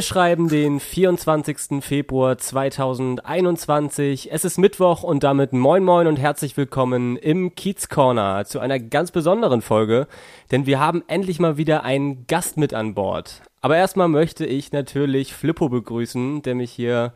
Wir 0.00 0.04
schreiben 0.04 0.48
den 0.48 0.80
24. 0.80 1.84
Februar 1.84 2.38
2021. 2.38 4.32
Es 4.32 4.46
ist 4.46 4.56
Mittwoch 4.56 5.02
und 5.02 5.22
damit 5.22 5.52
moin 5.52 5.84
moin 5.84 6.06
und 6.06 6.16
herzlich 6.16 6.56
willkommen 6.56 7.18
im 7.18 7.54
Kiez 7.54 7.90
Corner 7.90 8.46
zu 8.46 8.60
einer 8.60 8.78
ganz 8.78 9.10
besonderen 9.10 9.60
Folge, 9.60 10.06
denn 10.52 10.64
wir 10.64 10.80
haben 10.80 11.04
endlich 11.06 11.38
mal 11.38 11.58
wieder 11.58 11.84
einen 11.84 12.26
Gast 12.26 12.56
mit 12.56 12.72
an 12.72 12.94
Bord. 12.94 13.42
Aber 13.60 13.76
erstmal 13.76 14.08
möchte 14.08 14.46
ich 14.46 14.72
natürlich 14.72 15.34
Flippo 15.34 15.68
begrüßen, 15.68 16.40
der 16.40 16.54
mich 16.54 16.72
hier 16.72 17.12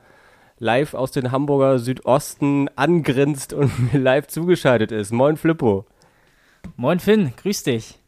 live 0.59 0.93
aus 0.93 1.10
dem 1.10 1.32
Hamburger 1.32 1.79
Südosten 1.79 2.69
angrinst 2.77 3.55
und 3.55 3.73
mir 3.95 3.98
live 3.98 4.27
zugeschaltet 4.27 4.93
ist. 4.93 5.10
Moin 5.10 5.38
Flippo. 5.38 5.87
Moin 6.77 7.01
Finn, 7.01 7.32
grüß 7.35 7.62
dich. 7.62 8.04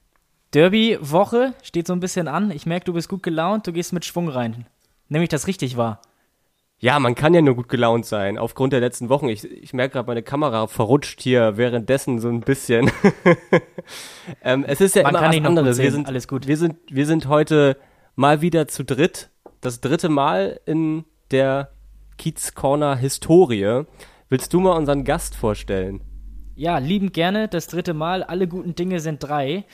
Derby-Woche 0.57 1.53
steht 1.63 1.87
so 1.87 1.93
ein 1.93 2.01
bisschen 2.01 2.29
an. 2.29 2.51
Ich 2.51 2.65
merke, 2.65 2.87
du 2.87 2.95
bist 2.95 3.11
gut 3.11 3.23
gelaunt, 3.23 3.67
du 3.67 3.75
gehst 3.75 3.93
mit 3.93 4.07
Schwung 4.07 4.31
rein. 4.31 4.65
Nämlich 5.11 5.29
das 5.29 5.47
richtig 5.47 5.77
war. 5.77 6.01
Ja, 6.79 6.99
man 6.99 7.15
kann 7.15 7.35
ja 7.35 7.43
nur 7.43 7.57
gut 7.57 7.69
gelaunt 7.69 8.07
sein, 8.07 8.39
aufgrund 8.39 8.73
der 8.73 8.81
letzten 8.81 9.11
Wochen. 9.11 9.29
Ich, 9.29 9.45
ich 9.45 9.75
merke 9.75 9.93
gerade, 9.93 10.07
meine 10.07 10.23
Kamera 10.23 10.67
verrutscht 10.67 11.21
hier 11.21 11.59
währenddessen 11.59 12.21
so 12.21 12.29
ein 12.29 12.41
bisschen. 12.41 12.91
ähm, 14.43 14.65
es 14.67 14.81
ist 14.81 14.97
ja 14.97 15.03
Man 15.03 15.11
immer 15.11 15.21
kann 15.21 15.39
was 15.39 15.47
anderes. 15.47 15.79
Wir 15.79 15.93
sind, 15.93 16.09
Alles 16.09 16.27
gut. 16.27 16.47
Wir 16.47 16.57
sind, 16.57 16.77
wir 16.89 17.05
sind 17.05 17.29
heute 17.29 17.77
mal 18.15 18.41
wieder 18.41 18.67
zu 18.67 18.83
dritt. 18.83 19.29
Das 19.61 19.83
dritte 19.83 20.09
Mal 20.09 20.59
in 20.65 21.05
der 21.33 21.71
Kiez 22.17 22.55
Corner 22.55 22.97
Historie. 22.97 23.83
Willst 24.31 24.55
du 24.55 24.61
mal 24.61 24.73
unseren 24.73 25.05
Gast 25.05 25.35
vorstellen? 25.35 26.01
Ja, 26.59 26.79
liebend 26.79 27.13
gerne. 27.13 27.49
Das 27.49 27.67
dritte 27.67 27.93
Mal. 27.93 28.23
Alle 28.23 28.49
guten 28.49 28.75
Dinge 28.75 29.01
sind 29.01 29.23
drei. 29.23 29.65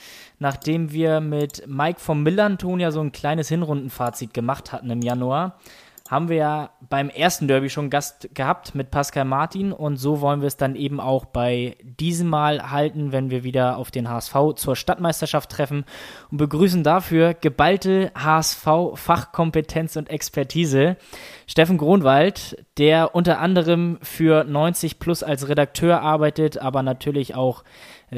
Nachdem 0.43 0.91
wir 0.91 1.21
mit 1.21 1.63
Mike 1.67 2.01
vom 2.01 2.21
Millanton 2.21 2.77
ja 2.81 2.91
so 2.91 2.99
ein 2.99 3.13
kleines 3.13 3.47
Hinrundenfazit 3.47 4.33
gemacht 4.33 4.73
hatten 4.73 4.89
im 4.89 5.01
Januar, 5.01 5.57
haben 6.09 6.27
wir 6.27 6.35
ja 6.35 6.69
beim 6.89 7.09
ersten 7.09 7.47
Derby 7.47 7.69
schon 7.69 7.89
Gast 7.89 8.27
gehabt 8.33 8.75
mit 8.75 8.91
Pascal 8.91 9.23
Martin 9.23 9.71
und 9.71 9.95
so 9.95 10.19
wollen 10.19 10.41
wir 10.41 10.47
es 10.47 10.57
dann 10.57 10.75
eben 10.75 10.99
auch 10.99 11.23
bei 11.23 11.77
diesem 11.81 12.27
Mal 12.27 12.71
halten, 12.71 13.13
wenn 13.13 13.29
wir 13.29 13.45
wieder 13.45 13.77
auf 13.77 13.89
den 13.89 14.09
HSV 14.09 14.35
zur 14.57 14.75
Stadtmeisterschaft 14.75 15.49
treffen 15.49 15.85
und 16.29 16.39
begrüßen 16.39 16.83
dafür 16.83 17.33
geballte 17.33 18.11
HSV-Fachkompetenz 18.13 19.95
und 19.95 20.09
Expertise. 20.09 20.97
Steffen 21.47 21.77
Gronwald, 21.77 22.65
der 22.77 23.15
unter 23.15 23.39
anderem 23.39 23.97
für 24.01 24.43
90 24.43 24.99
Plus 24.99 25.23
als 25.23 25.47
Redakteur 25.47 26.01
arbeitet, 26.01 26.57
aber 26.57 26.83
natürlich 26.83 27.33
auch 27.33 27.63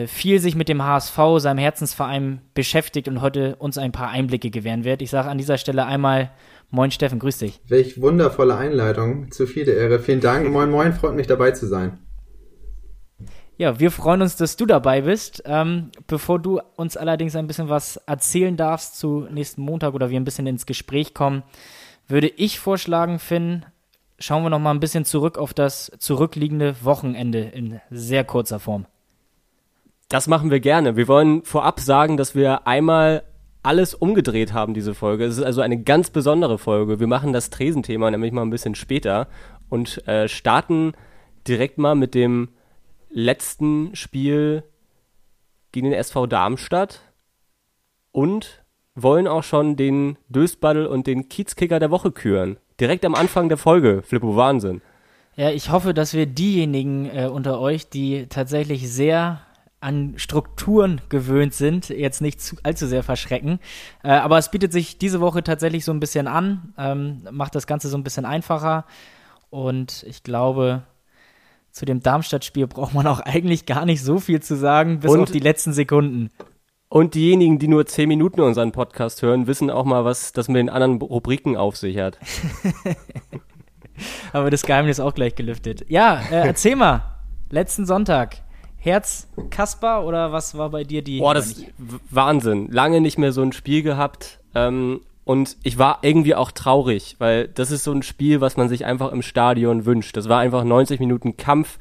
viel 0.08 0.40
sich 0.40 0.56
mit 0.56 0.70
dem 0.70 0.84
HSV, 0.84 1.18
seinem 1.38 1.60
Herzensverein, 1.60 2.42
beschäftigt 2.54 3.08
und 3.08 3.22
heute 3.22 3.56
uns 3.58 3.78
ein 3.78 3.92
paar 3.92 4.10
Einblicke 4.10 4.50
gewähren 4.50 4.84
wird. 4.84 5.02
Ich 5.02 5.10
sage 5.10 5.30
an 5.30 5.38
dieser 5.38 5.58
Stelle 5.58 5.86
einmal 5.86 6.32
Moin 6.72 6.92
Steffen, 6.92 7.20
grüß 7.20 7.38
dich. 7.38 7.62
Welch 7.68 8.02
wundervolle 8.02 8.58
Einleitung. 8.58 9.32
Zu 9.32 9.48
viel 9.48 9.66
der 9.66 9.78
Ehre. 9.78 10.00
Vielen 10.00 10.20
Dank. 10.20 10.50
Moin, 10.52 10.70
moin. 10.70 10.94
Freut 10.94 11.16
mich 11.16 11.28
dabei 11.28 11.52
zu 11.52 11.68
sein. 11.68 12.00
Ja, 13.58 13.80
wir 13.80 13.92
freuen 13.92 14.22
uns, 14.22 14.36
dass 14.36 14.58
du 14.58 14.66
dabei 14.66 15.02
bist. 15.02 15.44
Ähm, 15.46 15.92
bevor 16.08 16.40
du 16.40 16.60
uns 16.76 16.98
allerdings 16.98 17.36
ein 17.36 17.48
bisschen 17.48 17.70
was 17.70 17.98
erzählen 17.98 18.58
darfst 18.58 18.98
zu 18.98 19.28
nächsten 19.32 19.62
Montag 19.62 19.94
oder 19.94 20.10
wir 20.10 20.20
ein 20.20 20.26
bisschen 20.26 20.48
ins 20.48 20.66
Gespräch 20.66 21.14
kommen, 21.14 21.44
würde 22.08 22.28
ich 22.28 22.60
vorschlagen, 22.60 23.20
Finn, 23.20 23.66
schauen 24.20 24.44
wir 24.44 24.50
noch 24.50 24.60
mal 24.60 24.72
ein 24.72 24.82
bisschen 24.82 25.06
zurück 25.06 25.38
auf 25.38 25.54
das 25.54 25.92
zurückliegende 26.00 26.76
Wochenende 26.84 27.40
in 27.40 27.80
sehr 27.90 28.26
kurzer 28.26 28.60
Form. 28.60 28.86
Das 30.10 30.28
machen 30.28 30.52
wir 30.52 30.60
gerne. 30.60 30.96
Wir 30.96 31.08
wollen 31.08 31.44
vorab 31.44 31.80
sagen, 31.80 32.18
dass 32.18 32.36
wir 32.36 32.68
einmal 32.68 33.24
alles 33.64 33.96
umgedreht 33.96 34.54
haben, 34.54 34.76
diese 34.76 34.94
Folge. 34.94 35.26
Es 35.26 35.38
ist 35.38 35.44
also 35.44 35.62
eine 35.62 35.82
ganz 35.82 36.12
besondere 36.12 36.60
Folge. 36.60 37.00
Wir 37.00 37.08
machen 37.08 37.34
das 37.34 37.50
Tresenthema 37.50 38.12
nämlich 38.12 38.32
mal 38.32 38.44
ein 38.44 38.52
bisschen 38.52 38.76
später 38.76 39.28
und 39.70 40.08
äh, 40.08 40.28
starten 40.28 40.94
direkt 41.48 41.80
mal 41.80 41.96
mit 41.96 42.14
dem 42.14 42.50
letzten 43.10 43.96
Spiel 43.96 44.64
gegen 45.72 45.90
den 45.90 46.00
SV 46.00 46.28
Darmstadt 46.28 47.02
und 48.12 48.64
wollen 48.94 49.28
auch 49.28 49.44
schon 49.44 49.76
den 49.76 50.18
Dösbaddel 50.30 50.86
und 50.86 51.08
den 51.08 51.28
Kiezkicker 51.28 51.80
der 51.80 51.92
Woche 51.92 52.12
küren. 52.12 52.58
Direkt 52.80 53.04
am 53.04 53.16
Anfang 53.16 53.50
der 53.50 53.58
Folge. 53.58 54.02
Flippo, 54.04 54.36
Wahnsinn. 54.36 54.82
Ja, 55.36 55.50
ich 55.50 55.72
hoffe, 55.72 55.94
dass 55.94 56.14
wir 56.14 56.28
diejenigen 56.28 57.10
äh, 57.10 57.28
unter 57.28 57.60
euch, 57.60 57.90
die 57.90 58.28
tatsächlich 58.28 58.90
sehr 58.90 59.42
an 59.86 60.16
Strukturen 60.18 61.00
gewöhnt 61.10 61.54
sind, 61.54 61.90
jetzt 61.90 62.20
nicht 62.20 62.42
zu, 62.42 62.56
allzu 62.64 62.88
sehr 62.88 63.04
verschrecken. 63.04 63.60
Äh, 64.04 64.10
aber 64.10 64.40
es 64.40 64.50
bietet 64.50 64.74
sich 64.74 64.98
diese 64.98 65.22
Woche 65.22 65.44
tatsächlich 65.44 65.86
so 65.86 65.92
ein 65.92 66.00
bisschen 66.00 66.28
an, 66.28 66.74
ähm, 66.78 67.22
macht 67.32 67.54
das 67.54 67.68
Ganze 67.68 67.88
so 67.88 67.96
ein 67.98 68.04
bisschen 68.04 68.26
einfacher. 68.26 68.86
Und 69.52 70.04
ich 70.10 70.24
glaube, 70.24 70.82
zu 71.70 71.86
dem 71.86 72.02
Darmstadt-Spiel 72.02 72.66
braucht 72.66 72.96
man 72.96 73.06
auch 73.06 73.20
eigentlich 73.20 73.68
gar 73.68 73.86
nicht 73.86 74.02
so 74.04 74.20
viel 74.20 74.42
zu 74.42 74.56
sagen, 74.56 75.02
bis 75.02 75.12
Und- 75.12 75.20
auf 75.22 75.32
die 75.32 75.40
letzten 75.40 75.72
Sekunden. 75.72 76.32
Und 76.90 77.14
diejenigen, 77.14 77.60
die 77.60 77.68
nur 77.68 77.86
10 77.86 78.08
Minuten 78.08 78.42
unseren 78.42 78.72
Podcast 78.72 79.22
hören, 79.22 79.46
wissen 79.48 79.70
auch 79.70 79.86
mal, 79.86 80.04
was 80.06 80.32
das 80.32 80.48
mit 80.48 80.58
den 80.58 80.70
anderen 80.70 81.00
Rubriken 81.02 81.58
auf 81.58 81.78
sich 81.78 81.98
hat. 82.00 82.18
Aber 84.34 84.50
das 84.50 84.64
Geheimnis 84.64 85.00
auch 85.00 85.14
gleich 85.14 85.36
gelüftet. 85.36 85.86
Ja, 85.90 86.22
äh, 86.32 86.48
erzähl 86.48 86.76
mal. 86.76 87.04
Letzten 87.50 87.86
Sonntag. 87.86 88.45
Herz 88.86 89.28
Kasper 89.50 90.06
oder 90.06 90.32
was 90.32 90.56
war 90.56 90.70
bei 90.70 90.84
dir 90.84 91.02
die? 91.02 91.18
Boah, 91.18 91.34
das 91.34 91.48
ist 91.48 91.66
Wahnsinn. 92.12 92.70
Lange 92.72 93.02
nicht 93.02 93.18
mehr 93.18 93.32
so 93.32 93.42
ein 93.42 93.52
Spiel 93.52 93.82
gehabt. 93.82 94.40
Ähm, 94.54 95.02
und 95.24 95.58
ich 95.64 95.80
war 95.80 96.00
irgendwie 96.04 96.36
auch 96.36 96.52
traurig, 96.52 97.16
weil 97.18 97.48
das 97.48 97.72
ist 97.72 97.84
so 97.84 97.92
ein 97.92 98.04
Spiel, 98.04 98.42
was 98.42 98.58
man 98.58 98.70
sich 98.70 98.86
einfach 98.86 99.12
im 99.12 99.24
Stadion 99.24 99.88
wünscht. 99.88 100.16
Das 100.16 100.30
war 100.30 100.40
einfach 100.40 100.64
90 100.64 101.00
Minuten 101.00 101.36
Kampf, 101.36 101.80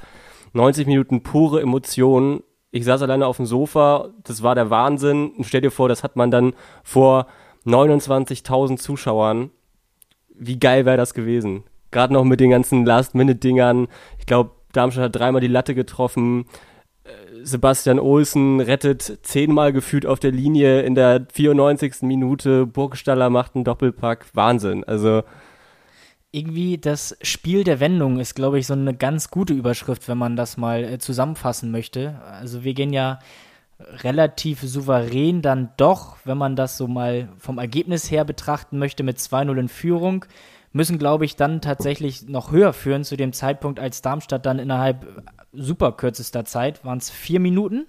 90 0.54 0.87
Minuten 0.87 1.22
pure 1.22 1.60
Emotionen. 1.60 2.42
Ich 2.70 2.87
saß 2.87 3.03
alleine 3.03 3.26
auf 3.26 3.36
dem 3.36 3.44
Sofa, 3.44 4.09
das 4.25 4.42
war 4.42 4.54
der 4.54 4.71
Wahnsinn. 4.71 5.32
Und 5.32 5.44
stell 5.44 5.60
dir 5.60 5.71
vor, 5.71 5.91
das 5.91 6.04
hat 6.04 6.16
man 6.16 6.31
dann 6.31 6.54
vor 6.82 7.26
29.000 7.66 8.78
Zuschauern. 8.78 9.50
Wie 10.31 10.59
geil 10.59 10.86
wäre 10.86 10.97
das 10.97 11.12
gewesen? 11.12 11.65
Gerade 11.91 12.15
noch 12.15 12.25
mit 12.25 12.41
den 12.41 12.50
ganzen 12.50 12.86
Last-Minute-Dingern. 12.86 13.88
Ich 14.19 14.25
glaube, 14.25 14.53
Darmstadt 14.72 15.04
hat 15.04 15.16
dreimal 15.16 15.42
die 15.42 15.48
Latte 15.48 15.75
getroffen. 15.75 16.47
Sebastian 17.44 17.99
Olsen 17.99 18.60
rettet 18.60 19.21
zehnmal 19.22 19.72
gefühlt 19.72 20.06
auf 20.06 20.19
der 20.19 20.32
Linie 20.32 20.82
in 20.82 20.94
der 20.94 21.27
94. 21.32 22.03
Minute. 22.03 22.66
Burgstaller 22.66 23.31
macht 23.31 23.55
einen 23.55 23.65
Doppelpack. 23.65 24.27
Wahnsinn. 24.34 24.84
Also, 24.84 25.22
Irgendwie 26.33 26.78
das 26.78 27.16
Spiel 27.22 27.65
der 27.65 27.81
Wendung 27.81 28.19
ist, 28.19 28.34
glaube 28.34 28.59
ich, 28.59 28.66
so 28.66 28.75
eine 28.75 28.94
ganz 28.94 29.31
gute 29.31 29.54
Überschrift, 29.54 30.09
wenn 30.09 30.19
man 30.19 30.37
das 30.37 30.56
mal 30.56 30.84
äh, 30.84 30.99
zusammenfassen 30.99 31.71
möchte. 31.71 32.21
Also 32.25 32.65
wir 32.65 32.75
gehen 32.75 32.93
ja 32.93 33.19
relativ 34.03 34.60
souverän 34.62 35.43
dann 35.43 35.71
doch, 35.77 36.16
wenn 36.25 36.38
man 36.38 36.56
das 36.56 36.77
so 36.77 36.87
mal 36.87 37.28
vom 37.38 37.59
Ergebnis 37.59 38.10
her 38.10 38.24
betrachten 38.24 38.78
möchte, 38.78 39.03
mit 39.03 39.18
2-0 39.18 39.59
in 39.59 39.68
Führung, 39.68 40.24
müssen, 40.74 40.98
glaube 40.98 41.24
ich, 41.24 41.36
dann 41.36 41.60
tatsächlich 41.60 42.28
noch 42.28 42.50
höher 42.50 42.72
führen 42.72 43.04
zu 43.04 43.16
dem 43.16 43.32
Zeitpunkt, 43.32 43.80
als 43.80 44.03
Darmstadt 44.03 44.44
dann 44.44 44.59
innerhalb 44.59 45.24
super 45.53 45.92
kürzester 45.92 46.44
Zeit, 46.44 46.84
waren 46.84 46.98
es 46.98 47.10
vier 47.10 47.41
Minuten, 47.41 47.86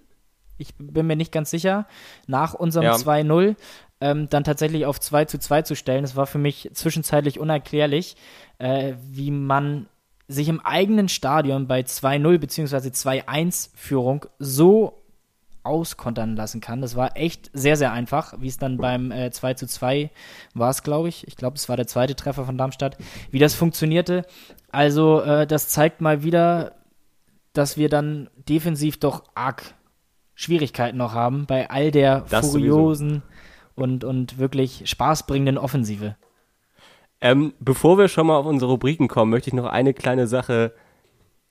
ich 0.57 0.75
bin 0.77 1.07
mir 1.07 1.15
nicht 1.15 1.31
ganz 1.31 1.49
sicher, 1.49 1.87
nach 2.27 2.53
unserem 2.53 2.85
Ja. 2.85 2.95
2-0 2.95 3.55
ähm, 4.01 4.29
dann 4.29 4.43
tatsächlich 4.43 4.85
auf 4.85 4.99
2 4.99 5.25
zu 5.25 5.39
2 5.39 5.63
zu 5.63 5.75
stellen. 5.75 6.03
Das 6.03 6.15
war 6.15 6.27
für 6.27 6.37
mich 6.37 6.69
zwischenzeitlich 6.73 7.39
unerklärlich, 7.39 8.15
äh, 8.59 8.93
wie 9.09 9.31
man 9.31 9.88
sich 10.27 10.47
im 10.47 10.59
eigenen 10.59 11.09
Stadion 11.09 11.67
bei 11.67 11.81
2-0 11.81 12.38
bzw. 12.38 12.89
2-1 12.89 13.69
Führung 13.75 14.25
so 14.38 15.01
auskontern 15.65 16.35
lassen 16.35 16.62
kann. 16.62 16.81
Das 16.81 16.95
war 16.95 17.17
echt 17.17 17.50
sehr, 17.53 17.77
sehr 17.77 17.91
einfach, 17.91 18.35
wie 18.39 18.47
es 18.47 18.57
dann 18.57 18.77
beim 18.77 19.12
äh, 19.12 19.31
2 19.31 19.56
zu 19.56 19.67
2 19.67 20.12
war 20.53 20.69
es, 20.69 20.83
glaube 20.83 21.09
ich. 21.09 21.27
Ich 21.27 21.35
glaube, 21.35 21.56
es 21.56 21.67
war 21.69 21.77
der 21.77 21.88
zweite 21.88 22.15
Treffer 22.15 22.45
von 22.45 22.57
Darmstadt, 22.57 22.97
wie 23.31 23.39
das 23.39 23.56
funktionierte. 23.56 24.25
Also, 24.71 25.21
äh, 25.21 25.47
das 25.47 25.69
zeigt 25.69 26.01
mal 26.01 26.23
wieder, 26.23 26.73
dass 27.53 27.77
wir 27.77 27.89
dann 27.89 28.29
defensiv 28.47 29.00
doch 29.00 29.23
arg 29.33 29.73
Schwierigkeiten 30.35 30.97
noch 30.97 31.13
haben 31.13 31.45
bei 31.45 31.69
all 31.69 31.91
der 31.91 32.25
Das 32.29 32.51
furiosen 32.51 33.23
und, 33.73 34.03
und 34.03 34.38
wirklich 34.38 34.83
spaßbringenden 34.85 35.57
Offensive. 35.57 36.15
Ähm, 37.21 37.53
bevor 37.59 37.97
wir 37.97 38.09
schon 38.09 38.27
mal 38.27 38.38
auf 38.38 38.45
unsere 38.45 38.71
Rubriken 38.71 39.07
kommen, 39.07 39.31
möchte 39.31 39.50
ich 39.50 39.53
noch 39.53 39.65
eine 39.65 39.94
kleine 39.94 40.27
Sache 40.27 40.73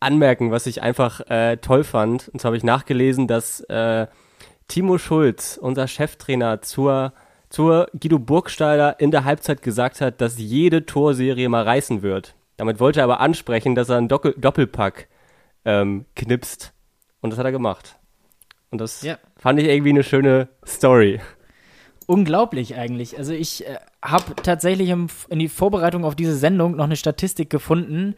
anmerken, 0.04 0.50
was 0.50 0.66
ich 0.66 0.82
einfach 0.82 1.20
äh, 1.28 1.56
toll 1.56 1.84
fand. 1.84 2.28
Und 2.28 2.40
zwar 2.40 2.50
habe 2.50 2.56
ich 2.56 2.64
nachgelesen, 2.64 3.26
dass 3.26 3.60
äh, 3.60 4.06
Timo 4.68 4.98
Schulz, 4.98 5.58
unser 5.60 5.88
Cheftrainer, 5.88 6.62
zur, 6.62 7.12
zur 7.50 7.88
Guido 7.98 8.18
Burgstaller 8.18 9.00
in 9.00 9.10
der 9.10 9.24
Halbzeit 9.24 9.62
gesagt 9.62 10.00
hat, 10.00 10.20
dass 10.20 10.38
jede 10.38 10.86
Torserie 10.86 11.48
mal 11.48 11.64
reißen 11.64 12.02
wird. 12.02 12.34
Damit 12.56 12.80
wollte 12.80 13.00
er 13.00 13.04
aber 13.04 13.20
ansprechen, 13.20 13.74
dass 13.74 13.88
er 13.88 13.96
einen 13.98 14.08
Doppel 14.08 14.34
Doppelpack 14.36 15.08
ähm, 15.64 16.06
knipst. 16.14 16.72
Und 17.20 17.30
das 17.30 17.38
hat 17.38 17.46
er 17.46 17.52
gemacht. 17.52 17.96
Und 18.70 18.80
das 18.80 19.02
ja. 19.02 19.18
fand 19.36 19.60
ich 19.60 19.68
irgendwie 19.68 19.90
eine 19.90 20.02
schöne 20.02 20.48
Story. 20.66 21.20
Unglaublich 22.06 22.76
eigentlich. 22.76 23.16
Also 23.16 23.32
ich 23.32 23.66
äh, 23.66 23.76
habe 24.02 24.34
tatsächlich 24.36 24.90
im, 24.90 25.06
in 25.28 25.38
die 25.38 25.48
Vorbereitung 25.48 26.04
auf 26.04 26.14
diese 26.14 26.36
Sendung 26.36 26.76
noch 26.76 26.84
eine 26.84 26.96
Statistik 26.96 27.48
gefunden, 27.48 28.14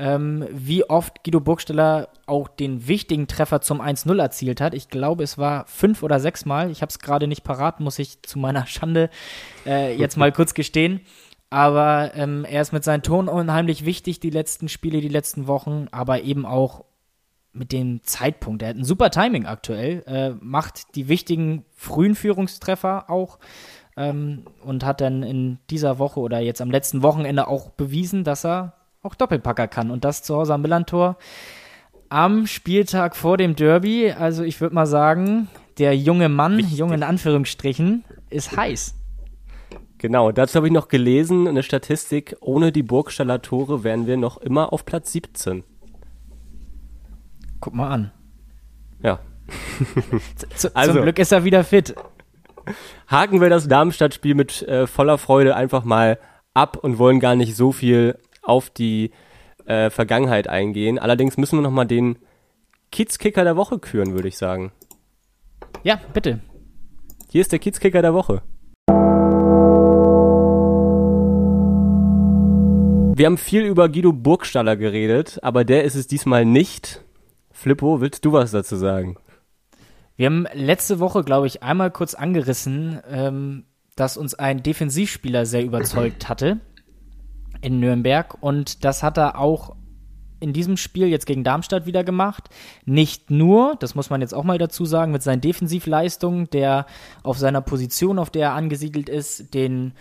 ähm, 0.00 0.46
wie 0.50 0.88
oft 0.88 1.22
Guido 1.24 1.40
Burgsteller 1.40 2.08
auch 2.24 2.48
den 2.48 2.88
wichtigen 2.88 3.26
Treffer 3.26 3.60
zum 3.60 3.82
1-0 3.82 4.18
erzielt 4.18 4.62
hat. 4.62 4.72
Ich 4.72 4.88
glaube, 4.88 5.22
es 5.22 5.36
war 5.36 5.66
fünf 5.66 6.02
oder 6.02 6.18
sechs 6.20 6.46
Mal. 6.46 6.70
Ich 6.70 6.80
habe 6.80 6.88
es 6.88 7.00
gerade 7.00 7.26
nicht 7.26 7.44
parat, 7.44 7.80
muss 7.80 7.98
ich 7.98 8.22
zu 8.22 8.38
meiner 8.38 8.66
Schande 8.66 9.10
äh, 9.66 9.94
jetzt 9.94 10.16
mal 10.16 10.32
kurz 10.32 10.54
gestehen. 10.54 11.02
Aber 11.50 12.12
ähm, 12.14 12.46
er 12.48 12.62
ist 12.62 12.72
mit 12.72 12.82
seinen 12.82 13.02
Toren 13.02 13.28
unheimlich 13.28 13.84
wichtig, 13.84 14.20
die 14.20 14.30
letzten 14.30 14.70
Spiele, 14.70 15.02
die 15.02 15.08
letzten 15.08 15.46
Wochen, 15.46 15.88
aber 15.90 16.22
eben 16.22 16.46
auch 16.46 16.84
mit 17.52 17.70
dem 17.70 18.02
Zeitpunkt. 18.02 18.62
Er 18.62 18.70
hat 18.70 18.76
ein 18.76 18.84
super 18.84 19.10
Timing 19.10 19.44
aktuell, 19.44 20.02
äh, 20.06 20.30
macht 20.40 20.94
die 20.94 21.08
wichtigen 21.08 21.66
frühen 21.74 22.14
Führungstreffer 22.14 23.10
auch 23.10 23.38
ähm, 23.98 24.44
und 24.64 24.82
hat 24.82 25.02
dann 25.02 25.22
in 25.22 25.58
dieser 25.68 25.98
Woche 25.98 26.20
oder 26.20 26.38
jetzt 26.38 26.62
am 26.62 26.70
letzten 26.70 27.02
Wochenende 27.02 27.48
auch 27.48 27.70
bewiesen, 27.70 28.24
dass 28.24 28.46
er 28.46 28.79
auch 29.02 29.14
Doppelpacker 29.14 29.68
kann. 29.68 29.90
Und 29.90 30.04
das 30.04 30.22
zu 30.22 30.36
Hause 30.36 30.54
am 30.54 30.62
Millantor 30.62 31.16
am 32.08 32.46
Spieltag 32.46 33.16
vor 33.16 33.36
dem 33.36 33.56
Derby. 33.56 34.10
Also 34.10 34.42
ich 34.42 34.60
würde 34.60 34.74
mal 34.74 34.86
sagen, 34.86 35.48
der 35.78 35.96
junge 35.96 36.28
Mann, 36.28 36.56
Richtig. 36.56 36.78
junge 36.78 36.94
in 36.94 37.02
Anführungsstrichen, 37.02 38.04
ist 38.28 38.56
heiß. 38.56 38.94
Genau, 39.98 40.32
dazu 40.32 40.56
habe 40.56 40.66
ich 40.66 40.72
noch 40.72 40.88
gelesen, 40.88 41.46
eine 41.46 41.62
Statistik, 41.62 42.36
ohne 42.40 42.72
die 42.72 42.82
Burgstaller 42.82 43.42
Tore 43.42 43.84
wären 43.84 44.06
wir 44.06 44.16
noch 44.16 44.38
immer 44.38 44.72
auf 44.72 44.86
Platz 44.86 45.12
17. 45.12 45.62
Guck 47.60 47.74
mal 47.74 47.90
an. 47.90 48.10
Ja. 49.02 49.20
Z 50.56 50.74
also, 50.74 50.94
zum 50.94 51.02
Glück 51.02 51.18
ist 51.18 51.32
er 51.32 51.44
wieder 51.44 51.64
fit. 51.64 51.94
Haken 53.08 53.40
wir 53.40 53.50
das 53.50 53.68
Darmstadt-Spiel 53.68 54.34
mit 54.34 54.62
äh, 54.62 54.86
voller 54.86 55.18
Freude 55.18 55.54
einfach 55.54 55.84
mal 55.84 56.18
ab 56.54 56.76
und 56.78 56.98
wollen 56.98 57.20
gar 57.20 57.36
nicht 57.36 57.54
so 57.54 57.72
viel 57.72 58.18
auf 58.42 58.70
die 58.70 59.10
äh, 59.66 59.90
Vergangenheit 59.90 60.48
eingehen. 60.48 60.98
Allerdings 60.98 61.36
müssen 61.36 61.58
wir 61.58 61.62
nochmal 61.62 61.86
den 61.86 62.18
Kiezkicker 62.90 63.44
der 63.44 63.56
Woche 63.56 63.78
küren, 63.78 64.14
würde 64.14 64.28
ich 64.28 64.36
sagen. 64.36 64.72
Ja, 65.82 66.00
bitte. 66.12 66.40
Hier 67.30 67.40
ist 67.40 67.52
der 67.52 67.58
Kiezkicker 67.58 68.02
der 68.02 68.14
Woche. 68.14 68.42
Wir 73.16 73.26
haben 73.26 73.38
viel 73.38 73.62
über 73.62 73.88
Guido 73.88 74.12
Burgstaller 74.12 74.76
geredet, 74.76 75.38
aber 75.42 75.64
der 75.64 75.84
ist 75.84 75.94
es 75.94 76.06
diesmal 76.06 76.44
nicht. 76.44 77.04
Flippo, 77.52 78.00
willst 78.00 78.24
du 78.24 78.32
was 78.32 78.50
dazu 78.50 78.76
sagen? 78.76 79.18
Wir 80.16 80.26
haben 80.26 80.46
letzte 80.54 81.00
Woche, 81.00 81.22
glaube 81.22 81.46
ich, 81.46 81.62
einmal 81.62 81.90
kurz 81.90 82.14
angerissen, 82.14 83.00
ähm, 83.08 83.64
dass 83.94 84.16
uns 84.16 84.34
ein 84.34 84.62
Defensivspieler 84.62 85.46
sehr 85.46 85.64
überzeugt 85.64 86.28
hatte 86.28 86.60
in 87.60 87.80
Nürnberg 87.80 88.36
und 88.42 88.84
das 88.84 89.02
hat 89.02 89.18
er 89.18 89.38
auch 89.38 89.74
in 90.40 90.52
diesem 90.52 90.76
Spiel 90.76 91.06
jetzt 91.06 91.26
gegen 91.26 91.44
Darmstadt 91.44 91.86
wieder 91.86 92.02
gemacht. 92.02 92.48
Nicht 92.86 93.30
nur, 93.30 93.76
das 93.78 93.94
muss 93.94 94.10
man 94.10 94.22
jetzt 94.22 94.34
auch 94.34 94.44
mal 94.44 94.58
dazu 94.58 94.86
sagen, 94.86 95.12
mit 95.12 95.22
seinen 95.22 95.42
Defensivleistungen, 95.42 96.48
der 96.50 96.86
auf 97.22 97.38
seiner 97.38 97.60
Position, 97.60 98.18
auf 98.18 98.30
der 98.30 98.48
er 98.48 98.54
angesiedelt 98.54 99.08
ist, 99.08 99.54
den 99.54 99.92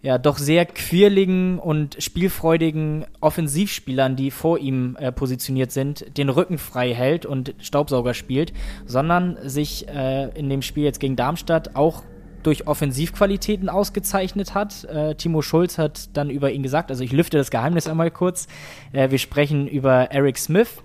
ja 0.00 0.16
doch 0.18 0.38
sehr 0.38 0.64
quirligen 0.64 1.58
und 1.58 2.00
spielfreudigen 2.00 3.06
Offensivspielern, 3.20 4.14
die 4.14 4.30
vor 4.30 4.58
ihm 4.58 4.96
äh, 5.00 5.10
positioniert 5.10 5.72
sind, 5.72 6.16
den 6.16 6.28
Rücken 6.28 6.58
frei 6.58 6.94
hält 6.94 7.26
und 7.26 7.54
Staubsauger 7.58 8.14
spielt, 8.14 8.52
sondern 8.86 9.38
sich 9.42 9.88
äh, 9.88 10.28
in 10.38 10.48
dem 10.48 10.62
Spiel 10.62 10.84
jetzt 10.84 11.00
gegen 11.00 11.16
Darmstadt 11.16 11.74
auch 11.74 12.04
durch 12.48 12.66
Offensivqualitäten 12.66 13.68
ausgezeichnet 13.68 14.54
hat. 14.54 14.84
Äh, 14.84 15.14
Timo 15.16 15.42
Schulz 15.42 15.76
hat 15.76 16.16
dann 16.16 16.30
über 16.30 16.50
ihn 16.50 16.62
gesagt, 16.62 16.90
also 16.90 17.04
ich 17.04 17.12
lüfte 17.12 17.36
das 17.36 17.50
Geheimnis 17.50 17.86
einmal 17.86 18.10
kurz. 18.10 18.48
Äh, 18.92 19.10
wir 19.10 19.18
sprechen 19.18 19.68
über 19.68 20.10
Eric 20.12 20.38
Smith, 20.38 20.82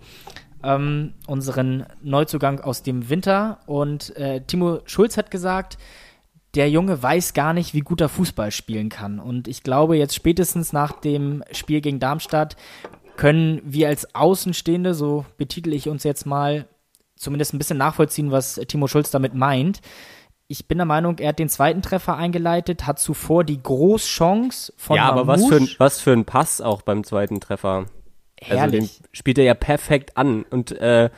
ähm, 0.62 1.14
unseren 1.26 1.86
Neuzugang 2.02 2.60
aus 2.60 2.84
dem 2.84 3.10
Winter. 3.10 3.60
Und 3.66 4.14
äh, 4.18 4.42
Timo 4.42 4.82
Schulz 4.84 5.16
hat 5.16 5.32
gesagt, 5.32 5.78
der 6.54 6.70
Junge 6.70 7.02
weiß 7.02 7.34
gar 7.34 7.54
nicht, 7.54 7.74
wie 7.74 7.80
gut 7.80 8.02
er 8.02 8.10
Fußball 8.10 8.52
spielen 8.52 8.90
kann. 8.90 9.22
Und 9.22 9.48
ich 9.48 9.64
glaube, 9.64 9.96
jetzt 9.96 10.16
spätestens 10.16 10.74
nach 10.74 10.92
dem 11.00 11.46
Spiel 11.54 11.80
gegen 11.80 12.02
Darmstadt 12.02 12.58
können 13.16 13.62
wir 13.64 13.88
als 13.88 14.14
Außenstehende, 14.16 14.94
so 14.94 15.26
betitel 15.38 15.72
ich 15.72 15.88
uns 15.88 16.04
jetzt 16.04 16.26
mal, 16.26 16.68
zumindest 17.16 17.54
ein 17.54 17.58
bisschen 17.58 17.78
nachvollziehen, 17.78 18.32
was 18.32 18.56
Timo 18.68 18.88
Schulz 18.88 19.12
damit 19.12 19.34
meint 19.34 19.80
ich 20.54 20.68
bin 20.68 20.78
der 20.78 20.86
Meinung, 20.86 21.18
er 21.18 21.30
hat 21.30 21.40
den 21.40 21.50
zweiten 21.50 21.82
Treffer 21.82 22.16
eingeleitet, 22.16 22.86
hat 22.86 23.00
zuvor 23.00 23.44
die 23.44 23.62
Großchance 23.62 24.72
von 24.78 24.98
Ja, 24.98 25.10
aber 25.10 25.26
was 25.26 25.44
für, 25.48 25.56
ein, 25.56 25.68
was 25.80 26.00
für 26.00 26.12
ein 26.12 26.26
Pass 26.26 26.62
auch 26.62 26.84
beim 26.84 27.04
zweiten 27.04 27.40
Treffer. 27.40 27.88
Herrlich. 28.40 28.62
Also 28.62 28.78
den 28.78 28.90
spielt 29.14 29.40
er 29.40 29.46
ja 29.46 29.56
perfekt 29.56 30.16
an. 30.16 30.44
Und 30.44 30.72
äh, 30.74 31.10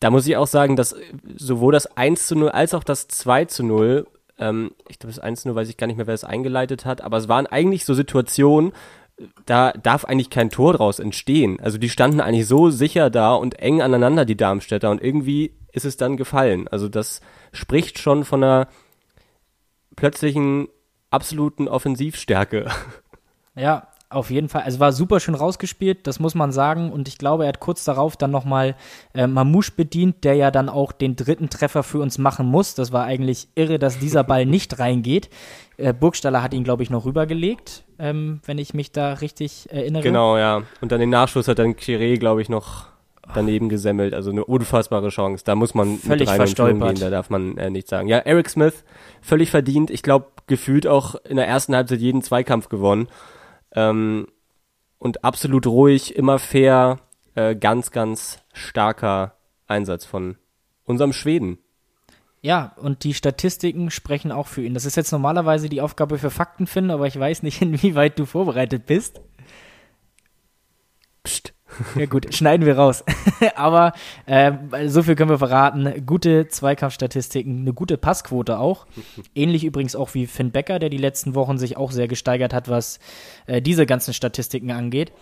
da 0.00 0.10
muss 0.10 0.26
ich 0.26 0.36
auch 0.36 0.46
sagen, 0.46 0.76
dass 0.76 0.94
sowohl 1.34 1.72
das 1.72 1.96
1 1.96 2.26
zu 2.26 2.36
0 2.36 2.50
als 2.50 2.74
auch 2.74 2.84
das 2.84 3.08
2 3.08 3.46
zu 3.46 3.64
0, 3.64 4.06
ähm, 4.38 4.72
ich 4.86 4.98
glaube, 4.98 5.14
das 5.14 5.24
1 5.24 5.40
zu 5.40 5.48
0 5.48 5.56
weiß 5.56 5.70
ich 5.70 5.78
gar 5.78 5.86
nicht 5.86 5.96
mehr, 5.96 6.06
wer 6.06 6.12
es 6.12 6.24
eingeleitet 6.24 6.84
hat, 6.84 7.00
aber 7.00 7.16
es 7.16 7.28
waren 7.28 7.46
eigentlich 7.46 7.86
so 7.86 7.94
Situationen, 7.94 8.72
da 9.46 9.72
darf 9.72 10.04
eigentlich 10.04 10.28
kein 10.28 10.50
Tor 10.50 10.74
draus 10.74 10.98
entstehen. 10.98 11.58
Also 11.58 11.78
die 11.78 11.88
standen 11.88 12.20
eigentlich 12.20 12.46
so 12.46 12.68
sicher 12.68 13.08
da 13.08 13.32
und 13.32 13.58
eng 13.60 13.80
aneinander, 13.80 14.26
die 14.26 14.36
Darmstädter, 14.36 14.90
und 14.90 15.02
irgendwie 15.02 15.54
ist 15.72 15.86
es 15.86 15.96
dann 15.96 16.16
gefallen. 16.16 16.68
Also 16.68 16.88
das 16.88 17.20
spricht 17.54 17.98
schon 17.98 18.24
von 18.24 18.44
einer 18.44 18.68
plötzlichen 19.96 20.68
absoluten 21.10 21.68
Offensivstärke. 21.68 22.66
Ja, 23.56 23.86
auf 24.10 24.30
jeden 24.30 24.48
Fall. 24.48 24.62
Also 24.62 24.80
war 24.80 24.92
super 24.92 25.20
schön 25.20 25.34
rausgespielt, 25.34 26.06
das 26.06 26.20
muss 26.20 26.34
man 26.34 26.52
sagen. 26.52 26.90
Und 26.90 27.08
ich 27.08 27.18
glaube, 27.18 27.44
er 27.44 27.48
hat 27.48 27.60
kurz 27.60 27.84
darauf 27.84 28.16
dann 28.16 28.30
nochmal 28.30 28.74
äh, 29.14 29.26
Mamouche 29.26 29.72
bedient, 29.76 30.24
der 30.24 30.34
ja 30.34 30.50
dann 30.50 30.68
auch 30.68 30.92
den 30.92 31.16
dritten 31.16 31.50
Treffer 31.50 31.82
für 31.82 31.98
uns 31.98 32.18
machen 32.18 32.46
muss. 32.46 32.74
Das 32.74 32.92
war 32.92 33.04
eigentlich 33.04 33.48
irre, 33.54 33.78
dass 33.78 33.98
dieser 33.98 34.24
Ball 34.24 34.46
nicht 34.46 34.78
reingeht. 34.78 35.30
Äh, 35.76 35.92
Burgstaller 35.92 36.42
hat 36.42 36.54
ihn, 36.54 36.64
glaube 36.64 36.82
ich, 36.82 36.90
noch 36.90 37.04
rübergelegt, 37.04 37.84
ähm, 37.98 38.40
wenn 38.44 38.58
ich 38.58 38.74
mich 38.74 38.92
da 38.92 39.14
richtig 39.14 39.70
erinnere. 39.70 40.02
Genau, 40.02 40.36
ja. 40.36 40.62
Und 40.80 40.92
dann 40.92 41.00
den 41.00 41.10
Nachschuss 41.10 41.48
hat 41.48 41.58
dann 41.58 41.74
Chiré, 41.74 42.18
glaube 42.18 42.42
ich, 42.42 42.48
noch 42.48 42.86
daneben 43.34 43.68
gesemmelt. 43.68 44.14
Also 44.14 44.30
eine 44.30 44.44
unfassbare 44.44 45.08
Chance. 45.08 45.44
Da 45.44 45.54
muss 45.54 45.74
man 45.74 45.98
völlig 45.98 46.20
mit 46.20 46.28
rein 46.28 46.36
verstolpert. 46.36 46.94
gehen, 46.94 47.00
da 47.00 47.10
darf 47.10 47.30
man 47.30 47.56
äh, 47.56 47.70
nichts 47.70 47.90
sagen. 47.90 48.08
Ja, 48.08 48.18
Eric 48.18 48.50
Smith, 48.50 48.84
völlig 49.22 49.50
verdient. 49.50 49.90
Ich 49.90 50.02
glaube, 50.02 50.26
gefühlt 50.46 50.86
auch 50.86 51.14
in 51.24 51.36
der 51.36 51.46
ersten 51.46 51.74
Halbzeit 51.74 52.00
jeden 52.00 52.22
Zweikampf 52.22 52.68
gewonnen. 52.68 53.08
Ähm, 53.72 54.26
und 54.98 55.24
absolut 55.24 55.66
ruhig, 55.66 56.16
immer 56.16 56.38
fair. 56.38 56.98
Äh, 57.34 57.56
ganz, 57.56 57.90
ganz 57.90 58.38
starker 58.52 59.36
Einsatz 59.66 60.04
von 60.04 60.36
unserem 60.84 61.12
Schweden. 61.12 61.58
Ja, 62.42 62.74
und 62.76 63.04
die 63.04 63.14
Statistiken 63.14 63.90
sprechen 63.90 64.30
auch 64.30 64.46
für 64.46 64.62
ihn. 64.62 64.74
Das 64.74 64.84
ist 64.84 64.96
jetzt 64.96 65.12
normalerweise 65.12 65.70
die 65.70 65.80
Aufgabe 65.80 66.18
für 66.18 66.30
Fakten 66.30 66.66
finden, 66.66 66.90
aber 66.90 67.06
ich 67.06 67.18
weiß 67.18 67.42
nicht, 67.42 67.62
inwieweit 67.62 68.18
du 68.18 68.26
vorbereitet 68.26 68.86
bist. 68.86 69.20
Psst. 71.22 71.53
Ja 71.96 72.06
gut, 72.06 72.34
schneiden 72.34 72.66
wir 72.66 72.76
raus. 72.76 73.04
Aber 73.56 73.92
äh, 74.26 74.52
so 74.86 75.02
viel 75.02 75.14
können 75.14 75.30
wir 75.30 75.38
verraten. 75.38 76.04
Gute 76.06 76.48
Zweikampfstatistiken, 76.48 77.60
eine 77.60 77.72
gute 77.72 77.96
Passquote 77.96 78.58
auch. 78.58 78.86
Ähnlich 79.34 79.64
übrigens 79.64 79.96
auch 79.96 80.14
wie 80.14 80.26
Finn 80.26 80.50
Becker, 80.50 80.78
der 80.78 80.90
die 80.90 80.98
letzten 80.98 81.34
Wochen 81.34 81.58
sich 81.58 81.76
auch 81.76 81.90
sehr 81.90 82.08
gesteigert 82.08 82.52
hat, 82.52 82.68
was 82.68 82.98
äh, 83.46 83.62
diese 83.62 83.86
ganzen 83.86 84.14
Statistiken 84.14 84.70
angeht. 84.70 85.12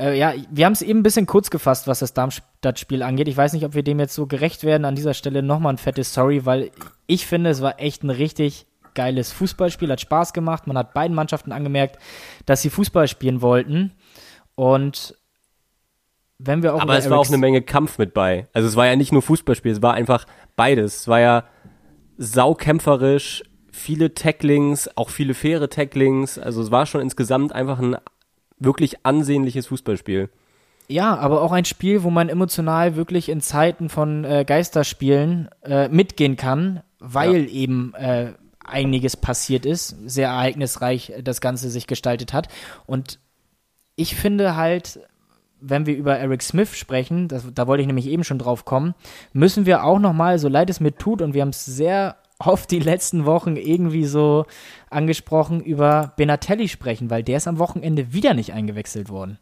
Äh, 0.00 0.18
ja, 0.18 0.34
wir 0.50 0.66
haben 0.66 0.72
es 0.72 0.82
eben 0.82 1.00
ein 1.00 1.04
bisschen 1.04 1.26
kurz 1.26 1.50
gefasst, 1.50 1.86
was 1.86 2.00
das 2.00 2.14
Darmstadt-Spiel 2.14 3.02
angeht. 3.02 3.28
Ich 3.28 3.36
weiß 3.36 3.52
nicht, 3.52 3.64
ob 3.64 3.74
wir 3.74 3.82
dem 3.82 4.00
jetzt 4.00 4.14
so 4.14 4.26
gerecht 4.26 4.64
werden. 4.64 4.84
An 4.84 4.96
dieser 4.96 5.14
Stelle 5.14 5.42
nochmal 5.42 5.74
ein 5.74 5.78
fettes 5.78 6.12
Sorry, 6.12 6.44
weil 6.44 6.70
ich 7.06 7.26
finde, 7.26 7.50
es 7.50 7.62
war 7.62 7.80
echt 7.80 8.02
ein 8.02 8.10
richtig 8.10 8.66
geiles 8.94 9.32
Fußballspiel, 9.32 9.90
hat 9.90 10.00
Spaß 10.00 10.32
gemacht. 10.32 10.66
Man 10.66 10.76
hat 10.76 10.94
beiden 10.94 11.14
Mannschaften 11.14 11.52
angemerkt, 11.52 11.98
dass 12.46 12.62
sie 12.62 12.70
Fußball 12.70 13.08
spielen 13.08 13.40
wollten. 13.42 13.92
Und 14.54 15.14
wenn 16.44 16.62
wir 16.62 16.74
auch 16.74 16.80
Aber 16.80 16.96
es 16.96 17.08
war 17.08 17.18
auch 17.18 17.28
eine 17.28 17.38
Menge 17.38 17.62
Kampf 17.62 17.98
mit 17.98 18.14
bei. 18.14 18.48
Also 18.52 18.68
es 18.68 18.76
war 18.76 18.86
ja 18.86 18.96
nicht 18.96 19.12
nur 19.12 19.22
Fußballspiel, 19.22 19.72
es 19.72 19.82
war 19.82 19.94
einfach 19.94 20.26
beides. 20.56 21.00
Es 21.00 21.08
war 21.08 21.20
ja 21.20 21.44
saukämpferisch, 22.18 23.42
viele 23.70 24.14
Tacklings, 24.14 24.96
auch 24.96 25.10
viele 25.10 25.34
faire 25.34 25.68
Tacklings. 25.68 26.38
Also 26.38 26.62
es 26.62 26.70
war 26.70 26.86
schon 26.86 27.00
insgesamt 27.00 27.52
einfach 27.52 27.78
ein 27.78 27.96
wirklich 28.58 29.04
ansehnliches 29.04 29.68
Fußballspiel. 29.68 30.30
Ja, 30.88 31.16
aber 31.16 31.42
auch 31.42 31.52
ein 31.52 31.64
Spiel, 31.64 32.02
wo 32.02 32.10
man 32.10 32.28
emotional 32.28 32.96
wirklich 32.96 33.28
in 33.28 33.40
Zeiten 33.40 33.88
von 33.88 34.24
äh, 34.24 34.44
Geisterspielen 34.46 35.48
äh, 35.62 35.88
mitgehen 35.88 36.36
kann, 36.36 36.82
weil 36.98 37.44
ja. 37.44 37.48
eben 37.48 37.94
äh, 37.94 38.32
einiges 38.64 39.16
passiert 39.16 39.64
ist, 39.64 39.96
sehr 40.06 40.28
ereignisreich 40.28 41.12
das 41.22 41.40
Ganze 41.40 41.70
sich 41.70 41.86
gestaltet 41.86 42.32
hat. 42.32 42.48
Und 42.86 43.20
ich 43.96 44.16
finde 44.16 44.56
halt, 44.56 45.00
wenn 45.62 45.86
wir 45.86 45.96
über 45.96 46.18
Eric 46.18 46.42
Smith 46.42 46.76
sprechen, 46.76 47.28
das, 47.28 47.46
da 47.54 47.66
wollte 47.66 47.82
ich 47.82 47.86
nämlich 47.86 48.08
eben 48.08 48.24
schon 48.24 48.38
drauf 48.38 48.64
kommen, 48.64 48.94
müssen 49.32 49.64
wir 49.64 49.84
auch 49.84 49.98
nochmal, 49.98 50.38
so 50.38 50.48
leid 50.48 50.68
es 50.68 50.80
mir 50.80 50.94
tut, 50.94 51.22
und 51.22 51.34
wir 51.34 51.42
haben 51.42 51.50
es 51.50 51.64
sehr 51.64 52.16
oft 52.38 52.70
die 52.70 52.80
letzten 52.80 53.24
Wochen 53.24 53.56
irgendwie 53.56 54.04
so 54.04 54.46
angesprochen, 54.90 55.60
über 55.60 56.12
Benatelli 56.16 56.68
sprechen, 56.68 57.08
weil 57.08 57.22
der 57.22 57.36
ist 57.36 57.48
am 57.48 57.58
Wochenende 57.58 58.12
wieder 58.12 58.34
nicht 58.34 58.52
eingewechselt 58.52 59.08
worden. 59.08 59.38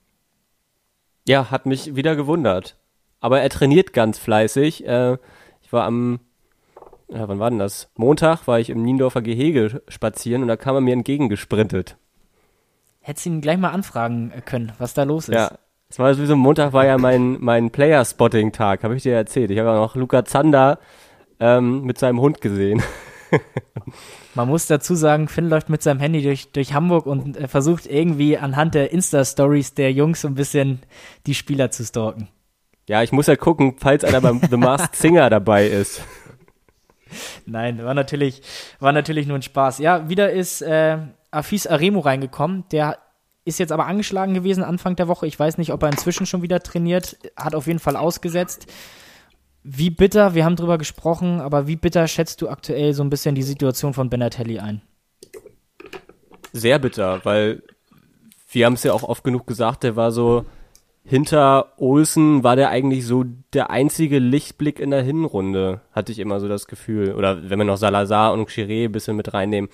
Ja, 1.27 1.50
hat 1.50 1.67
mich 1.67 1.97
wieder 1.97 2.17
gewundert. 2.17 2.77
Aber 3.21 3.41
er 3.41 3.50
trainiert 3.50 3.93
ganz 3.93 4.19
fleißig. 4.19 4.87
Äh, 4.87 5.19
ich 5.62 5.73
war 5.73 5.85
am, 5.85 6.21
ja, 7.09 7.29
wann 7.29 7.39
war 7.39 7.50
denn 7.50 7.59
das? 7.59 7.91
Montag 7.97 8.47
war 8.47 8.59
ich 8.61 8.71
im 8.71 8.83
Niendorfer 8.83 9.23
Gehege 9.23 9.83
spazieren 9.89 10.43
und 10.43 10.49
da 10.49 10.57
kam 10.57 10.75
er 10.75 10.81
mir 10.81 10.95
entgegengesprintet. 10.95 11.97
Hättest 13.00 13.27
ihn 13.27 13.41
gleich 13.41 13.59
mal 13.59 13.71
anfragen 13.71 14.33
können, 14.45 14.73
was 14.79 14.95
da 14.95 15.05
los 15.05 15.29
ist. 15.29 15.35
Ja, 15.35 15.59
es 15.90 15.99
war 15.99 16.14
sowieso 16.14 16.37
Montag 16.37 16.73
war 16.73 16.87
ja 16.87 16.99
mein, 16.99 17.38
mein 17.40 17.70
Player-Spotting-Tag, 17.70 18.85
habe 18.85 18.94
ich 18.94 19.02
dir 19.02 19.14
erzählt. 19.14 19.50
Ich 19.50 19.59
habe 19.59 19.73
auch 19.73 19.87
noch 19.88 19.97
Luca 19.97 20.25
Zander 20.25 20.78
ähm, 21.40 21.82
mit 21.82 21.99
seinem 21.99 22.20
Hund 22.20 22.40
gesehen. 22.40 22.80
Man 24.35 24.49
muss 24.49 24.68
dazu 24.68 24.94
sagen, 24.94 25.26
Finn 25.26 25.49
läuft 25.49 25.68
mit 25.68 25.82
seinem 25.82 25.99
Handy 25.99 26.23
durch, 26.23 26.52
durch 26.52 26.75
Hamburg 26.75 27.06
und 27.06 27.37
äh, 27.37 27.49
versucht 27.49 27.87
irgendwie 27.87 28.38
anhand 28.38 28.75
der 28.75 28.92
Insta-Stories 28.92 29.75
der 29.75 29.92
Jungs 29.92 30.20
so 30.20 30.28
ein 30.28 30.37
bisschen 30.37 30.80
die 31.26 31.35
Spieler 31.35 31.73
zu 31.73 31.85
stalken. 31.85 32.28
Ja, 32.88 33.02
ich 33.02 33.11
muss 33.11 33.26
ja 33.26 33.35
gucken, 33.35 33.75
falls 33.78 34.04
einer 34.04 34.20
beim 34.20 34.40
The 34.49 34.56
Masked 34.56 34.94
Singer 34.94 35.28
dabei 35.28 35.66
ist. 35.66 36.02
Nein, 37.47 37.82
war 37.82 37.94
natürlich, 37.94 38.42
war 38.78 38.92
natürlich 38.92 39.26
nur 39.26 39.38
ein 39.38 39.42
Spaß. 39.42 39.78
Ja, 39.80 40.09
wieder 40.09 40.30
ist 40.30 40.62
äh, 40.62 40.99
Afis 41.32 41.66
Aremo 41.66 42.00
reingekommen. 42.00 42.64
Der 42.70 42.99
ist 43.50 43.59
jetzt 43.59 43.73
aber 43.73 43.87
angeschlagen 43.87 44.35
gewesen 44.35 44.64
Anfang 44.64 44.97
der 44.97 45.09
Woche. 45.09 45.26
Ich 45.26 45.38
weiß 45.38 45.59
nicht, 45.59 45.73
ob 45.73 45.83
er 45.83 45.90
inzwischen 45.90 46.26
schon 46.26 46.42
wieder 46.42 46.61
trainiert. 46.61 47.19
Hat 47.37 47.54
auf 47.54 47.66
jeden 47.66 47.78
Fall 47.78 47.97
ausgesetzt. 47.97 48.66
Wie 49.62 49.90
bitter, 49.90 50.35
wir 50.35 50.45
haben 50.45 50.57
drüber 50.57 50.78
gesprochen, 50.78 51.40
aber 51.40 51.66
wie 51.66 51.76
bitter 51.76 52.09
schätzt 52.09 52.40
du 52.40 52.49
aktuell 52.49 52.95
so 52.95 53.02
ein 53.02 53.11
bisschen 53.11 53.35
die 53.35 53.42
Situation 53.42 53.92
von 53.92 54.09
Benatelli 54.09 54.59
ein? 54.59 54.80
Sehr 56.52 56.78
bitter, 56.78 57.21
weil 57.25 57.62
wir 58.50 58.66
haben 58.66 58.73
es 58.73 58.83
ja 58.83 58.95
auch 58.95 59.02
oft 59.02 59.23
genug 59.23 59.47
gesagt, 59.47 59.83
der 59.83 59.97
war 59.97 60.12
so 60.12 60.47
hinter 61.04 61.73
Olsen 61.78 62.45
war 62.45 62.57
der 62.57 62.71
eigentlich 62.71 63.07
so 63.07 63.25
der 63.52 63.71
einzige 63.71 64.19
Lichtblick 64.19 64.78
in 64.78 64.90
der 64.90 65.02
Hinrunde, 65.02 65.80
hatte 65.92 66.12
ich 66.12 66.19
immer 66.19 66.40
so 66.40 66.49
das 66.49 66.66
Gefühl. 66.66 67.14
Oder 67.14 67.50
wenn 67.50 67.59
wir 67.59 67.64
noch 67.64 67.78
Salazar 67.78 68.33
und 68.33 68.49
Chiré 68.49 68.85
ein 68.85 68.92
bisschen 68.92 69.16
mit 69.16 69.33
reinnehmen. 69.33 69.71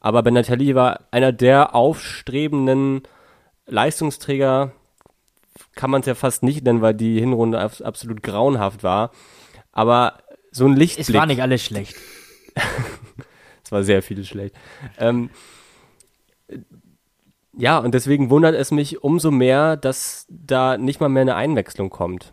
Aber 0.00 0.22
Benatelli 0.22 0.74
war 0.74 1.00
einer 1.10 1.32
der 1.32 1.74
aufstrebenden 1.74 3.02
Leistungsträger 3.66 4.72
kann 5.74 5.90
man 5.90 6.00
es 6.00 6.06
ja 6.06 6.14
fast 6.14 6.42
nicht 6.42 6.64
nennen, 6.64 6.82
weil 6.82 6.94
die 6.94 7.20
Hinrunde 7.20 7.60
absolut 7.60 8.22
grauenhaft 8.22 8.82
war. 8.82 9.10
Aber 9.72 10.18
so 10.50 10.66
ein 10.66 10.76
Lichtblick. 10.76 11.08
Es 11.08 11.14
war 11.14 11.26
nicht 11.26 11.42
alles 11.42 11.64
schlecht. 11.64 11.96
es 13.64 13.72
war 13.72 13.82
sehr 13.82 14.02
viel 14.02 14.24
schlecht. 14.24 14.54
Ähm, 14.98 15.30
ja, 17.56 17.78
und 17.78 17.94
deswegen 17.94 18.30
wundert 18.30 18.54
es 18.54 18.70
mich 18.70 19.02
umso 19.02 19.30
mehr, 19.30 19.76
dass 19.76 20.26
da 20.28 20.78
nicht 20.78 21.00
mal 21.00 21.08
mehr 21.08 21.22
eine 21.22 21.36
Einwechslung 21.36 21.90
kommt. 21.90 22.32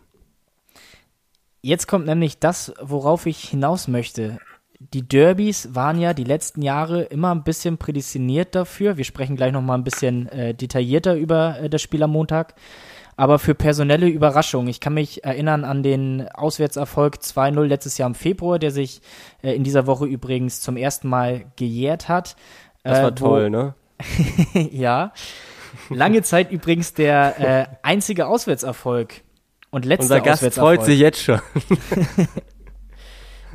Jetzt 1.60 1.86
kommt 1.88 2.06
nämlich 2.06 2.38
das, 2.38 2.72
worauf 2.80 3.26
ich 3.26 3.40
hinaus 3.40 3.88
möchte. 3.88 4.38
Die 4.80 5.06
Derbys 5.06 5.74
waren 5.74 5.98
ja 6.00 6.14
die 6.14 6.24
letzten 6.24 6.62
Jahre 6.62 7.02
immer 7.02 7.34
ein 7.34 7.42
bisschen 7.42 7.78
prädestiniert 7.78 8.54
dafür. 8.54 8.96
Wir 8.96 9.04
sprechen 9.04 9.36
gleich 9.36 9.52
noch 9.52 9.62
mal 9.62 9.74
ein 9.74 9.84
bisschen 9.84 10.28
äh, 10.28 10.54
detaillierter 10.54 11.16
über 11.16 11.58
äh, 11.60 11.68
das 11.70 11.82
Spiel 11.82 12.02
am 12.02 12.12
Montag 12.12 12.54
aber 13.18 13.40
für 13.40 13.56
personelle 13.56 14.06
Überraschungen. 14.06 14.68
Ich 14.68 14.78
kann 14.78 14.94
mich 14.94 15.24
erinnern 15.24 15.64
an 15.64 15.82
den 15.82 16.28
Auswärtserfolg 16.28 17.16
2-0 17.16 17.64
letztes 17.64 17.98
Jahr 17.98 18.08
im 18.08 18.14
Februar, 18.14 18.60
der 18.60 18.70
sich 18.70 19.02
äh, 19.42 19.56
in 19.56 19.64
dieser 19.64 19.88
Woche 19.88 20.06
übrigens 20.06 20.60
zum 20.60 20.76
ersten 20.76 21.08
Mal 21.08 21.46
gejährt 21.56 22.08
hat. 22.08 22.36
Das 22.84 23.02
war 23.02 23.08
äh, 23.08 23.14
toll, 23.14 23.50
ne? 23.50 23.74
ja. 24.70 25.12
Lange 25.90 26.22
Zeit 26.22 26.52
übrigens 26.52 26.94
der 26.94 27.40
äh, 27.40 27.66
einzige 27.82 28.28
Auswärtserfolg 28.28 29.22
und 29.70 29.84
letzter 29.84 30.14
Unser 30.14 30.20
Gast 30.20 30.54
freut 30.54 30.84
sich 30.84 31.00
jetzt 31.00 31.20
schon. 31.20 31.40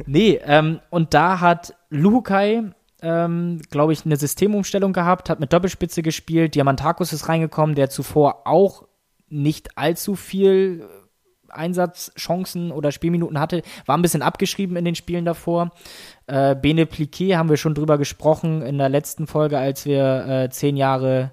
nee, 0.05 0.39
ähm, 0.43 0.79
und 0.89 1.13
da 1.13 1.39
hat 1.39 1.75
Luhukai 1.89 2.73
ähm, 3.03 3.62
glaube 3.69 3.91
ich, 3.91 4.05
eine 4.05 4.15
Systemumstellung 4.15 4.93
gehabt, 4.93 5.29
hat 5.29 5.41
mit 5.41 5.51
Doppelspitze 5.51 6.01
gespielt. 6.01 6.55
Diamantakus 6.55 7.12
ist 7.12 7.27
reingekommen, 7.27 7.75
der 7.75 7.89
zuvor 7.89 8.47
auch 8.47 8.88
nicht 9.27 9.77
allzu 9.77 10.15
viel 10.15 10.88
Einsatzchancen 11.50 12.71
oder 12.71 12.91
Spielminuten 12.91 13.39
hatte, 13.39 13.62
war 13.85 13.97
ein 13.97 14.01
bisschen 14.01 14.21
abgeschrieben 14.21 14.75
in 14.75 14.85
den 14.85 14.95
Spielen 14.95 15.25
davor. 15.25 15.71
Äh, 16.27 16.55
Bene 16.55 16.85
Pliquet 16.85 17.35
haben 17.35 17.50
wir 17.50 17.57
schon 17.57 17.75
drüber 17.75 17.97
gesprochen 17.97 18.62
in 18.62 18.77
der 18.77 18.89
letzten 18.89 19.27
Folge, 19.27 19.59
als 19.59 19.85
wir 19.85 20.25
äh, 20.25 20.50
zehn 20.50 20.77
Jahre 20.77 21.31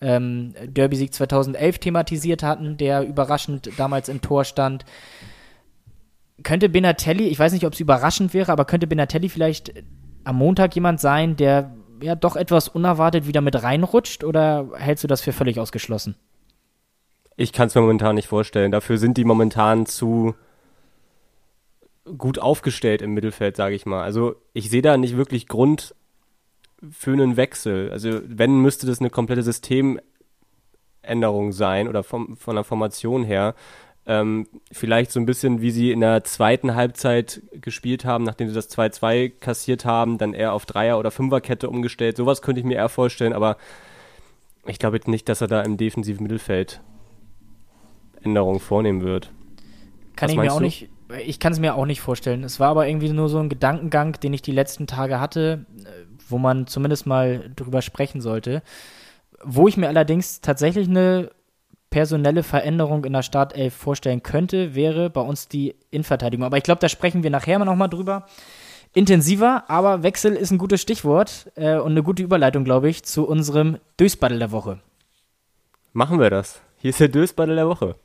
ähm, 0.00 0.54
Derby-Sieg 0.64 1.12
2011 1.12 1.78
thematisiert 1.80 2.42
hatten, 2.42 2.76
der 2.76 3.02
überraschend 3.02 3.70
damals 3.76 4.08
im 4.08 4.20
Tor 4.20 4.44
stand. 4.44 4.84
Könnte 6.42 6.68
Benatelli, 6.68 7.28
ich 7.28 7.38
weiß 7.38 7.52
nicht, 7.52 7.66
ob 7.66 7.72
es 7.72 7.80
überraschend 7.80 8.34
wäre, 8.34 8.52
aber 8.52 8.64
könnte 8.64 8.86
Benatelli 8.86 9.28
vielleicht 9.28 9.72
am 10.24 10.36
Montag 10.36 10.74
jemand 10.74 11.00
sein, 11.00 11.36
der 11.36 11.74
ja 12.00 12.14
doch 12.14 12.36
etwas 12.36 12.68
unerwartet 12.68 13.26
wieder 13.26 13.40
mit 13.40 13.60
reinrutscht 13.62 14.24
oder 14.24 14.68
hältst 14.74 15.04
du 15.04 15.08
das 15.08 15.20
für 15.20 15.32
völlig 15.32 15.58
ausgeschlossen? 15.58 16.16
Ich 17.36 17.52
kann 17.52 17.68
es 17.68 17.74
mir 17.74 17.80
momentan 17.80 18.16
nicht 18.16 18.28
vorstellen. 18.28 18.72
Dafür 18.72 18.98
sind 18.98 19.16
die 19.16 19.24
momentan 19.24 19.86
zu 19.86 20.34
gut 22.16 22.38
aufgestellt 22.38 23.02
im 23.02 23.14
Mittelfeld, 23.14 23.56
sage 23.56 23.74
ich 23.74 23.86
mal. 23.86 24.02
Also 24.02 24.36
ich 24.52 24.70
sehe 24.70 24.82
da 24.82 24.96
nicht 24.96 25.16
wirklich 25.16 25.48
Grund 25.48 25.94
für 26.90 27.12
einen 27.12 27.36
Wechsel. 27.36 27.90
Also 27.90 28.20
wenn, 28.24 28.60
müsste 28.60 28.86
das 28.86 29.00
eine 29.00 29.10
komplette 29.10 29.42
Systemänderung 29.42 31.52
sein 31.52 31.88
oder 31.88 32.02
vom, 32.02 32.36
von 32.36 32.54
der 32.54 32.64
Formation 32.64 33.24
her. 33.24 33.54
Ähm, 34.10 34.48
vielleicht 34.72 35.12
so 35.12 35.20
ein 35.20 35.26
bisschen, 35.26 35.60
wie 35.60 35.70
sie 35.70 35.92
in 35.92 36.00
der 36.00 36.24
zweiten 36.24 36.74
Halbzeit 36.74 37.42
gespielt 37.52 38.06
haben, 38.06 38.24
nachdem 38.24 38.48
sie 38.48 38.54
das 38.54 38.70
2-2 38.70 39.28
kassiert 39.38 39.84
haben, 39.84 40.16
dann 40.16 40.32
eher 40.32 40.54
auf 40.54 40.64
Dreier- 40.64 40.98
oder 40.98 41.10
Fünferkette 41.10 41.68
umgestellt. 41.68 42.16
Sowas 42.16 42.40
könnte 42.40 42.60
ich 42.60 42.64
mir 42.64 42.76
eher 42.76 42.88
vorstellen, 42.88 43.34
aber 43.34 43.58
ich 44.66 44.78
glaube 44.78 44.98
nicht, 45.10 45.28
dass 45.28 45.42
er 45.42 45.46
da 45.46 45.60
im 45.60 45.76
defensiven 45.76 46.22
Mittelfeld 46.22 46.80
Änderungen 48.22 48.60
vornehmen 48.60 49.02
wird. 49.02 49.30
Kann 50.16 50.28
Was 50.28 50.32
ich 50.32 50.38
mir 50.38 50.52
auch 50.54 50.58
du? 50.58 50.64
nicht, 50.64 50.88
ich 51.26 51.38
kann 51.38 51.52
es 51.52 51.60
mir 51.60 51.74
auch 51.74 51.86
nicht 51.86 52.00
vorstellen. 52.00 52.44
Es 52.44 52.58
war 52.58 52.70
aber 52.70 52.88
irgendwie 52.88 53.10
nur 53.10 53.28
so 53.28 53.38
ein 53.38 53.50
Gedankengang, 53.50 54.18
den 54.20 54.32
ich 54.32 54.40
die 54.40 54.52
letzten 54.52 54.86
Tage 54.86 55.20
hatte, 55.20 55.66
wo 56.28 56.38
man 56.38 56.66
zumindest 56.66 57.06
mal 57.06 57.50
drüber 57.56 57.82
sprechen 57.82 58.22
sollte. 58.22 58.62
Wo 59.44 59.68
ich 59.68 59.76
mir 59.76 59.88
allerdings 59.88 60.40
tatsächlich 60.40 60.88
eine 60.88 61.30
personelle 61.90 62.42
Veränderung 62.42 63.04
in 63.04 63.12
der 63.12 63.22
Startelf 63.22 63.74
vorstellen 63.74 64.22
könnte, 64.22 64.74
wäre 64.74 65.10
bei 65.10 65.20
uns 65.20 65.48
die 65.48 65.74
Innenverteidigung. 65.90 66.44
Aber 66.44 66.56
ich 66.56 66.62
glaube, 66.62 66.80
da 66.80 66.88
sprechen 66.88 67.22
wir 67.22 67.30
nachher 67.30 67.58
mal 67.58 67.88
drüber. 67.88 68.26
Intensiver, 68.94 69.64
aber 69.68 70.02
Wechsel 70.02 70.34
ist 70.34 70.50
ein 70.50 70.58
gutes 70.58 70.80
Stichwort 70.80 71.50
äh, 71.56 71.76
und 71.76 71.92
eine 71.92 72.02
gute 72.02 72.22
Überleitung, 72.22 72.64
glaube 72.64 72.88
ich, 72.88 73.04
zu 73.04 73.26
unserem 73.26 73.78
Dösbattle 74.00 74.38
der 74.38 74.50
Woche. 74.50 74.80
Machen 75.92 76.18
wir 76.18 76.30
das. 76.30 76.62
Hier 76.78 76.90
ist 76.90 77.00
der 77.00 77.08
Dösbattle 77.08 77.54
der 77.54 77.68
Woche. 77.68 77.96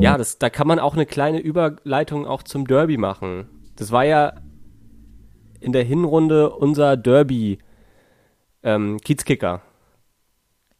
Ja, 0.00 0.18
das, 0.18 0.38
da 0.38 0.50
kann 0.50 0.68
man 0.68 0.78
auch 0.78 0.94
eine 0.94 1.06
kleine 1.06 1.40
Überleitung 1.40 2.26
auch 2.26 2.42
zum 2.42 2.66
Derby 2.66 2.96
machen. 2.96 3.48
Das 3.76 3.92
war 3.92 4.04
ja 4.04 4.34
in 5.58 5.72
der 5.72 5.84
Hinrunde 5.84 6.50
unser 6.50 6.96
Derby 6.96 7.58
ähm, 8.66 8.98
Kiezkicker. 9.00 9.62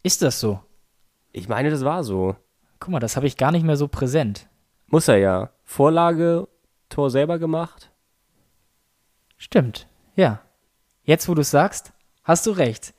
Ist 0.02 0.20
das 0.20 0.40
so? 0.40 0.60
Ich 1.32 1.48
meine, 1.48 1.70
das 1.70 1.84
war 1.84 2.04
so. 2.04 2.36
Guck 2.80 2.90
mal, 2.90 3.00
das 3.00 3.16
habe 3.16 3.26
ich 3.26 3.36
gar 3.36 3.52
nicht 3.52 3.64
mehr 3.64 3.76
so 3.76 3.88
präsent. 3.88 4.48
Muss 4.88 5.08
er 5.08 5.18
ja. 5.18 5.50
Vorlage, 5.64 6.48
Tor 6.88 7.10
selber 7.10 7.38
gemacht. 7.38 7.90
Stimmt, 9.38 9.86
ja. 10.16 10.40
Jetzt, 11.04 11.28
wo 11.28 11.34
du 11.34 11.42
es 11.42 11.50
sagst, 11.50 11.92
hast 12.24 12.46
du 12.46 12.50
recht. 12.50 12.92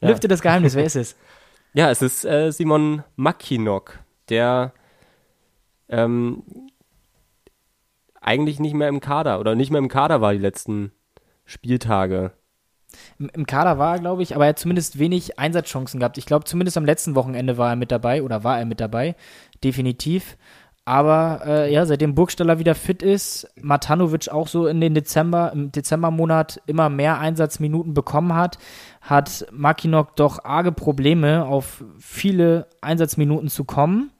Ja. 0.00 0.08
Lüfte 0.08 0.28
das 0.28 0.42
Geheimnis, 0.42 0.74
wer 0.74 0.84
ist 0.84 0.96
es? 0.96 1.16
Ja, 1.72 1.88
es 1.88 2.02
ist 2.02 2.24
äh, 2.24 2.50
Simon 2.50 3.04
Mackinock, 3.14 4.00
der 4.28 4.72
ähm, 5.88 6.42
eigentlich 8.20 8.58
nicht 8.58 8.74
mehr 8.74 8.88
im 8.88 8.98
Kader 8.98 9.38
oder 9.38 9.54
nicht 9.54 9.70
mehr 9.70 9.78
im 9.78 9.86
Kader 9.86 10.20
war 10.20 10.32
die 10.32 10.40
letzten 10.40 10.90
Spieltage. 11.44 12.32
Im, 13.18 13.30
Im, 13.32 13.46
Kader 13.46 13.78
war 13.78 13.94
er, 13.94 14.00
glaube 14.00 14.22
ich, 14.22 14.34
aber 14.34 14.44
er 14.46 14.50
hat 14.50 14.58
zumindest 14.58 14.98
wenig 14.98 15.38
Einsatzchancen 15.38 16.00
gehabt. 16.00 16.18
Ich 16.18 16.26
glaube, 16.26 16.44
zumindest 16.44 16.76
am 16.76 16.84
letzten 16.84 17.14
Wochenende 17.14 17.58
war 17.58 17.70
er 17.70 17.76
mit 17.76 17.90
dabei 17.92 18.22
oder 18.22 18.44
war 18.44 18.58
er 18.58 18.66
mit 18.66 18.80
dabei. 18.80 19.16
Definitiv. 19.62 20.36
Aber 20.90 21.42
äh, 21.46 21.72
ja, 21.72 21.86
seitdem 21.86 22.16
Burgstaller 22.16 22.58
wieder 22.58 22.74
fit 22.74 23.02
ist, 23.02 23.48
Matanovic 23.60 24.28
auch 24.28 24.48
so 24.48 24.66
in 24.66 24.80
den 24.80 24.92
Dezember, 24.92 25.52
im 25.52 25.70
Dezembermonat 25.70 26.60
immer 26.66 26.88
mehr 26.88 27.20
Einsatzminuten 27.20 27.94
bekommen 27.94 28.34
hat, 28.34 28.58
hat 29.00 29.46
Makinok 29.52 30.16
doch 30.16 30.44
arge 30.44 30.72
Probleme, 30.72 31.46
auf 31.46 31.84
viele 32.00 32.66
Einsatzminuten 32.80 33.48
zu 33.48 33.62
kommen. 33.62 34.10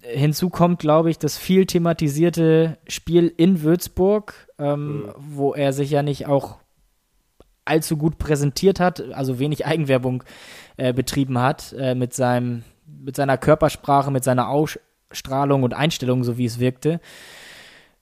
Hinzu 0.00 0.48
kommt, 0.48 0.78
glaube 0.78 1.10
ich, 1.10 1.18
das 1.18 1.36
viel 1.36 1.66
thematisierte 1.66 2.78
Spiel 2.86 3.32
in 3.36 3.62
Würzburg, 3.62 4.34
ähm, 4.60 4.98
mhm. 4.98 5.14
wo 5.18 5.54
er 5.54 5.72
sich 5.72 5.90
ja 5.90 6.04
nicht 6.04 6.28
auch 6.28 6.59
allzu 7.64 7.96
gut 7.96 8.18
präsentiert 8.18 8.80
hat, 8.80 9.02
also 9.12 9.38
wenig 9.38 9.66
Eigenwerbung 9.66 10.24
äh, 10.76 10.92
betrieben 10.92 11.38
hat 11.38 11.74
äh, 11.78 11.94
mit 11.94 12.14
seinem 12.14 12.64
mit 13.02 13.16
seiner 13.16 13.38
Körpersprache, 13.38 14.10
mit 14.10 14.24
seiner 14.24 14.48
Ausstrahlung 14.48 15.62
und 15.62 15.74
Einstellung, 15.74 16.24
so 16.24 16.36
wie 16.38 16.44
es 16.44 16.58
wirkte. 16.58 17.00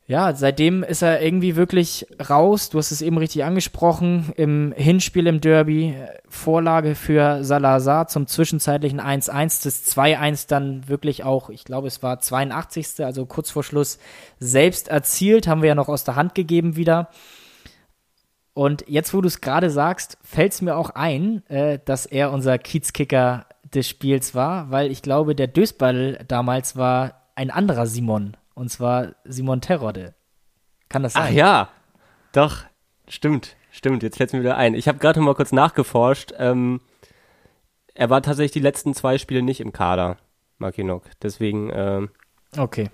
Ja, 0.09 0.35
seitdem 0.35 0.83
ist 0.83 1.03
er 1.03 1.21
irgendwie 1.21 1.55
wirklich 1.55 2.07
raus. 2.31 2.71
Du 2.71 2.79
hast 2.79 2.93
es 2.93 3.03
eben 3.03 3.19
richtig 3.19 3.45
angesprochen. 3.45 4.33
Im 4.37 4.73
Hinspiel 4.75 5.27
im 5.27 5.43
Derby 5.43 5.97
Vorlage 6.31 6.95
für 6.95 7.45
Salazar 7.45 8.09
zum 8.09 8.27
zwischenzeitlichen 8.27 9.03
1-1, 9.03 9.65
das 9.65 9.85
2-1 9.95 10.49
dann 10.49 10.89
wirklich 10.89 11.25
auch, 11.25 11.51
ich 11.51 11.65
glaube, 11.65 11.89
es 11.89 12.03
war 12.03 12.21
82. 12.21 13.05
also 13.05 13.27
kurz 13.27 13.51
vor 13.51 13.63
Schluss 13.63 13.99
selbst 14.41 14.89
erzielt, 14.89 15.47
haben 15.47 15.61
wir 15.61 15.69
ja 15.69 15.75
noch 15.75 15.91
aus 15.91 16.05
der 16.05 16.17
Hand 16.17 16.35
gegeben 16.35 16.77
wieder. 16.77 17.11
Und 18.59 18.85
jetzt, 18.89 19.15
wo 19.15 19.21
du 19.21 19.29
es 19.29 19.41
gerade 19.41 19.71
sagst, 19.71 20.19
fällt 20.21 20.53
es 20.53 20.63
mir 20.63 20.75
auch 20.75 20.91
ein, 20.91 21.47
äh, 21.47 21.79
dass 21.85 22.07
er 22.07 22.33
unser 22.33 22.59
Kiezkicker 22.59 23.47
des 23.63 23.89
Spiels 23.89 24.35
war, 24.35 24.69
weil 24.73 24.91
ich 24.91 25.01
glaube, 25.01 25.37
der 25.37 25.47
Dösball 25.47 26.25
damals 26.27 26.75
war 26.75 27.23
ein 27.37 27.53
anderer 27.53 27.87
Simon. 27.87 28.37
Und 28.55 28.69
zwar 28.69 29.13
Simon 29.23 29.61
Terrode. 29.61 30.17
Kann 30.89 31.05
das 31.05 31.13
sein? 31.13 31.27
Ach 31.29 31.31
ja, 31.31 31.69
doch, 32.33 32.65
stimmt, 33.07 33.55
stimmt. 33.71 34.03
Jetzt 34.03 34.17
fällt 34.17 34.31
es 34.31 34.35
mir 34.35 34.41
wieder 34.41 34.57
ein. 34.57 34.75
Ich 34.75 34.89
habe 34.89 34.99
gerade 34.99 35.21
mal 35.21 35.37
kurz 35.37 35.53
nachgeforscht. 35.53 36.33
Ähm, 36.37 36.81
er 37.95 38.11
war 38.11 38.23
tatsächlich 38.23 38.51
die 38.51 38.59
letzten 38.59 38.93
zwei 38.93 39.19
Spiele 39.19 39.43
nicht 39.43 39.61
im 39.61 39.73
Kader, 39.73 40.17
Makinok. 40.59 41.05
Deswegen. 41.23 41.71
Ähm, 41.73 42.11
okay. 42.57 42.91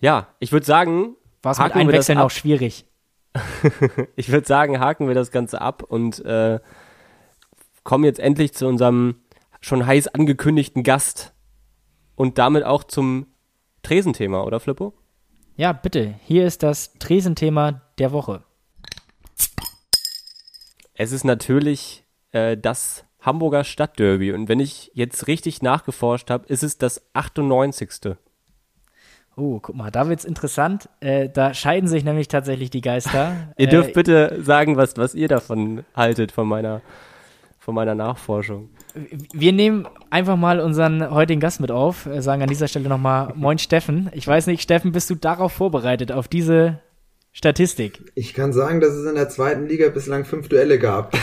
Ja, 0.00 0.26
ich 0.38 0.52
würde 0.52 0.66
sagen. 0.66 1.16
War 1.40 1.52
es 1.52 1.58
mit 1.60 1.74
Einwechseln 1.74 2.18
auch 2.18 2.30
schwierig? 2.30 2.84
ich 4.16 4.30
würde 4.30 4.46
sagen, 4.46 4.80
haken 4.80 5.08
wir 5.08 5.14
das 5.14 5.30
Ganze 5.30 5.60
ab 5.60 5.82
und 5.82 6.24
äh, 6.24 6.60
kommen 7.84 8.04
jetzt 8.04 8.20
endlich 8.20 8.54
zu 8.54 8.66
unserem 8.66 9.16
schon 9.60 9.86
heiß 9.86 10.08
angekündigten 10.08 10.82
Gast 10.82 11.32
und 12.16 12.38
damit 12.38 12.64
auch 12.64 12.84
zum 12.84 13.26
Tresenthema, 13.82 14.42
oder 14.42 14.60
Flippo? 14.60 14.92
Ja, 15.56 15.72
bitte. 15.72 16.14
Hier 16.24 16.46
ist 16.46 16.62
das 16.62 16.92
Tresenthema 16.98 17.82
der 17.98 18.12
Woche. 18.12 18.44
Es 20.94 21.12
ist 21.12 21.24
natürlich 21.24 22.04
äh, 22.32 22.56
das 22.56 23.04
Hamburger 23.20 23.64
Stadtderby 23.64 24.32
und 24.32 24.48
wenn 24.48 24.60
ich 24.60 24.90
jetzt 24.94 25.26
richtig 25.26 25.62
nachgeforscht 25.62 26.30
habe, 26.30 26.46
ist 26.46 26.62
es 26.62 26.78
das 26.78 27.02
98. 27.14 28.16
Oh, 29.38 29.60
guck 29.60 29.76
mal, 29.76 29.90
da 29.92 30.08
wird's 30.08 30.24
interessant. 30.24 30.88
Äh, 30.98 31.28
da 31.28 31.54
scheiden 31.54 31.88
sich 31.88 32.02
nämlich 32.02 32.26
tatsächlich 32.26 32.70
die 32.70 32.80
Geister. 32.80 33.36
ihr 33.56 33.68
dürft 33.68 33.90
äh, 33.90 33.92
bitte 33.92 34.40
sagen, 34.42 34.76
was, 34.76 34.96
was 34.96 35.14
ihr 35.14 35.28
davon 35.28 35.84
haltet, 35.94 36.32
von 36.32 36.48
meiner, 36.48 36.82
von 37.60 37.74
meiner 37.74 37.94
Nachforschung. 37.94 38.70
Wir 39.32 39.52
nehmen 39.52 39.86
einfach 40.10 40.36
mal 40.36 40.58
unseren 40.58 41.08
heutigen 41.10 41.40
Gast 41.40 41.60
mit 41.60 41.70
auf, 41.70 42.06
äh, 42.06 42.20
sagen 42.20 42.42
an 42.42 42.48
dieser 42.48 42.66
Stelle 42.66 42.88
nochmal 42.88 43.32
Moin 43.36 43.58
Steffen. 43.58 44.10
Ich 44.12 44.26
weiß 44.26 44.48
nicht, 44.48 44.60
Steffen, 44.60 44.90
bist 44.90 45.08
du 45.08 45.14
darauf 45.14 45.52
vorbereitet, 45.52 46.10
auf 46.10 46.26
diese 46.26 46.80
Statistik? 47.32 48.10
Ich 48.16 48.34
kann 48.34 48.52
sagen, 48.52 48.80
dass 48.80 48.94
es 48.94 49.08
in 49.08 49.14
der 49.14 49.28
zweiten 49.28 49.66
Liga 49.66 49.88
bislang 49.90 50.24
fünf 50.24 50.48
Duelle 50.48 50.80
gab. 50.80 51.16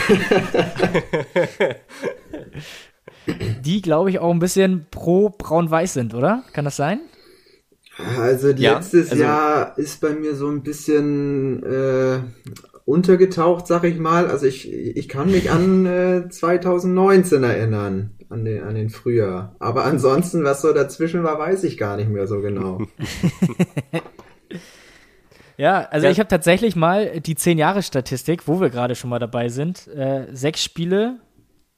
Die, 3.60 3.82
glaube 3.82 4.08
ich, 4.08 4.20
auch 4.20 4.30
ein 4.30 4.38
bisschen 4.38 4.86
pro 4.90 5.28
Braun-Weiß 5.30 5.92
sind, 5.92 6.14
oder? 6.14 6.44
Kann 6.54 6.64
das 6.64 6.76
sein? 6.76 7.00
Also 7.98 8.50
ja, 8.50 8.74
letztes 8.74 9.10
also, 9.10 9.22
Jahr 9.22 9.78
ist 9.78 10.00
bei 10.00 10.10
mir 10.10 10.34
so 10.34 10.48
ein 10.48 10.62
bisschen 10.62 11.62
äh, 11.62 12.18
untergetaucht, 12.84 13.66
sag 13.66 13.84
ich 13.84 13.98
mal. 13.98 14.28
Also 14.28 14.46
ich, 14.46 14.70
ich 14.70 15.08
kann 15.08 15.30
mich 15.30 15.50
an 15.50 15.86
äh, 15.86 16.28
2019 16.28 17.42
erinnern, 17.42 18.10
an 18.28 18.44
den, 18.44 18.62
an 18.62 18.74
den 18.74 18.90
Frühjahr. 18.90 19.56
Aber 19.58 19.84
ansonsten, 19.84 20.44
was 20.44 20.60
so 20.60 20.72
dazwischen 20.72 21.24
war, 21.24 21.38
weiß 21.38 21.64
ich 21.64 21.78
gar 21.78 21.96
nicht 21.96 22.10
mehr 22.10 22.26
so 22.26 22.40
genau. 22.40 22.82
ja, 25.56 25.88
also 25.90 26.06
ja. 26.06 26.12
ich 26.12 26.18
habe 26.18 26.28
tatsächlich 26.28 26.76
mal 26.76 27.20
die 27.20 27.34
10-Jahre-Statistik, 27.34 28.46
wo 28.46 28.60
wir 28.60 28.68
gerade 28.68 28.94
schon 28.94 29.08
mal 29.08 29.18
dabei 29.18 29.48
sind. 29.48 29.88
Äh, 29.88 30.26
sechs 30.32 30.62
Spiele, 30.62 31.18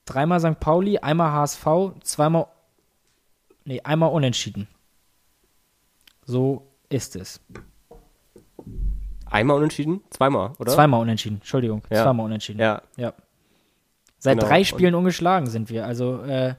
dreimal 0.04 0.40
St. 0.40 0.58
Pauli, 0.58 0.98
einmal 0.98 1.30
HSV, 1.30 1.66
zweimal, 2.02 2.46
nee, 3.64 3.80
einmal 3.84 4.10
unentschieden. 4.10 4.66
So 6.28 6.68
ist 6.90 7.16
es. 7.16 7.40
Einmal 9.24 9.56
unentschieden? 9.56 10.02
Zweimal, 10.10 10.52
oder? 10.58 10.72
Zweimal 10.72 11.00
unentschieden, 11.00 11.36
Entschuldigung. 11.36 11.82
Ja. 11.88 12.02
Zweimal 12.02 12.26
unentschieden. 12.26 12.60
Ja. 12.60 12.82
ja. 12.96 13.14
Seit 14.18 14.36
genau. 14.36 14.46
drei 14.48 14.62
Spielen 14.62 14.94
Und 14.94 15.00
ungeschlagen 15.00 15.46
sind 15.46 15.70
wir. 15.70 15.86
Also, 15.86 16.22
äh, 16.24 16.54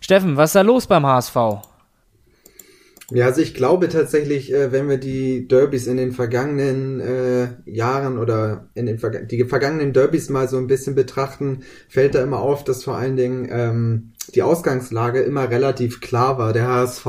Steffen, 0.00 0.36
was 0.36 0.50
ist 0.50 0.54
da 0.54 0.60
los 0.60 0.86
beim 0.86 1.04
HSV? 1.04 1.36
Ja, 3.10 3.24
also 3.24 3.40
ich 3.40 3.54
glaube 3.54 3.88
tatsächlich, 3.88 4.52
äh, 4.52 4.70
wenn 4.70 4.86
wir 4.86 4.98
die 4.98 5.48
Derbys 5.48 5.86
in 5.86 5.96
den 5.96 6.12
vergangenen 6.12 7.00
äh, 7.00 7.48
Jahren 7.64 8.18
oder 8.18 8.68
in 8.74 8.84
den 8.84 8.98
Verga 8.98 9.20
die 9.20 9.42
vergangenen 9.44 9.94
Derbys 9.94 10.28
mal 10.28 10.46
so 10.46 10.58
ein 10.58 10.66
bisschen 10.66 10.94
betrachten, 10.94 11.60
fällt 11.88 12.14
da 12.14 12.22
immer 12.22 12.40
auf, 12.40 12.64
dass 12.64 12.84
vor 12.84 12.98
allen 12.98 13.16
Dingen 13.16 13.48
ähm, 13.50 14.12
die 14.34 14.42
Ausgangslage 14.42 15.20
immer 15.20 15.48
relativ 15.48 16.02
klar 16.02 16.36
war. 16.36 16.52
Der 16.52 16.68
HSV 16.68 17.06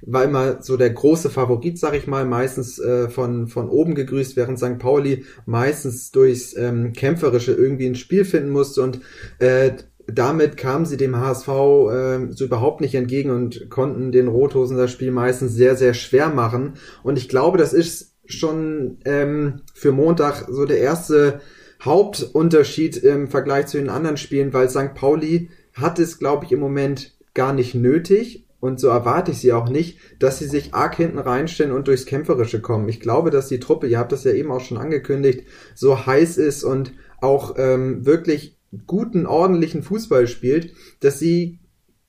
war 0.00 0.24
immer 0.24 0.62
so 0.62 0.78
der 0.78 0.88
große 0.88 1.28
Favorit, 1.28 1.78
sag 1.78 1.94
ich 1.94 2.06
mal, 2.06 2.24
meistens 2.24 2.78
äh, 2.78 3.10
von, 3.10 3.46
von 3.46 3.68
oben 3.68 3.94
gegrüßt, 3.94 4.36
während 4.36 4.58
St. 4.58 4.78
Pauli 4.78 5.26
meistens 5.44 6.10
durchs 6.10 6.56
ähm, 6.56 6.94
Kämpferische 6.94 7.52
irgendwie 7.52 7.86
ein 7.86 7.96
Spiel 7.96 8.24
finden 8.24 8.48
musste 8.48 8.82
und 8.82 9.00
äh, 9.40 9.72
damit 10.06 10.56
kamen 10.56 10.86
sie 10.86 10.96
dem 10.96 11.16
HSV 11.16 11.48
äh, 11.48 12.32
so 12.32 12.44
überhaupt 12.44 12.80
nicht 12.80 12.94
entgegen 12.94 13.30
und 13.30 13.70
konnten 13.70 14.12
den 14.12 14.28
Rothosen 14.28 14.76
das 14.76 14.92
Spiel 14.92 15.10
meistens 15.10 15.52
sehr, 15.52 15.76
sehr 15.76 15.94
schwer 15.94 16.28
machen. 16.28 16.74
Und 17.02 17.18
ich 17.18 17.28
glaube, 17.28 17.58
das 17.58 17.72
ist 17.72 18.14
schon 18.26 18.98
ähm, 19.04 19.62
für 19.74 19.92
Montag 19.92 20.46
so 20.48 20.64
der 20.64 20.78
erste 20.78 21.40
Hauptunterschied 21.82 22.96
im 22.98 23.28
Vergleich 23.28 23.66
zu 23.66 23.78
den 23.78 23.90
anderen 23.90 24.16
Spielen, 24.16 24.52
weil 24.52 24.70
St. 24.70 24.94
Pauli 24.94 25.50
hat 25.74 25.98
es, 25.98 26.18
glaube 26.18 26.44
ich, 26.44 26.52
im 26.52 26.60
Moment 26.60 27.14
gar 27.34 27.52
nicht 27.52 27.74
nötig. 27.74 28.46
Und 28.60 28.80
so 28.80 28.88
erwarte 28.88 29.32
ich 29.32 29.38
sie 29.40 29.52
auch 29.52 29.68
nicht, 29.68 29.98
dass 30.18 30.38
sie 30.38 30.46
sich 30.46 30.72
arg 30.72 30.96
hinten 30.96 31.18
reinstellen 31.18 31.72
und 31.72 31.86
durchs 31.86 32.06
Kämpferische 32.06 32.62
kommen. 32.62 32.88
Ich 32.88 32.98
glaube, 32.98 33.28
dass 33.28 33.48
die 33.48 33.60
Truppe, 33.60 33.86
ihr 33.88 33.98
habt 33.98 34.12
das 34.12 34.24
ja 34.24 34.32
eben 34.32 34.50
auch 34.50 34.62
schon 34.62 34.78
angekündigt, 34.78 35.46
so 35.74 36.06
heiß 36.06 36.38
ist 36.38 36.64
und 36.64 36.94
auch 37.20 37.56
ähm, 37.58 38.06
wirklich 38.06 38.53
guten, 38.86 39.26
ordentlichen 39.26 39.82
Fußball 39.82 40.26
spielt, 40.26 40.72
dass 41.00 41.18
sie, 41.18 41.60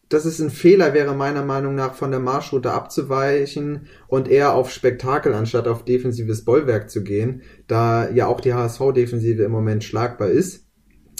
dass 0.09 0.25
es 0.25 0.39
ein 0.39 0.49
Fehler 0.49 0.93
wäre, 0.93 1.15
meiner 1.15 1.43
Meinung 1.43 1.75
nach, 1.75 1.95
von 1.95 2.11
der 2.11 2.19
Marschroute 2.19 2.71
abzuweichen 2.71 3.87
und 4.07 4.27
eher 4.27 4.53
auf 4.53 4.71
Spektakel 4.71 5.33
anstatt 5.33 5.67
auf 5.67 5.85
defensives 5.85 6.45
Bollwerk 6.45 6.89
zu 6.89 7.03
gehen, 7.03 7.41
da 7.67 8.09
ja 8.09 8.27
auch 8.27 8.41
die 8.41 8.53
HSV-Defensive 8.53 9.43
im 9.43 9.51
Moment 9.51 9.83
schlagbar 9.83 10.29
ist. 10.29 10.65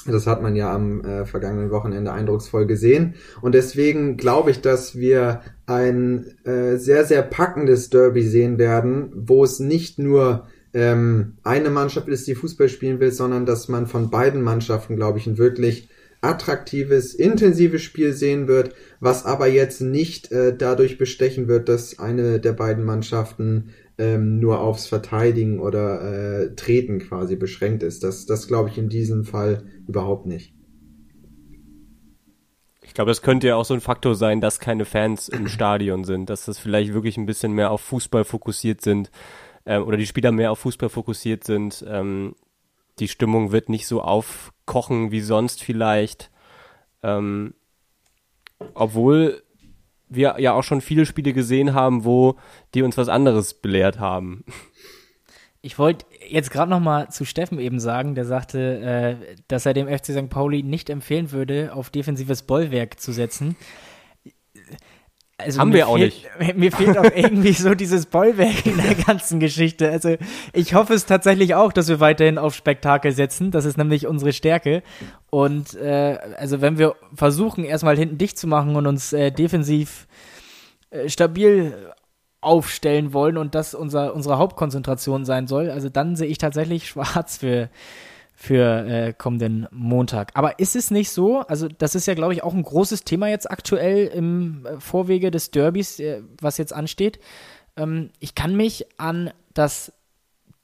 Das 0.07 0.27
hat 0.27 0.43
man 0.43 0.55
ja 0.55 0.71
am 0.71 1.01
äh, 1.03 1.25
vergangenen 1.25 1.71
Wochenende 1.71 2.11
eindrucksvoll 2.11 2.67
gesehen. 2.67 3.15
Und 3.41 3.55
deswegen 3.55 4.17
glaube 4.17 4.51
ich, 4.51 4.61
dass 4.61 4.95
wir 4.95 5.41
ein 5.65 6.27
äh, 6.43 6.77
sehr, 6.77 7.05
sehr 7.05 7.23
packendes 7.23 7.89
Derby 7.89 8.21
sehen 8.21 8.59
werden, 8.59 9.11
wo 9.15 9.43
es 9.43 9.59
nicht 9.59 9.97
nur 9.97 10.47
ähm, 10.75 11.37
eine 11.43 11.69
Mannschaft 11.69 12.09
ist, 12.09 12.27
die 12.27 12.35
Fußball 12.35 12.67
spielen 12.67 12.99
will, 12.99 13.11
sondern 13.11 13.45
dass 13.45 13.69
man 13.69 13.87
von 13.87 14.09
beiden 14.11 14.41
Mannschaften, 14.41 14.97
glaube 14.97 15.17
ich, 15.17 15.25
ein 15.25 15.37
wirklich 15.37 15.87
attraktives, 16.19 17.13
intensives 17.13 17.81
Spiel 17.81 18.11
sehen 18.11 18.49
wird, 18.49 18.75
was 18.99 19.25
aber 19.25 19.47
jetzt 19.47 19.79
nicht 19.79 20.33
äh, 20.33 20.55
dadurch 20.55 20.97
bestechen 20.97 21.47
wird, 21.47 21.69
dass 21.69 21.97
eine 21.97 22.41
der 22.41 22.51
beiden 22.51 22.83
Mannschaften 22.83 23.69
ähm, 23.97 24.39
nur 24.39 24.59
aufs 24.59 24.87
Verteidigen 24.87 25.61
oder 25.61 26.01
äh, 26.01 26.55
Treten 26.55 26.99
quasi 26.99 27.37
beschränkt 27.37 27.81
ist. 27.81 28.03
Das, 28.03 28.25
das 28.25 28.47
glaube 28.47 28.67
ich 28.67 28.77
in 28.77 28.89
diesem 28.89 29.23
Fall 29.23 29.63
überhaupt 29.87 30.25
nicht. 30.25 30.53
Ich 32.81 32.93
glaube, 32.93 33.11
das 33.11 33.21
könnte 33.21 33.47
ja 33.47 33.55
auch 33.55 33.65
so 33.65 33.73
ein 33.73 33.81
Faktor 33.81 34.15
sein, 34.15 34.41
dass 34.41 34.59
keine 34.59 34.83
Fans 34.83 35.29
im 35.29 35.47
Stadion 35.47 36.03
sind, 36.03 36.29
dass 36.29 36.45
das 36.45 36.59
vielleicht 36.59 36.93
wirklich 36.93 37.15
ein 37.15 37.25
bisschen 37.25 37.53
mehr 37.53 37.71
auf 37.71 37.79
Fußball 37.79 38.25
fokussiert 38.25 38.81
sind 38.81 39.09
ähm, 39.65 39.83
oder 39.83 39.97
die 39.97 40.05
Spieler 40.05 40.31
mehr 40.31 40.51
auf 40.51 40.59
Fußball 40.59 40.89
fokussiert 40.89 41.43
sind. 41.43 41.83
Ähm, 41.87 42.35
die 42.99 43.07
Stimmung 43.07 43.51
wird 43.51 43.69
nicht 43.69 43.87
so 43.87 44.01
aufkochen 44.01 45.11
wie 45.11 45.21
sonst 45.21 45.63
vielleicht. 45.63 46.31
Ähm, 47.03 47.53
obwohl 48.73 49.43
wir 50.07 50.35
ja 50.39 50.53
auch 50.53 50.63
schon 50.63 50.81
viele 50.81 51.05
Spiele 51.05 51.33
gesehen 51.33 51.73
haben, 51.73 52.05
wo 52.05 52.35
die 52.73 52.83
uns 52.83 52.97
was 52.97 53.09
anderes 53.09 53.55
belehrt 53.55 53.99
haben. 53.99 54.45
Ich 55.61 55.79
wollte 55.79 56.05
jetzt 56.29 56.51
gerade 56.51 56.69
noch 56.69 56.79
mal 56.79 57.09
zu 57.09 57.25
Steffen 57.25 57.59
eben 57.59 57.79
sagen, 57.79 58.13
der 58.13 58.25
sagte, 58.25 59.17
äh, 59.19 59.35
dass 59.47 59.65
er 59.65 59.73
dem 59.73 59.87
FC 59.87 60.11
St. 60.11 60.29
Pauli 60.29 60.61
nicht 60.61 60.91
empfehlen 60.91 61.31
würde, 61.31 61.73
auf 61.73 61.89
defensives 61.89 62.43
Bollwerk 62.43 62.99
zu 62.99 63.11
setzen. 63.11 63.55
Also 65.37 65.59
Haben 65.59 65.73
wir 65.73 65.89
auch 65.89 65.97
fehlt, 65.97 66.13
nicht. 66.39 66.55
Mir 66.57 66.71
fehlt 66.71 66.97
auch 66.97 67.11
irgendwie 67.13 67.51
so 67.51 67.75
dieses 67.75 68.05
Bollwerk 68.05 68.65
in 68.65 68.77
der 68.77 68.95
ganzen 68.95 69.41
Geschichte. 69.41 69.91
Also 69.91 70.15
ich 70.53 70.73
hoffe 70.73 70.93
es 70.93 71.05
tatsächlich 71.05 71.55
auch, 71.55 71.73
dass 71.73 71.89
wir 71.89 71.99
weiterhin 71.99 72.37
auf 72.37 72.55
Spektakel 72.55 73.11
setzen. 73.11 73.51
Das 73.51 73.65
ist 73.65 73.77
nämlich 73.77 74.07
unsere 74.07 74.31
Stärke. 74.31 74.81
Und 75.29 75.73
äh, 75.75 76.17
also 76.37 76.61
wenn 76.61 76.77
wir 76.77 76.95
versuchen, 77.13 77.65
erstmal 77.65 77.97
hinten 77.97 78.17
dicht 78.17 78.37
zu 78.37 78.47
machen 78.47 78.77
und 78.77 78.87
uns 78.87 79.11
äh, 79.11 79.29
defensiv 79.29 80.07
äh, 80.89 81.09
stabil 81.09 81.73
aufstellen 82.39 83.11
wollen 83.11 83.37
und 83.37 83.55
das 83.55 83.73
unser, 83.73 84.13
unsere 84.15 84.37
Hauptkonzentration 84.37 85.25
sein 85.25 85.47
soll, 85.47 85.69
also 85.69 85.89
dann 85.89 86.15
sehe 86.15 86.27
ich 86.27 86.37
tatsächlich 86.37 86.87
schwarz 86.87 87.37
für, 87.37 87.69
für 88.35 88.85
äh, 88.85 89.13
kommenden 89.13 89.67
Montag. 89.71 90.31
Aber 90.33 90.59
ist 90.59 90.75
es 90.75 90.91
nicht 90.91 91.09
so? 91.09 91.39
Also, 91.39 91.67
das 91.69 91.95
ist 91.95 92.05
ja, 92.05 92.13
glaube 92.13 92.33
ich, 92.33 92.43
auch 92.43 92.53
ein 92.53 92.63
großes 92.63 93.05
Thema 93.05 93.27
jetzt 93.29 93.49
aktuell 93.49 94.07
im 94.07 94.65
äh, 94.65 94.79
Vorwege 94.79 95.31
des 95.31 95.51
Derbys, 95.51 95.99
äh, 95.99 96.21
was 96.41 96.57
jetzt 96.57 96.73
ansteht. 96.73 97.19
Ähm, 97.77 98.11
ich 98.19 98.35
kann 98.35 98.55
mich 98.55 98.85
an 98.97 99.31
das 99.53 99.93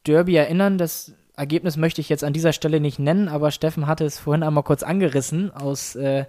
Derby 0.05 0.35
erinnern, 0.35 0.77
das 0.77 1.13
Ergebnis 1.35 1.77
möchte 1.77 2.01
ich 2.01 2.09
jetzt 2.09 2.23
an 2.23 2.33
dieser 2.33 2.53
Stelle 2.53 2.79
nicht 2.79 2.99
nennen, 2.99 3.29
aber 3.29 3.51
Steffen 3.51 3.87
hatte 3.87 4.03
es 4.03 4.19
vorhin 4.19 4.43
einmal 4.43 4.63
kurz 4.63 4.83
angerissen 4.83 5.49
aus 5.51 5.95
äh, 5.95 6.25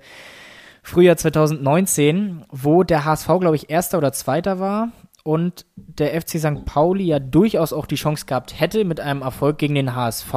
Frühjahr 0.83 1.17
2019, 1.17 2.45
wo 2.51 2.83
der 2.83 3.05
HSV, 3.05 3.27
glaube 3.41 3.57
ich, 3.57 3.69
erster 3.69 3.99
oder 3.99 4.13
zweiter 4.13 4.59
war 4.59 4.91
und 5.25 5.67
der 5.77 6.21
FC 6.21 6.39
St. 6.39 6.65
Pauli 6.65 7.05
ja 7.05 7.19
durchaus 7.19 7.73
auch 7.73 7.87
die 7.87 7.97
Chance 7.97 8.27
gehabt 8.27 8.59
hätte 8.61 8.85
mit 8.85 9.01
einem 9.01 9.23
Erfolg 9.23 9.59
gegen 9.59 9.75
den 9.75 9.95
HSV, 9.95 10.35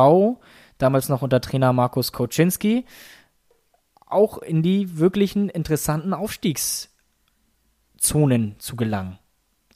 damals 0.77 1.09
noch 1.09 1.21
unter 1.21 1.41
Trainer 1.41 1.73
Markus 1.73 2.11
Koczynski, 2.11 2.85
auch 4.05 4.39
in 4.39 4.61
die 4.61 4.97
wirklichen 4.97 5.49
interessanten 5.49 6.13
Aufstiegszonen 6.13 8.55
zu 8.59 8.75
gelangen. 8.75 9.17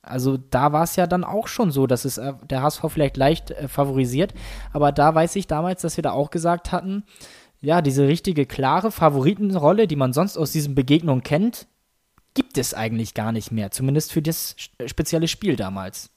Also 0.01 0.37
da 0.37 0.71
war 0.71 0.83
es 0.83 0.95
ja 0.95 1.07
dann 1.07 1.23
auch 1.23 1.47
schon 1.47 1.71
so, 1.71 1.85
dass 1.85 2.05
es 2.05 2.17
äh, 2.17 2.33
der 2.49 2.61
HSV 2.61 2.85
vielleicht 2.87 3.17
leicht 3.17 3.51
äh, 3.51 3.67
favorisiert, 3.67 4.33
aber 4.71 4.91
da 4.91 5.13
weiß 5.13 5.35
ich 5.35 5.47
damals, 5.47 5.81
dass 5.81 5.97
wir 5.97 6.03
da 6.03 6.11
auch 6.11 6.31
gesagt 6.31 6.71
hatten, 6.71 7.03
ja, 7.61 7.81
diese 7.81 8.07
richtige 8.07 8.45
klare 8.45 8.91
Favoritenrolle, 8.91 9.87
die 9.87 9.97
man 9.97 10.13
sonst 10.13 10.37
aus 10.37 10.51
diesen 10.51 10.75
Begegnungen 10.75 11.23
kennt, 11.23 11.67
gibt 12.33 12.57
es 12.57 12.73
eigentlich 12.73 13.13
gar 13.13 13.33
nicht 13.33 13.51
mehr, 13.51 13.71
zumindest 13.71 14.13
für 14.13 14.21
das 14.21 14.55
spezielle 14.85 15.27
Spiel 15.27 15.57
damals. 15.57 16.09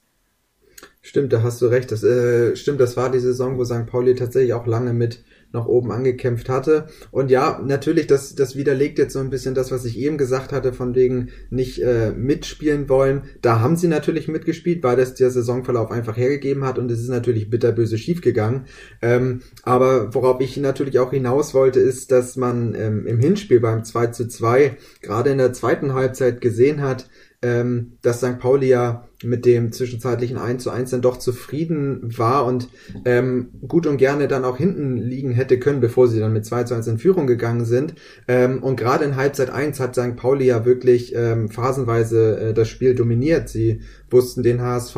Stimmt, 1.05 1.33
da 1.33 1.43
hast 1.43 1.61
du 1.61 1.65
recht. 1.65 1.91
Das 1.91 2.01
äh, 2.01 2.55
stimmt, 2.55 2.79
das 2.79 2.95
war 2.95 3.11
die 3.11 3.19
Saison, 3.19 3.57
wo 3.57 3.65
St. 3.65 3.85
Pauli 3.87 4.15
tatsächlich 4.15 4.53
auch 4.53 4.65
lange 4.65 4.93
mit 4.93 5.21
nach 5.51 5.65
oben 5.65 5.91
angekämpft 5.91 6.47
hatte. 6.47 6.87
Und 7.11 7.29
ja, 7.29 7.61
natürlich, 7.61 8.07
das, 8.07 8.35
das 8.35 8.55
widerlegt 8.55 8.97
jetzt 8.97 9.11
so 9.11 9.19
ein 9.19 9.29
bisschen 9.29 9.53
das, 9.53 9.69
was 9.69 9.83
ich 9.83 9.99
eben 9.99 10.17
gesagt 10.17 10.53
hatte, 10.53 10.71
von 10.71 10.95
wegen 10.95 11.29
nicht 11.49 11.83
äh, 11.83 12.13
mitspielen 12.13 12.87
wollen. 12.87 13.23
Da 13.41 13.59
haben 13.59 13.75
sie 13.75 13.89
natürlich 13.89 14.29
mitgespielt, 14.29 14.81
weil 14.81 14.95
das 14.95 15.13
der 15.13 15.29
Saisonverlauf 15.29 15.91
einfach 15.91 16.15
hergegeben 16.15 16.63
hat 16.63 16.79
und 16.79 16.89
es 16.89 17.01
ist 17.01 17.09
natürlich 17.09 17.49
bitterböse 17.49 17.97
schiefgegangen. 17.97 18.65
Ähm, 19.01 19.41
aber 19.63 20.15
worauf 20.15 20.39
ich 20.39 20.55
natürlich 20.55 20.99
auch 20.99 21.11
hinaus 21.11 21.53
wollte, 21.53 21.81
ist, 21.81 22.13
dass 22.13 22.37
man 22.37 22.75
ähm, 22.75 23.05
im 23.07 23.19
Hinspiel 23.19 23.59
beim 23.59 23.83
2 23.83 24.07
zu 24.07 24.29
2 24.29 24.77
gerade 25.01 25.31
in 25.31 25.37
der 25.37 25.51
zweiten 25.51 25.93
Halbzeit 25.93 26.39
gesehen 26.39 26.81
hat, 26.81 27.09
ähm, 27.43 27.97
dass 28.01 28.19
St. 28.19 28.39
Pauli 28.39 28.69
ja 28.69 29.07
mit 29.23 29.45
dem 29.45 29.71
zwischenzeitlichen 29.71 30.37
1 30.37 30.63
zu 30.63 30.71
1 30.71 30.89
dann 30.91 31.01
doch 31.01 31.17
zufrieden 31.17 32.17
war 32.17 32.45
und 32.45 32.69
ähm, 33.05 33.49
gut 33.67 33.85
und 33.85 33.97
gerne 33.97 34.27
dann 34.27 34.45
auch 34.45 34.57
hinten 34.57 34.97
liegen 34.97 35.31
hätte 35.31 35.59
können, 35.59 35.81
bevor 35.81 36.07
sie 36.07 36.19
dann 36.19 36.33
mit 36.33 36.45
2 36.45 36.63
zu 36.63 36.73
1 36.73 36.87
in 36.87 36.97
Führung 36.97 37.27
gegangen 37.27 37.65
sind. 37.65 37.95
Ähm, 38.27 38.63
und 38.63 38.77
gerade 38.77 39.05
in 39.05 39.17
Halbzeit 39.17 39.49
1 39.49 39.79
hat 39.79 39.95
St. 39.95 40.15
Pauli 40.15 40.45
ja 40.45 40.65
wirklich 40.65 41.13
ähm, 41.15 41.49
phasenweise 41.49 42.39
äh, 42.39 42.53
das 42.53 42.69
Spiel 42.69 42.95
dominiert. 42.95 43.49
Sie 43.49 43.81
wussten 44.09 44.41
den 44.41 44.61
HSV 44.61 44.95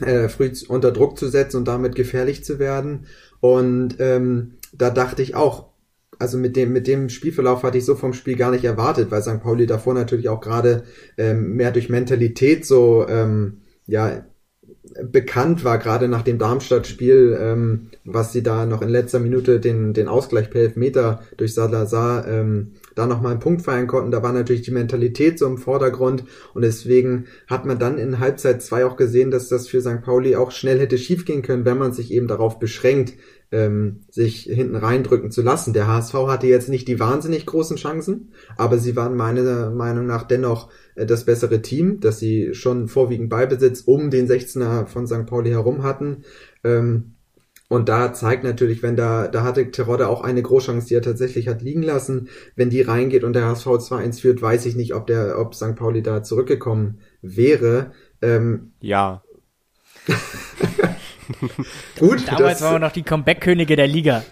äh, 0.00 0.28
früh 0.28 0.50
unter 0.68 0.92
Druck 0.92 1.18
zu 1.18 1.28
setzen 1.28 1.58
und 1.58 1.68
damit 1.68 1.94
gefährlich 1.94 2.44
zu 2.44 2.58
werden. 2.58 3.06
Und 3.40 3.96
ähm, 3.98 4.54
da 4.72 4.90
dachte 4.90 5.22
ich 5.22 5.34
auch, 5.34 5.73
also 6.24 6.38
mit 6.38 6.56
dem, 6.56 6.72
mit 6.72 6.86
dem 6.86 7.10
Spielverlauf 7.10 7.64
hatte 7.64 7.76
ich 7.76 7.84
so 7.84 7.96
vom 7.96 8.14
Spiel 8.14 8.34
gar 8.36 8.50
nicht 8.50 8.64
erwartet, 8.64 9.10
weil 9.10 9.20
St. 9.20 9.42
Pauli 9.42 9.66
davor 9.66 9.92
natürlich 9.92 10.30
auch 10.30 10.40
gerade 10.40 10.84
ähm, 11.18 11.52
mehr 11.52 11.70
durch 11.70 11.90
Mentalität 11.90 12.64
so 12.64 13.06
ähm, 13.06 13.58
ja 13.86 14.24
bekannt 15.02 15.64
war, 15.64 15.76
gerade 15.76 16.08
nach 16.08 16.22
dem 16.22 16.38
Darmstadt-Spiel, 16.38 17.38
ähm, 17.38 17.90
was 18.06 18.32
sie 18.32 18.42
da 18.42 18.64
noch 18.64 18.80
in 18.80 18.88
letzter 18.88 19.20
Minute 19.20 19.60
den, 19.60 19.92
den 19.92 20.08
Ausgleich 20.08 20.48
per 20.48 20.62
Elfmeter 20.62 21.20
durch 21.36 21.52
Salazar 21.52 22.26
ähm, 22.26 22.72
da 22.94 23.06
nochmal 23.06 23.32
einen 23.32 23.40
Punkt 23.40 23.60
feiern 23.60 23.86
konnten. 23.86 24.10
Da 24.10 24.22
war 24.22 24.32
natürlich 24.32 24.62
die 24.62 24.70
Mentalität 24.70 25.38
so 25.38 25.46
im 25.46 25.58
Vordergrund 25.58 26.24
und 26.54 26.62
deswegen 26.62 27.26
hat 27.48 27.66
man 27.66 27.78
dann 27.78 27.98
in 27.98 28.18
Halbzeit 28.18 28.62
zwei 28.62 28.86
auch 28.86 28.96
gesehen, 28.96 29.30
dass 29.30 29.50
das 29.50 29.68
für 29.68 29.82
St. 29.82 30.00
Pauli 30.02 30.36
auch 30.36 30.52
schnell 30.52 30.78
hätte 30.78 30.96
schiefgehen 30.96 31.42
können, 31.42 31.66
wenn 31.66 31.78
man 31.78 31.92
sich 31.92 32.10
eben 32.10 32.28
darauf 32.28 32.58
beschränkt, 32.58 33.12
ähm, 33.54 34.00
sich 34.10 34.42
hinten 34.42 34.74
reindrücken 34.74 35.30
zu 35.30 35.40
lassen. 35.40 35.72
Der 35.72 35.86
HSV 35.86 36.14
hatte 36.14 36.48
jetzt 36.48 36.68
nicht 36.68 36.88
die 36.88 36.98
wahnsinnig 36.98 37.46
großen 37.46 37.76
Chancen, 37.76 38.32
aber 38.56 38.78
sie 38.78 38.96
waren 38.96 39.16
meiner 39.16 39.70
Meinung 39.70 40.06
nach 40.06 40.24
dennoch 40.24 40.70
äh, 40.96 41.06
das 41.06 41.24
bessere 41.24 41.62
Team, 41.62 42.00
dass 42.00 42.18
sie 42.18 42.52
schon 42.52 42.88
vorwiegend 42.88 43.30
Beibesitz 43.30 43.82
um 43.82 44.10
den 44.10 44.26
16er 44.26 44.86
von 44.86 45.06
St. 45.06 45.26
Pauli 45.26 45.50
herum 45.50 45.84
hatten. 45.84 46.24
Ähm, 46.64 47.14
und 47.68 47.88
da 47.88 48.12
zeigt 48.12 48.42
natürlich, 48.44 48.82
wenn 48.82 48.96
da, 48.96 49.28
da 49.28 49.42
hatte 49.44 49.70
Terodde 49.70 50.08
auch 50.08 50.22
eine 50.22 50.42
Großchance, 50.42 50.88
die 50.88 50.94
er 50.94 51.02
tatsächlich 51.02 51.48
hat 51.48 51.62
liegen 51.62 51.82
lassen. 51.82 52.28
Wenn 52.56 52.70
die 52.70 52.82
reingeht 52.82 53.24
und 53.24 53.34
der 53.34 53.46
HSV 53.46 53.66
2-1 53.66 54.20
führt, 54.20 54.42
weiß 54.42 54.66
ich 54.66 54.74
nicht, 54.74 54.94
ob 54.94 55.06
der, 55.06 55.38
ob 55.38 55.54
St. 55.54 55.76
Pauli 55.76 56.02
da 56.02 56.22
zurückgekommen 56.24 56.98
wäre. 57.22 57.92
Ähm, 58.20 58.72
ja. 58.80 59.22
Gut. 61.98 62.26
Damals 62.28 62.60
waren 62.62 62.74
wir 62.74 62.78
noch 62.78 62.92
die 62.92 63.02
Comeback-Könige 63.02 63.76
der 63.76 63.86
Liga. 63.86 64.24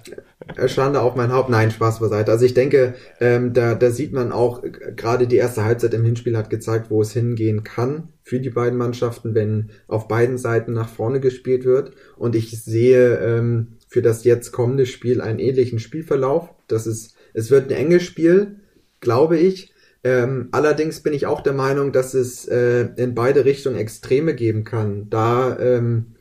Schande 0.67 1.01
auf 1.01 1.15
mein 1.15 1.33
Haupt. 1.33 1.51
Nein, 1.51 1.71
Spaß 1.71 2.01
beiseite. 2.01 2.31
Also 2.31 2.45
ich 2.45 2.55
denke, 2.55 2.95
ähm, 3.21 3.53
da, 3.53 3.75
da 3.75 3.91
sieht 3.91 4.13
man 4.13 4.33
auch, 4.33 4.63
gerade 4.97 5.27
die 5.27 5.37
erste 5.37 5.65
Halbzeit 5.65 5.95
im 5.95 6.05
Hinspiel 6.05 6.37
hat 6.37 6.51
gezeigt, 6.51 6.91
wo 6.91 7.03
es 7.03 7.13
hingehen 7.13 7.65
kann 7.65 8.09
für 8.23 8.41
die 8.41 8.51
beiden 8.51 8.79
Mannschaften, 8.79 9.35
wenn 9.35 9.71
auf 9.89 10.09
beiden 10.09 10.39
Seiten 10.39 10.73
nach 10.73 10.89
vorne 10.89 11.21
gespielt 11.21 11.65
wird. 11.65 11.93
Und 12.17 12.35
ich 12.35 12.63
sehe 12.63 13.19
ähm, 13.19 13.79
für 13.89 14.03
das 14.03 14.25
jetzt 14.25 14.53
kommende 14.53 14.87
Spiel 14.87 15.21
einen 15.21 15.39
ähnlichen 15.39 15.79
Spielverlauf. 15.79 16.51
Das 16.69 16.87
ist, 16.87 17.15
es 17.35 17.51
wird 17.51 17.71
ein 17.71 17.77
enges 17.77 18.03
Spiel, 18.03 18.57
glaube 19.01 19.39
ich. 19.39 19.73
Ähm, 20.05 20.49
allerdings 20.51 21.01
bin 21.01 21.13
ich 21.13 21.27
auch 21.27 21.43
der 21.43 21.53
Meinung, 21.53 21.93
dass 21.93 22.15
es 22.15 22.47
äh, 22.49 22.89
in 22.97 23.15
beide 23.15 23.45
Richtungen 23.45 23.77
Extreme 23.77 24.35
geben 24.35 24.65
kann. 24.65 25.09
Da 25.11 25.59
ähm, 25.61 26.12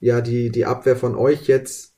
ja 0.00 0.20
die, 0.20 0.50
die 0.50 0.66
Abwehr 0.66 0.96
von 0.96 1.14
euch 1.14 1.46
jetzt 1.46 1.94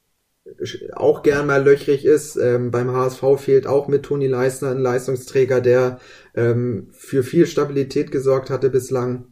auch 0.94 1.22
gern 1.22 1.46
mal 1.46 1.62
löchrig 1.62 2.04
ist. 2.04 2.36
Ähm, 2.36 2.70
beim 2.70 2.90
HSV 2.90 3.22
fehlt 3.38 3.66
auch 3.66 3.88
mit 3.88 4.04
Toni 4.04 4.26
Leisner 4.26 4.70
ein 4.70 4.78
Leistungsträger, 4.78 5.60
der 5.60 6.00
ähm, 6.34 6.88
für 6.92 7.22
viel 7.22 7.46
Stabilität 7.46 8.10
gesorgt 8.10 8.50
hatte 8.50 8.70
bislang. 8.70 9.26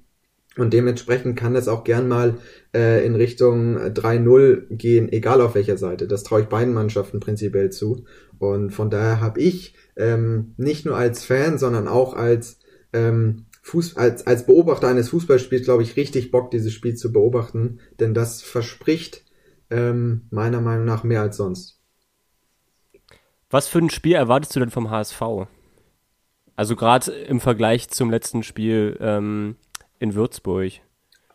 Und 0.56 0.74
dementsprechend 0.74 1.38
kann 1.38 1.54
es 1.54 1.68
auch 1.68 1.84
gern 1.84 2.08
mal 2.08 2.38
äh, 2.74 3.04
in 3.06 3.14
Richtung 3.14 3.78
3-0 3.78 4.66
gehen, 4.76 5.10
egal 5.12 5.40
auf 5.40 5.54
welcher 5.54 5.78
Seite. 5.78 6.08
Das 6.08 6.24
traue 6.24 6.42
ich 6.42 6.46
beiden 6.48 6.74
Mannschaften 6.74 7.20
prinzipiell 7.20 7.70
zu. 7.70 8.04
Und 8.38 8.70
von 8.70 8.90
daher 8.90 9.20
habe 9.20 9.40
ich 9.40 9.74
ähm, 9.96 10.54
nicht 10.56 10.84
nur 10.84 10.96
als 10.96 11.24
Fan, 11.24 11.58
sondern 11.58 11.86
auch 11.86 12.14
als 12.14 12.58
ähm, 12.92 13.46
Fuß, 13.68 13.96
als, 13.96 14.26
als 14.26 14.46
Beobachter 14.46 14.88
eines 14.88 15.10
Fußballspiels, 15.10 15.64
glaube 15.64 15.82
ich, 15.82 15.96
richtig 15.96 16.30
Bock, 16.30 16.50
dieses 16.50 16.72
Spiel 16.72 16.94
zu 16.94 17.12
beobachten, 17.12 17.80
denn 18.00 18.14
das 18.14 18.42
verspricht 18.42 19.24
ähm, 19.70 20.26
meiner 20.30 20.62
Meinung 20.62 20.86
nach 20.86 21.04
mehr 21.04 21.20
als 21.20 21.36
sonst. 21.36 21.78
Was 23.50 23.68
für 23.68 23.78
ein 23.78 23.90
Spiel 23.90 24.14
erwartest 24.14 24.56
du 24.56 24.60
denn 24.60 24.70
vom 24.70 24.90
HSV? 24.90 25.22
Also 26.56 26.76
gerade 26.76 27.12
im 27.12 27.40
Vergleich 27.40 27.88
zum 27.88 28.10
letzten 28.10 28.42
Spiel 28.42 28.96
ähm, 29.00 29.56
in 29.98 30.14
Würzburg. 30.14 30.72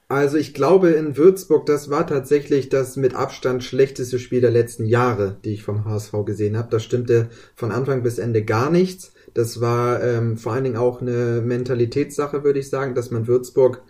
Also 0.10 0.38
ich 0.38 0.54
glaube 0.54 0.89
in 0.89 1.17
Würzburg, 1.17 1.65
das 1.65 1.89
war 1.89 2.06
tatsächlich 2.06 2.69
das 2.69 2.98
mit 2.98 3.15
Abstand 3.15 3.63
schlechteste 3.63 4.19
Spiel 4.19 4.41
der 4.41 4.52
letzten 4.52 4.86
Jahre, 4.86 5.38
die 5.46 5.54
ich 5.54 5.63
vom 5.63 5.86
HSV 5.86 6.13
gesehen 6.26 6.58
habe. 6.58 6.69
Das 6.69 6.84
stimmte 6.84 7.30
von 7.56 7.72
Anfang 7.72 8.04
bis 8.04 8.17
Ende 8.17 8.43
gar 8.43 8.69
nichts. 8.69 9.12
Das 9.34 9.62
war 9.62 10.04
ähm, 10.04 10.38
vor 10.38 10.54
allen 10.54 10.63
Dingen 10.63 10.78
auch 10.78 11.02
eine 11.02 11.41
Mentalitätssache, 11.41 12.43
würde 12.43 12.60
ich 12.60 12.69
sagen, 12.69 12.96
dass 12.96 13.12
man 13.12 13.28
Würzburg 13.28 13.82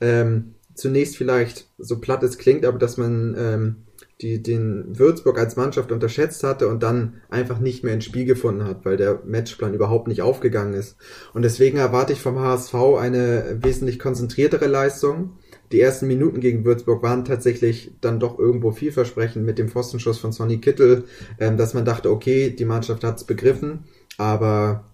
ähm, 0.00 0.54
zunächst 0.74 1.16
vielleicht 1.16 1.68
so 1.78 2.00
platt 2.00 2.22
es 2.22 2.38
klingt, 2.38 2.64
aber 2.64 2.78
dass 2.78 2.96
man 2.96 3.36
ähm, 3.38 3.76
die, 4.22 4.42
den 4.42 4.98
Würzburg 4.98 5.38
als 5.38 5.56
Mannschaft 5.56 5.90
unterschätzt 5.90 6.44
hatte 6.44 6.68
und 6.68 6.82
dann 6.82 7.14
einfach 7.28 7.58
nicht 7.58 7.82
mehr 7.82 7.94
ins 7.94 8.04
Spiel 8.04 8.24
gefunden 8.24 8.64
hat, 8.64 8.84
weil 8.84 8.96
der 8.96 9.20
Matchplan 9.24 9.74
überhaupt 9.74 10.08
nicht 10.08 10.22
aufgegangen 10.22 10.74
ist. 10.74 10.96
Und 11.34 11.42
deswegen 11.42 11.78
erwarte 11.78 12.12
ich 12.12 12.20
vom 12.20 12.38
HSV 12.38 12.74
eine 12.98 13.58
wesentlich 13.60 13.98
konzentriertere 13.98 14.66
Leistung. 14.66 15.38
Die 15.72 15.80
ersten 15.80 16.06
Minuten 16.06 16.40
gegen 16.40 16.64
Würzburg 16.64 17.02
waren 17.02 17.24
tatsächlich 17.24 17.92
dann 18.00 18.20
doch 18.20 18.38
irgendwo 18.38 18.70
vielversprechend 18.70 19.44
mit 19.44 19.58
dem 19.58 19.68
Pfostenschuss 19.68 20.18
von 20.18 20.32
Sonny 20.32 20.58
Kittel, 20.58 21.04
ähm, 21.40 21.56
dass 21.56 21.74
man 21.74 21.84
dachte, 21.84 22.10
okay, 22.10 22.50
die 22.50 22.64
Mannschaft 22.64 23.04
hat 23.04 23.16
es 23.16 23.24
begriffen, 23.24 23.84
aber 24.18 24.91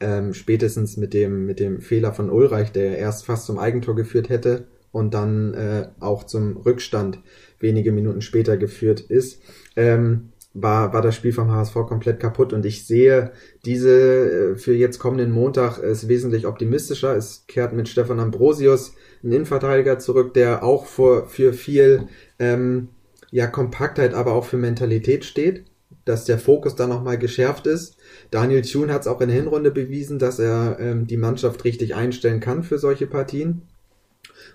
ähm, 0.00 0.34
spätestens 0.34 0.96
mit 0.96 1.14
dem, 1.14 1.46
mit 1.46 1.60
dem 1.60 1.80
Fehler 1.80 2.12
von 2.12 2.30
Ulreich, 2.30 2.72
der 2.72 2.98
erst 2.98 3.26
fast 3.26 3.46
zum 3.46 3.58
Eigentor 3.58 3.94
geführt 3.94 4.28
hätte 4.28 4.66
und 4.92 5.14
dann 5.14 5.54
äh, 5.54 5.88
auch 6.00 6.24
zum 6.24 6.56
Rückstand 6.56 7.20
wenige 7.58 7.92
Minuten 7.92 8.22
später 8.22 8.56
geführt 8.56 9.00
ist, 9.00 9.42
ähm, 9.76 10.30
war, 10.52 10.92
war 10.92 11.02
das 11.02 11.14
Spiel 11.14 11.32
vom 11.32 11.52
HSV 11.52 11.74
komplett 11.86 12.18
kaputt 12.18 12.52
und 12.52 12.66
ich 12.66 12.86
sehe 12.86 13.30
diese 13.64 14.54
äh, 14.54 14.56
für 14.56 14.74
jetzt 14.74 14.98
kommenden 14.98 15.30
Montag 15.30 15.78
ist 15.78 16.08
wesentlich 16.08 16.46
optimistischer. 16.46 17.14
Es 17.14 17.44
kehrt 17.46 17.72
mit 17.72 17.88
Stefan 17.88 18.18
Ambrosius 18.18 18.94
ein 19.22 19.32
Innenverteidiger 19.32 19.98
zurück, 19.98 20.34
der 20.34 20.64
auch 20.64 20.86
vor, 20.86 21.26
für 21.26 21.52
viel 21.52 22.08
ähm, 22.38 22.88
ja, 23.30 23.46
Kompaktheit, 23.46 24.14
aber 24.14 24.32
auch 24.32 24.44
für 24.44 24.56
Mentalität 24.56 25.24
steht, 25.24 25.64
dass 26.10 26.24
der 26.24 26.38
Fokus 26.38 26.74
da 26.74 26.88
nochmal 26.88 27.18
geschärft 27.18 27.68
ist. 27.68 27.96
Daniel 28.32 28.62
Thune 28.62 28.92
hat 28.92 29.02
es 29.02 29.06
auch 29.06 29.20
in 29.20 29.28
der 29.28 29.36
Hinrunde 29.36 29.70
bewiesen, 29.70 30.18
dass 30.18 30.40
er 30.40 30.78
ähm, 30.80 31.06
die 31.06 31.16
Mannschaft 31.16 31.64
richtig 31.64 31.94
einstellen 31.94 32.40
kann 32.40 32.64
für 32.64 32.78
solche 32.78 33.06
Partien. 33.06 33.62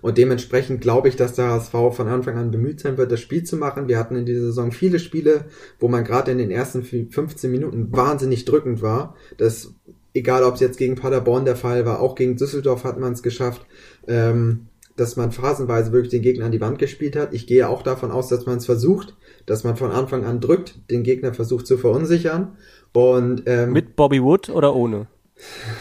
Und 0.02 0.18
dementsprechend 0.18 0.82
glaube 0.82 1.08
ich, 1.08 1.16
dass 1.16 1.34
der 1.34 1.50
HSV 1.50 1.72
von 1.72 2.08
Anfang 2.10 2.38
an 2.38 2.52
bemüht 2.52 2.82
sein 2.82 2.98
wird, 2.98 3.12
das 3.12 3.22
Spiel 3.22 3.44
zu 3.44 3.56
machen. 3.56 3.88
Wir 3.88 3.98
hatten 3.98 4.18
in 4.18 4.26
dieser 4.26 4.48
Saison 4.48 4.74
viele 4.74 5.00
Spiele, 5.00 5.46
wo 5.80 5.88
man 5.88 6.04
gerade 6.04 6.32
in 6.32 6.38
den 6.38 6.52
ersten 6.52 6.84
15 6.84 7.50
Minuten 7.50 7.92
wahnsinnig 7.94 8.44
drückend 8.44 8.82
war. 8.82 9.16
Das, 9.38 9.74
egal 10.14 10.44
ob 10.44 10.56
es 10.56 10.60
jetzt 10.60 10.78
gegen 10.78 10.96
Paderborn 10.96 11.46
der 11.46 11.56
Fall 11.56 11.86
war, 11.86 12.02
auch 12.02 12.16
gegen 12.16 12.36
Düsseldorf 12.36 12.84
hat 12.84 13.00
man 13.00 13.14
es 13.14 13.24
geschafft, 13.24 13.66
ähm, 14.08 14.68
dass 14.98 15.16
man 15.16 15.32
phasenweise 15.32 15.94
wirklich 15.94 16.12
den 16.12 16.22
Gegner 16.22 16.46
an 16.46 16.52
die 16.52 16.62
Wand 16.62 16.80
gespielt 16.80 17.16
hat. 17.16 17.34
Ich 17.34 17.48
gehe 17.48 17.70
auch 17.70 17.82
davon 17.82 18.12
aus, 18.12 18.28
dass 18.28 18.46
man 18.46 18.58
es 18.58 18.66
versucht, 18.66 19.16
dass 19.46 19.64
man 19.64 19.76
von 19.76 19.92
Anfang 19.92 20.26
an 20.26 20.40
drückt, 20.40 20.90
den 20.90 21.04
Gegner 21.04 21.34
versucht 21.34 21.68
zu 21.68 21.78
verunsichern. 21.78 22.58
Und, 22.94 23.44
ähm, 23.46 23.74
Mit 23.74 23.96
Bobby 23.96 24.22
Wood 24.24 24.50
oder 24.50 24.76
ohne? 24.76 25.08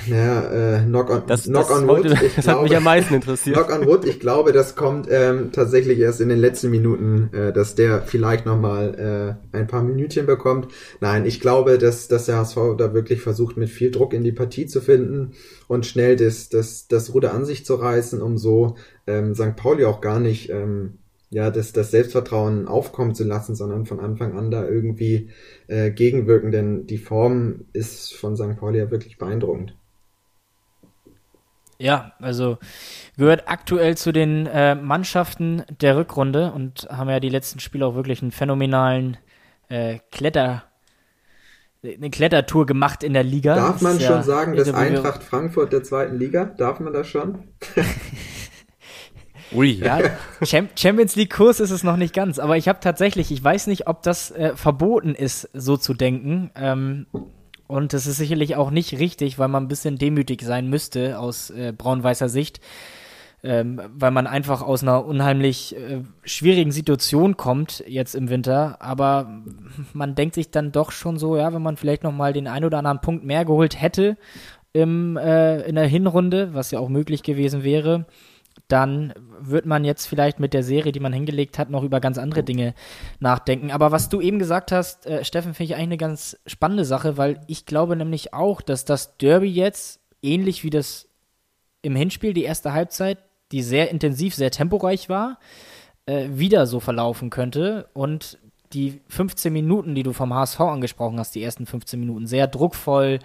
Naja, 0.08 0.78
äh, 0.78 0.84
Knock 0.84 1.10
on, 1.10 1.22
das, 1.28 1.44
knock 1.44 1.68
das 1.68 1.78
on 1.78 1.82
Wood. 1.84 1.88
Wollte, 1.88 2.08
das 2.08 2.44
glaube, 2.44 2.50
hat 2.50 2.62
mich 2.64 2.76
am 2.76 2.82
meisten 2.82 3.14
interessiert. 3.14 3.56
Knock 3.56 3.72
on 3.72 3.86
Wood, 3.86 4.04
ich 4.04 4.18
glaube, 4.18 4.52
das 4.52 4.74
kommt 4.74 5.06
ähm, 5.08 5.52
tatsächlich 5.52 6.00
erst 6.00 6.20
in 6.20 6.28
den 6.28 6.38
letzten 6.38 6.70
Minuten, 6.70 7.30
äh, 7.32 7.52
dass 7.52 7.76
der 7.76 8.02
vielleicht 8.02 8.46
nochmal 8.46 9.38
äh, 9.52 9.56
ein 9.56 9.68
paar 9.68 9.82
Minütchen 9.82 10.26
bekommt. 10.26 10.72
Nein, 11.00 11.24
ich 11.24 11.40
glaube, 11.40 11.78
dass, 11.78 12.08
dass 12.08 12.26
der 12.26 12.38
HSV 12.38 12.56
da 12.76 12.94
wirklich 12.94 13.20
versucht, 13.20 13.56
mit 13.56 13.70
viel 13.70 13.92
Druck 13.92 14.12
in 14.12 14.24
die 14.24 14.32
Partie 14.32 14.66
zu 14.66 14.80
finden 14.80 15.34
und 15.68 15.86
schnell 15.86 16.16
das, 16.16 16.48
das, 16.48 16.88
das 16.88 17.14
Ruder 17.14 17.32
an 17.32 17.44
sich 17.44 17.64
zu 17.64 17.76
reißen, 17.76 18.20
um 18.20 18.36
so 18.36 18.76
ähm, 19.06 19.36
St. 19.36 19.54
Pauli 19.54 19.84
auch 19.84 20.00
gar 20.00 20.18
nicht 20.18 20.50
ähm, 20.50 20.98
ja, 21.30 21.50
das, 21.50 21.72
das 21.72 21.90
Selbstvertrauen 21.90 22.68
aufkommen 22.68 23.14
zu 23.14 23.24
lassen, 23.24 23.54
sondern 23.54 23.86
von 23.86 24.00
Anfang 24.00 24.36
an 24.36 24.50
da 24.50 24.66
irgendwie 24.66 25.30
äh, 25.66 25.90
gegenwirken, 25.90 26.52
denn 26.52 26.86
die 26.86 26.98
Form 26.98 27.66
ist 27.72 28.14
von 28.14 28.36
St. 28.36 28.56
Pauli 28.56 28.78
ja 28.78 28.90
wirklich 28.90 29.18
beeindruckend. 29.18 29.74
Ja, 31.78 32.12
also 32.20 32.58
gehört 33.16 33.48
aktuell 33.48 33.96
zu 33.96 34.12
den 34.12 34.46
äh, 34.46 34.74
Mannschaften 34.74 35.64
der 35.80 35.96
Rückrunde 35.96 36.52
und 36.52 36.86
haben 36.90 37.10
ja 37.10 37.20
die 37.20 37.28
letzten 37.28 37.58
Spiele 37.58 37.86
auch 37.86 37.94
wirklich 37.94 38.22
einen 38.22 38.30
phänomenalen 38.30 39.16
äh, 39.68 39.98
Kletter, 40.12 40.64
eine 41.82 42.10
Klettertour 42.10 42.64
gemacht 42.64 43.02
in 43.02 43.12
der 43.12 43.24
Liga. 43.24 43.56
Darf 43.56 43.82
man 43.82 43.98
schon 43.98 44.16
ja, 44.16 44.22
sagen, 44.22 44.56
dass 44.56 44.72
Eintracht 44.72 45.22
Frankfurt 45.22 45.72
der 45.72 45.82
zweiten 45.82 46.16
Liga? 46.16 46.44
Darf 46.44 46.80
man 46.80 46.92
das 46.92 47.08
schon? 47.08 47.48
Ui. 49.52 49.72
Ja, 49.72 50.00
Champions 50.42 51.16
League 51.16 51.34
Kurs 51.34 51.60
ist 51.60 51.70
es 51.70 51.84
noch 51.84 51.96
nicht 51.96 52.14
ganz, 52.14 52.38
aber 52.38 52.56
ich 52.56 52.68
habe 52.68 52.80
tatsächlich, 52.80 53.30
ich 53.30 53.42
weiß 53.42 53.66
nicht, 53.66 53.86
ob 53.86 54.02
das 54.02 54.30
äh, 54.30 54.56
verboten 54.56 55.14
ist, 55.14 55.48
so 55.52 55.76
zu 55.76 55.94
denken. 55.94 56.50
Ähm, 56.56 57.06
und 57.66 57.92
das 57.92 58.06
ist 58.06 58.18
sicherlich 58.18 58.56
auch 58.56 58.70
nicht 58.70 58.98
richtig, 58.98 59.38
weil 59.38 59.48
man 59.48 59.64
ein 59.64 59.68
bisschen 59.68 59.96
demütig 59.96 60.42
sein 60.42 60.68
müsste 60.68 61.18
aus 61.18 61.50
äh, 61.50 61.72
braun-weißer 61.76 62.28
Sicht. 62.28 62.60
Ähm, 63.42 63.78
weil 63.94 64.10
man 64.10 64.26
einfach 64.26 64.62
aus 64.62 64.82
einer 64.82 65.04
unheimlich 65.04 65.76
äh, 65.76 66.00
schwierigen 66.24 66.72
Situation 66.72 67.36
kommt 67.36 67.84
jetzt 67.86 68.14
im 68.14 68.30
Winter. 68.30 68.80
Aber 68.80 69.42
man 69.92 70.14
denkt 70.14 70.34
sich 70.34 70.50
dann 70.50 70.72
doch 70.72 70.92
schon 70.92 71.18
so, 71.18 71.36
ja, 71.36 71.52
wenn 71.52 71.60
man 71.60 71.76
vielleicht 71.76 72.04
noch 72.04 72.12
mal 72.12 72.32
den 72.32 72.48
ein 72.48 72.64
oder 72.64 72.78
anderen 72.78 73.02
Punkt 73.02 73.24
mehr 73.24 73.44
geholt 73.44 73.80
hätte 73.80 74.16
im, 74.72 75.18
äh, 75.18 75.60
in 75.62 75.74
der 75.74 75.86
Hinrunde, 75.86 76.54
was 76.54 76.70
ja 76.70 76.78
auch 76.78 76.88
möglich 76.88 77.22
gewesen 77.22 77.64
wäre, 77.64 78.06
dann 78.68 79.12
wird 79.40 79.66
man 79.66 79.84
jetzt 79.84 80.06
vielleicht 80.06 80.40
mit 80.40 80.54
der 80.54 80.62
Serie, 80.62 80.92
die 80.92 81.00
man 81.00 81.12
hingelegt 81.12 81.58
hat, 81.58 81.70
noch 81.70 81.82
über 81.82 82.00
ganz 82.00 82.16
andere 82.18 82.42
Dinge 82.42 82.74
nachdenken. 83.20 83.70
Aber 83.70 83.92
was 83.92 84.08
du 84.08 84.20
eben 84.20 84.38
gesagt 84.38 84.72
hast, 84.72 85.06
äh, 85.06 85.24
Steffen, 85.24 85.54
finde 85.54 85.72
ich 85.72 85.74
eigentlich 85.74 85.84
eine 85.84 85.96
ganz 85.98 86.38
spannende 86.46 86.84
Sache, 86.84 87.16
weil 87.18 87.40
ich 87.46 87.66
glaube 87.66 87.96
nämlich 87.96 88.32
auch, 88.32 88.62
dass 88.62 88.84
das 88.84 89.16
Derby 89.18 89.48
jetzt, 89.48 90.00
ähnlich 90.22 90.64
wie 90.64 90.70
das 90.70 91.08
im 91.82 91.94
Hinspiel, 91.94 92.32
die 92.32 92.44
erste 92.44 92.72
Halbzeit, 92.72 93.18
die 93.52 93.62
sehr 93.62 93.90
intensiv, 93.90 94.34
sehr 94.34 94.50
temporeich 94.50 95.10
war, 95.10 95.38
äh, 96.06 96.28
wieder 96.30 96.66
so 96.66 96.80
verlaufen 96.80 97.30
könnte 97.30 97.88
und 97.92 98.38
die 98.72 99.00
15 99.08 99.52
Minuten, 99.52 99.94
die 99.94 100.02
du 100.02 100.12
vom 100.12 100.34
HSV 100.34 100.60
angesprochen 100.60 101.18
hast, 101.18 101.34
die 101.34 101.42
ersten 101.42 101.66
15 101.66 102.00
Minuten, 102.00 102.26
sehr 102.26 102.48
druckvoll, 102.48 103.20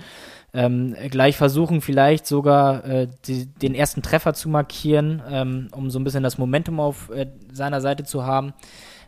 ähm, 0.53 0.95
gleich 1.09 1.37
versuchen, 1.37 1.81
vielleicht 1.81 2.25
sogar 2.25 2.83
äh, 2.85 3.07
die, 3.25 3.45
den 3.45 3.75
ersten 3.75 4.01
Treffer 4.01 4.33
zu 4.33 4.49
markieren, 4.49 5.21
ähm, 5.29 5.67
um 5.71 5.89
so 5.89 5.99
ein 5.99 6.03
bisschen 6.03 6.23
das 6.23 6.37
Momentum 6.37 6.79
auf 6.79 7.09
äh, 7.09 7.27
seiner 7.51 7.81
Seite 7.81 8.03
zu 8.03 8.25
haben. 8.25 8.53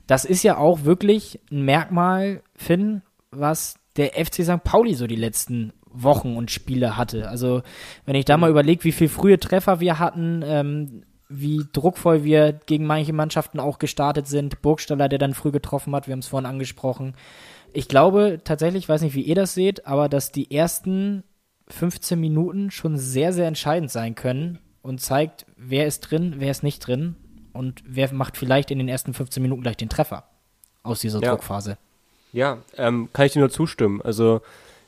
Das 0.08 0.26
ist 0.26 0.44
ja 0.44 0.58
auch 0.58 0.84
wirklich 0.84 1.40
ein 1.52 1.64
Merkmal, 1.64 2.42
Finn, 2.56 3.02
was 3.32 3.76
der 3.98 4.14
FC 4.14 4.44
St. 4.44 4.64
Pauli 4.64 4.94
so 4.94 5.08
die 5.08 5.16
letzten 5.16 5.74
Wochen 5.94 6.36
und 6.36 6.52
Spiele 6.52 6.98
hatte. 6.98 7.30
Also, 7.30 7.64
wenn 8.06 8.16
ich 8.16 8.26
da 8.26 8.38
mal 8.38 8.50
überlege, 8.50 8.84
wie 8.84 8.92
viele 8.92 9.10
frühe 9.10 9.40
Treffer 9.40 9.80
wir 9.80 10.00
hatten, 10.00 10.42
ähm, 10.46 11.04
wie 11.28 11.66
druckvoll 11.72 12.24
wir 12.24 12.54
gegen 12.66 12.86
manche 12.86 13.14
Mannschaften 13.14 13.60
auch 13.60 13.80
gestartet 13.80 14.28
sind. 14.28 14.62
Burgstaller, 14.62 15.10
der 15.10 15.20
dann 15.20 15.34
früh 15.34 15.52
getroffen 15.52 15.96
hat, 15.96 16.08
wir 16.08 16.12
haben 16.14 16.20
es 16.20 16.28
vorhin 16.28 16.50
angesprochen. 16.50 17.16
Ich 17.74 17.88
glaube 17.88 18.40
tatsächlich, 18.44 18.84
ich 18.84 18.90
weiß 18.90 19.02
nicht, 19.02 19.16
wie 19.16 19.22
ihr 19.22 19.36
das 19.36 19.54
seht, 19.54 19.88
aber 19.88 20.10
dass 20.10 20.32
die 20.32 20.52
ersten 20.52 21.24
15 21.74 22.20
Minuten 22.20 22.72
schon 22.72 22.98
sehr, 22.98 23.34
sehr 23.34 23.48
entscheidend 23.48 23.92
sein 23.92 24.16
können 24.16 24.60
und 24.82 25.02
zeigt, 25.02 25.46
wer 25.58 25.86
ist 25.88 26.02
drin, 26.02 26.36
wer 26.38 26.52
ist 26.52 26.64
nicht 26.64 26.86
drin 26.86 27.16
und 27.54 27.84
wer 27.86 28.14
macht 28.14 28.38
vielleicht 28.38 28.72
in 28.72 28.78
den 28.78 28.90
ersten 28.90 29.14
15 29.14 29.42
Minuten 29.42 29.62
gleich 29.62 29.78
den 29.78 29.90
Treffer 29.90 30.26
aus 30.84 31.00
dieser 31.00 31.22
ja. 31.22 31.30
Druckphase. 31.30 31.78
Ja, 32.34 32.60
ähm, 32.78 33.10
kann 33.14 33.26
ich 33.26 33.34
dir 33.34 33.40
nur 33.40 33.50
zustimmen. 33.50 34.02
Also 34.02 34.42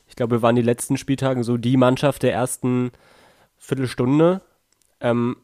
ich 0.08 0.16
glaube, 0.16 0.38
wir 0.38 0.42
waren 0.42 0.56
die 0.56 0.62
letzten 0.62 0.98
Spieltage 0.98 1.44
so 1.44 1.58
die 1.58 1.78
Mannschaft 1.78 2.24
der 2.24 2.34
ersten 2.34 2.92
Viertelstunde. 3.58 4.42
Ähm, 5.02 5.38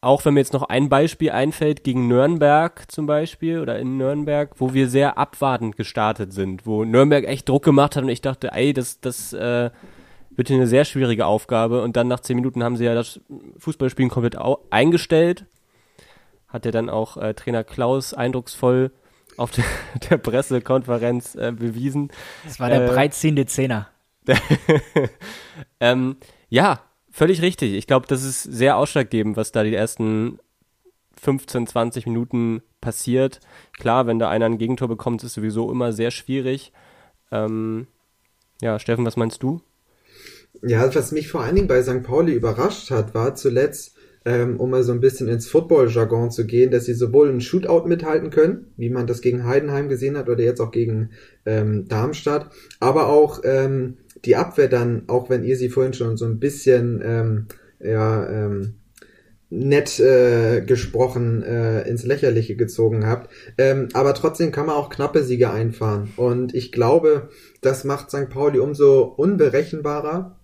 auch 0.00 0.24
wenn 0.24 0.34
mir 0.34 0.40
jetzt 0.40 0.52
noch 0.52 0.62
ein 0.62 0.88
Beispiel 0.88 1.30
einfällt, 1.30 1.82
gegen 1.82 2.06
Nürnberg 2.06 2.90
zum 2.90 3.06
Beispiel 3.06 3.60
oder 3.60 3.78
in 3.78 3.96
Nürnberg, 3.96 4.52
wo 4.58 4.74
wir 4.74 4.88
sehr 4.88 5.18
abwartend 5.18 5.76
gestartet 5.76 6.32
sind, 6.32 6.66
wo 6.66 6.84
Nürnberg 6.84 7.24
echt 7.24 7.48
Druck 7.48 7.64
gemacht 7.64 7.96
hat 7.96 8.04
und 8.04 8.08
ich 8.10 8.20
dachte, 8.20 8.52
ey, 8.52 8.72
das, 8.72 9.00
das 9.00 9.32
äh, 9.32 9.70
wird 10.36 10.48
hier 10.48 10.56
eine 10.56 10.66
sehr 10.66 10.84
schwierige 10.84 11.26
Aufgabe. 11.26 11.82
Und 11.82 11.96
dann 11.96 12.08
nach 12.08 12.20
zehn 12.20 12.36
Minuten 12.36 12.62
haben 12.62 12.76
sie 12.76 12.84
ja 12.84 12.94
das 12.94 13.20
Fußballspielen 13.58 14.10
komplett 14.10 14.36
eingestellt. 14.70 15.46
Hat 16.48 16.64
ja 16.64 16.70
dann 16.70 16.88
auch 16.88 17.16
äh, 17.16 17.34
Trainer 17.34 17.64
Klaus 17.64 18.14
eindrucksvoll 18.14 18.92
auf 19.36 19.50
der, 19.50 19.64
der 20.10 20.18
Pressekonferenz 20.18 21.34
äh, 21.34 21.52
bewiesen. 21.52 22.10
Das 22.44 22.60
war 22.60 22.68
der 22.68 22.86
äh, 22.86 22.88
breitziehende 22.88 23.46
Zehner. 23.46 23.88
ähm, 25.80 26.16
ja, 26.48 26.80
völlig 27.10 27.42
richtig. 27.42 27.74
Ich 27.74 27.86
glaube, 27.86 28.06
das 28.06 28.22
ist 28.24 28.42
sehr 28.42 28.76
ausschlaggebend, 28.76 29.36
was 29.36 29.52
da 29.52 29.62
die 29.62 29.74
ersten 29.74 30.38
15, 31.20 31.66
20 31.66 32.06
Minuten 32.06 32.62
passiert. 32.80 33.40
Klar, 33.72 34.06
wenn 34.06 34.18
da 34.18 34.28
einer 34.28 34.46
ein 34.46 34.58
Gegentor 34.58 34.88
bekommt, 34.88 35.22
ist 35.24 35.34
sowieso 35.34 35.70
immer 35.70 35.92
sehr 35.92 36.10
schwierig. 36.10 36.72
Ähm, 37.30 37.86
ja, 38.60 38.78
Steffen, 38.78 39.06
was 39.06 39.16
meinst 39.16 39.42
du? 39.42 39.60
Ja, 40.62 40.94
was 40.94 41.12
mich 41.12 41.28
vor 41.28 41.42
allen 41.42 41.56
Dingen 41.56 41.68
bei 41.68 41.82
St. 41.82 42.02
Pauli 42.02 42.32
überrascht 42.32 42.90
hat, 42.90 43.14
war 43.14 43.34
zuletzt, 43.34 43.94
ähm, 44.24 44.58
um 44.58 44.70
mal 44.70 44.82
so 44.82 44.92
ein 44.92 45.00
bisschen 45.00 45.28
ins 45.28 45.46
Football-Jargon 45.46 46.30
zu 46.30 46.46
gehen, 46.46 46.70
dass 46.70 46.86
sie 46.86 46.94
sowohl 46.94 47.28
ein 47.28 47.40
Shootout 47.40 47.86
mithalten 47.86 48.30
können, 48.30 48.72
wie 48.76 48.90
man 48.90 49.06
das 49.06 49.20
gegen 49.20 49.44
Heidenheim 49.44 49.88
gesehen 49.88 50.16
hat 50.16 50.28
oder 50.28 50.42
jetzt 50.42 50.60
auch 50.60 50.72
gegen 50.72 51.10
ähm, 51.44 51.86
Darmstadt, 51.88 52.50
aber 52.80 53.08
auch 53.08 53.40
ähm, 53.44 53.98
die 54.24 54.36
Abwehr 54.36 54.68
dann, 54.68 55.04
auch 55.08 55.30
wenn 55.30 55.44
ihr 55.44 55.56
sie 55.56 55.68
vorhin 55.68 55.92
schon 55.92 56.16
so 56.16 56.24
ein 56.24 56.40
bisschen 56.40 57.02
ähm, 57.04 57.46
ja, 57.80 58.28
ähm, 58.28 58.74
nett 59.48 60.00
äh, 60.00 60.62
gesprochen 60.62 61.42
äh, 61.42 61.88
ins 61.88 62.04
Lächerliche 62.04 62.56
gezogen 62.56 63.06
habt. 63.06 63.30
Ähm, 63.58 63.88
aber 63.92 64.14
trotzdem 64.14 64.50
kann 64.50 64.66
man 64.66 64.74
auch 64.74 64.90
knappe 64.90 65.22
Siege 65.22 65.50
einfahren. 65.50 66.12
Und 66.16 66.54
ich 66.54 66.72
glaube, 66.72 67.28
das 67.60 67.84
macht 67.84 68.10
St. 68.10 68.28
Pauli 68.28 68.58
umso 68.58 69.02
unberechenbarer, 69.02 70.36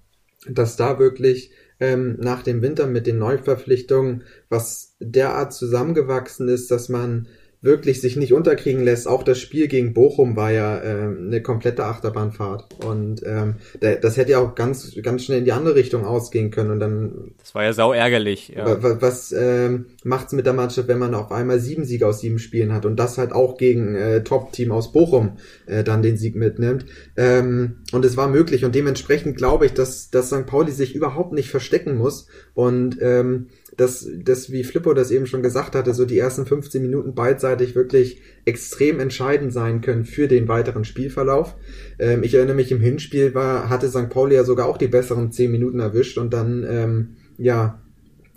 dass 0.48 0.76
da 0.76 0.98
wirklich 0.98 1.52
ähm, 1.81 2.16
nach 2.20 2.42
dem 2.42 2.62
Winter 2.62 2.87
mit 2.87 3.07
den 3.07 3.18
Neuverpflichtungen 3.18 4.24
was 4.48 4.94
derart 5.00 5.52
zusammengewachsen 5.52 6.48
ist, 6.48 6.70
dass 6.70 6.88
man 6.88 7.28
wirklich 7.62 8.01
sich 8.01 8.16
nicht 8.16 8.33
unterkriegen 8.33 8.83
lässt. 8.83 9.07
Auch 9.07 9.22
das 9.22 9.38
Spiel 9.38 9.68
gegen 9.68 9.94
Bochum 9.94 10.35
war 10.35 10.51
ja 10.51 10.79
äh, 10.79 11.05
eine 11.05 11.40
komplette 11.42 11.85
Achterbahnfahrt. 11.85 12.85
Und 12.85 13.22
ähm, 13.25 13.55
das 13.81 14.16
hätte 14.16 14.33
ja 14.33 14.40
auch 14.40 14.57
ganz, 14.57 14.96
ganz 15.01 15.25
schnell 15.25 15.38
in 15.38 15.44
die 15.44 15.53
andere 15.53 15.77
Richtung 15.77 16.05
ausgehen 16.05 16.51
können. 16.51 16.72
Und 16.72 16.81
dann. 16.81 17.33
Das 17.38 17.55
war 17.55 17.62
ja 17.62 17.72
sau 17.72 17.92
ärgerlich. 17.92 18.53
Ja. 18.57 18.83
Was, 18.83 19.01
was 19.01 19.33
ähm, 19.33 19.87
macht's 20.03 20.33
mit 20.33 20.44
der 20.44 20.53
Mannschaft, 20.53 20.88
wenn 20.88 20.98
man 20.98 21.14
auf 21.14 21.31
einmal 21.31 21.61
sieben 21.61 21.85
Siege 21.85 22.07
aus 22.07 22.20
sieben 22.20 22.40
Spielen 22.40 22.72
hat 22.72 22.85
und 22.85 22.96
das 22.96 23.16
halt 23.16 23.33
auch 23.33 23.57
gegen 23.57 23.94
äh, 23.94 24.25
Top-Team 24.25 24.72
aus 24.72 24.90
Bochum 24.90 25.37
äh, 25.66 25.85
dann 25.85 26.03
den 26.03 26.16
Sieg 26.16 26.35
mitnimmt? 26.35 26.87
Ähm, 27.16 27.77
und 27.92 28.05
es 28.05 28.16
war 28.16 28.29
möglich. 28.29 28.64
Und 28.64 28.75
dementsprechend 28.75 29.37
glaube 29.37 29.66
ich, 29.66 29.72
dass, 29.72 30.11
dass 30.11 30.27
St. 30.27 30.46
Pauli 30.46 30.72
sich 30.72 30.96
überhaupt 30.96 31.33
nicht 31.33 31.48
verstecken 31.48 31.96
muss. 31.96 32.27
Und 32.55 32.98
ähm, 33.01 33.46
dass, 33.77 34.07
dass, 34.25 34.53
wie 34.53 34.65
Flippo 34.65 34.93
das 34.95 35.11
eben 35.11 35.27
schon 35.27 35.43
gesagt 35.43 35.75
hatte, 35.75 35.95
so 35.95 36.05
die 36.05 36.19
ersten 36.19 36.47
15 36.47 36.83
Minuten 36.83 37.15
beidseitig 37.15 37.75
wirklich 37.75 38.21
extrem 38.45 39.01
entscheidend 39.01 39.53
sein 39.53 39.81
können 39.81 40.05
für 40.05 40.29
den 40.29 40.49
weiteren 40.49 40.85
Spielverlauf. 40.85 41.57
Ähm, 41.99 42.23
ich 42.23 42.35
erinnere 42.35 42.57
mich, 42.57 42.71
im 42.71 42.81
Hinspiel 42.81 43.35
war, 43.35 43.69
hatte 43.69 43.89
St. 43.89 44.11
Pauli 44.11 44.35
ja 44.35 44.45
sogar 44.45 44.67
auch 44.67 44.77
die 44.77 44.89
besseren 44.89 45.33
10 45.33 45.51
Minuten 45.51 45.81
erwischt 45.81 46.19
und 46.19 46.33
dann, 46.33 46.67
ähm, 46.69 47.17
ja, 47.39 47.79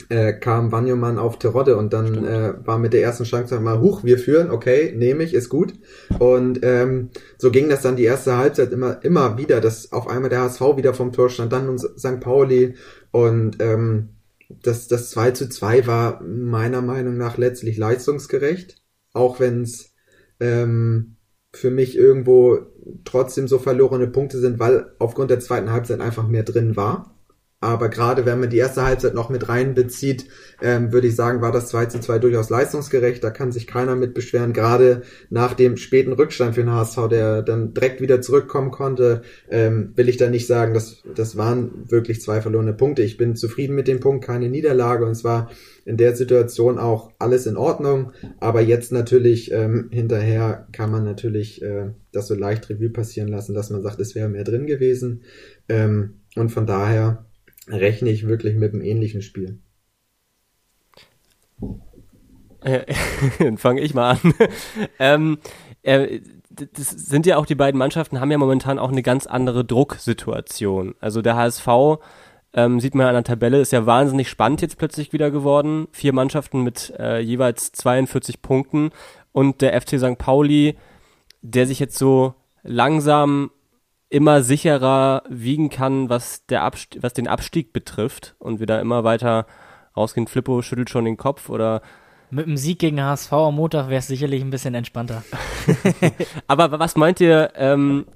äh, 0.10 0.34
kam 0.34 0.72
Wanyoman 0.72 1.18
auf 1.18 1.40
Terodde 1.40 1.78
und 1.78 1.94
dann 1.94 2.26
äh, 2.26 2.54
war 2.64 2.78
mit 2.78 2.94
der 2.94 3.02
ersten 3.02 3.24
Chance 3.24 3.60
mal, 3.60 3.80
huch, 3.80 4.04
wir 4.04 4.20
führen, 4.20 4.52
okay, 4.52 4.94
nehme 4.96 5.24
ich, 5.24 5.34
ist 5.34 5.50
gut. 5.50 5.74
Und 6.20 6.60
ähm, 6.64 7.10
so 7.38 7.50
ging 7.50 7.70
das 7.70 7.82
dann 7.82 7.96
die 7.96 8.04
erste 8.04 8.38
Halbzeit 8.38 8.72
immer, 8.72 9.04
immer 9.04 9.38
wieder, 9.38 9.62
dass 9.62 9.92
auf 9.92 10.08
einmal 10.08 10.30
der 10.30 10.42
HSV 10.42 10.62
wieder 10.78 10.94
vom 10.94 11.12
Tor 11.12 11.30
stand, 11.30 11.54
dann 11.54 11.78
St. 11.78 12.20
Pauli 12.20 12.76
und 13.12 13.58
ähm, 13.62 14.10
das, 14.50 14.88
das 14.88 15.10
2 15.12 15.32
zu 15.32 15.50
2 15.50 15.88
war 15.88 16.22
meiner 16.22 16.82
Meinung 16.82 17.18
nach 17.18 17.38
letztlich 17.38 17.78
leistungsgerecht, 17.78 18.82
auch 19.14 19.40
wenn 19.40 19.62
es 19.62 19.94
ähm, 20.40 21.16
für 21.54 21.72
mich 21.72 21.98
irgendwo 21.98 22.60
trotzdem 23.06 23.48
so 23.48 23.60
verlorene 23.60 24.08
Punkte 24.08 24.40
sind, 24.40 24.60
weil 24.60 24.94
aufgrund 25.00 25.32
der 25.32 25.40
zweiten 25.40 25.72
Halbzeit 25.72 26.02
einfach 26.02 26.28
mehr 26.28 26.44
drin 26.44 26.76
war. 26.76 27.15
Aber 27.66 27.90
gerade 27.90 28.28
wenn 28.28 28.40
man 28.40 28.52
die 28.52 28.58
erste 28.58 28.86
Halbzeit 28.86 29.16
noch 29.16 29.30
mit 29.30 29.50
reinbezieht, 29.50 30.28
ähm, 30.62 30.94
würde 30.94 31.08
ich 31.08 31.16
sagen, 31.16 31.42
war 31.42 31.52
das 31.52 31.70
2 31.70 31.88
zu 31.88 32.00
2 32.00 32.20
durchaus 32.20 32.52
leistungsgerecht. 32.52 33.24
Da 33.24 33.32
kann 33.32 33.52
sich 33.52 33.66
keiner 33.66 33.96
mit 33.96 34.14
beschweren. 34.14 34.54
Gerade 34.54 35.02
nach 35.32 35.56
dem 35.56 35.76
späten 35.76 36.14
Rückstand 36.14 36.54
für 36.54 36.62
den 36.62 36.72
HSV, 36.72 37.08
der 37.10 37.42
dann 37.42 37.74
direkt 37.74 38.02
wieder 38.02 38.22
zurückkommen 38.22 38.70
konnte, 38.70 39.24
ähm, 39.50 39.94
will 39.96 40.10
ich 40.10 40.18
da 40.18 40.30
nicht 40.30 40.46
sagen, 40.46 40.76
dass 40.76 41.02
das 41.16 41.38
waren 41.38 41.90
wirklich 41.90 42.22
zwei 42.22 42.40
verlorene 42.40 42.74
Punkte. 42.74 43.02
Ich 43.02 43.18
bin 43.18 43.36
zufrieden 43.36 43.76
mit 43.76 43.88
dem 43.88 44.00
Punkt, 44.00 44.24
keine 44.24 44.48
Niederlage. 44.48 45.04
Und 45.04 45.16
zwar 45.16 45.50
in 45.86 45.98
der 45.98 46.16
Situation 46.16 46.78
auch 46.78 47.12
alles 47.18 47.48
in 47.48 47.58
Ordnung. 47.58 48.12
Aber 48.40 48.62
jetzt 48.62 48.92
natürlich 48.92 49.52
ähm, 49.52 49.90
hinterher 49.92 50.68
kann 50.72 50.92
man 50.92 51.04
natürlich 51.04 51.64
äh, 51.64 51.88
das 52.12 52.28
so 52.28 52.36
leicht 52.36 52.70
Revue 52.70 52.90
passieren 52.90 53.28
lassen, 53.28 53.56
dass 53.56 53.72
man 53.72 53.82
sagt, 53.82 54.00
es 54.00 54.14
wäre 54.14 54.30
mehr 54.30 54.44
drin 54.44 54.68
gewesen. 54.68 55.24
Ähm, 55.68 56.22
und 56.36 56.50
von 56.50 56.68
daher 56.68 57.25
rechne 57.68 58.10
ich 58.10 58.28
wirklich 58.28 58.56
mit 58.56 58.74
einem 58.74 58.84
ähnlichen 58.84 59.22
Spiel. 59.22 59.60
Dann 63.40 63.58
fange 63.58 63.82
ich 63.82 63.94
mal 63.94 64.12
an. 64.12 64.34
ähm, 65.00 65.38
äh, 65.84 66.20
das 66.50 66.90
sind 66.90 67.26
ja 67.26 67.38
auch 67.38 67.46
die 67.46 67.56
beiden 67.56 67.78
Mannschaften, 67.78 68.20
haben 68.20 68.32
ja 68.32 68.38
momentan 68.38 68.80
auch 68.80 68.92
eine 68.92 69.04
ganz 69.04 69.28
andere 69.28 69.66
Drucksituation. 69.66 70.96
Also 71.00 71.22
der 71.22 71.36
HSV, 71.36 71.68
ähm, 72.54 72.80
sieht 72.80 72.96
man 72.96 73.08
an 73.08 73.14
der 73.14 73.24
Tabelle, 73.24 73.60
ist 73.60 73.74
ja 73.74 73.86
wahnsinnig 73.86 74.30
spannend 74.30 74.62
jetzt 74.62 74.78
plötzlich 74.78 75.12
wieder 75.12 75.32
geworden. 75.32 75.88
Vier 75.92 76.14
Mannschaften 76.14 76.62
mit 76.64 76.94
äh, 76.98 77.20
jeweils 77.20 77.74
42 77.74 78.42
Punkten 78.42 78.92
und 79.34 79.62
der 79.62 79.80
FC 79.80 80.00
St. 80.00 80.18
Pauli, 80.18 80.78
der 81.42 81.68
sich 81.68 81.80
jetzt 81.80 81.98
so 81.98 82.34
langsam 82.64 83.52
immer 84.10 84.44
sicherer 84.44 85.24
wiegen 85.30 85.70
kann, 85.70 86.10
was, 86.10 86.46
der 86.46 86.64
Abst 86.64 87.02
was 87.02 87.14
den 87.14 87.28
Abstieg 87.28 87.74
betrifft 87.74 88.36
und 88.40 88.60
wieder 88.60 88.80
immer 88.80 89.04
weiter 89.04 89.48
rausgehen. 89.96 90.28
Flippo 90.28 90.62
schüttelt 90.62 90.90
schon 90.90 91.06
den 91.06 91.18
Kopf 91.18 91.50
oder 91.50 91.82
mit 92.30 92.48
dem 92.48 92.58
Sieg 92.58 92.80
gegen 92.80 93.02
HSV 93.02 93.32
am 93.32 93.56
Montag 93.56 93.88
wäre 93.88 94.00
es 94.00 94.08
sicherlich 94.08 94.42
ein 94.42 94.50
bisschen 94.50 94.74
entspannter. 94.74 95.24
Aber 96.48 96.80
was 96.80 96.96
meint 96.96 97.22
ihr, 97.22 97.54
ähm, 97.56 98.08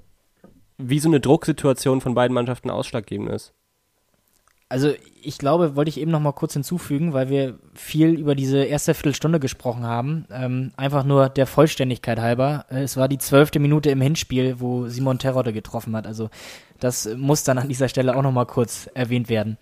wie 0.78 0.98
so 0.98 1.08
eine 1.08 1.20
Drucksituation 1.20 2.00
von 2.00 2.14
beiden 2.14 2.34
Mannschaften 2.34 2.70
ausschlaggebend 2.70 3.30
ist? 3.30 3.54
Also 4.70 4.94
ich 5.20 5.36
glaube, 5.36 5.74
wollte 5.74 5.88
ich 5.88 5.98
eben 5.98 6.12
noch 6.12 6.20
mal 6.20 6.32
kurz 6.32 6.52
hinzufügen, 6.52 7.12
weil 7.12 7.28
wir 7.28 7.58
viel 7.74 8.10
über 8.10 8.36
diese 8.36 8.62
erste 8.62 8.94
Viertelstunde 8.94 9.40
gesprochen 9.40 9.82
haben. 9.82 10.26
Ähm, 10.30 10.70
einfach 10.76 11.02
nur 11.02 11.28
der 11.28 11.48
Vollständigkeit 11.48 12.20
halber. 12.20 12.66
Äh, 12.70 12.82
es 12.82 12.96
war 12.96 13.08
die 13.08 13.18
zwölfte 13.18 13.58
Minute 13.58 13.90
im 13.90 14.00
Hinspiel, 14.00 14.60
wo 14.60 14.86
Simon 14.86 15.18
Terodde 15.18 15.52
getroffen 15.52 15.96
hat. 15.96 16.06
Also 16.06 16.30
das 16.78 17.08
muss 17.16 17.42
dann 17.42 17.58
an 17.58 17.68
dieser 17.68 17.88
Stelle 17.88 18.16
auch 18.16 18.22
noch 18.22 18.30
mal 18.30 18.46
kurz 18.46 18.88
erwähnt 18.94 19.28
werden. 19.28 19.58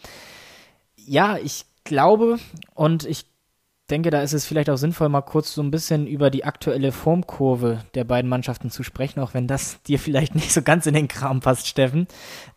Ja, 0.97 1.39
ich 1.39 1.65
glaube 1.85 2.39
und 2.75 3.07
ich 3.07 3.25
denke, 3.91 4.11
da 4.11 4.21
ist 4.21 4.35
es 4.35 4.45
vielleicht 4.45 4.69
auch 4.69 4.77
sinnvoll, 4.77 5.09
mal 5.09 5.23
kurz 5.23 5.55
so 5.55 5.63
ein 5.63 5.71
bisschen 5.71 6.07
über 6.07 6.29
die 6.29 6.45
aktuelle 6.45 6.93
Formkurve 6.93 7.79
der 7.95 8.05
beiden 8.05 8.29
Mannschaften 8.29 8.71
zu 8.71 8.83
sprechen, 8.83 9.21
auch 9.21 9.33
wenn 9.33 9.47
das 9.47 9.83
dir 9.87 9.99
vielleicht 9.99 10.35
nicht 10.35 10.53
so 10.53 10.61
ganz 10.61 10.85
in 10.85 10.93
den 10.93 11.09
Kram 11.09 11.41
passt, 11.41 11.67
Steffen. 11.67 12.07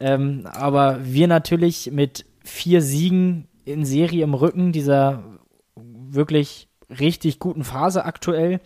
Ähm, 0.02 0.46
aber 0.52 1.00
wir 1.04 1.30
natürlich 1.30 1.92
mit 1.94 2.26
vier 2.44 2.82
Siegen 2.82 3.48
in 3.66 3.86
Serie 3.86 4.24
im 4.24 4.34
Rücken 4.34 4.72
dieser 4.72 5.24
wirklich 5.76 6.68
richtig 6.90 7.40
guten 7.40 7.64
Phase 7.64 8.06
aktuell. 8.06 8.60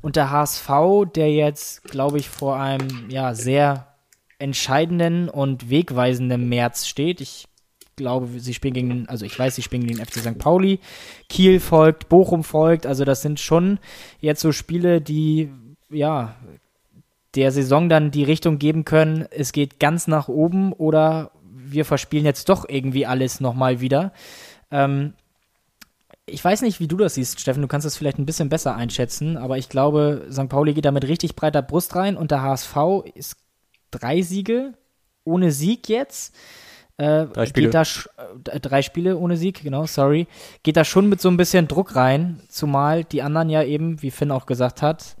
Und 0.00 0.16
der 0.16 0.30
HSV, 0.30 0.70
der 1.14 1.32
jetzt, 1.32 1.84
glaube 1.84 2.18
ich, 2.18 2.28
vor 2.28 2.56
einem 2.56 3.08
ja, 3.10 3.34
sehr 3.34 3.94
entscheidenden 4.38 5.28
und 5.28 5.70
wegweisenden 5.70 6.48
März 6.48 6.86
steht. 6.86 7.20
Ich 7.20 7.46
glaube, 7.96 8.40
sie 8.40 8.54
spielen 8.54 8.74
gegen, 8.74 9.08
also 9.08 9.26
ich 9.26 9.38
weiß, 9.38 9.54
sie 9.54 9.62
spielen 9.62 9.86
gegen 9.86 9.98
den 9.98 10.06
FC 10.06 10.18
St. 10.20 10.38
Pauli. 10.38 10.80
Kiel 11.28 11.60
folgt, 11.60 12.08
Bochum 12.08 12.42
folgt. 12.42 12.86
Also 12.86 13.04
das 13.04 13.22
sind 13.22 13.38
schon 13.38 13.78
jetzt 14.18 14.40
so 14.40 14.52
Spiele, 14.52 15.00
die 15.00 15.50
ja 15.90 16.34
der 17.34 17.52
Saison 17.52 17.88
dann 17.88 18.10
die 18.10 18.24
Richtung 18.24 18.58
geben 18.58 18.84
können, 18.84 19.26
es 19.30 19.52
geht 19.52 19.78
ganz 19.78 20.08
nach 20.08 20.28
oben 20.28 20.72
oder 20.72 21.30
wir 21.72 21.84
verspielen 21.84 22.26
jetzt 22.26 22.48
doch 22.48 22.68
irgendwie 22.68 23.06
alles 23.06 23.40
nochmal 23.40 23.80
wieder. 23.80 24.12
Ähm, 24.70 25.14
ich 26.26 26.44
weiß 26.44 26.62
nicht, 26.62 26.80
wie 26.80 26.88
du 26.88 26.96
das 26.96 27.14
siehst, 27.14 27.40
Steffen. 27.40 27.62
Du 27.62 27.68
kannst 27.68 27.84
das 27.84 27.96
vielleicht 27.96 28.18
ein 28.18 28.26
bisschen 28.26 28.48
besser 28.48 28.74
einschätzen, 28.74 29.36
aber 29.36 29.58
ich 29.58 29.68
glaube, 29.68 30.26
St. 30.30 30.48
Pauli 30.48 30.74
geht 30.74 30.84
da 30.84 30.92
mit 30.92 31.06
richtig 31.06 31.34
breiter 31.34 31.62
Brust 31.62 31.96
rein 31.96 32.16
und 32.16 32.30
der 32.30 32.42
HSV 32.42 32.76
ist 33.14 33.36
drei 33.90 34.22
Siege 34.22 34.74
ohne 35.24 35.50
Sieg 35.52 35.88
jetzt. 35.88 36.34
Äh, 36.96 37.26
drei 37.26 37.46
Spiele. 37.46 37.70
Geht 37.70 37.74
da 37.74 37.82
äh, 38.52 38.60
drei 38.60 38.82
Spiele 38.82 39.16
ohne 39.16 39.36
Sieg, 39.36 39.62
genau, 39.62 39.86
sorry. 39.86 40.26
Geht 40.62 40.76
da 40.76 40.84
schon 40.84 41.08
mit 41.08 41.20
so 41.20 41.28
ein 41.28 41.36
bisschen 41.36 41.66
Druck 41.66 41.96
rein, 41.96 42.40
zumal 42.48 43.04
die 43.04 43.22
anderen 43.22 43.48
ja 43.48 43.62
eben, 43.62 44.02
wie 44.02 44.10
Finn 44.10 44.30
auch 44.30 44.46
gesagt 44.46 44.82
hat, 44.82 45.16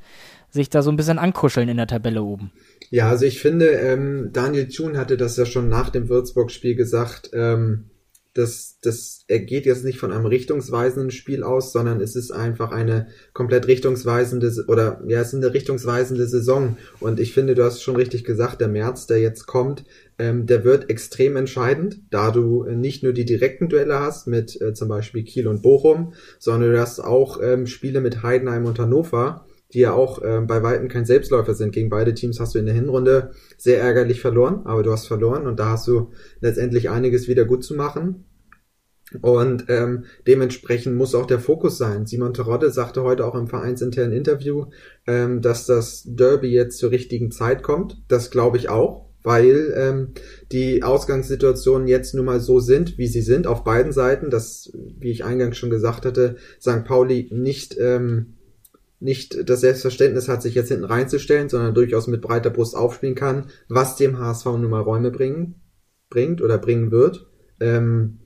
sich 0.50 0.68
da 0.68 0.82
so 0.82 0.90
ein 0.90 0.96
bisschen 0.96 1.18
ankuscheln 1.18 1.68
in 1.68 1.76
der 1.76 1.86
Tabelle 1.86 2.22
oben. 2.22 2.52
Ja, 2.90 3.08
also 3.08 3.24
ich 3.24 3.40
finde, 3.40 3.66
ähm, 3.66 4.30
Daniel 4.32 4.68
Thun 4.68 4.98
hatte 4.98 5.16
das 5.16 5.36
ja 5.36 5.46
schon 5.46 5.68
nach 5.68 5.90
dem 5.90 6.08
Würzburg-Spiel 6.08 6.74
gesagt, 6.74 7.30
ähm, 7.32 7.90
das, 8.34 8.78
das, 8.80 9.24
er 9.26 9.40
geht 9.40 9.66
jetzt 9.66 9.84
nicht 9.84 9.98
von 9.98 10.12
einem 10.12 10.26
richtungsweisenden 10.26 11.10
Spiel 11.10 11.42
aus, 11.42 11.72
sondern 11.72 12.00
es 12.00 12.14
ist 12.14 12.30
einfach 12.30 12.70
eine 12.70 13.08
komplett 13.32 13.66
richtungsweisende 13.66 14.52
oder 14.68 15.02
ja, 15.08 15.20
es 15.20 15.28
ist 15.28 15.34
eine 15.34 15.52
richtungsweisende 15.52 16.26
Saison. 16.28 16.76
Und 17.00 17.18
ich 17.18 17.34
finde, 17.34 17.54
du 17.54 17.64
hast 17.64 17.82
schon 17.82 17.96
richtig 17.96 18.24
gesagt, 18.24 18.60
der 18.60 18.68
März, 18.68 19.06
der 19.06 19.20
jetzt 19.20 19.46
kommt, 19.46 19.84
ähm, 20.18 20.46
der 20.46 20.64
wird 20.64 20.90
extrem 20.90 21.36
entscheidend, 21.36 22.00
da 22.10 22.30
du 22.30 22.64
nicht 22.64 23.02
nur 23.02 23.12
die 23.12 23.24
direkten 23.24 23.68
Duelle 23.68 23.98
hast 23.98 24.28
mit 24.28 24.60
äh, 24.60 24.74
zum 24.74 24.88
Beispiel 24.88 25.24
Kiel 25.24 25.48
und 25.48 25.62
Bochum, 25.62 26.14
sondern 26.38 26.72
du 26.72 26.80
hast 26.80 27.00
auch 27.00 27.40
ähm, 27.42 27.66
Spiele 27.66 28.00
mit 28.00 28.22
Heidenheim 28.22 28.64
und 28.64 28.78
Hannover 28.78 29.44
die 29.72 29.80
ja 29.80 29.92
auch 29.92 30.22
äh, 30.22 30.40
bei 30.40 30.62
Weitem 30.62 30.88
kein 30.88 31.04
Selbstläufer 31.04 31.54
sind. 31.54 31.72
Gegen 31.72 31.90
beide 31.90 32.14
Teams 32.14 32.40
hast 32.40 32.54
du 32.54 32.58
in 32.58 32.66
der 32.66 32.74
Hinrunde 32.74 33.30
sehr 33.56 33.80
ärgerlich 33.80 34.20
verloren, 34.20 34.62
aber 34.64 34.82
du 34.82 34.92
hast 34.92 35.06
verloren 35.06 35.46
und 35.46 35.60
da 35.60 35.70
hast 35.70 35.86
du 35.86 36.10
letztendlich 36.40 36.90
einiges 36.90 37.28
wieder 37.28 37.44
gut 37.44 37.64
zu 37.64 37.74
machen. 37.74 38.24
Und 39.22 39.64
ähm, 39.68 40.04
dementsprechend 40.26 40.96
muss 40.96 41.16
auch 41.16 41.26
der 41.26 41.40
Fokus 41.40 41.78
sein. 41.78 42.06
Simon 42.06 42.32
Terodde 42.32 42.70
sagte 42.70 43.02
heute 43.02 43.26
auch 43.26 43.34
im 43.34 43.48
vereinsinternen 43.48 44.16
Interview, 44.16 44.66
ähm, 45.06 45.42
dass 45.42 45.66
das 45.66 46.04
Derby 46.06 46.52
jetzt 46.52 46.78
zur 46.78 46.92
richtigen 46.92 47.32
Zeit 47.32 47.64
kommt. 47.64 48.00
Das 48.06 48.30
glaube 48.30 48.56
ich 48.56 48.68
auch. 48.68 49.10
weil 49.22 49.74
ähm, 49.76 50.08
die 50.50 50.82
Ausgangssituationen 50.82 51.86
jetzt 51.86 52.14
nun 52.14 52.24
mal 52.24 52.40
so 52.40 52.58
sind, 52.58 52.96
wie 52.96 53.06
sie 53.06 53.20
sind, 53.20 53.46
auf 53.46 53.64
beiden 53.64 53.92
Seiten, 53.92 54.30
dass, 54.30 54.72
wie 54.98 55.10
ich 55.10 55.24
eingangs 55.24 55.58
schon 55.58 55.70
gesagt 55.70 56.06
hatte, 56.06 56.36
St. 56.60 56.84
Pauli 56.84 57.28
nicht, 57.30 57.76
ähm, 57.78 58.38
nicht 59.00 59.48
das 59.48 59.60
Selbstverständnis 59.60 60.28
hat, 60.28 60.42
sich 60.42 60.54
jetzt 60.54 60.68
hinten 60.68 60.84
reinzustellen, 60.84 61.48
sondern 61.48 61.74
durchaus 61.74 62.06
mit 62.06 62.20
breiter 62.20 62.50
Brust 62.50 62.76
aufspielen 62.76 63.14
kann, 63.14 63.46
was 63.68 63.96
dem 63.96 64.18
HSV 64.18 64.44
nun 64.46 64.70
mal 64.70 64.82
Räume 64.82 65.10
bringen, 65.10 65.62
bringt 66.10 66.42
oder 66.42 66.58
bringen 66.58 66.90
wird. 66.90 67.26
Ähm, 67.60 68.20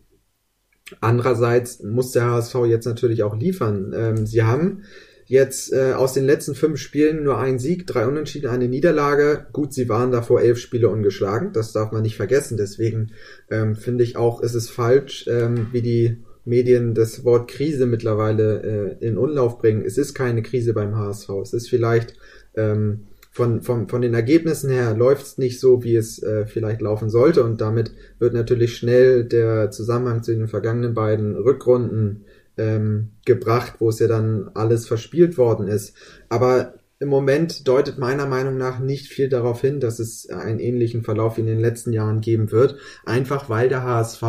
andererseits 1.00 1.82
muss 1.82 2.12
der 2.12 2.26
HSV 2.26 2.56
jetzt 2.66 2.86
natürlich 2.86 3.22
auch 3.22 3.36
liefern. 3.36 3.92
Ähm, 3.94 4.26
sie 4.26 4.42
haben 4.42 4.82
Jetzt 5.26 5.72
äh, 5.72 5.94
aus 5.94 6.12
den 6.12 6.26
letzten 6.26 6.54
fünf 6.54 6.78
Spielen 6.78 7.24
nur 7.24 7.38
ein 7.38 7.58
Sieg, 7.58 7.86
drei 7.86 8.06
Unentschieden, 8.06 8.50
eine 8.50 8.68
Niederlage. 8.68 9.46
Gut, 9.52 9.72
sie 9.72 9.88
waren 9.88 10.10
davor 10.10 10.42
elf 10.42 10.58
Spiele 10.58 10.90
ungeschlagen, 10.90 11.52
das 11.52 11.72
darf 11.72 11.92
man 11.92 12.02
nicht 12.02 12.16
vergessen. 12.16 12.58
Deswegen 12.58 13.12
ähm, 13.50 13.74
finde 13.74 14.04
ich 14.04 14.16
auch, 14.16 14.42
ist 14.42 14.54
es 14.54 14.68
falsch, 14.68 15.26
ähm, 15.28 15.68
wie 15.72 15.80
die 15.80 16.24
Medien 16.44 16.94
das 16.94 17.24
Wort 17.24 17.48
Krise 17.48 17.86
mittlerweile 17.86 18.96
äh, 19.00 19.06
in 19.06 19.18
Unlauf 19.18 19.58
bringen. 19.58 19.82
Es 19.84 19.98
ist 19.98 20.14
keine 20.14 20.42
Krise 20.42 20.74
beim 20.74 20.96
HSV. 20.96 21.28
Es 21.42 21.52
ist 21.52 21.68
vielleicht 21.68 22.14
ähm, 22.54 23.06
von, 23.34 23.62
von, 23.62 23.88
von 23.88 24.00
den 24.00 24.14
Ergebnissen 24.14 24.70
her 24.70 24.94
läuft 24.94 25.26
es 25.26 25.38
nicht 25.38 25.58
so, 25.58 25.82
wie 25.82 25.96
es 25.96 26.22
äh, 26.22 26.46
vielleicht 26.46 26.80
laufen 26.80 27.10
sollte. 27.10 27.42
Und 27.42 27.60
damit 27.60 27.92
wird 28.20 28.32
natürlich 28.32 28.76
schnell 28.76 29.24
der 29.24 29.72
Zusammenhang 29.72 30.22
zu 30.22 30.32
den 30.32 30.46
vergangenen 30.46 30.94
beiden 30.94 31.34
Rückrunden 31.34 32.26
ähm, 32.56 33.10
gebracht, 33.24 33.74
wo 33.80 33.88
es 33.88 33.98
ja 33.98 34.06
dann 34.06 34.50
alles 34.54 34.86
verspielt 34.86 35.36
worden 35.36 35.66
ist. 35.66 35.96
Aber 36.28 36.74
im 37.00 37.08
Moment 37.08 37.66
deutet 37.66 37.98
meiner 37.98 38.26
Meinung 38.26 38.56
nach 38.56 38.78
nicht 38.78 39.08
viel 39.08 39.28
darauf 39.28 39.60
hin, 39.60 39.80
dass 39.80 39.98
es 39.98 40.30
einen 40.30 40.60
ähnlichen 40.60 41.02
Verlauf 41.02 41.36
wie 41.36 41.40
in 41.40 41.48
den 41.48 41.60
letzten 41.60 41.92
Jahren 41.92 42.20
geben 42.20 42.52
wird. 42.52 42.76
Einfach 43.04 43.50
weil 43.50 43.68
der 43.68 43.82
HSV 43.82 44.22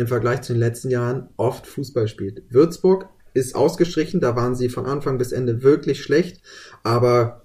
im 0.00 0.08
Vergleich 0.08 0.42
zu 0.42 0.52
den 0.52 0.60
letzten 0.60 0.90
Jahren 0.90 1.28
oft 1.36 1.66
Fußball 1.66 2.08
spielt. 2.08 2.42
Würzburg 2.50 3.08
ist 3.34 3.54
ausgestrichen, 3.54 4.20
da 4.20 4.34
waren 4.34 4.54
sie 4.54 4.68
von 4.68 4.86
Anfang 4.86 5.18
bis 5.18 5.32
Ende 5.32 5.62
wirklich 5.62 6.02
schlecht, 6.02 6.42
aber 6.82 7.42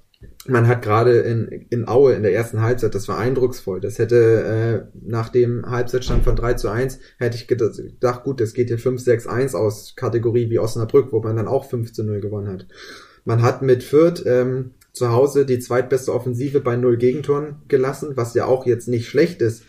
man 0.47 0.68
hat 0.68 0.82
gerade 0.82 1.20
in, 1.20 1.47
in 1.70 1.88
Aue 1.88 2.14
in 2.14 2.24
der 2.24 2.34
ersten 2.34 2.62
Halbzeit, 2.62 2.95
das 2.95 3.08
war 3.08 3.18
eindrucksvoll. 3.18 3.82
Das 3.82 3.99
hätte 3.99 4.89
äh, 4.93 4.97
nach 5.08 5.30
dem 5.30 5.70
Halbzeitstand 5.70 6.24
von 6.24 6.36
3 6.36 6.53
zu 6.53 6.70
1, 6.70 6.99
hätte 7.18 7.36
ich 7.36 7.47
gedacht, 7.47 8.24
gut, 8.24 8.39
das 8.39 8.53
geht 8.53 8.70
hier 8.70 8.80
5-6-1 8.80 9.56
aus 9.56 9.95
Kategorie 9.95 10.49
wie 10.49 10.60
Osnabrück, 10.60 11.12
wo 11.12 11.22
man 11.22 11.36
dann 11.36 11.47
auch 11.47 11.70
5 11.70 11.93
zu 11.93 12.03
0 12.03 12.22
gewonnen 12.22 12.47
hat. 12.47 12.68
Man 13.24 13.41
hat 13.41 13.62
mit 13.62 13.84
Fürth 13.84 14.24
ähm, 14.26 14.72
zu 14.93 15.12
Hause 15.12 15.45
die 15.45 15.60
zweitbeste 15.60 16.14
Offensive 16.14 16.62
bei 16.62 16.76
null 16.76 16.97
Gegentoren 16.97 17.58
gelassen, 17.68 18.12
was 18.16 18.34
ja 18.34 18.45
auch 18.45 18.66
jetzt 18.66 18.88
nicht 18.88 19.10
schlecht 19.10 19.41
ist. 19.41 19.64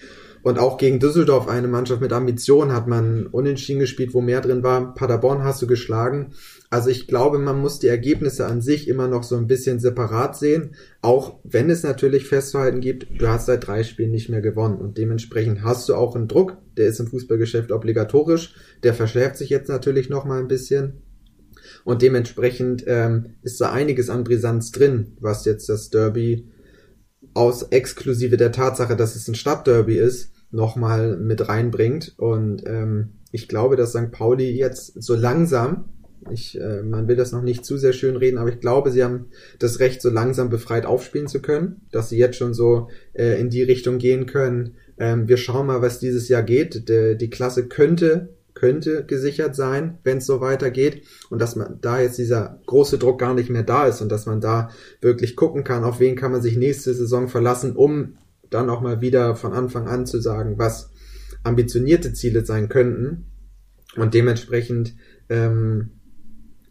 Und 0.47 0.61
auch 0.61 0.79
gegen 0.79 1.01
Düsseldorf, 1.01 1.49
eine 1.49 1.67
Mannschaft 1.67 2.01
mit 2.01 2.13
Ambition, 2.13 2.73
hat 2.73 2.87
man 2.87 3.27
unentschieden 3.27 3.81
gespielt, 3.81 4.15
wo 4.15 4.21
mehr 4.21 4.41
drin 4.41 4.63
war. 4.63 4.95
Paderborn 4.95 5.43
hast 5.43 5.61
du 5.61 5.67
geschlagen. 5.67 6.35
Also 6.71 6.89
ich 6.89 7.09
glaube, 7.09 7.41
man 7.41 7.61
muss 7.61 7.81
die 7.81 7.89
Ergebnisse 7.89 8.47
an 8.47 8.63
sich 8.63 8.87
immer 8.87 9.09
noch 9.09 9.25
so 9.25 9.37
ein 9.37 9.49
bisschen 9.49 9.81
separat 9.81 10.37
sehen, 10.37 10.77
auch 11.03 11.41
wenn 11.43 11.69
es 11.69 11.83
natürlich 11.83 12.29
festzuhalten 12.29 12.81
gibt, 12.81 13.21
du 13.21 13.27
hast 13.27 13.47
seit 13.47 13.67
drei 13.67 13.83
Spielen 13.83 14.13
nicht 14.13 14.29
mehr 14.29 14.41
gewonnen 14.41 14.79
und 14.79 14.99
dementsprechend 14.99 15.65
hast 15.65 15.89
du 15.89 15.97
auch 15.97 16.15
einen 16.15 16.29
Druck, 16.29 16.59
der 16.77 16.87
ist 16.87 17.01
im 17.01 17.09
Fußballgeschäft 17.09 17.73
obligatorisch, 17.73 18.55
der 18.85 18.95
verschärft 18.95 19.39
sich 19.39 19.51
jetzt 19.51 19.69
natürlich 19.69 20.11
noch 20.11 20.25
mal 20.27 20.39
ein 20.39 20.47
bisschen 20.47 21.03
und 21.83 22.03
dementsprechend 22.03 22.85
ähm, 22.87 23.35
ist 23.43 23.61
da 23.61 23.73
einiges 23.73 24.11
an 24.11 24.23
Brisanz 24.23 24.71
drin, 24.71 25.17
was 25.19 25.45
jetzt 25.45 25.69
das 25.69 25.91
Derby 25.91 26.47
aus 27.35 27.65
exklusive 27.65 28.37
der 28.37 28.53
Tatsache, 28.53 28.95
dass 28.95 29.17
es 29.17 29.27
ein 29.27 29.35
Stadtderby 29.35 29.99
ist, 29.99 30.36
nochmal 30.57 31.17
mit 31.17 31.49
reinbringt. 31.49 32.15
Und 32.17 32.67
ähm, 32.67 33.11
ich 33.31 33.49
glaube, 33.49 33.77
dass 33.77 33.91
St. 33.91 34.11
Pauli 34.11 34.51
jetzt 34.51 35.01
so 35.01 35.15
langsam, 35.15 35.91
ich, 36.31 36.61
äh, 36.61 36.83
man 36.83 37.07
will 37.07 37.15
das 37.15 37.31
noch 37.31 37.43
nicht 37.43 37.65
zu 37.65 37.77
sehr 37.77 37.93
schön 37.93 38.17
reden, 38.17 38.39
aber 38.39 38.51
ich 38.51 38.59
glaube, 38.59 38.91
sie 38.91 39.05
haben 39.05 39.27
das 39.61 39.79
Recht, 39.79 40.03
so 40.03 40.11
langsam 40.11 40.51
befreit 40.51 40.87
aufspielen 40.87 41.29
zu 41.29 41.41
können, 41.41 41.83
dass 41.93 42.09
sie 42.09 42.19
jetzt 42.19 42.37
schon 42.37 42.55
so 42.55 42.89
äh, 43.13 43.39
in 43.41 43.51
die 43.51 43.63
Richtung 43.63 43.99
gehen 43.99 44.27
können. 44.27 44.75
Ähm, 44.99 45.29
wir 45.29 45.37
schauen 45.37 45.69
mal, 45.69 45.83
was 45.83 46.01
dieses 46.01 46.29
Jahr 46.29 46.43
geht. 46.43 46.89
De, 46.89 47.15
die 47.15 47.31
Klasse 47.31 47.69
könnte 47.69 48.31
könnte 48.55 49.05
gesichert 49.05 49.55
sein, 49.55 49.99
wenn 50.03 50.17
es 50.19 50.27
so 50.27 50.41
weitergeht 50.41 51.03
und 51.29 51.41
dass 51.41 51.57
man 51.57 51.79
da 51.83 52.01
jetzt 52.01 52.17
dieser 52.17 52.59
große 52.65 52.97
Druck 52.97 53.21
gar 53.21 53.35
nicht 53.35 53.51
mehr 53.51 53.63
da 53.63 53.87
ist 53.87 54.01
und 54.01 54.11
dass 54.11 54.25
man 54.25 54.41
da 54.41 54.71
wirklich 55.03 55.37
gucken 55.37 55.63
kann, 55.63 55.85
auf 55.85 56.01
wen 56.01 56.17
kann 56.17 56.33
man 56.33 56.41
sich 56.41 56.57
nächste 56.57 56.95
Saison 56.95 57.29
verlassen, 57.29 57.77
um 57.77 58.17
dann 58.51 58.71
auch 58.71 58.81
mal 58.81 59.01
wieder 59.01 59.37
von 59.37 59.53
Anfang 59.53 59.89
an 59.89 60.07
zu 60.07 60.21
sagen, 60.21 60.59
was 60.59 60.91
ambitionierte 61.43 62.13
Ziele 62.13 62.45
sein 62.45 62.69
könnten. 62.69 63.27
Und 63.97 64.15
dementsprechend 64.15 64.95
ähm, 65.29 65.91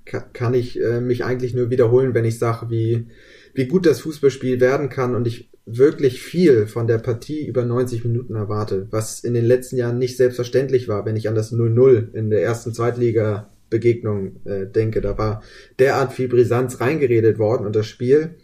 kann 0.05 0.53
ich 0.53 0.81
äh, 0.81 1.01
mich 1.01 1.23
eigentlich 1.23 1.53
nur 1.53 1.69
wiederholen, 1.69 2.13
wenn 2.13 2.25
ich 2.25 2.37
sage, 2.37 2.69
wie, 2.69 3.07
wie 3.53 3.67
gut 3.67 3.85
das 3.85 4.01
Fußballspiel 4.01 4.59
werden 4.59 4.89
kann 4.89 5.15
und 5.15 5.25
ich 5.25 5.49
wirklich 5.65 6.21
viel 6.21 6.67
von 6.67 6.85
der 6.85 6.99
Partie 6.99 7.47
über 7.47 7.65
90 7.65 8.05
Minuten 8.05 8.35
erwarte, 8.35 8.87
was 8.91 9.23
in 9.23 9.33
den 9.33 9.45
letzten 9.45 9.77
Jahren 9.77 9.97
nicht 9.97 10.15
selbstverständlich 10.15 10.87
war, 10.87 11.05
wenn 11.05 11.15
ich 11.15 11.27
an 11.27 11.33
das 11.33 11.51
0-0 11.51 12.13
in 12.13 12.29
der 12.29 12.43
ersten 12.43 12.73
Zweitliga 12.73 13.49
Begegnung 13.71 14.45
äh, 14.45 14.67
denke. 14.67 15.01
Da 15.01 15.17
war 15.17 15.41
derart 15.79 16.13
viel 16.13 16.27
Brisanz 16.27 16.79
reingeredet 16.81 17.39
worden 17.39 17.65
und 17.65 17.75
das 17.75 17.87
Spiel 17.87 18.35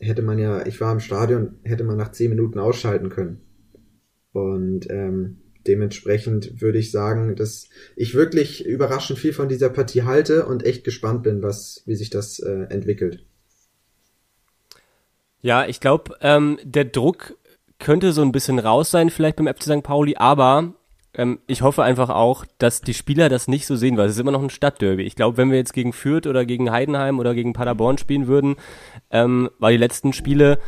hätte 0.00 0.22
man 0.22 0.38
ja, 0.38 0.66
ich 0.66 0.80
war 0.80 0.92
im 0.92 1.00
Stadion, 1.00 1.56
hätte 1.62 1.84
man 1.84 1.96
nach 1.96 2.12
zehn 2.12 2.30
Minuten 2.30 2.58
ausschalten 2.58 3.08
können. 3.08 3.40
Und 4.32 4.90
ähm, 4.90 5.38
dementsprechend 5.66 6.60
würde 6.60 6.78
ich 6.78 6.90
sagen, 6.90 7.36
dass 7.36 7.68
ich 7.96 8.14
wirklich 8.14 8.64
überraschend 8.64 9.18
viel 9.18 9.32
von 9.32 9.48
dieser 9.48 9.70
Partie 9.70 10.02
halte 10.02 10.46
und 10.46 10.64
echt 10.64 10.84
gespannt 10.84 11.22
bin, 11.22 11.42
was, 11.42 11.82
wie 11.86 11.96
sich 11.96 12.10
das 12.10 12.38
äh, 12.38 12.66
entwickelt. 12.70 13.24
Ja, 15.40 15.66
ich 15.66 15.80
glaube, 15.80 16.16
ähm, 16.20 16.58
der 16.64 16.84
Druck 16.84 17.36
könnte 17.78 18.12
so 18.12 18.22
ein 18.22 18.32
bisschen 18.32 18.58
raus 18.58 18.90
sein, 18.90 19.10
vielleicht 19.10 19.36
beim 19.36 19.46
FC 19.46 19.64
St. 19.64 19.82
Pauli, 19.82 20.16
aber 20.16 20.74
ähm, 21.16 21.40
ich 21.46 21.62
hoffe 21.62 21.82
einfach 21.82 22.10
auch, 22.10 22.44
dass 22.58 22.82
die 22.82 22.94
Spieler 22.94 23.28
das 23.28 23.48
nicht 23.48 23.66
so 23.66 23.74
sehen, 23.74 23.96
weil 23.96 24.06
es 24.06 24.12
ist 24.12 24.20
immer 24.20 24.32
noch 24.32 24.42
ein 24.42 24.50
Stadtderby. 24.50 25.02
Ich 25.02 25.16
glaube, 25.16 25.36
wenn 25.38 25.50
wir 25.50 25.58
jetzt 25.58 25.72
gegen 25.72 25.92
Fürth 25.92 26.26
oder 26.26 26.44
gegen 26.44 26.70
Heidenheim 26.70 27.18
oder 27.18 27.34
gegen 27.34 27.54
Paderborn 27.54 27.98
spielen 27.98 28.26
würden, 28.26 28.56
ähm, 29.10 29.50
weil 29.58 29.72
die 29.72 29.78
letzten 29.78 30.12
Spiele 30.12 30.58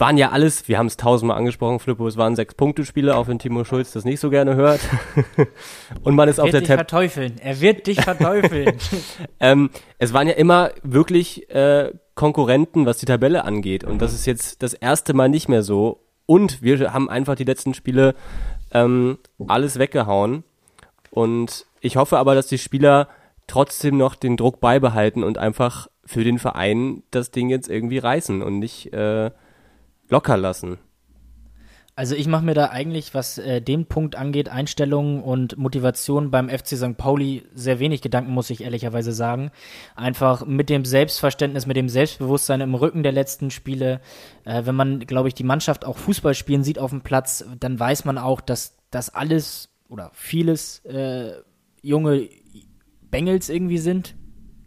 waren 0.00 0.16
ja 0.16 0.30
alles, 0.30 0.68
wir 0.68 0.78
haben 0.78 0.86
es 0.86 0.96
tausendmal 0.96 1.36
angesprochen, 1.36 1.80
Flippo, 1.80 2.06
es 2.06 2.16
waren 2.16 2.36
sechs 2.36 2.54
Punkte-Spiele, 2.54 3.16
auch 3.16 3.28
wenn 3.28 3.38
Timo 3.38 3.64
Schulz 3.64 3.92
das 3.92 4.04
nicht 4.04 4.20
so 4.20 4.30
gerne 4.30 4.54
hört. 4.54 4.80
und 6.02 6.14
man 6.14 6.28
ist 6.28 6.38
er 6.38 6.44
auf 6.44 6.50
der 6.50 6.62
Tab. 6.62 6.70
Er 6.70 6.78
wird 6.78 6.90
dich 6.92 7.10
verteufeln. 7.10 7.32
Er 7.40 7.60
wird 7.60 7.86
dich 7.86 8.00
verteufeln. 8.00 8.76
ähm, 9.40 9.70
es 9.98 10.12
waren 10.12 10.28
ja 10.28 10.34
immer 10.34 10.70
wirklich 10.82 11.50
äh, 11.50 11.92
Konkurrenten, 12.14 12.86
was 12.86 12.98
die 12.98 13.06
Tabelle 13.06 13.44
angeht. 13.44 13.84
Und 13.84 14.00
das 14.00 14.14
ist 14.14 14.26
jetzt 14.26 14.62
das 14.62 14.72
erste 14.72 15.14
Mal 15.14 15.28
nicht 15.28 15.48
mehr 15.48 15.62
so. 15.62 16.04
Und 16.26 16.62
wir 16.62 16.92
haben 16.92 17.08
einfach 17.08 17.34
die 17.34 17.44
letzten 17.44 17.74
Spiele 17.74 18.14
ähm, 18.72 19.18
alles 19.46 19.78
weggehauen. 19.78 20.44
Und 21.10 21.66
ich 21.80 21.96
hoffe 21.96 22.18
aber, 22.18 22.34
dass 22.34 22.46
die 22.46 22.58
Spieler 22.58 23.08
trotzdem 23.46 23.96
noch 23.96 24.14
den 24.14 24.36
Druck 24.36 24.60
beibehalten 24.60 25.24
und 25.24 25.38
einfach 25.38 25.88
für 26.04 26.24
den 26.24 26.38
Verein 26.38 27.02
das 27.10 27.30
Ding 27.30 27.48
jetzt 27.48 27.68
irgendwie 27.68 27.98
reißen 27.98 28.42
und 28.42 28.58
nicht 28.58 28.92
äh, 28.92 29.30
locker 30.08 30.36
lassen. 30.36 30.78
Also 31.98 32.14
ich 32.14 32.28
mache 32.28 32.44
mir 32.44 32.54
da 32.54 32.66
eigentlich, 32.66 33.12
was 33.12 33.38
äh, 33.38 33.60
den 33.60 33.86
Punkt 33.86 34.14
angeht, 34.14 34.48
Einstellungen 34.48 35.20
und 35.20 35.58
Motivation 35.58 36.30
beim 36.30 36.48
FC 36.48 36.76
St. 36.76 36.96
Pauli 36.96 37.42
sehr 37.52 37.80
wenig 37.80 38.02
Gedanken, 38.02 38.30
muss 38.30 38.50
ich 38.50 38.62
ehrlicherweise 38.62 39.10
sagen. 39.10 39.50
Einfach 39.96 40.46
mit 40.46 40.70
dem 40.70 40.84
Selbstverständnis, 40.84 41.66
mit 41.66 41.76
dem 41.76 41.88
Selbstbewusstsein 41.88 42.60
im 42.60 42.76
Rücken 42.76 43.02
der 43.02 43.10
letzten 43.10 43.50
Spiele. 43.50 44.00
Äh, 44.44 44.64
wenn 44.64 44.76
man, 44.76 45.00
glaube 45.00 45.26
ich, 45.26 45.34
die 45.34 45.42
Mannschaft 45.42 45.84
auch 45.84 45.98
Fußball 45.98 46.34
spielen 46.34 46.62
sieht 46.62 46.78
auf 46.78 46.90
dem 46.90 47.00
Platz, 47.00 47.44
dann 47.58 47.80
weiß 47.80 48.04
man 48.04 48.16
auch, 48.16 48.40
dass 48.40 48.76
das 48.92 49.12
alles 49.12 49.68
oder 49.88 50.12
vieles 50.14 50.84
äh, 50.84 51.32
junge 51.82 52.28
Bengels 53.10 53.48
irgendwie 53.48 53.78
sind, 53.78 54.14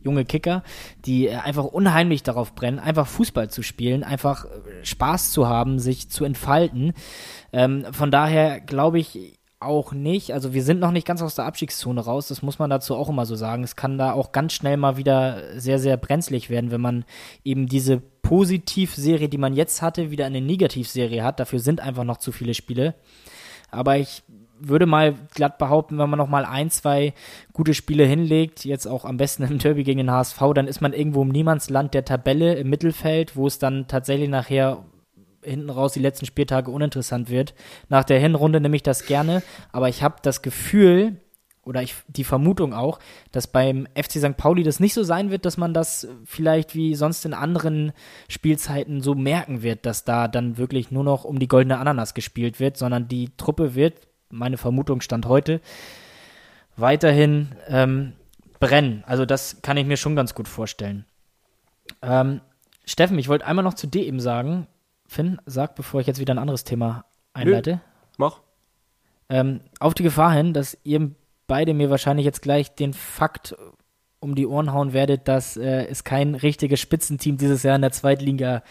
junge 0.04 0.26
Kicker, 0.26 0.64
die 1.06 1.28
äh, 1.28 1.36
einfach 1.36 1.66
unheimlich 1.66 2.24
darauf 2.24 2.54
brennen, 2.56 2.80
einfach 2.80 3.08
Fußball 3.08 3.50
zu 3.50 3.64
spielen, 3.64 4.04
einfach 4.04 4.46
äh, 4.46 4.50
Spaß 4.84 5.32
zu 5.32 5.48
haben, 5.48 5.80
sich 5.80 6.10
zu 6.10 6.26
entfalten. 6.26 6.94
Ähm, 7.54 7.86
von 7.92 8.12
daher 8.12 8.60
glaube 8.60 9.00
ich 9.00 9.40
auch 9.60 9.94
nicht, 9.94 10.34
also 10.34 10.54
wir 10.54 10.64
sind 10.64 10.80
noch 10.80 10.92
nicht 10.92 11.06
ganz 11.06 11.22
aus 11.22 11.36
der 11.36 11.46
Abstiegszone 11.46 12.02
raus, 12.02 12.28
das 12.28 12.42
muss 12.42 12.58
man 12.58 12.70
dazu 12.70 12.96
auch 12.96 13.10
immer 13.10 13.26
so 13.26 13.36
sagen. 13.36 13.64
Es 13.64 13.76
kann 13.76 13.98
da 13.98 14.14
auch 14.14 14.32
ganz 14.32 14.54
schnell 14.54 14.76
mal 14.76 14.98
wieder 14.98 15.60
sehr, 15.60 15.78
sehr 15.78 15.98
brenzlig 15.98 16.50
werden, 16.50 16.72
wenn 16.72 16.82
man 16.82 17.06
eben 17.44 17.68
diese 17.68 17.98
Positivserie, 18.00 19.30
die 19.30 19.38
man 19.38 19.54
jetzt 19.54 19.82
hatte, 19.82 20.10
wieder 20.10 20.26
eine 20.26 20.42
Negativserie 20.42 21.24
hat. 21.24 21.40
Dafür 21.40 21.60
sind 21.60 21.80
einfach 21.80 22.04
noch 22.04 22.18
zu 22.18 22.32
viele 22.32 22.54
Spiele. 22.54 22.96
Aber 23.70 23.98
ich 23.98 24.24
würde 24.68 24.86
mal 24.86 25.16
glatt 25.34 25.58
behaupten, 25.58 25.98
wenn 25.98 26.10
man 26.10 26.18
noch 26.18 26.28
mal 26.28 26.46
ein, 26.46 26.70
zwei 26.70 27.14
gute 27.54 27.74
Spiele 27.74 28.06
hinlegt, 28.06 28.66
jetzt 28.66 28.88
auch 28.88 29.06
am 29.06 29.18
besten 29.18 29.44
im 29.44 29.58
Derby 29.58 29.84
gegen 29.84 30.00
den 30.00 30.12
HSV, 30.12 30.40
dann 30.56 30.68
ist 30.68 30.82
man 30.82 30.94
irgendwo 30.94 31.22
im 31.22 31.30
Niemandsland 31.30 31.94
der 31.94 32.06
Tabelle 32.06 32.56
im 32.56 32.70
Mittelfeld, 32.70 33.36
wo 33.36 33.48
es 33.48 33.60
dann 33.60 33.88
tatsächlich 33.88 34.30
nachher 34.30 34.84
hinten 35.44 35.70
raus 35.70 35.94
die 35.94 36.00
letzten 36.00 36.26
Spieltage 36.26 36.72
uninteressant 36.72 37.30
wird. 37.30 37.54
Nach 37.90 38.04
der 38.04 38.20
Hinrunde 38.20 38.62
nehme 38.62 38.76
ich 38.76 38.84
das 38.84 39.06
gerne, 39.06 39.42
aber 39.72 39.90
ich 39.90 40.04
habe 40.04 40.16
das 40.22 40.42
Gefühl, 40.42 41.18
oder 41.64 41.84
ich, 41.84 41.96
die 42.08 42.24
Vermutung 42.24 42.74
auch, 42.74 43.00
dass 43.32 43.48
beim 43.48 43.88
FC 43.96 44.14
St. 44.14 44.38
Pauli 44.38 44.64
das 44.64 44.80
nicht 44.80 44.94
so 44.94 45.04
sein 45.04 45.30
wird, 45.30 45.46
dass 45.46 45.58
man 45.58 45.74
das 45.74 46.08
vielleicht 46.26 46.76
wie 46.76 46.96
sonst 46.96 47.24
in 47.26 47.34
anderen 47.34 47.94
Spielzeiten 48.30 49.02
so 49.02 49.14
merken 49.14 49.62
wird, 49.62 49.86
dass 49.86 50.04
da 50.04 50.28
dann 50.28 50.58
wirklich 50.58 50.92
nur 50.92 51.04
noch 51.04 51.24
um 51.24 51.40
die 51.40 51.48
goldene 51.48 51.78
Ananas 51.78 52.14
gespielt 52.14 52.60
wird, 52.60 52.78
sondern 52.78 53.08
die 53.08 53.30
Truppe 53.38 53.76
wird, 53.76 54.08
meine 54.32 54.58
Vermutung 54.58 55.02
stand 55.02 55.26
heute, 55.26 55.62
weiterhin 56.76 57.56
ähm, 57.68 58.14
brennen. 58.60 59.04
Also 59.06 59.26
das 59.26 59.62
kann 59.62 59.78
ich 59.78 59.86
mir 59.86 59.98
schon 59.98 60.16
ganz 60.16 60.34
gut 60.34 60.48
vorstellen. 60.48 61.06
Ähm, 62.02 62.42
Steffen, 62.86 63.20
ich 63.20 63.28
wollte 63.28 63.46
einmal 63.46 63.64
noch 63.64 63.74
zu 63.74 63.88
dir 63.88 64.06
eben 64.06 64.20
sagen, 64.20 64.68
Finn, 65.08 65.40
sag, 65.46 65.76
bevor 65.76 66.02
ich 66.02 66.08
jetzt 66.08 66.20
wieder 66.20 66.34
ein 66.34 66.40
anderes 66.40 66.64
Thema 66.64 67.06
einleite. 67.34 67.72
Nö, 67.72 67.80
mach. 68.18 68.40
Ähm, 69.30 69.62
auf 69.80 69.94
die 69.94 70.04
Gefahr 70.04 70.34
hin, 70.34 70.54
dass 70.54 70.78
ihr 70.84 71.12
beide 71.48 71.74
mir 71.74 71.90
wahrscheinlich 71.90 72.26
jetzt 72.26 72.42
gleich 72.42 72.76
den 72.76 72.94
Fakt 72.94 73.56
um 74.22 74.36
die 74.36 74.46
Ohren 74.46 74.72
hauen 74.72 74.94
werdet, 74.94 75.28
dass 75.28 75.58
äh, 75.58 75.86
es 75.88 76.04
kein 76.04 76.36
richtiges 76.36 76.80
Spitzenteam 76.80 77.38
dieses 77.38 77.64
Jahr 77.64 77.76
in 77.76 77.82
der 77.82 77.92
Zweitliga 77.92 78.64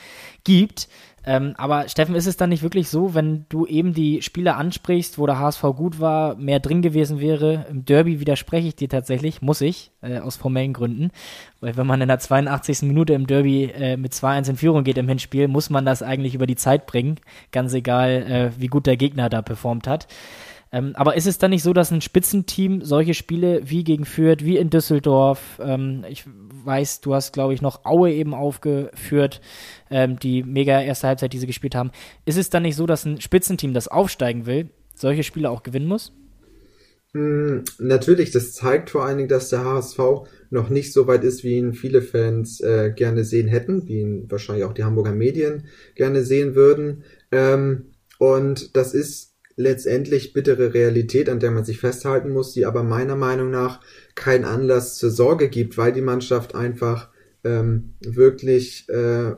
gibt. 0.45 0.89
Ähm, 1.25 1.55
aber 1.59 1.89
Steffen, 1.89 2.15
ist 2.15 2.27
es 2.27 2.37
dann 2.37 2.49
nicht 2.49 2.63
wirklich 2.63 2.89
so, 2.89 3.15
wenn 3.15 3.45
du 3.49 3.67
eben 3.67 3.93
die 3.93 4.23
Spieler 4.23 4.57
ansprichst, 4.57 5.19
wo 5.19 5.27
der 5.27 5.39
HSV 5.39 5.63
gut 5.77 6.01
war, 6.01 6.35
mehr 6.37 6.61
drin 6.61 6.83
gewesen 6.83 7.21
wäre? 7.21 7.67
Im 7.69 7.85
Derby 7.85 8.21
widerspreche 8.21 8.69
ich 8.69 8.77
dir 8.77 8.89
tatsächlich, 8.89 9.43
muss 9.43 9.61
ich, 9.61 9.91
äh, 10.01 10.19
aus 10.19 10.37
formellen 10.37 10.73
Gründen. 10.73 11.11
Weil 11.61 11.77
wenn 11.77 11.87
man 11.87 12.01
in 12.01 12.09
der 12.09 12.19
82. 12.19 12.83
Minute 12.83 13.13
im 13.13 13.27
Derby 13.27 13.65
äh, 13.65 13.97
mit 13.97 14.13
2-1 14.13 14.51
in 14.51 14.57
Führung 14.57 14.85
geht 14.85 14.99
im 14.99 15.09
Hinspiel, 15.09 15.49
muss 15.49 15.69
man 15.69 15.85
das 15.85 16.03
eigentlich 16.03 16.35
über 16.35 16.47
die 16.47 16.57
Zeit 16.57 16.87
bringen. 16.87 17.17
Ganz 17.53 17.75
egal, 17.75 18.11
äh, 18.11 18.61
wie 18.61 18.69
gut 18.69 18.87
der 18.87 18.97
Gegner 18.97 19.29
da 19.29 19.43
performt 19.43 19.87
hat. 19.87 20.07
Ähm, 20.73 20.93
aber 20.95 21.17
ist 21.17 21.27
es 21.27 21.39
dann 21.39 21.51
nicht 21.51 21.63
so, 21.63 21.73
dass 21.73 21.91
ein 21.91 22.01
Spitzenteam 22.01 22.83
solche 22.83 23.15
Spiele 23.15 23.61
wie 23.65 23.83
gegen 23.83 24.05
Fürth, 24.05 24.45
wie 24.45 24.57
in 24.57 24.71
Düsseldorf, 24.71 25.61
ähm, 25.63 26.05
ich 26.09 26.25
weiß, 26.27 27.01
du 27.01 27.15
hast, 27.15 27.33
glaube 27.33 27.55
ich, 27.55 27.63
noch 27.63 27.85
Aue 27.85 28.13
eben 28.13 28.35
aufgeführt, 28.35 29.41
ähm, 29.91 30.19
die 30.19 30.43
mega 30.45 30.81
erste 30.81 31.09
Halbzeit, 31.09 31.33
die 31.33 31.39
sie 31.39 31.49
gespielt 31.49 31.75
haben. 31.75 31.91
Ist 32.25 32.39
es 32.39 32.51
dann 32.51 32.63
nicht 32.63 32.77
so, 32.77 32.87
dass 32.87 33.05
ein 33.05 33.21
Spitzenteam, 33.21 33.75
das 33.75 33.89
aufsteigen 33.89 34.47
will, 34.47 34.71
solche 34.95 35.25
Spiele 35.25 35.51
auch 35.51 35.65
gewinnen 35.65 35.89
muss? 35.89 36.13
Mm, 37.13 37.65
natürlich, 37.79 38.31
das 38.31 38.53
zeigt 38.53 38.91
vor 38.91 39.05
allen 39.05 39.17
Dingen, 39.17 39.29
dass 39.29 39.49
der 39.49 39.65
HSV 39.65 39.99
noch 40.51 40.71
nicht 40.71 40.93
so 40.93 41.09
weit 41.09 41.25
ist, 41.25 41.43
wie 41.43 41.57
ihn 41.57 41.75
viele 41.75 42.03
Fans 42.03 42.61
äh, 42.61 42.93
gerne 42.95 43.25
sehen 43.25 43.49
hätten, 43.49 43.89
wie 43.89 44.01
ihn 44.01 44.31
wahrscheinlich 44.31 44.65
auch 44.65 44.75
die 44.75 44.85
Hamburger 44.85 45.15
Medien 45.15 45.65
gerne 45.97 46.23
sehen 46.23 46.55
würden. 46.55 47.03
Ähm, 47.33 47.87
und 48.19 48.77
das 48.77 48.95
ist 48.95 49.30
letztendlich 49.61 50.33
bittere 50.33 50.75
Realität, 50.75 51.29
an 51.29 51.39
der 51.39 51.51
man 51.51 51.65
sich 51.65 51.79
festhalten 51.79 52.31
muss, 52.31 52.53
die 52.53 52.67
aber 52.67 52.83
meiner 52.83 53.17
Meinung 53.17 53.51
nach 53.51 53.81
keinen 54.15 54.45
Anlass 54.45 54.97
zur 54.97 55.11
Sorge 55.11 55.49
gibt, 55.49 55.77
weil 55.77 55.93
die 55.93 56.01
Mannschaft 56.01 56.55
einfach 56.55 57.11
ähm, 57.45 57.95
wirklich 58.01 58.89
äh, 58.89 59.35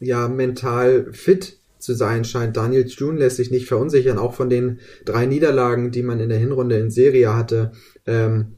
ja 0.00 0.28
mental 0.28 1.12
fit 1.12 1.58
zu 1.78 1.94
sein 1.94 2.24
scheint. 2.24 2.56
Daniel 2.56 2.86
June 2.86 3.18
lässt 3.18 3.36
sich 3.36 3.50
nicht 3.50 3.68
verunsichern, 3.68 4.18
auch 4.18 4.34
von 4.34 4.48
den 4.48 4.80
drei 5.04 5.26
Niederlagen, 5.26 5.90
die 5.90 6.02
man 6.02 6.20
in 6.20 6.30
der 6.30 6.38
Hinrunde 6.38 6.78
in 6.78 6.90
Serie 6.90 7.36
hatte. 7.36 7.72
Ähm, 8.06 8.56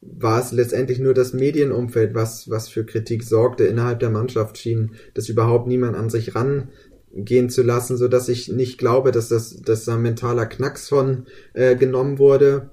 war 0.00 0.40
es 0.40 0.52
letztendlich 0.52 0.98
nur 0.98 1.14
das 1.14 1.32
Medienumfeld, 1.32 2.14
was, 2.14 2.48
was 2.50 2.68
für 2.68 2.84
Kritik 2.84 3.22
sorgte. 3.22 3.64
Innerhalb 3.64 4.00
der 4.00 4.10
Mannschaft 4.10 4.58
schien 4.58 4.92
das 5.14 5.28
überhaupt 5.28 5.66
niemand 5.66 5.96
an 5.96 6.10
sich 6.10 6.34
ran 6.34 6.68
gehen 7.14 7.48
zu 7.48 7.62
lassen, 7.62 7.96
so 7.96 8.08
dass 8.08 8.28
ich 8.28 8.48
nicht 8.48 8.78
glaube, 8.78 9.12
dass 9.12 9.28
das, 9.28 9.60
dass 9.62 9.84
da 9.84 9.94
ein 9.94 10.02
mentaler 10.02 10.46
Knacks 10.46 10.88
von 10.88 11.26
äh, 11.52 11.76
genommen 11.76 12.18
wurde. 12.18 12.70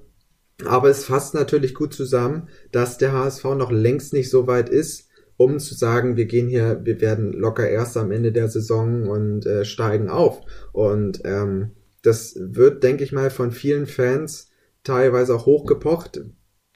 Aber 0.64 0.88
es 0.88 1.04
fasst 1.04 1.34
natürlich 1.34 1.74
gut 1.74 1.94
zusammen, 1.94 2.48
dass 2.70 2.98
der 2.98 3.12
HSV 3.12 3.44
noch 3.56 3.70
längst 3.70 4.12
nicht 4.12 4.30
so 4.30 4.46
weit 4.46 4.68
ist, 4.68 5.08
um 5.36 5.58
zu 5.58 5.74
sagen, 5.74 6.16
wir 6.16 6.26
gehen 6.26 6.48
hier, 6.48 6.80
wir 6.84 7.00
werden 7.00 7.32
locker 7.32 7.68
erst 7.68 7.96
am 7.96 8.12
Ende 8.12 8.32
der 8.32 8.48
Saison 8.48 9.08
und 9.08 9.46
äh, 9.46 9.64
steigen 9.64 10.08
auf. 10.08 10.40
Und 10.72 11.22
ähm, 11.24 11.72
das 12.02 12.36
wird, 12.38 12.82
denke 12.82 13.04
ich 13.04 13.12
mal, 13.12 13.30
von 13.30 13.50
vielen 13.50 13.86
Fans 13.86 14.50
teilweise 14.84 15.34
auch 15.34 15.46
hochgepocht. 15.46 16.22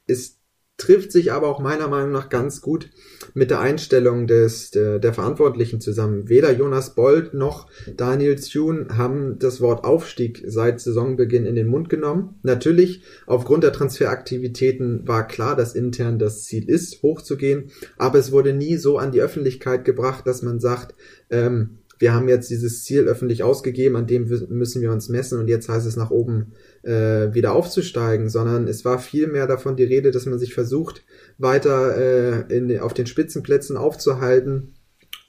Ist 0.06 0.35
trifft 0.76 1.10
sich 1.10 1.32
aber 1.32 1.48
auch 1.48 1.60
meiner 1.60 1.88
Meinung 1.88 2.12
nach 2.12 2.28
ganz 2.28 2.60
gut 2.60 2.90
mit 3.32 3.50
der 3.50 3.60
Einstellung 3.60 4.26
des, 4.26 4.70
der, 4.70 4.98
der 4.98 5.14
Verantwortlichen 5.14 5.80
zusammen. 5.80 6.28
Weder 6.28 6.52
Jonas 6.52 6.94
Bold 6.94 7.32
noch 7.32 7.68
Daniel 7.96 8.36
Thune 8.36 8.88
haben 8.96 9.38
das 9.38 9.60
Wort 9.60 9.84
Aufstieg 9.84 10.44
seit 10.46 10.80
Saisonbeginn 10.80 11.46
in 11.46 11.54
den 11.54 11.68
Mund 11.68 11.88
genommen. 11.88 12.38
Natürlich, 12.42 13.02
aufgrund 13.26 13.64
der 13.64 13.72
Transferaktivitäten 13.72 15.08
war 15.08 15.26
klar, 15.26 15.56
dass 15.56 15.74
intern 15.74 16.18
das 16.18 16.44
Ziel 16.44 16.68
ist, 16.68 17.02
hochzugehen, 17.02 17.70
aber 17.96 18.18
es 18.18 18.30
wurde 18.30 18.52
nie 18.52 18.76
so 18.76 18.98
an 18.98 19.12
die 19.12 19.22
Öffentlichkeit 19.22 19.84
gebracht, 19.84 20.26
dass 20.26 20.42
man 20.42 20.60
sagt, 20.60 20.94
ähm, 21.30 21.78
wir 21.98 22.12
haben 22.12 22.28
jetzt 22.28 22.50
dieses 22.50 22.84
Ziel 22.84 23.04
öffentlich 23.04 23.42
ausgegeben, 23.42 23.96
an 23.96 24.06
dem 24.06 24.28
müssen 24.48 24.82
wir 24.82 24.92
uns 24.92 25.08
messen 25.08 25.38
und 25.38 25.48
jetzt 25.48 25.68
heißt 25.68 25.86
es 25.86 25.96
nach 25.96 26.10
oben 26.10 26.52
äh, 26.82 27.32
wieder 27.32 27.54
aufzusteigen, 27.54 28.28
sondern 28.28 28.68
es 28.68 28.84
war 28.84 28.98
viel 28.98 29.26
mehr 29.28 29.46
davon 29.46 29.76
die 29.76 29.84
Rede, 29.84 30.10
dass 30.10 30.26
man 30.26 30.38
sich 30.38 30.54
versucht, 30.54 31.04
weiter 31.38 31.96
äh, 31.96 32.56
in, 32.56 32.78
auf 32.80 32.94
den 32.94 33.06
Spitzenplätzen 33.06 33.76
aufzuhalten, 33.76 34.74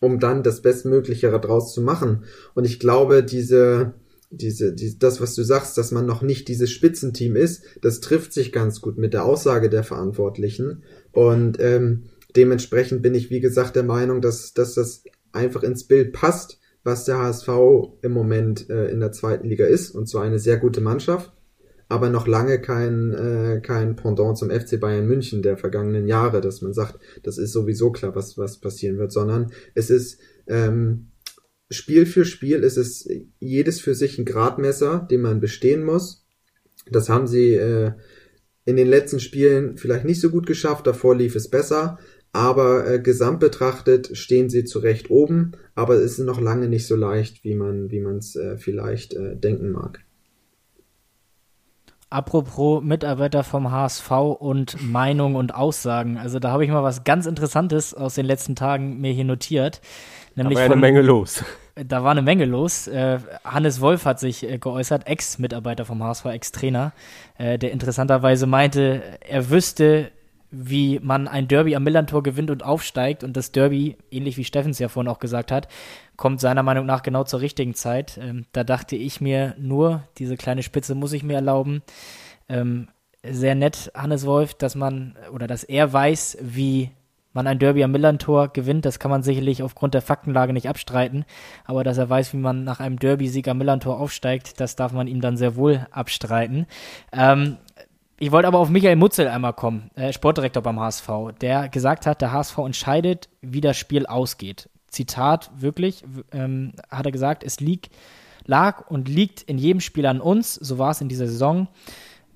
um 0.01 0.19
dann 0.19 0.43
das 0.43 0.61
Bestmögliche 0.61 1.31
daraus 1.31 1.73
zu 1.73 1.81
machen. 1.81 2.25
Und 2.53 2.65
ich 2.65 2.79
glaube, 2.79 3.23
diese, 3.23 3.93
diese, 4.29 4.73
die, 4.73 4.99
das, 4.99 5.21
was 5.21 5.35
du 5.35 5.43
sagst, 5.43 5.77
dass 5.77 5.91
man 5.91 6.05
noch 6.05 6.21
nicht 6.21 6.49
dieses 6.49 6.69
Spitzenteam 6.69 7.35
ist, 7.35 7.63
das 7.81 8.01
trifft 8.01 8.33
sich 8.33 8.51
ganz 8.51 8.81
gut 8.81 8.97
mit 8.97 9.13
der 9.13 9.23
Aussage 9.23 9.69
der 9.69 9.83
Verantwortlichen. 9.83 10.83
Und 11.11 11.59
ähm, 11.61 12.03
dementsprechend 12.35 13.01
bin 13.01 13.15
ich, 13.15 13.29
wie 13.29 13.39
gesagt, 13.39 13.75
der 13.75 13.83
Meinung, 13.83 14.21
dass, 14.21 14.53
dass 14.53 14.73
das 14.73 15.03
einfach 15.37 15.63
ins 15.63 15.85
Bild 15.85 16.13
passt, 16.13 16.59
was 16.83 17.05
der 17.05 17.19
HSV 17.19 17.49
im 18.01 18.11
Moment 18.11 18.69
äh, 18.69 18.89
in 18.89 18.99
der 18.99 19.11
zweiten 19.11 19.47
Liga 19.47 19.65
ist, 19.65 19.91
und 19.91 20.07
zwar 20.07 20.23
eine 20.23 20.39
sehr 20.39 20.57
gute 20.57 20.81
Mannschaft, 20.81 21.33
aber 21.89 22.09
noch 22.09 22.27
lange 22.27 22.59
kein, 22.59 23.13
äh, 23.13 23.61
kein 23.61 23.95
Pendant 23.95 24.37
zum 24.37 24.49
FC 24.49 24.79
Bayern 24.79 25.07
München 25.07 25.41
der 25.41 25.57
vergangenen 25.57 26.07
Jahre, 26.07 26.41
dass 26.41 26.61
man 26.61 26.73
sagt, 26.73 26.99
das 27.23 27.37
ist 27.37 27.53
sowieso 27.53 27.91
klar, 27.91 28.15
was, 28.15 28.37
was 28.37 28.59
passieren 28.59 28.97
wird, 28.97 29.11
sondern 29.11 29.51
es 29.73 29.89
ist 29.89 30.19
ähm, 30.47 31.07
Spiel 31.69 32.05
für 32.05 32.25
Spiel, 32.25 32.63
es 32.63 32.77
ist 32.77 33.09
jedes 33.39 33.81
für 33.81 33.95
sich 33.95 34.17
ein 34.17 34.25
Gradmesser, 34.25 35.05
den 35.11 35.21
man 35.21 35.41
bestehen 35.41 35.83
muss. 35.83 36.25
Das 36.89 37.09
haben 37.09 37.27
sie 37.27 37.55
äh, 37.55 37.91
in 38.63 38.77
den 38.77 38.87
letzten 38.87 39.19
Spielen 39.19 39.77
vielleicht 39.77 40.05
nicht 40.05 40.21
so 40.21 40.29
gut 40.29 40.45
geschafft, 40.45 40.87
davor 40.87 41.15
lief 41.15 41.35
es 41.35 41.49
besser, 41.49 41.99
aber 42.37 42.87
äh, 42.87 42.99
gesamt 42.99 43.39
betrachtet 43.39 44.15
stehen 44.15 44.49
sie 44.49 44.63
zu 44.63 44.77
Recht 44.77 45.09
oben, 45.09 45.53
aber 45.73 45.95
es 45.95 46.19
ist 46.19 46.19
noch 46.19 46.39
lange 46.39 46.67
nicht 46.67 46.85
so 46.85 46.95
leicht, 46.95 47.43
wie 47.43 47.55
man 47.55 47.89
wie 47.89 47.99
man 47.99 48.17
es 48.17 48.35
äh, 48.35 48.57
vielleicht 48.57 49.15
äh, 49.15 49.35
denken 49.35 49.71
mag. 49.71 50.03
Apropos 52.11 52.83
Mitarbeiter 52.83 53.43
vom 53.43 53.71
HSV 53.71 54.11
und 54.39 54.77
Meinung 54.81 55.35
und 55.35 55.53
Aussagen. 55.53 56.17
Also 56.17 56.39
da 56.39 56.51
habe 56.51 56.63
ich 56.63 56.69
mal 56.69 56.83
was 56.83 57.03
ganz 57.03 57.25
Interessantes 57.25 57.93
aus 57.93 58.15
den 58.15 58.25
letzten 58.25 58.55
Tagen 58.55 59.01
mir 59.01 59.11
hier 59.11 59.25
notiert. 59.25 59.81
Nämlich 60.35 60.55
da 60.55 60.61
war 60.61 60.67
von, 60.67 60.73
eine 60.73 60.81
Menge 60.81 61.01
los. 61.01 61.43
Da 61.75 62.03
war 62.03 62.09
eine 62.09 62.23
Menge 62.23 62.45
los. 62.45 62.87
Äh, 62.87 63.19
Hannes 63.43 63.81
Wolf 63.81 64.05
hat 64.05 64.19
sich 64.19 64.41
äh, 64.41 64.57
geäußert, 64.57 65.05
Ex-Mitarbeiter 65.05 65.85
vom 65.85 66.03
HSV, 66.03 66.25
Ex-Trainer, 66.25 66.91
äh, 67.37 67.59
der 67.59 67.71
interessanterweise 67.71 68.47
meinte, 68.47 69.03
er 69.19 69.51
wüsste 69.51 70.09
wie 70.49 70.99
man 70.99 71.27
ein 71.27 71.47
Derby 71.47 71.75
am 71.75 71.83
Millantor 71.83 72.23
gewinnt 72.23 72.49
und 72.49 72.63
aufsteigt. 72.63 73.23
Und 73.23 73.35
das 73.35 73.51
Derby, 73.51 73.97
ähnlich 74.11 74.37
wie 74.37 74.43
Steffens 74.43 74.79
ja 74.79 74.87
vorhin 74.87 75.11
auch 75.11 75.19
gesagt 75.19 75.51
hat, 75.51 75.67
kommt 76.15 76.39
seiner 76.39 76.63
Meinung 76.63 76.85
nach 76.85 77.03
genau 77.03 77.23
zur 77.23 77.41
richtigen 77.41 77.73
Zeit. 77.73 78.17
Ähm, 78.21 78.45
da 78.53 78.63
dachte 78.63 78.95
ich 78.95 79.21
mir 79.21 79.55
nur, 79.57 80.03
diese 80.17 80.37
kleine 80.37 80.63
Spitze 80.63 80.95
muss 80.95 81.13
ich 81.13 81.23
mir 81.23 81.35
erlauben. 81.35 81.83
Ähm, 82.49 82.87
sehr 83.23 83.55
nett, 83.55 83.91
Hannes 83.93 84.25
Wolf, 84.25 84.53
dass 84.53 84.75
man 84.75 85.17
oder 85.31 85.47
dass 85.47 85.63
er 85.63 85.91
weiß, 85.91 86.37
wie 86.41 86.91
man 87.37 87.45
ein 87.45 87.59
Derby 87.59 87.83
am 87.83 87.91
Millantor 87.91 88.47
gewinnt, 88.47 88.83
das 88.83 88.99
kann 88.99 89.11
man 89.11 89.21
sicherlich 89.21 89.61
aufgrund 89.61 89.93
der 89.93 90.01
Faktenlage 90.01 90.53
nicht 90.53 90.67
abstreiten. 90.67 91.23
Aber 91.65 91.83
dass 91.83 91.99
er 91.99 92.09
weiß, 92.09 92.33
wie 92.33 92.37
man 92.37 92.63
nach 92.63 92.79
einem 92.79 92.97
Derby-Sieg 92.97 93.47
am 93.47 93.59
Millantor 93.59 93.99
aufsteigt, 93.99 94.59
das 94.59 94.75
darf 94.75 94.91
man 94.91 95.07
ihm 95.07 95.21
dann 95.21 95.37
sehr 95.37 95.55
wohl 95.55 95.85
abstreiten. 95.91 96.65
Ähm, 97.11 97.57
ich 98.19 98.31
wollte 98.31 98.47
aber 98.47 98.59
auf 98.59 98.69
Michael 98.69 98.95
Mutzel 98.95 99.27
einmal 99.27 99.53
kommen, 99.53 99.91
äh, 99.95 100.11
Sportdirektor 100.11 100.63
beim 100.63 100.79
HSV, 100.79 101.09
der 101.41 101.69
gesagt 101.69 102.05
hat, 102.05 102.21
der 102.21 102.31
HSV 102.31 102.57
entscheidet, 102.59 103.29
wie 103.41 103.61
das 103.61 103.77
Spiel 103.77 104.05
ausgeht. 104.05 104.69
Zitat 104.87 105.51
wirklich, 105.55 106.03
ähm, 106.31 106.73
hat 106.89 107.05
er 107.05 107.11
gesagt, 107.11 107.43
es 107.43 107.59
liegt, 107.59 107.89
lag 108.45 108.89
und 108.89 109.07
liegt 109.07 109.43
in 109.43 109.57
jedem 109.57 109.81
Spiel 109.81 110.05
an 110.05 110.21
uns, 110.21 110.55
so 110.55 110.77
war 110.77 110.91
es 110.91 111.01
in 111.01 111.09
dieser 111.09 111.27
Saison, 111.27 111.67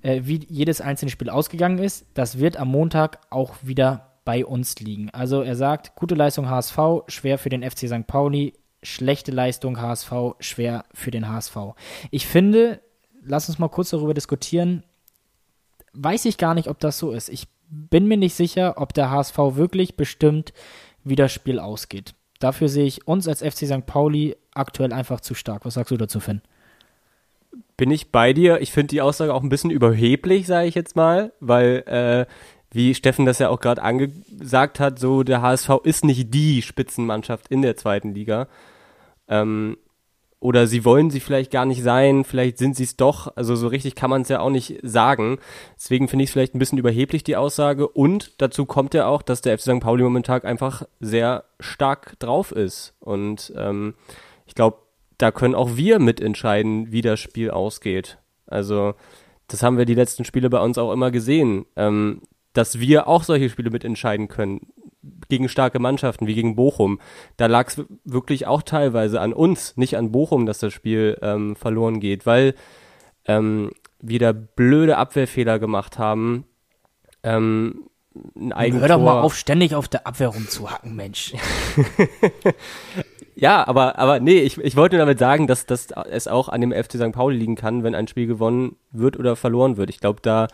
äh, 0.01 0.21
wie 0.23 0.45
jedes 0.47 0.81
einzelne 0.81 1.11
Spiel 1.11 1.29
ausgegangen 1.29 1.79
ist. 1.79 2.05
Das 2.13 2.39
wird 2.39 2.57
am 2.57 2.67
Montag 2.67 3.19
auch 3.29 3.55
wieder 3.61 4.11
bei 4.25 4.45
uns 4.45 4.79
liegen. 4.79 5.09
Also 5.11 5.41
er 5.41 5.55
sagt, 5.55 5.95
gute 5.95 6.15
Leistung 6.15 6.49
HSV, 6.49 6.77
schwer 7.07 7.37
für 7.37 7.49
den 7.49 7.63
FC 7.63 7.87
St. 7.87 8.05
Pauli, 8.05 8.53
schlechte 8.83 9.31
Leistung 9.31 9.79
HSV 9.79 10.11
schwer 10.39 10.85
für 10.93 11.11
den 11.11 11.29
HSV. 11.29 11.57
Ich 12.09 12.27
finde, 12.27 12.81
lass 13.23 13.49
uns 13.49 13.59
mal 13.59 13.69
kurz 13.69 13.91
darüber 13.91 14.13
diskutieren, 14.13 14.83
weiß 15.93 16.25
ich 16.25 16.37
gar 16.37 16.53
nicht, 16.53 16.67
ob 16.67 16.79
das 16.79 16.97
so 16.97 17.11
ist. 17.11 17.29
Ich 17.29 17.47
bin 17.69 18.07
mir 18.07 18.17
nicht 18.17 18.35
sicher, 18.35 18.75
ob 18.77 18.93
der 18.93 19.11
HSV 19.11 19.37
wirklich 19.37 19.95
bestimmt, 19.95 20.53
wie 21.03 21.15
das 21.15 21.31
Spiel 21.31 21.59
ausgeht. 21.59 22.13
Dafür 22.39 22.69
sehe 22.69 22.85
ich 22.85 23.07
uns 23.07 23.27
als 23.27 23.41
FC 23.41 23.67
St. 23.67 23.85
Pauli 23.85 24.35
aktuell 24.53 24.93
einfach 24.93 25.21
zu 25.21 25.33
stark. 25.33 25.65
Was 25.65 25.75
sagst 25.75 25.91
du 25.91 25.97
dazu, 25.97 26.19
Finn? 26.19 26.41
Bin 27.77 27.91
ich 27.91 28.11
bei 28.11 28.33
dir. 28.33 28.61
Ich 28.61 28.71
finde 28.71 28.87
die 28.87 29.01
Aussage 29.01 29.33
auch 29.33 29.43
ein 29.43 29.49
bisschen 29.49 29.71
überheblich, 29.71 30.47
sage 30.47 30.67
ich 30.67 30.75
jetzt 30.75 30.95
mal, 30.95 31.33
weil, 31.39 31.83
äh, 31.87 32.25
wie 32.71 32.95
Steffen 32.95 33.25
das 33.25 33.39
ja 33.39 33.49
auch 33.49 33.59
gerade 33.59 33.81
angesagt 33.83 34.79
hat, 34.79 34.99
so 34.99 35.23
der 35.23 35.41
HSV 35.41 35.69
ist 35.83 36.03
nicht 36.03 36.33
die 36.33 36.61
Spitzenmannschaft 36.61 37.47
in 37.49 37.61
der 37.61 37.75
zweiten 37.75 38.13
Liga. 38.13 38.47
Ähm, 39.27 39.77
oder 40.41 40.65
sie 40.65 40.83
wollen 40.83 41.11
sie 41.11 41.19
vielleicht 41.19 41.51
gar 41.51 41.65
nicht 41.65 41.83
sein, 41.83 42.23
vielleicht 42.23 42.57
sind 42.57 42.75
sie 42.75 42.83
es 42.83 42.97
doch. 42.97 43.31
Also 43.37 43.55
so 43.55 43.67
richtig 43.67 43.93
kann 43.93 44.09
man 44.09 44.23
es 44.23 44.29
ja 44.29 44.39
auch 44.39 44.49
nicht 44.49 44.79
sagen. 44.81 45.37
Deswegen 45.77 46.07
finde 46.07 46.23
ich 46.23 46.29
es 46.29 46.33
vielleicht 46.33 46.55
ein 46.55 46.59
bisschen 46.59 46.79
überheblich, 46.79 47.23
die 47.23 47.35
Aussage. 47.35 47.87
Und 47.87 48.41
dazu 48.41 48.65
kommt 48.65 48.95
ja 48.95 49.05
auch, 49.05 49.21
dass 49.21 49.41
der 49.41 49.57
FC 49.59 49.65
St. 49.65 49.79
Pauli 49.79 50.03
momentan 50.03 50.41
einfach 50.41 50.81
sehr 50.99 51.43
stark 51.59 52.19
drauf 52.19 52.51
ist. 52.51 52.95
Und 52.99 53.53
ähm, 53.55 53.93
ich 54.47 54.55
glaube, 54.55 54.79
da 55.19 55.31
können 55.31 55.53
auch 55.53 55.75
wir 55.75 55.99
mitentscheiden, 55.99 56.91
wie 56.91 57.01
das 57.01 57.19
Spiel 57.19 57.51
ausgeht. 57.51 58.17
Also 58.47 58.95
das 59.47 59.61
haben 59.61 59.77
wir 59.77 59.85
die 59.85 59.93
letzten 59.93 60.25
Spiele 60.25 60.49
bei 60.49 60.59
uns 60.59 60.79
auch 60.79 60.91
immer 60.91 61.11
gesehen, 61.11 61.67
ähm, 61.75 62.23
dass 62.53 62.79
wir 62.79 63.07
auch 63.07 63.23
solche 63.23 63.51
Spiele 63.51 63.69
mitentscheiden 63.69 64.27
können 64.27 64.61
gegen 65.29 65.49
starke 65.49 65.79
Mannschaften 65.79 66.27
wie 66.27 66.35
gegen 66.35 66.55
Bochum. 66.55 66.99
Da 67.37 67.47
lag 67.47 67.67
es 67.69 67.83
wirklich 68.03 68.47
auch 68.47 68.61
teilweise 68.61 69.21
an 69.21 69.33
uns, 69.33 69.77
nicht 69.77 69.97
an 69.97 70.11
Bochum, 70.11 70.45
dass 70.45 70.59
das 70.59 70.73
Spiel 70.73 71.17
ähm, 71.21 71.55
verloren 71.55 71.99
geht, 71.99 72.25
weil 72.25 72.53
ähm, 73.25 73.71
wir 73.99 74.19
da 74.19 74.31
blöde 74.31 74.97
Abwehrfehler 74.97 75.59
gemacht 75.59 75.97
haben. 75.97 76.45
Ähm, 77.23 77.89
ein 78.35 78.51
Eigentor. 78.51 78.81
Hör 78.81 78.97
doch 78.97 79.03
mal 79.03 79.21
auf, 79.21 79.35
ständig 79.35 79.73
auf 79.73 79.87
der 79.87 80.05
Abwehr 80.05 80.29
rumzuhacken, 80.29 80.95
Mensch. 80.95 81.33
ja, 83.35 83.65
aber, 83.65 83.97
aber 83.97 84.19
nee, 84.19 84.39
ich, 84.39 84.57
ich 84.57 84.75
wollte 84.75 84.97
nur 84.97 85.05
damit 85.05 85.19
sagen, 85.19 85.47
dass, 85.47 85.65
dass 85.65 85.87
es 86.09 86.27
auch 86.27 86.49
an 86.49 86.61
dem 86.61 86.73
FC 86.73 86.93
St. 86.93 87.13
Pauli 87.13 87.37
liegen 87.37 87.55
kann, 87.55 87.83
wenn 87.83 87.95
ein 87.95 88.07
Spiel 88.07 88.27
gewonnen 88.27 88.75
wird 88.91 89.17
oder 89.17 89.35
verloren 89.35 89.77
wird. 89.77 89.89
Ich 89.89 90.01
glaube, 90.01 90.19
da, 90.21 90.47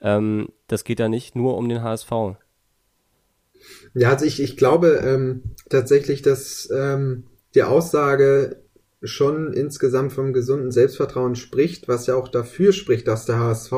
ähm, 0.00 0.48
das 0.68 0.84
geht 0.84 1.00
da 1.00 1.08
nicht 1.08 1.34
nur 1.34 1.56
um 1.56 1.68
den 1.68 1.82
HSV. 1.82 2.36
Ja, 3.94 4.10
also 4.10 4.24
ich, 4.24 4.42
ich 4.42 4.56
glaube 4.56 5.00
ähm, 5.04 5.42
tatsächlich, 5.68 6.22
dass 6.22 6.68
ähm, 6.74 7.24
die 7.54 7.62
Aussage 7.62 8.64
schon 9.02 9.52
insgesamt 9.52 10.12
vom 10.12 10.32
gesunden 10.32 10.70
Selbstvertrauen 10.70 11.36
spricht, 11.36 11.88
was 11.88 12.06
ja 12.06 12.16
auch 12.16 12.28
dafür 12.28 12.72
spricht, 12.72 13.06
dass 13.06 13.26
der 13.26 13.38
HSV 13.38 13.72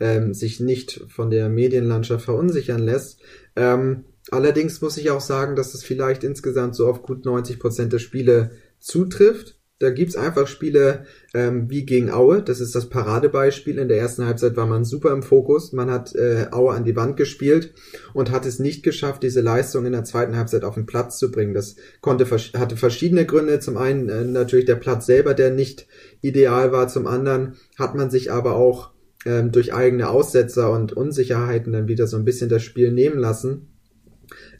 ähm, 0.00 0.34
sich 0.34 0.60
nicht 0.60 1.04
von 1.08 1.30
der 1.30 1.48
Medienlandschaft 1.48 2.24
verunsichern 2.24 2.82
lässt. 2.82 3.20
Ähm, 3.56 4.04
allerdings 4.30 4.80
muss 4.80 4.96
ich 4.96 5.10
auch 5.10 5.20
sagen, 5.20 5.54
dass 5.54 5.74
es 5.74 5.84
vielleicht 5.84 6.24
insgesamt 6.24 6.74
so 6.74 6.88
auf 6.88 7.02
gut 7.02 7.24
90 7.24 7.58
Prozent 7.58 7.92
der 7.92 7.98
Spiele 7.98 8.52
zutrifft. 8.78 9.53
Da 9.80 9.90
gibt's 9.90 10.14
einfach 10.14 10.46
Spiele 10.46 11.04
ähm, 11.34 11.68
wie 11.68 11.84
gegen 11.84 12.10
Aue. 12.10 12.42
Das 12.42 12.60
ist 12.60 12.76
das 12.76 12.88
Paradebeispiel. 12.88 13.78
In 13.78 13.88
der 13.88 13.98
ersten 13.98 14.24
Halbzeit 14.24 14.56
war 14.56 14.66
man 14.66 14.84
super 14.84 15.10
im 15.10 15.24
Fokus. 15.24 15.72
Man 15.72 15.90
hat 15.90 16.14
äh, 16.14 16.46
Aue 16.52 16.72
an 16.72 16.84
die 16.84 16.94
Wand 16.94 17.16
gespielt 17.16 17.74
und 18.12 18.30
hat 18.30 18.46
es 18.46 18.60
nicht 18.60 18.84
geschafft, 18.84 19.24
diese 19.24 19.40
Leistung 19.40 19.84
in 19.84 19.92
der 19.92 20.04
zweiten 20.04 20.36
Halbzeit 20.36 20.62
auf 20.62 20.74
den 20.74 20.86
Platz 20.86 21.18
zu 21.18 21.32
bringen. 21.32 21.54
Das 21.54 21.74
konnte 22.00 22.24
hatte 22.30 22.76
verschiedene 22.76 23.26
Gründe. 23.26 23.58
Zum 23.58 23.76
einen 23.76 24.08
äh, 24.08 24.24
natürlich 24.24 24.66
der 24.66 24.76
Platz 24.76 25.06
selber, 25.06 25.34
der 25.34 25.50
nicht 25.50 25.88
ideal 26.20 26.70
war. 26.70 26.86
Zum 26.86 27.08
anderen 27.08 27.56
hat 27.76 27.96
man 27.96 28.10
sich 28.10 28.30
aber 28.30 28.54
auch 28.54 28.92
ähm, 29.26 29.50
durch 29.50 29.74
eigene 29.74 30.08
Aussetzer 30.08 30.70
und 30.70 30.92
Unsicherheiten 30.92 31.72
dann 31.72 31.88
wieder 31.88 32.06
so 32.06 32.16
ein 32.16 32.24
bisschen 32.24 32.48
das 32.48 32.62
Spiel 32.62 32.92
nehmen 32.92 33.18
lassen. 33.18 33.68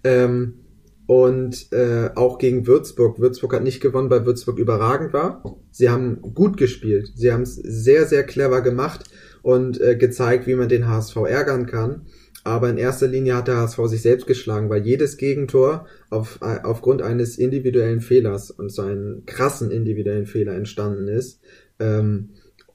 Ähm, 0.02 0.63
und 1.07 1.70
äh, 1.72 2.11
auch 2.14 2.38
gegen 2.38 2.66
Würzburg. 2.66 3.18
Würzburg 3.18 3.55
hat 3.55 3.62
nicht 3.62 3.80
gewonnen, 3.80 4.11
weil 4.11 4.24
Würzburg 4.24 4.59
überragend 4.59 5.12
war. 5.12 5.42
Sie 5.70 5.90
haben 5.90 6.20
gut 6.22 6.57
gespielt. 6.57 7.12
Sie 7.14 7.32
haben 7.32 7.42
es 7.42 7.57
sehr, 7.57 8.07
sehr 8.07 8.24
clever 8.24 8.62
gemacht 8.62 9.05
und 9.42 9.80
äh, 9.80 9.96
gezeigt, 9.96 10.46
wie 10.46 10.55
man 10.55 10.68
den 10.68 10.88
HSV 10.88 11.16
ärgern 11.16 11.66
kann. 11.66 12.07
Aber 12.42 12.68
in 12.68 12.78
erster 12.78 13.07
Linie 13.07 13.36
hat 13.36 13.48
der 13.48 13.57
HSV 13.57 13.78
sich 13.86 14.02
selbst 14.02 14.26
geschlagen, 14.26 14.68
weil 14.68 14.84
jedes 14.84 15.16
Gegentor 15.16 15.86
auf, 16.11 16.38
äh, 16.42 16.61
aufgrund 16.62 17.02
eines 17.02 17.38
individuellen 17.38 18.00
Fehlers 18.00 18.50
und 18.50 18.70
so 18.70 18.82
einen 18.82 19.24
krassen 19.26 19.70
individuellen 19.70 20.26
Fehler 20.26 20.55
entstanden 20.55 21.09
ist. 21.09 21.40
Ähm, 21.78 22.30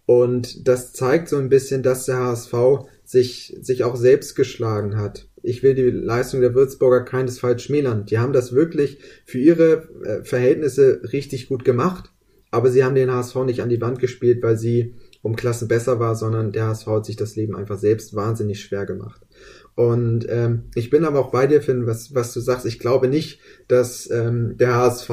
und 0.06 0.68
das 0.68 0.94
zeigt 0.94 1.30
so 1.30 1.38
ein 1.38 1.50
bisschen, 1.50 1.84
dass 1.84 2.06
der 2.06 2.18
HSV 2.18 2.54
sich, 3.04 3.58
sich 3.62 3.84
auch 3.84 3.96
selbst 3.96 4.36
geschlagen 4.36 4.98
hat 4.98 5.29
ich 5.44 5.64
will 5.64 5.74
die 5.74 5.90
Leistung 5.90 6.42
der 6.42 6.56
Würzburger 6.56 7.02
keinesfalls 7.02 7.64
schmälern. 7.64 8.06
Die 8.06 8.18
haben 8.18 8.34
das 8.34 8.54
wirklich 8.54 9.00
für 9.26 9.40
ihre 9.40 9.90
äh, 10.04 10.24
Verhältnisse 10.24 11.02
richtig 11.12 11.48
gut 11.48 11.64
gemacht, 11.64 12.12
aber 12.52 12.70
sie 12.70 12.84
haben 12.84 12.96
den 12.96 13.12
HSV 13.12 13.36
nicht 13.46 13.62
an 13.62 13.70
die 13.70 13.82
Wand 13.82 14.00
gespielt, 14.00 14.42
weil 14.44 14.58
sie 14.58 14.96
um 15.22 15.36
Klassen 15.36 15.68
besser 15.68 16.00
war, 16.00 16.16
sondern 16.16 16.52
der 16.52 16.68
HSV 16.68 16.88
hat 16.88 17.06
sich 17.06 17.16
das 17.16 17.36
Leben 17.36 17.56
einfach 17.56 17.78
selbst 17.78 18.16
wahnsinnig 18.16 18.62
schwer 18.62 18.86
gemacht. 18.86 19.22
Und 19.76 20.26
ähm, 20.30 20.64
ich 20.76 20.90
bin 20.90 21.06
aber 21.06 21.20
auch 21.20 21.32
bei 21.32 21.48
dir, 21.48 21.62
Finn, 21.62 21.88
was, 21.88 22.14
was 22.14 22.34
du 22.34 22.40
sagst. 22.40 22.66
Ich 22.66 22.80
glaube 22.80 23.08
nicht, 23.08 23.40
dass 23.68 24.10
ähm, 24.12 24.58
der 24.58 24.76
HSV 24.76 25.10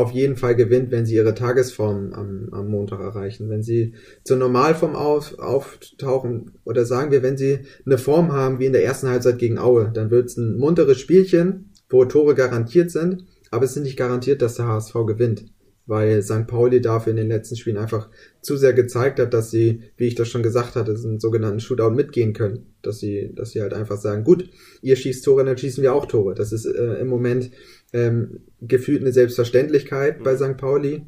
auf 0.00 0.12
jeden 0.12 0.36
Fall 0.36 0.56
gewinnt, 0.56 0.90
wenn 0.90 1.06
sie 1.06 1.14
ihre 1.14 1.34
Tagesform 1.34 2.12
am, 2.12 2.48
am 2.52 2.68
Montag 2.68 3.00
erreichen. 3.00 3.48
Wenn 3.50 3.62
sie 3.62 3.94
zur 4.24 4.36
Normalform 4.36 4.96
auf, 4.96 5.38
auftauchen 5.38 6.52
oder 6.64 6.84
sagen 6.84 7.10
wir, 7.10 7.22
wenn 7.22 7.36
sie 7.36 7.60
eine 7.86 7.98
Form 7.98 8.32
haben 8.32 8.58
wie 8.58 8.66
in 8.66 8.72
der 8.72 8.84
ersten 8.84 9.08
Halbzeit 9.08 9.38
gegen 9.38 9.58
Aue, 9.58 9.90
dann 9.92 10.10
wird 10.10 10.26
es 10.26 10.36
ein 10.36 10.56
munteres 10.56 10.98
Spielchen, 10.98 11.70
wo 11.88 12.04
Tore 12.04 12.34
garantiert 12.34 12.90
sind, 12.90 13.24
aber 13.50 13.64
es 13.64 13.76
ist 13.76 13.82
nicht 13.82 13.96
garantiert, 13.96 14.42
dass 14.42 14.54
der 14.54 14.66
HSV 14.66 14.94
gewinnt 15.06 15.44
weil 15.90 16.22
St. 16.22 16.46
Pauli 16.46 16.80
dafür 16.80 17.10
in 17.10 17.16
den 17.16 17.28
letzten 17.28 17.56
Spielen 17.56 17.76
einfach 17.76 18.08
zu 18.42 18.56
sehr 18.56 18.72
gezeigt 18.72 19.18
hat, 19.18 19.34
dass 19.34 19.50
sie, 19.50 19.82
wie 19.96 20.06
ich 20.06 20.14
das 20.14 20.28
schon 20.28 20.44
gesagt 20.44 20.76
hatte, 20.76 20.92
einen 20.94 21.18
sogenannten 21.18 21.58
Shootout 21.58 21.90
mitgehen 21.90 22.32
können. 22.32 22.66
Dass 22.80 23.00
sie, 23.00 23.32
dass 23.34 23.50
sie 23.50 23.60
halt 23.60 23.74
einfach 23.74 23.98
sagen, 23.98 24.22
gut, 24.22 24.48
ihr 24.82 24.94
schießt 24.94 25.24
Tore, 25.24 25.44
dann 25.44 25.58
schießen 25.58 25.82
wir 25.82 25.92
auch 25.92 26.06
Tore. 26.06 26.34
Das 26.36 26.52
ist 26.52 26.64
äh, 26.64 27.00
im 27.00 27.08
Moment 27.08 27.50
ähm, 27.92 28.40
gefühlt 28.60 29.00
eine 29.00 29.12
Selbstverständlichkeit 29.12 30.22
bei 30.22 30.36
St. 30.36 30.56
Pauli. 30.56 31.06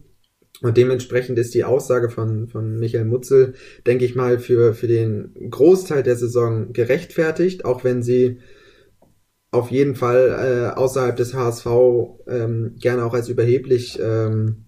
Und 0.60 0.76
dementsprechend 0.76 1.38
ist 1.38 1.54
die 1.54 1.64
Aussage 1.64 2.08
von, 2.08 2.46
von 2.46 2.78
Michael 2.78 3.04
Mutzel, 3.04 3.54
denke 3.86 4.04
ich 4.04 4.14
mal, 4.14 4.38
für, 4.38 4.74
für 4.74 4.86
den 4.86 5.34
Großteil 5.50 6.02
der 6.02 6.16
Saison 6.16 6.72
gerechtfertigt, 6.72 7.64
auch 7.64 7.82
wenn 7.82 8.02
sie 8.02 8.38
auf 9.50 9.70
jeden 9.70 9.96
Fall 9.96 10.72
äh, 10.74 10.78
außerhalb 10.78 11.16
des 11.16 11.34
HSV 11.34 11.66
ähm, 12.26 12.76
gerne 12.78 13.04
auch 13.04 13.12
als 13.12 13.28
überheblich 13.28 13.98
ähm, 14.02 14.64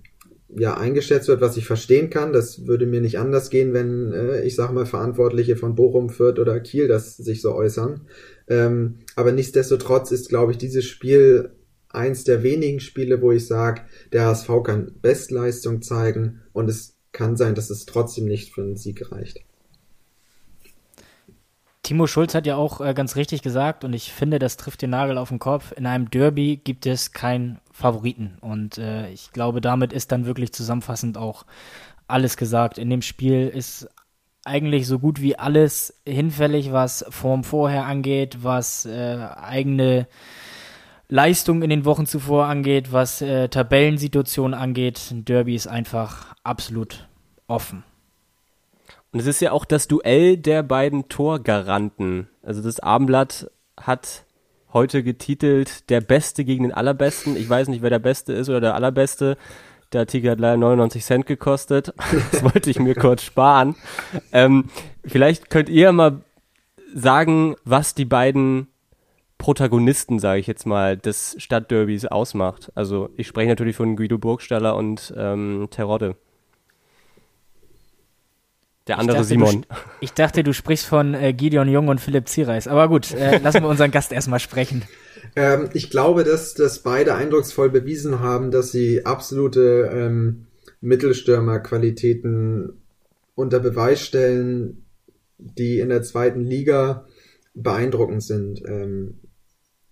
ja 0.57 0.77
eingeschätzt 0.77 1.29
wird, 1.29 1.41
was 1.41 1.57
ich 1.57 1.67
verstehen 1.67 2.11
kann. 2.11 2.33
Das 2.33 2.67
würde 2.67 2.87
mir 2.87 3.01
nicht 3.01 3.19
anders 3.19 3.49
gehen, 3.49 3.73
wenn 3.73 4.13
äh, 4.13 4.43
ich 4.43 4.55
sage 4.55 4.75
mal 4.75 4.87
Verantwortliche 4.87 5.57
von 5.57 5.75
Bochum, 5.75 6.11
Fürth 6.11 6.39
oder 6.39 6.61
Kiel 6.61 6.87
das 6.87 7.17
sich 7.17 7.41
so 7.41 7.55
äußern. 7.55 8.03
Ähm, 8.49 8.97
aber 9.17 9.33
nichtsdestotrotz 9.33 10.11
ist, 10.13 10.29
glaube 10.29 10.53
ich, 10.53 10.59
dieses 10.59 10.85
Spiel 10.85 11.53
eins 11.95 12.25
der 12.25 12.43
wenigen 12.43 12.81
Spiele, 12.81 13.21
wo 13.23 13.33
ich 13.33 13.47
sage, 13.47 13.83
der 14.13 14.27
HSV 14.27 14.49
kann 14.65 14.93
Bestleistung 15.01 15.83
zeigen 15.83 16.43
und 16.53 16.69
es 16.69 16.99
kann 17.13 17.37
sein, 17.37 17.55
dass 17.55 17.71
es 17.71 17.87
trotzdem 17.87 18.27
nicht 18.27 18.53
für 18.53 18.63
einen 18.63 18.77
Sieg 18.77 19.11
reicht. 19.13 19.41
Timo 21.85 22.07
Schulz 22.07 22.35
hat 22.35 22.47
ja 22.47 22.57
auch 22.57 22.81
äh, 22.81 22.95
ganz 22.95 23.15
richtig 23.15 23.43
gesagt 23.43 23.85
und 23.85 23.93
ich 23.93 24.11
finde, 24.11 24.39
das 24.39 24.57
trifft 24.57 24.81
den 24.81 24.91
Nagel 24.91 25.19
auf 25.19 25.29
den 25.29 25.39
Kopf. 25.39 25.73
In 25.77 25.87
einem 25.87 26.11
Derby 26.11 26.57
gibt 26.57 26.87
es 26.87 27.13
keinen 27.13 27.61
Favoriten 27.73 28.39
und 28.41 28.79
äh, 28.79 29.11
ich 29.11 29.33
glaube, 29.33 29.61
damit 29.61 29.93
ist 29.93 30.11
dann 30.11 30.25
wirklich 30.25 30.53
zusammenfassend 30.53 31.19
auch 31.19 31.45
alles 32.09 32.39
gesagt. 32.39 32.79
In 32.79 32.89
dem 32.89 33.03
Spiel 33.03 33.49
ist 33.49 33.89
eigentlich 34.47 34.87
so 34.87 34.99
gut 34.99 35.21
wie 35.21 35.39
alles 35.39 35.95
hinfällig, 36.07 36.73
was 36.73 37.05
Form 37.11 37.45
vorher 37.45 37.85
angeht, 37.85 38.39
was 38.43 38.87
äh, 38.87 39.19
eigene 39.37 40.07
Leistung 41.09 41.63
in 41.63 41.71
den 41.71 41.85
Wochen 41.85 42.07
zuvor 42.07 42.47
angeht, 42.47 42.93
was 42.93 43.21
äh, 43.21 43.49
Tabellensituation 43.49 44.55
angeht. 44.55 45.01
Ein 45.11 45.25
Derby 45.25 45.55
ist 45.55 45.67
einfach 45.67 46.35
absolut 46.43 47.09
offen. 47.47 47.85
Und 49.13 49.21
es 49.21 49.27
ist 49.27 49.41
ja 49.41 49.53
auch 49.53 49.65
das 49.65 49.87
Duell 49.87 50.37
der 50.37 50.63
beiden 50.63 51.09
Torgaranten. 51.09 52.29
Also 52.43 52.63
das 52.63 52.81
Abendblatt 52.81 53.51
hat 53.81 54.25
heute 54.73 55.03
getitelt 55.05 55.89
der 55.89 56.01
Beste 56.01 56.45
gegen 56.45 56.65
den 56.65 56.73
Allerbesten. 56.73 57.37
Ich 57.37 57.49
weiß 57.49 57.69
nicht, 57.69 57.81
wer 57.81 57.91
der 57.91 58.01
Beste 58.01 58.33
ist 58.33 58.49
oder 58.49 58.61
der 58.61 58.75
Allerbeste. 58.75 59.37
Der 59.93 60.01
Artikel 60.01 60.33
hat 60.33 60.41
leider 60.41 60.57
99 60.57 61.05
Cent 61.05 61.27
gekostet. 61.27 61.95
Das 62.33 62.43
wollte 62.43 62.69
ich 62.69 62.81
mir 62.81 62.97
kurz 62.97 63.23
sparen. 63.23 63.77
Ähm, 64.33 64.69
vielleicht 65.05 65.49
könnt 65.49 65.69
ihr 65.69 65.93
mal 65.93 66.23
sagen, 66.93 67.55
was 67.65 67.95
die 67.95 68.05
beiden 68.05 68.67
Protagonisten, 69.45 70.21
sage 70.21 70.41
ich 70.41 70.47
jetzt 70.47 70.65
mal, 70.65 70.97
des 70.97 71.37
Stadtderbys 71.37 72.07
ausmacht. 72.07 72.73
Also 72.75 73.11
ich 73.19 73.27
spreche 73.27 73.51
natürlich 73.51 73.77
von 73.77 73.95
Guido 73.95 74.17
Burgstaller 74.17 74.75
und 74.75 75.13
ähm, 75.19 75.69
Terodde. 75.71 76.17
Der 78.87 78.99
andere 78.99 79.19
dachte, 79.19 79.29
Simon. 79.29 79.67
Du, 79.69 79.77
ich 80.01 80.15
dachte, 80.15 80.45
du 80.45 80.55
sprichst 80.55 80.87
von 80.87 81.13
äh, 81.13 81.35
Gideon 81.35 81.69
Jung 81.69 81.89
und 81.89 82.01
Philipp 82.01 82.27
Ziereis. 82.27 82.67
Aber 82.67 82.89
gut, 82.89 83.13
äh, 83.13 83.37
lassen 83.37 83.61
wir 83.61 83.69
unseren 83.69 83.91
Gast 83.91 84.13
erstmal 84.13 84.41
sprechen. 84.41 84.83
Ähm, 85.37 85.71
ich 85.73 85.89
glaube, 85.89 86.23
dass, 86.23 86.53
dass 86.53 86.81
beide 86.81 87.15
eindrucksvoll 87.15 87.71
bewiesen 87.71 88.21
haben, 88.21 88.51
dass 88.51 88.73
sie 88.73 89.07
absolute 89.07 89.91
ähm, 89.91 90.49
Mittelstürmerqualitäten 90.83 92.83
unter 93.35 93.59
Beweis 93.59 94.05
stellen, 94.05 94.85
die 95.39 95.81
in 95.81 95.89
der 95.89 96.03
zweiten 96.03 96.45
Liga 96.45 97.07
beeindruckend 97.55 98.23
sind. 98.23 98.63
Ähm, 98.67 99.15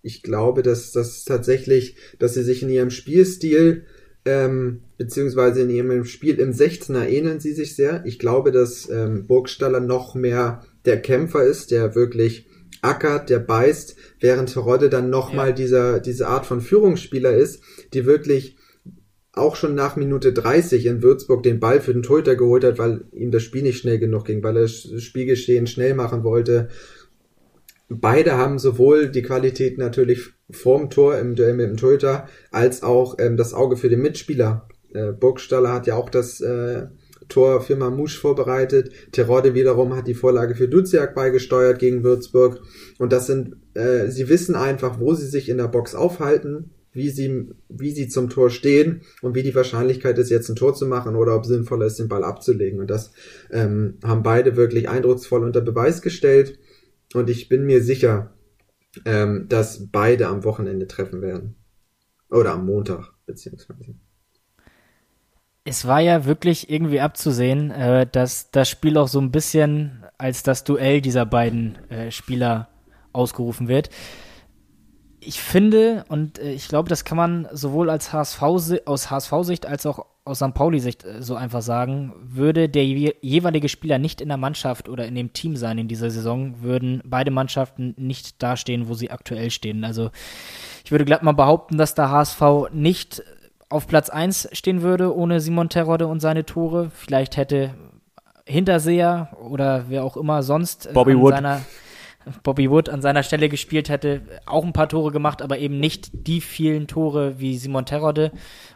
ich 0.03 0.21
glaube, 0.21 0.61
dass 0.61 0.91
das 0.91 1.23
tatsächlich, 1.23 1.95
dass 2.19 2.35
sie 2.35 2.43
sich 2.43 2.61
in 2.61 2.69
ihrem 2.69 2.91
Spielstil 2.91 3.85
ähm, 4.25 4.81
beziehungsweise 4.97 5.61
in 5.61 5.69
ihrem 5.69 6.05
Spiel 6.05 6.39
im 6.39 6.51
16er 6.51 7.07
ähneln 7.07 7.39
sie 7.39 7.53
sich 7.53 7.75
sehr. 7.75 8.03
Ich 8.05 8.19
glaube, 8.19 8.51
dass 8.51 8.89
ähm, 8.89 9.25
Burgstaller 9.27 9.79
noch 9.79 10.13
mehr 10.13 10.63
der 10.85 11.01
Kämpfer 11.01 11.43
ist, 11.43 11.71
der 11.71 11.95
wirklich 11.95 12.47
ackert, 12.81 13.29
der 13.29 13.39
beißt, 13.39 13.95
während 14.19 14.51
Terodde 14.51 14.89
dann 14.89 15.09
nochmal 15.09 15.49
ja. 15.49 15.55
dieser, 15.55 15.99
diese 15.99 16.27
Art 16.27 16.45
von 16.45 16.61
Führungsspieler 16.61 17.33
ist, 17.33 17.63
die 17.93 18.05
wirklich 18.05 18.57
auch 19.31 19.55
schon 19.55 19.73
nach 19.73 19.95
Minute 19.95 20.31
30 20.31 20.85
in 20.85 21.01
Würzburg 21.01 21.43
den 21.43 21.59
Ball 21.59 21.81
für 21.81 21.93
den 21.93 22.03
Torhüter 22.03 22.35
geholt 22.35 22.63
hat, 22.63 22.77
weil 22.77 23.05
ihm 23.13 23.31
das 23.31 23.43
Spiel 23.43 23.63
nicht 23.63 23.79
schnell 23.79 23.99
genug 23.99 24.25
ging, 24.25 24.43
weil 24.43 24.57
er 24.57 24.63
das 24.63 25.01
Spielgeschehen 25.01 25.65
schnell 25.65 25.95
machen 25.95 26.23
wollte. 26.23 26.69
Beide 27.99 28.37
haben 28.37 28.59
sowohl 28.59 29.09
die 29.09 29.21
Qualität 29.21 29.77
natürlich 29.77 30.29
vorm 30.49 30.89
Tor 30.89 31.17
im 31.17 31.35
Duell 31.35 31.53
mit 31.53 31.67
dem 31.67 31.77
Torhüter, 31.77 32.27
als 32.51 32.83
auch 32.83 33.17
ähm, 33.19 33.37
das 33.37 33.53
Auge 33.53 33.77
für 33.77 33.89
den 33.89 34.01
Mitspieler. 34.01 34.67
Äh, 34.93 35.11
Burgstaller 35.11 35.73
hat 35.73 35.87
ja 35.87 35.95
auch 35.95 36.09
das 36.09 36.41
äh, 36.41 36.87
Tor 37.29 37.61
für 37.61 37.75
Mamouche 37.75 38.19
vorbereitet. 38.19 38.91
Terode 39.11 39.53
wiederum 39.53 39.95
hat 39.95 40.07
die 40.07 40.13
Vorlage 40.13 40.55
für 40.55 40.67
Duziak 40.67 41.15
beigesteuert 41.15 41.79
gegen 41.79 42.03
Würzburg. 42.03 42.61
Und 42.99 43.11
das 43.11 43.27
sind, 43.27 43.55
äh, 43.73 44.09
sie 44.09 44.29
wissen 44.29 44.55
einfach, 44.55 44.99
wo 44.99 45.13
sie 45.13 45.27
sich 45.27 45.49
in 45.49 45.57
der 45.57 45.67
Box 45.67 45.95
aufhalten, 45.95 46.71
wie 46.91 47.09
sie, 47.09 47.47
wie 47.69 47.91
sie 47.91 48.07
zum 48.07 48.29
Tor 48.29 48.49
stehen 48.49 49.01
und 49.21 49.35
wie 49.35 49.43
die 49.43 49.55
Wahrscheinlichkeit 49.55 50.17
ist, 50.19 50.29
jetzt 50.29 50.49
ein 50.49 50.55
Tor 50.55 50.75
zu 50.75 50.85
machen 50.85 51.15
oder 51.15 51.35
ob 51.35 51.45
sinnvoller 51.45 51.87
ist, 51.87 51.97
den 51.97 52.07
Ball 52.07 52.23
abzulegen. 52.23 52.79
Und 52.79 52.89
das 52.89 53.11
ähm, 53.51 53.95
haben 54.03 54.23
beide 54.23 54.55
wirklich 54.55 54.89
eindrucksvoll 54.89 55.43
unter 55.43 55.61
Beweis 55.61 56.01
gestellt. 56.01 56.59
Und 57.15 57.29
ich 57.29 57.49
bin 57.49 57.65
mir 57.65 57.83
sicher, 57.83 58.33
ähm, 59.05 59.47
dass 59.49 59.89
beide 59.91 60.27
am 60.27 60.43
Wochenende 60.43 60.87
treffen 60.87 61.21
werden. 61.21 61.55
Oder 62.29 62.53
am 62.53 62.65
Montag, 62.65 63.13
beziehungsweise. 63.25 63.95
Es 65.65 65.87
war 65.87 66.01
ja 66.01 66.25
wirklich 66.25 66.69
irgendwie 66.69 66.99
abzusehen, 66.99 67.71
äh, 67.71 68.05
dass 68.11 68.51
das 68.51 68.69
Spiel 68.69 68.97
auch 68.97 69.07
so 69.07 69.21
ein 69.21 69.31
bisschen 69.31 70.03
als 70.17 70.43
das 70.43 70.63
Duell 70.63 70.99
dieser 71.01 71.25
beiden 71.25 71.75
äh, 71.89 72.11
Spieler 72.11 72.69
ausgerufen 73.13 73.67
wird. 73.67 73.89
Ich 75.25 75.41
finde, 75.41 76.05
und 76.09 76.39
äh, 76.39 76.51
ich 76.51 76.67
glaube, 76.67 76.89
das 76.89 77.05
kann 77.05 77.17
man 77.17 77.47
sowohl 77.51 77.89
als 77.89 78.13
HSV, 78.13 78.41
aus 78.85 79.09
HSV-Sicht 79.11 79.65
als 79.65 79.85
auch 79.85 80.05
aus 80.25 80.37
St. 80.37 80.53
Pauli-Sicht 80.53 81.03
äh, 81.03 81.21
so 81.21 81.35
einfach 81.35 81.61
sagen, 81.61 82.13
würde 82.21 82.69
der 82.69 82.85
jeweilige 82.85 83.69
Spieler 83.69 83.97
nicht 83.97 84.21
in 84.21 84.29
der 84.29 84.37
Mannschaft 84.37 84.87
oder 84.89 85.05
in 85.05 85.15
dem 85.15 85.33
Team 85.33 85.55
sein 85.55 85.77
in 85.77 85.87
dieser 85.87 86.09
Saison, 86.09 86.61
würden 86.61 87.01
beide 87.05 87.31
Mannschaften 87.31 87.93
nicht 87.97 88.41
dastehen, 88.41 88.87
wo 88.87 88.93
sie 88.93 89.11
aktuell 89.11 89.51
stehen. 89.51 89.83
Also 89.83 90.11
ich 90.85 90.91
würde 90.91 91.05
glatt 91.05 91.23
mal 91.23 91.33
behaupten, 91.33 91.77
dass 91.77 91.95
der 91.95 92.09
HSV 92.09 92.41
nicht 92.71 93.23
auf 93.69 93.87
Platz 93.87 94.09
1 94.09 94.49
stehen 94.53 94.81
würde 94.81 95.15
ohne 95.15 95.39
Simon 95.39 95.69
Terodde 95.69 96.07
und 96.07 96.19
seine 96.19 96.45
Tore. 96.45 96.91
Vielleicht 96.93 97.37
hätte 97.37 97.73
Hinterseher 98.45 99.29
oder 99.41 99.85
wer 99.89 100.03
auch 100.03 100.15
immer 100.15 100.43
sonst 100.43 100.85
äh, 100.85 100.93
Bobby 100.93 101.17
Wood. 101.17 101.33
seiner 101.33 101.61
Bobby 102.43 102.69
Wood 102.69 102.89
an 102.89 103.01
seiner 103.01 103.23
Stelle 103.23 103.49
gespielt 103.49 103.89
hätte, 103.89 104.21
auch 104.45 104.63
ein 104.63 104.73
paar 104.73 104.89
Tore 104.89 105.11
gemacht, 105.11 105.41
aber 105.41 105.59
eben 105.59 105.79
nicht 105.79 106.09
die 106.27 106.41
vielen 106.41 106.87
Tore 106.87 107.39
wie 107.39 107.57
Simon 107.57 107.85
Terodde. 107.85 108.31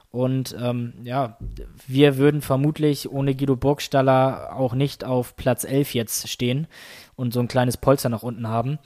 Und 0.10 0.56
ähm, 0.60 0.94
ja, 1.04 1.38
wir 1.86 2.18
würden 2.18 2.42
vermutlich 2.42 3.12
ohne 3.12 3.36
Guido 3.36 3.56
Burgstaller 3.56 4.56
auch 4.56 4.74
nicht 4.74 5.04
auf 5.04 5.36
Platz 5.36 5.64
11 5.64 5.94
jetzt 5.94 6.30
stehen 6.30 6.68
und 7.16 7.34
so 7.34 7.40
ein 7.40 7.48
kleines 7.48 7.78
Polster 7.78 8.10
nach 8.10 8.24
unten 8.24 8.48
haben. 8.48 8.80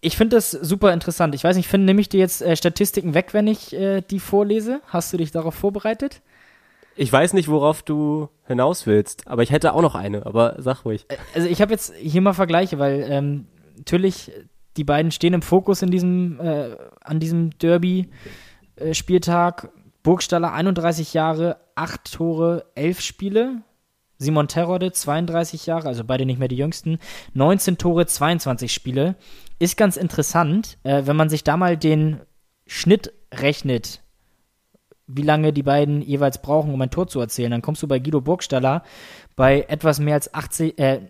Ich 0.00 0.16
finde 0.16 0.36
das 0.36 0.50
super 0.50 0.92
interessant. 0.92 1.34
Ich 1.34 1.44
weiß 1.44 1.56
nicht, 1.56 1.68
finde, 1.68 1.86
nehme 1.86 2.00
ich 2.00 2.10
dir 2.10 2.20
jetzt 2.20 2.42
äh, 2.42 2.56
Statistiken 2.56 3.14
weg, 3.14 3.32
wenn 3.32 3.46
ich 3.46 3.72
äh, 3.72 4.02
die 4.02 4.20
vorlese? 4.20 4.80
Hast 4.88 5.12
du 5.12 5.16
dich 5.16 5.30
darauf 5.30 5.54
vorbereitet? 5.54 6.20
Ich 6.96 7.12
weiß 7.12 7.32
nicht, 7.32 7.48
worauf 7.48 7.82
du 7.82 8.28
hinaus 8.46 8.86
willst, 8.86 9.26
aber 9.26 9.42
ich 9.42 9.50
hätte 9.50 9.72
auch 9.72 9.82
noch 9.82 9.94
eine, 9.94 10.26
aber 10.26 10.56
sag 10.58 10.84
ruhig. 10.84 11.06
Äh, 11.08 11.16
also 11.34 11.48
ich 11.48 11.62
habe 11.62 11.72
jetzt 11.72 11.94
hier 11.94 12.20
mal 12.20 12.34
Vergleiche, 12.34 12.78
weil 12.78 13.06
ähm, 13.08 13.46
natürlich 13.84 14.32
die 14.76 14.84
beiden 14.84 15.10
stehen 15.12 15.34
im 15.34 15.42
Fokus 15.42 15.82
in 15.82 15.90
diesem, 15.90 16.40
äh, 16.40 16.76
an 17.00 17.20
diesem 17.20 17.50
Derby-Spieltag. 17.58 19.64
Äh, 19.64 19.68
Burgstaller 20.02 20.52
31 20.52 21.14
Jahre, 21.14 21.58
8 21.76 22.12
Tore, 22.12 22.66
11 22.74 23.00
Spiele. 23.00 23.62
Simon 24.18 24.48
Terode 24.48 24.92
32 24.92 25.66
Jahre, 25.66 25.88
also 25.88 26.04
beide 26.04 26.24
nicht 26.24 26.38
mehr 26.38 26.48
die 26.48 26.56
jüngsten, 26.56 26.98
19 27.32 27.78
Tore, 27.78 28.06
22 28.06 28.72
Spiele. 28.72 29.16
Ist 29.58 29.76
ganz 29.76 29.96
interessant, 29.96 30.78
äh, 30.84 31.02
wenn 31.06 31.16
man 31.16 31.28
sich 31.28 31.42
da 31.42 31.56
mal 31.56 31.76
den 31.76 32.20
Schnitt 32.66 33.12
rechnet, 33.32 34.02
wie 35.06 35.22
lange 35.22 35.52
die 35.52 35.62
beiden 35.62 36.00
jeweils 36.00 36.40
brauchen, 36.40 36.72
um 36.72 36.80
ein 36.80 36.90
Tor 36.90 37.08
zu 37.08 37.20
erzählen, 37.20 37.50
dann 37.50 37.62
kommst 37.62 37.82
du 37.82 37.88
bei 37.88 37.98
Guido 37.98 38.20
Burgstaller 38.20 38.84
bei 39.36 39.62
etwas 39.68 40.00
mehr 40.00 40.14
als 40.14 40.32
80, 40.32 40.78
äh, 40.78 41.00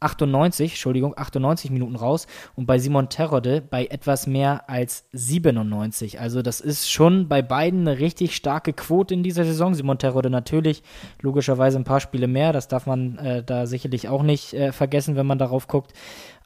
98, 0.00 0.72
Entschuldigung, 0.72 1.14
98 1.16 1.70
Minuten 1.70 1.96
raus 1.96 2.26
und 2.56 2.66
bei 2.66 2.78
Simon 2.78 3.08
Terode 3.08 3.60
bei 3.60 3.86
etwas 3.86 4.26
mehr 4.26 4.68
als 4.68 5.04
97. 5.12 6.20
Also 6.20 6.42
das 6.42 6.60
ist 6.60 6.90
schon 6.90 7.28
bei 7.28 7.42
beiden 7.42 7.86
eine 7.86 7.98
richtig 7.98 8.34
starke 8.34 8.72
Quote 8.72 9.14
in 9.14 9.22
dieser 9.22 9.44
Saison. 9.44 9.74
Simon 9.74 9.98
Terode 9.98 10.30
natürlich 10.30 10.82
logischerweise 11.20 11.78
ein 11.78 11.84
paar 11.84 12.00
Spiele 12.00 12.26
mehr, 12.26 12.52
das 12.52 12.68
darf 12.68 12.86
man 12.86 13.18
äh, 13.18 13.42
da 13.44 13.66
sicherlich 13.66 14.08
auch 14.08 14.22
nicht 14.22 14.54
äh, 14.54 14.72
vergessen, 14.72 15.16
wenn 15.16 15.26
man 15.26 15.38
darauf 15.38 15.68
guckt. 15.68 15.92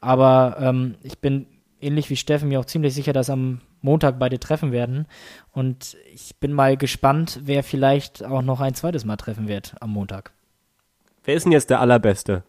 Aber 0.01 0.57
ähm, 0.59 0.95
ich 1.01 1.19
bin 1.19 1.47
ähnlich 1.79 2.09
wie 2.09 2.15
Steffen 2.15 2.49
mir 2.49 2.59
auch 2.59 2.65
ziemlich 2.65 2.93
sicher, 2.93 3.13
dass 3.13 3.29
am 3.29 3.61
Montag 3.81 4.19
beide 4.19 4.39
treffen 4.39 4.71
werden. 4.71 5.07
Und 5.51 5.95
ich 6.13 6.35
bin 6.37 6.51
mal 6.51 6.75
gespannt, 6.75 7.39
wer 7.43 7.63
vielleicht 7.63 8.23
auch 8.25 8.41
noch 8.41 8.59
ein 8.59 8.73
zweites 8.73 9.05
Mal 9.05 9.17
treffen 9.17 9.47
wird 9.47 9.75
am 9.79 9.91
Montag. 9.91 10.31
Wer 11.23 11.35
ist 11.35 11.43
denn 11.43 11.51
jetzt 11.51 11.69
der 11.69 11.79
Allerbeste? 11.79 12.43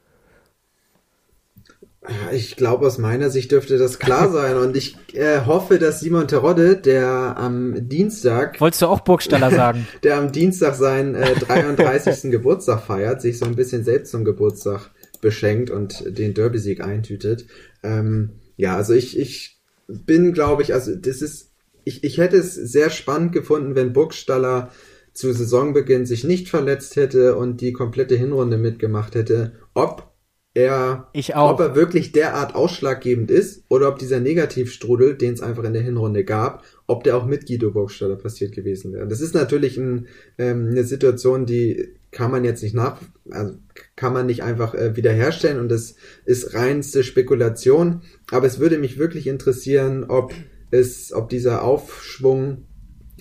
Ich 2.33 2.57
glaube, 2.57 2.87
aus 2.87 2.99
meiner 2.99 3.31
Sicht 3.31 3.53
dürfte 3.53 3.79
das 3.79 3.99
klar 3.99 4.31
sein. 4.31 4.57
Und 4.57 4.77
ich 4.77 4.97
äh, 5.15 5.41
hoffe, 5.45 5.79
dass 5.79 6.01
Simon 6.01 6.29
Terodde, 6.29 6.77
der 6.77 7.37
am 7.37 7.89
Dienstag. 7.89 8.61
Wolltest 8.61 8.83
du 8.83 8.87
auch 8.87 9.01
Burgstaller 9.01 9.51
sagen? 9.51 9.87
der 10.03 10.17
am 10.19 10.33
Dienstag 10.33 10.75
seinen 10.75 11.15
äh, 11.15 11.35
33. 11.35 12.31
Geburtstag 12.31 12.83
feiert, 12.83 13.21
sich 13.21 13.39
so 13.39 13.45
ein 13.47 13.57
bisschen 13.57 13.85
selbst 13.85 14.11
zum 14.11 14.25
Geburtstag 14.25 14.91
beschenkt 15.21 15.71
und 15.71 16.05
den 16.19 16.35
Derby-Sieg 16.35 16.81
eintütet. 16.81 17.47
Ähm, 17.83 18.41
ja, 18.57 18.77
also 18.77 18.93
ich, 18.93 19.19
ich 19.19 19.59
bin, 19.89 20.33
glaube 20.33 20.63
ich, 20.63 20.75
also 20.75 20.95
das 20.95 21.23
ist, 21.23 21.53
ich, 21.85 22.05
ich 22.05 22.19
hätte 22.19 22.37
es 22.37 22.55
sehr 22.55 22.91
spannend 22.91 23.33
gefunden, 23.33 23.75
wenn 23.75 23.93
Burgstaller 23.93 24.71
zu 25.13 25.33
Saisonbeginn 25.33 26.07
sich 26.07 26.25
nicht 26.25 26.49
verletzt 26.49 26.97
hätte 26.97 27.37
und 27.37 27.61
die 27.61 27.73
komplette 27.73 28.17
Hinrunde 28.17 28.59
mitgemacht 28.59 29.15
hätte. 29.15 29.53
Ob 29.75 30.13
er, 30.57 31.07
ob 31.35 31.61
er 31.61 31.75
wirklich 31.75 32.13
derart 32.13 32.55
ausschlaggebend 32.55 33.31
ist 33.31 33.65
oder 33.69 33.91
ob 33.91 33.99
dieser 33.99 34.21
Negativstrudel, 34.21 35.15
den 35.15 35.35
es 35.35 35.43
einfach 35.43 35.65
in 35.65 35.75
der 35.75 35.83
Hinrunde 35.83 36.25
gab, 36.25 36.65
ob 36.87 37.05
der 37.05 37.19
auch 37.19 37.27
mit 37.27 37.47
Guido 37.47 37.71
Burgstaller 37.71 38.17
passiert 38.17 38.53
gewesen 38.53 38.95
wäre. 38.95 39.07
Das 39.07 39.21
ist 39.21 39.35
natürlich 39.35 39.77
ein, 39.77 40.07
ähm, 40.39 40.69
eine 40.71 40.85
Situation, 40.85 41.45
die 41.45 41.91
kann 42.11 42.31
man 42.31 42.43
jetzt 42.45 42.63
nicht 42.63 42.75
nach, 42.75 43.03
also 43.31 43.53
kann 43.97 44.15
man 44.15 44.25
nicht 44.25 44.43
einfach 44.43 44.75
äh, 44.75 44.97
wiederherstellen 44.97 45.61
und 45.61 45.69
das 45.69 45.97
ist 46.25 46.55
reinste 46.55 47.05
Spekulation. 47.05 48.01
Aber 48.31 48.47
es 48.47 48.59
würde 48.59 48.79
mich 48.79 48.99
wirklich 48.99 49.27
interessieren, 49.27 50.05
ob 50.09 50.33
es, 50.71 51.13
ob 51.13 51.29
dieser 51.29 51.65
Aufschwung 51.65 52.65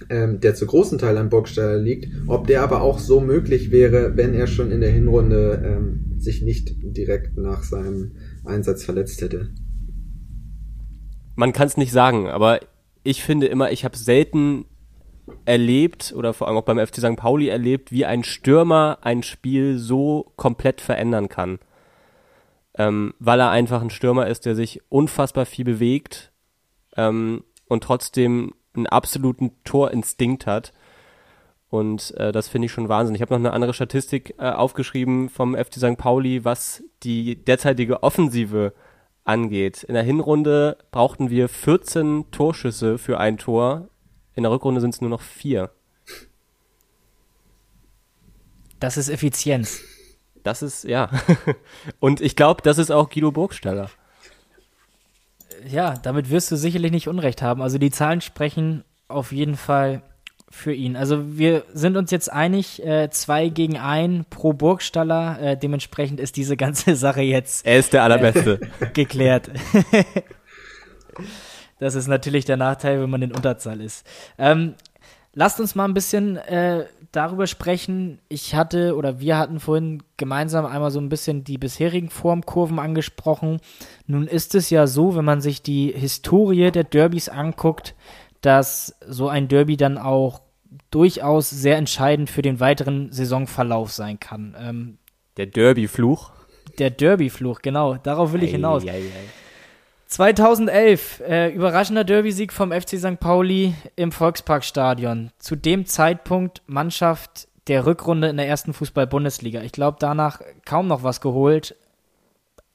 ähm, 0.09 0.39
der 0.39 0.55
zu 0.55 0.65
großen 0.65 0.97
Teil 0.97 1.17
an 1.17 1.29
Burgstaller 1.29 1.77
liegt, 1.77 2.07
ob 2.27 2.47
der 2.47 2.63
aber 2.63 2.81
auch 2.81 2.99
so 2.99 3.21
möglich 3.21 3.71
wäre, 3.71 4.17
wenn 4.17 4.33
er 4.33 4.47
schon 4.47 4.71
in 4.71 4.81
der 4.81 4.91
Hinrunde 4.91 5.61
ähm, 5.65 6.19
sich 6.19 6.41
nicht 6.41 6.73
direkt 6.81 7.37
nach 7.37 7.63
seinem 7.63 8.15
Einsatz 8.43 8.83
verletzt 8.83 9.21
hätte. 9.21 9.49
Man 11.35 11.53
kann 11.53 11.67
es 11.67 11.77
nicht 11.77 11.91
sagen, 11.91 12.27
aber 12.27 12.59
ich 13.03 13.23
finde 13.23 13.47
immer, 13.47 13.71
ich 13.71 13.85
habe 13.85 13.97
selten 13.97 14.65
erlebt 15.45 16.13
oder 16.15 16.33
vor 16.33 16.47
allem 16.47 16.57
auch 16.57 16.63
beim 16.63 16.79
FC 16.79 16.97
St. 16.97 17.15
Pauli 17.15 17.47
erlebt, 17.47 17.91
wie 17.91 18.05
ein 18.05 18.23
Stürmer 18.23 18.99
ein 19.01 19.23
Spiel 19.23 19.77
so 19.77 20.31
komplett 20.35 20.81
verändern 20.81 21.29
kann. 21.29 21.59
Ähm, 22.77 23.13
weil 23.19 23.39
er 23.39 23.51
einfach 23.51 23.81
ein 23.81 23.89
Stürmer 23.89 24.27
ist, 24.27 24.45
der 24.45 24.55
sich 24.55 24.81
unfassbar 24.89 25.45
viel 25.45 25.65
bewegt, 25.65 26.31
ähm, 26.95 27.43
und 27.67 27.83
trotzdem 27.83 28.53
einen 28.75 28.87
absoluten 28.87 29.51
Torinstinkt 29.63 30.45
hat. 30.45 30.73
Und 31.69 32.13
äh, 32.17 32.31
das 32.31 32.47
finde 32.47 32.67
ich 32.67 32.71
schon 32.71 32.89
Wahnsinn. 32.89 33.15
Ich 33.15 33.21
habe 33.21 33.33
noch 33.33 33.39
eine 33.39 33.53
andere 33.53 33.73
Statistik 33.73 34.35
äh, 34.37 34.49
aufgeschrieben 34.49 35.29
vom 35.29 35.55
FC 35.55 35.75
St. 35.75 35.97
Pauli, 35.97 36.45
was 36.45 36.83
die 37.03 37.43
derzeitige 37.43 38.03
Offensive 38.03 38.73
angeht. 39.23 39.83
In 39.83 39.95
der 39.95 40.03
Hinrunde 40.03 40.77
brauchten 40.91 41.29
wir 41.29 41.49
14 41.49 42.31
Torschüsse 42.31 42.97
für 42.97 43.19
ein 43.19 43.37
Tor. 43.37 43.89
In 44.35 44.43
der 44.43 44.51
Rückrunde 44.51 44.79
sind 44.79 44.93
es 44.93 45.01
nur 45.01 45.09
noch 45.09 45.21
vier. 45.21 45.71
Das 48.79 48.97
ist 48.97 49.09
Effizienz. 49.09 49.81
Das 50.43 50.61
ist, 50.61 50.83
ja. 50.83 51.09
Und 51.99 52.21
ich 52.21 52.35
glaube, 52.35 52.61
das 52.61 52.77
ist 52.77 52.91
auch 52.91 53.09
Guido 53.09 53.31
Burgstaller. 53.31 53.89
Ja, 55.67 55.95
damit 56.01 56.29
wirst 56.29 56.51
du 56.51 56.55
sicherlich 56.55 56.91
nicht 56.91 57.07
Unrecht 57.07 57.41
haben. 57.41 57.61
Also 57.61 57.77
die 57.77 57.91
Zahlen 57.91 58.21
sprechen 58.21 58.83
auf 59.07 59.31
jeden 59.31 59.55
Fall 59.55 60.01
für 60.49 60.73
ihn. 60.73 60.95
Also 60.95 61.37
wir 61.37 61.63
sind 61.73 61.97
uns 61.97 62.11
jetzt 62.11 62.31
einig, 62.31 62.83
äh, 62.85 63.09
zwei 63.09 63.49
gegen 63.49 63.77
ein 63.77 64.25
pro 64.29 64.53
Burgstaller. 64.53 65.39
Äh, 65.41 65.57
dementsprechend 65.57 66.19
ist 66.19 66.37
diese 66.37 66.55
ganze 66.55 66.95
Sache 66.95 67.21
jetzt. 67.21 67.65
Er 67.65 67.77
ist 67.77 67.93
der 67.93 68.03
allerbeste. 68.03 68.61
Äh, 68.79 68.87
geklärt. 68.93 69.49
das 71.79 71.95
ist 71.95 72.07
natürlich 72.07 72.45
der 72.45 72.57
Nachteil, 72.57 73.01
wenn 73.01 73.09
man 73.09 73.21
in 73.21 73.33
Unterzahl 73.33 73.81
ist. 73.81 74.05
Ähm, 74.37 74.75
lasst 75.35 75.59
uns 75.59 75.75
mal 75.75 75.85
ein 75.85 75.93
bisschen 75.93 76.37
äh, 76.37 76.85
darüber 77.11 77.45
sprechen. 77.45 78.19
Ich 78.27 78.55
hatte 78.55 78.95
oder 78.95 79.19
wir 79.19 79.37
hatten 79.37 79.59
vorhin 79.59 80.01
gemeinsam 80.17 80.65
einmal 80.65 80.91
so 80.91 80.99
ein 80.99 81.09
bisschen 81.09 81.43
die 81.43 81.57
bisherigen 81.57 82.09
Formkurven 82.09 82.79
angesprochen. 82.79 83.59
Nun 84.07 84.27
ist 84.27 84.55
es 84.55 84.69
ja 84.69 84.87
so, 84.87 85.15
wenn 85.15 85.25
man 85.25 85.41
sich 85.41 85.61
die 85.61 85.91
Historie 85.91 86.71
der 86.71 86.83
Derbys 86.83 87.29
anguckt, 87.29 87.95
dass 88.41 88.95
so 89.07 89.27
ein 89.27 89.47
Derby 89.47 89.77
dann 89.77 89.97
auch 89.97 90.41
durchaus 90.91 91.49
sehr 91.49 91.77
entscheidend 91.77 92.29
für 92.29 92.41
den 92.41 92.59
weiteren 92.59 93.11
Saisonverlauf 93.11 93.91
sein 93.91 94.19
kann. 94.19 94.55
Ähm, 94.59 94.97
der 95.37 95.47
Derby-Fluch. 95.47 96.31
Der 96.79 96.89
Derby-Fluch, 96.89 97.61
genau. 97.61 97.95
Darauf 97.95 98.33
will 98.33 98.43
ich 98.43 98.51
hinaus. 98.51 98.83
Ei, 98.83 98.91
ei, 98.91 98.95
ei. 98.95 99.44
2011, 100.15 101.19
äh, 101.27 101.49
überraschender 101.49 102.05
Derby-Sieg 102.05 102.53
vom 102.53 102.71
FC 102.71 102.97
St. 102.97 103.19
Pauli 103.19 103.75
im 103.97 104.13
Volksparkstadion. 104.13 105.31
Zu 105.39 105.57
dem 105.57 105.85
Zeitpunkt 105.87 106.61
Mannschaft 106.67 107.49
der 107.67 107.85
Rückrunde 107.85 108.29
in 108.29 108.37
der 108.37 108.47
ersten 108.47 108.71
Fußball-Bundesliga. 108.71 109.61
Ich 109.61 109.73
glaube, 109.73 109.97
danach 109.99 110.39
kaum 110.63 110.87
noch 110.87 111.03
was 111.03 111.19
geholt. 111.19 111.75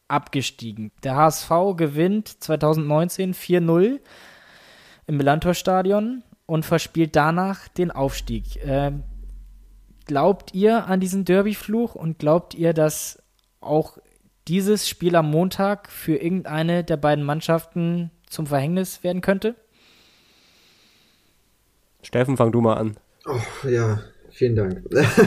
Abgestiegen. 0.07 0.93
Der 1.03 1.17
HSV 1.17 1.51
gewinnt 1.79 2.29
2019 2.29 3.33
4-0 3.33 4.01
im 5.07 5.17
Millantor-Stadion 5.17 6.23
und 6.45 6.67
verspielt 6.67 7.17
danach 7.17 7.69
den 7.69 7.91
Aufstieg. 7.91 8.57
Äh, 8.57 8.93
glaubt 10.05 10.53
ihr 10.53 10.89
an 10.89 11.01
diesen 11.01 11.25
Derby-Fluch 11.25 11.95
und 11.95 12.19
glaubt 12.19 12.53
ihr, 12.53 12.75
dass 12.75 13.23
auch 13.63 13.97
dieses 14.51 14.89
Spiel 14.89 15.15
am 15.15 15.31
Montag 15.31 15.89
für 15.93 16.17
irgendeine 16.17 16.83
der 16.83 16.97
beiden 16.97 17.25
Mannschaften 17.25 18.11
zum 18.29 18.49
Verhängnis 18.49 19.05
werden 19.05 19.21
könnte? 19.21 19.55
Steffen, 22.03 22.37
fang 22.37 22.51
du 22.51 22.61
mal 22.61 22.75
an. 22.75 22.97
Oh, 23.27 23.69
ja, 23.69 24.03
vielen 24.31 24.57
Dank. 24.57 24.83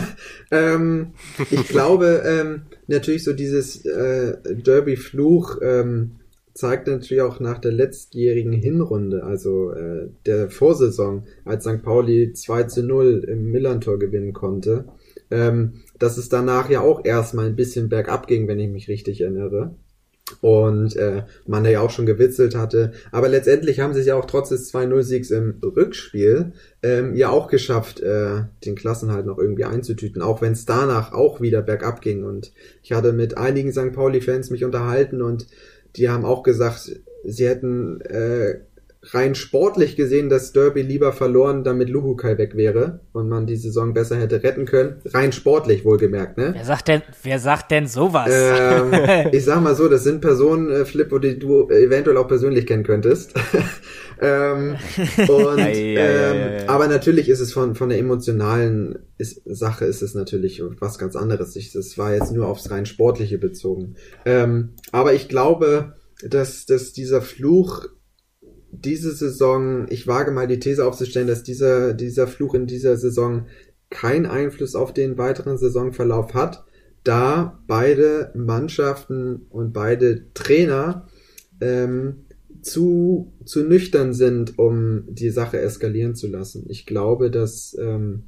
ähm, 0.51 1.13
ich 1.49 1.69
glaube, 1.69 2.21
ähm, 2.26 2.63
natürlich 2.88 3.24
so 3.24 3.32
dieses 3.32 3.86
äh, 3.86 4.36
Derby-Fluch 4.43 5.57
ähm, 5.61 6.19
zeigt 6.53 6.88
natürlich 6.88 7.21
auch 7.21 7.39
nach 7.39 7.59
der 7.59 7.71
letztjährigen 7.71 8.51
Hinrunde, 8.51 9.24
also 9.24 9.71
äh, 9.71 10.09
der 10.26 10.49
Vorsaison, 10.49 11.24
als 11.45 11.63
St. 11.63 11.82
Pauli 11.82 12.34
2 12.34 12.63
zu 12.63 12.84
0 12.84 13.26
im 13.26 13.51
Millantor 13.51 13.99
gewinnen 13.99 14.34
konnte, 14.34 14.86
ähm, 15.32 15.82
dass 15.98 16.18
es 16.18 16.30
danach 16.30 16.70
ja 16.70 16.82
auch 16.82 17.06
erstmal 17.06 17.46
ein 17.46 17.56
bisschen 17.56 17.89
bergab 17.89 18.28
ging, 18.28 18.48
wenn 18.48 18.60
ich 18.60 18.70
mich 18.70 18.88
richtig 18.88 19.22
erinnere. 19.22 19.76
Und 20.41 20.96
äh, 20.96 21.24
man 21.46 21.66
ja 21.66 21.82
auch 21.82 21.89
schon 21.89 22.06
gewitzelt 22.06 22.56
hatte. 22.56 22.94
Aber 23.12 23.28
letztendlich 23.28 23.82
haben 23.82 23.94
sie 23.94 24.00
es 24.00 24.06
ja 24.06 24.16
auch 24.16 24.26
trotz 24.26 24.50
des 24.50 24.74
2-0-Siegs 24.74 25.32
im 25.32 25.60
Rückspiel 25.62 26.54
ähm, 26.82 27.16
ja 27.16 27.30
auch 27.30 27.50
geschafft, 27.50 28.00
äh, 28.00 28.44
den 28.66 28.76
Klassenhalt 28.76 29.26
noch 29.26 29.38
irgendwie 29.38 29.66
einzutüten, 29.66 30.22
auch 30.22 30.41
wenn 30.41 30.54
es 30.54 30.66
danach 30.66 31.12
auch 31.12 31.41
wieder 31.41 31.62
bergab 31.62 32.02
ging. 32.02 32.24
Und 32.24 32.54
ich 32.84 32.94
hatte 32.94 33.12
mit 33.12 33.38
einigen 33.38 33.74
St. 33.74 33.91
Pauli-Fans 33.91 34.50
mich 34.50 34.64
unterhalten 34.64 35.22
und 35.22 35.46
die 35.98 36.10
haben 36.10 36.26
auch 36.26 36.41
gesagt, 36.41 36.91
sie 37.26 37.48
hätten 37.48 38.02
äh, 38.02 38.62
rein 39.12 39.36
sportlich 39.36 39.95
gesehen 39.95 40.30
das 40.30 40.54
Derby 40.54 40.82
lieber 40.82 41.12
verloren, 41.12 41.64
damit 41.64 41.89
Luhukai 41.89 42.38
weg 42.38 42.56
wäre 42.56 43.01
und 43.12 43.28
man 43.28 43.45
die 43.45 43.58
Saison 43.58 43.93
besser 43.93 44.18
hätte 44.18 44.43
retten 44.43 44.66
können. 44.66 45.01
Rein 45.06 45.32
sportlich 45.34 45.84
wohlgemerkt, 45.84 46.38
ne? 46.38 46.51
Wer 46.54 46.66
sagt 46.66 46.88
denn, 46.88 47.01
wer 47.22 47.39
sagt 47.39 47.72
denn 47.72 47.88
sowas? 47.88 48.30
Ähm, 48.32 49.30
ich 49.32 49.43
sag 49.43 49.62
mal 49.62 49.76
so, 49.76 49.89
das 49.89 50.04
sind 50.04 50.22
Personen, 50.22 50.70
äh, 50.70 50.86
Flip, 50.86 51.10
die 51.22 51.38
du 51.38 51.70
eventuell 51.70 52.18
auch 52.18 52.28
persönlich 52.28 52.66
kennen 52.66 52.84
könntest. 52.84 53.34
ähm, 54.22 54.78
und, 55.28 55.60
ähm, 55.60 56.64
aber 56.68 56.88
natürlich 56.88 57.28
ist 57.28 57.41
es 57.41 57.51
von, 57.51 57.76
von 57.76 57.89
der 57.89 57.99
emotionalen 57.99 58.99
ist, 59.18 59.41
Sache 59.45 59.86
ist 59.86 60.01
es 60.01 60.16
natürlich 60.16 60.64
was 60.80 60.97
ganz 60.97 61.16
anderes. 61.16 61.56
Ich, 61.56 61.74
das 61.74 61.97
war 61.97 62.14
jetzt 62.14 62.32
nur 62.32 62.47
aufs 62.47 62.72
rein 62.72 62.86
sportliche 62.86 63.38
bezogen. 63.38 63.95
Ähm, 64.26 64.70
aber 64.91 65.14
ich 65.14 65.28
glaube, 65.28 65.95
dass, 66.22 66.66
dass 66.66 66.93
dieser 66.93 67.22
Fluch 67.22 67.88
diese 68.74 69.13
Saison, 69.13 69.86
ich 69.89 70.07
wage 70.07 70.32
mal 70.32 70.47
die 70.47 70.59
These 70.59 70.86
aufzustellen, 70.86 71.28
dass 71.28 71.43
dieser, 71.43 71.93
dieser 71.93 72.28
Fluch 72.28 72.55
in 72.55 72.65
dieser 72.65 72.97
Saison 72.97 73.45
keinen 73.89 74.26
Einfluss 74.26 74.76
auf 74.76 74.93
den 74.93 75.17
weiteren 75.17 75.57
Saisonverlauf 75.57 76.34
hat, 76.34 76.65
da 77.03 77.61
beide 77.67 78.32
Mannschaften 78.36 79.45
und 79.49 79.74
beide 79.74 80.34
Trainer 80.34 81.07
ähm, 81.61 82.26
zu, 82.61 83.34
zu 83.45 83.63
nüchtern 83.63 84.13
sind, 84.13 84.57
um 84.57 85.03
die 85.07 85.30
Sache 85.30 85.59
eskalieren 85.59 86.15
zu 86.15 86.28
lassen. 86.28 86.65
Ich 86.69 86.86
glaube, 86.86 87.30
dass 87.30 87.78
ähm, 87.80 88.24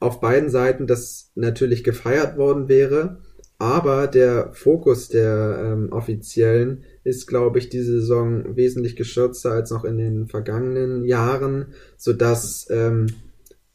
auf 0.00 0.20
beiden 0.20 0.48
Seiten 0.48 0.86
das 0.86 1.30
natürlich 1.34 1.84
gefeiert 1.84 2.36
worden 2.36 2.68
wäre, 2.68 3.20
aber 3.58 4.06
der 4.06 4.52
Fokus 4.54 5.08
der 5.08 5.60
ähm, 5.62 5.92
Offiziellen 5.92 6.84
ist, 7.04 7.26
glaube 7.26 7.58
ich, 7.58 7.68
diese 7.68 8.00
Saison 8.00 8.56
wesentlich 8.56 8.96
geschürzter 8.96 9.52
als 9.52 9.70
noch 9.70 9.84
in 9.84 9.98
den 9.98 10.28
vergangenen 10.28 11.04
Jahren, 11.04 11.74
so 11.96 12.12
dass 12.12 12.66
ähm, 12.70 13.06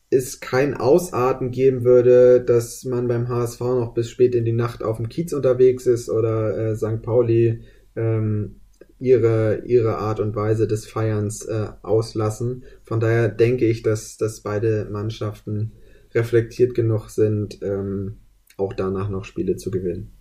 es 0.09 0.39
kein 0.39 0.75
Ausarten 0.75 1.51
geben 1.51 1.83
würde, 1.83 2.41
dass 2.41 2.83
man 2.83 3.07
beim 3.07 3.27
HSV 3.27 3.59
noch 3.59 3.93
bis 3.93 4.09
spät 4.09 4.35
in 4.35 4.45
die 4.45 4.51
Nacht 4.51 4.83
auf 4.83 4.97
dem 4.97 5.09
Kiez 5.09 5.33
unterwegs 5.33 5.87
ist 5.87 6.09
oder 6.09 6.57
äh, 6.57 6.75
St. 6.75 7.01
Pauli 7.01 7.63
ähm, 7.95 8.61
ihre, 8.99 9.63
ihre 9.65 9.97
Art 9.97 10.19
und 10.19 10.35
Weise 10.35 10.67
des 10.67 10.85
Feierns 10.85 11.45
äh, 11.45 11.67
auslassen. 11.81 12.63
Von 12.83 12.99
daher 12.99 13.27
denke 13.27 13.65
ich, 13.65 13.81
dass, 13.81 14.17
dass 14.17 14.41
beide 14.41 14.87
Mannschaften 14.89 15.73
reflektiert 16.13 16.75
genug 16.75 17.09
sind, 17.09 17.61
ähm, 17.61 18.19
auch 18.57 18.73
danach 18.73 19.09
noch 19.09 19.25
Spiele 19.25 19.57
zu 19.57 19.69
gewinnen. 19.69 20.14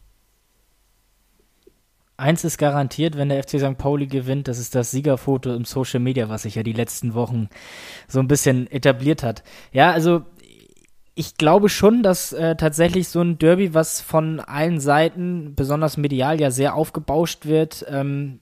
Eins 2.17 2.45
ist 2.45 2.59
garantiert, 2.59 3.17
wenn 3.17 3.29
der 3.29 3.43
FC 3.43 3.59
St. 3.59 3.77
Pauli 3.77 4.07
gewinnt, 4.07 4.47
das 4.47 4.59
ist 4.59 4.75
das 4.75 4.93
Siegerfoto 4.93 5.53
im 5.53 5.65
Social 5.65 5.99
Media, 5.99 6.29
was 6.29 6.43
sich 6.43 6.55
ja 6.55 6.63
die 6.63 6.73
letzten 6.73 7.15
Wochen 7.15 7.49
so 8.07 8.21
ein 8.21 8.29
bisschen 8.29 8.71
etabliert 8.71 9.25
hat. 9.25 9.43
Ja, 9.73 9.91
also 9.91 10.23
ich 11.17 11.37
glaube 11.37 11.69
schon, 11.69 12.03
dass 12.03 12.33
äh, 12.33 12.57
tatsächlich 12.57 13.09
so 13.09 13.21
ein 13.21 13.39
Derby, 13.39 13.75
was 13.75 14.01
von 14.01 14.41
allen 14.41 14.81
Seiten, 14.81 15.55
besonders 15.55 15.97
medial, 15.97 16.41
ja 16.41 16.51
sehr 16.51 16.75
aufgebauscht 16.75 17.47
wird, 17.47 17.85
ähm, 17.89 18.41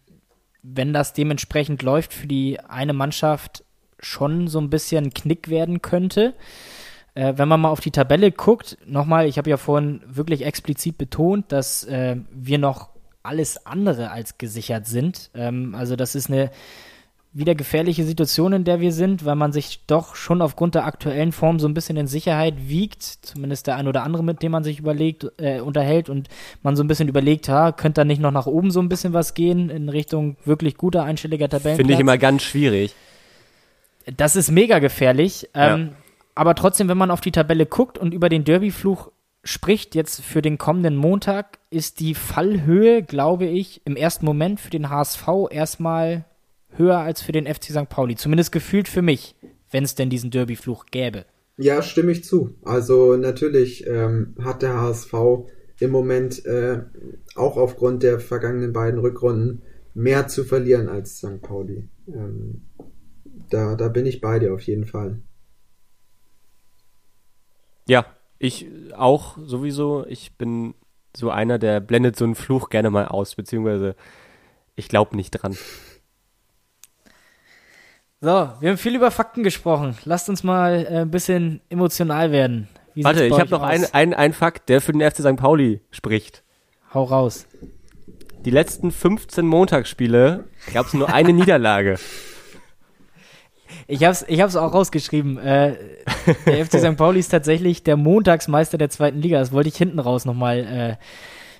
wenn 0.62 0.92
das 0.92 1.12
dementsprechend 1.12 1.82
läuft, 1.82 2.12
für 2.12 2.26
die 2.26 2.60
eine 2.60 2.92
Mannschaft 2.92 3.64
schon 4.00 4.48
so 4.48 4.60
ein 4.60 4.70
bisschen 4.70 5.14
Knick 5.14 5.48
werden 5.48 5.82
könnte. 5.82 6.34
Äh, 7.14 7.34
wenn 7.36 7.48
man 7.48 7.60
mal 7.60 7.68
auf 7.68 7.80
die 7.80 7.90
Tabelle 7.90 8.32
guckt, 8.32 8.78
nochmal, 8.86 9.26
ich 9.26 9.38
habe 9.38 9.50
ja 9.50 9.56
vorhin 9.56 10.00
wirklich 10.06 10.44
explizit 10.44 10.96
betont, 10.96 11.52
dass 11.52 11.84
äh, 11.84 12.16
wir 12.30 12.58
noch 12.58 12.91
alles 13.22 13.66
andere 13.66 14.10
als 14.10 14.38
gesichert 14.38 14.86
sind. 14.86 15.30
Ähm, 15.34 15.74
also 15.74 15.96
das 15.96 16.14
ist 16.14 16.30
eine 16.30 16.50
wieder 17.34 17.54
gefährliche 17.54 18.04
Situation, 18.04 18.52
in 18.52 18.64
der 18.64 18.80
wir 18.80 18.92
sind, 18.92 19.24
weil 19.24 19.36
man 19.36 19.52
sich 19.52 19.80
doch 19.86 20.16
schon 20.16 20.42
aufgrund 20.42 20.74
der 20.74 20.84
aktuellen 20.84 21.32
Form 21.32 21.58
so 21.58 21.66
ein 21.66 21.72
bisschen 21.72 21.96
in 21.96 22.06
Sicherheit 22.06 22.68
wiegt, 22.68 23.02
zumindest 23.02 23.66
der 23.66 23.76
ein 23.76 23.88
oder 23.88 24.02
andere, 24.02 24.22
mit 24.22 24.42
dem 24.42 24.52
man 24.52 24.64
sich 24.64 24.78
überlegt, 24.78 25.32
äh, 25.38 25.60
unterhält 25.60 26.10
und 26.10 26.28
man 26.62 26.76
so 26.76 26.84
ein 26.84 26.88
bisschen 26.88 27.08
überlegt, 27.08 27.48
ha, 27.48 27.72
könnte 27.72 28.02
da 28.02 28.04
nicht 28.04 28.20
noch 28.20 28.32
nach 28.32 28.46
oben 28.46 28.70
so 28.70 28.80
ein 28.80 28.90
bisschen 28.90 29.14
was 29.14 29.32
gehen 29.32 29.70
in 29.70 29.88
Richtung 29.88 30.36
wirklich 30.44 30.76
guter 30.76 31.04
einstelliger 31.04 31.48
Tabellen. 31.48 31.76
Finde 31.76 31.94
ich 31.94 32.00
immer 32.00 32.18
ganz 32.18 32.42
schwierig. 32.42 32.94
Das 34.16 34.36
ist 34.36 34.50
mega 34.50 34.78
gefährlich. 34.78 35.48
Ähm, 35.54 35.80
ja. 35.80 35.96
Aber 36.34 36.54
trotzdem, 36.54 36.88
wenn 36.88 36.98
man 36.98 37.10
auf 37.10 37.20
die 37.20 37.32
Tabelle 37.32 37.66
guckt 37.66 37.98
und 37.98 38.12
über 38.12 38.28
den 38.28 38.44
Derby-Fluch 38.44 39.10
spricht 39.44 39.94
jetzt 39.94 40.20
für 40.20 40.42
den 40.42 40.58
kommenden 40.58 40.96
Montag, 40.96 41.58
ist 41.70 42.00
die 42.00 42.14
Fallhöhe, 42.14 43.02
glaube 43.02 43.46
ich, 43.46 43.82
im 43.84 43.96
ersten 43.96 44.24
Moment 44.24 44.60
für 44.60 44.70
den 44.70 44.88
HSV 44.88 45.26
erstmal 45.50 46.24
höher 46.70 46.98
als 46.98 47.22
für 47.22 47.32
den 47.32 47.52
FC 47.52 47.64
St. 47.64 47.88
Pauli. 47.88 48.16
Zumindest 48.16 48.52
gefühlt 48.52 48.88
für 48.88 49.02
mich, 49.02 49.34
wenn 49.70 49.84
es 49.84 49.94
denn 49.94 50.10
diesen 50.10 50.30
Derby-Fluch 50.30 50.86
gäbe. 50.86 51.24
Ja, 51.58 51.82
stimme 51.82 52.12
ich 52.12 52.24
zu. 52.24 52.54
Also 52.62 53.16
natürlich 53.16 53.86
ähm, 53.86 54.34
hat 54.42 54.62
der 54.62 54.80
HSV 54.80 55.12
im 55.80 55.90
Moment 55.90 56.44
äh, 56.46 56.82
auch 57.34 57.56
aufgrund 57.56 58.02
der 58.02 58.20
vergangenen 58.20 58.72
beiden 58.72 59.00
Rückrunden 59.00 59.62
mehr 59.94 60.28
zu 60.28 60.44
verlieren 60.44 60.88
als 60.88 61.18
St. 61.18 61.42
Pauli. 61.42 61.88
Ähm, 62.06 62.62
da, 63.50 63.74
da 63.74 63.88
bin 63.88 64.06
ich 64.06 64.20
bei 64.20 64.38
dir 64.38 64.54
auf 64.54 64.62
jeden 64.62 64.86
Fall. 64.86 65.20
Ja, 67.86 68.06
ich 68.42 68.66
auch 68.96 69.38
sowieso. 69.38 70.04
Ich 70.06 70.36
bin 70.36 70.74
so 71.16 71.30
einer, 71.30 71.58
der 71.58 71.80
blendet 71.80 72.16
so 72.16 72.24
einen 72.24 72.34
Fluch 72.34 72.70
gerne 72.70 72.90
mal 72.90 73.06
aus, 73.06 73.36
beziehungsweise 73.36 73.94
ich 74.74 74.88
glaube 74.88 75.16
nicht 75.16 75.30
dran. 75.30 75.56
So, 78.20 78.28
wir 78.60 78.70
haben 78.70 78.78
viel 78.78 78.96
über 78.96 79.10
Fakten 79.10 79.42
gesprochen. 79.42 79.96
Lasst 80.04 80.28
uns 80.28 80.42
mal 80.42 80.86
äh, 80.88 81.00
ein 81.00 81.10
bisschen 81.10 81.60
emotional 81.68 82.32
werden. 82.32 82.68
Wie 82.94 83.04
Warte, 83.04 83.24
ich 83.24 83.38
habe 83.38 83.50
noch 83.50 83.62
einen 83.62 84.14
ein 84.14 84.32
Fakt, 84.32 84.68
der 84.68 84.80
für 84.80 84.92
den 84.92 85.08
FC 85.08 85.18
St. 85.20 85.36
Pauli 85.36 85.80
spricht. 85.90 86.42
Hau 86.92 87.04
raus. 87.04 87.46
Die 88.44 88.50
letzten 88.50 88.90
15 88.90 89.46
Montagsspiele 89.46 90.44
gab 90.72 90.86
es 90.86 90.94
nur 90.94 91.12
eine 91.12 91.32
Niederlage. 91.32 91.98
Ich 93.86 94.04
hab's, 94.04 94.24
ich 94.28 94.40
hab's 94.40 94.56
auch 94.56 94.72
rausgeschrieben. 94.72 95.38
Äh, 95.38 95.76
der 96.46 96.66
FC 96.66 96.78
St. 96.78 96.96
Pauli 96.96 97.20
ist 97.20 97.28
tatsächlich 97.28 97.82
der 97.82 97.96
Montagsmeister 97.96 98.78
der 98.78 98.90
zweiten 98.90 99.20
Liga. 99.20 99.38
Das 99.38 99.52
wollte 99.52 99.68
ich 99.68 99.76
hinten 99.76 99.98
raus 99.98 100.24
nochmal, 100.24 100.58
äh, 100.58 100.96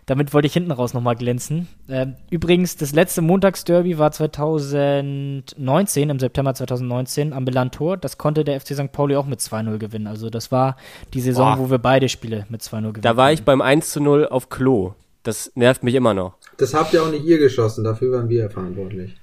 damit 0.07 0.33
wollte 0.35 0.47
ich 0.47 0.53
hinten 0.53 0.71
raus 0.73 0.95
nochmal 0.95 1.17
glänzen. 1.17 1.69
Äh, 1.89 2.07
übrigens, 2.31 2.77
das 2.77 2.93
letzte 2.93 3.23
Montagsderby 3.23 3.99
war 3.99 4.13
2019, 4.13 6.11
im 6.11 6.19
September 6.19 6.55
2019 6.55 7.33
am 7.33 7.45
Belantor. 7.45 7.97
Das 7.97 8.19
konnte 8.19 8.45
der 8.45 8.61
FC 8.61 8.75
St. 8.75 8.93
Pauli 8.93 9.17
auch 9.17 9.27
mit 9.27 9.41
2-0 9.41 9.79
gewinnen. 9.79 10.07
Also 10.07 10.31
das 10.31 10.53
war 10.53 10.77
die 11.15 11.21
Saison, 11.21 11.57
Boah. 11.57 11.65
wo 11.65 11.71
wir 11.71 11.79
beide 11.79 12.09
Spiele 12.09 12.47
mit 12.49 12.63
2-0 12.63 12.81
gewinnen. 12.81 13.03
Da 13.03 13.17
war 13.17 13.33
ich 13.33 13.43
beim 13.43 13.63
1-0 13.63 14.27
auf 14.27 14.49
Klo. 14.49 14.95
Das 15.23 15.53
nervt 15.55 15.85
mich 15.85 15.95
immer 15.95 16.15
noch. 16.15 16.35
Das 16.59 16.75
habt 16.75 16.93
ihr 16.93 17.03
auch 17.03 17.11
nicht 17.11 17.25
ihr 17.25 17.39
geschossen, 17.39 17.85
dafür 17.85 18.13
waren 18.13 18.29
wir 18.29 18.51
verantwortlich. 18.51 19.15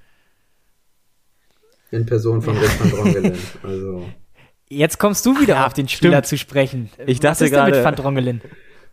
In 1.91 2.05
Person 2.05 2.41
von 2.41 2.57
Rick 2.57 2.79
van 2.79 2.89
Drongelen. 2.91 3.33
Also. 3.63 4.05
Jetzt 4.69 4.99
kommst 4.99 5.25
du 5.25 5.39
wieder 5.39 5.55
ja, 5.55 5.65
auf 5.65 5.73
den 5.73 5.87
Spieler 5.87 6.17
stimmt. 6.17 6.27
zu 6.27 6.37
sprechen. 6.37 6.89
Ich 7.07 7.19
dachte 7.19 7.41
Was 7.41 7.47
ist 7.47 7.51
gerade, 7.51 7.75
mit 7.75 7.83
Van 7.83 7.95
Drongelen? 7.95 8.41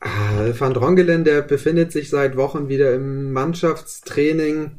Ah, 0.01 0.49
van 0.59 0.72
Drongelen, 0.72 1.24
der 1.24 1.42
befindet 1.42 1.92
sich 1.92 2.09
seit 2.09 2.36
Wochen 2.36 2.68
wieder 2.68 2.94
im 2.94 3.32
Mannschaftstraining 3.32 4.78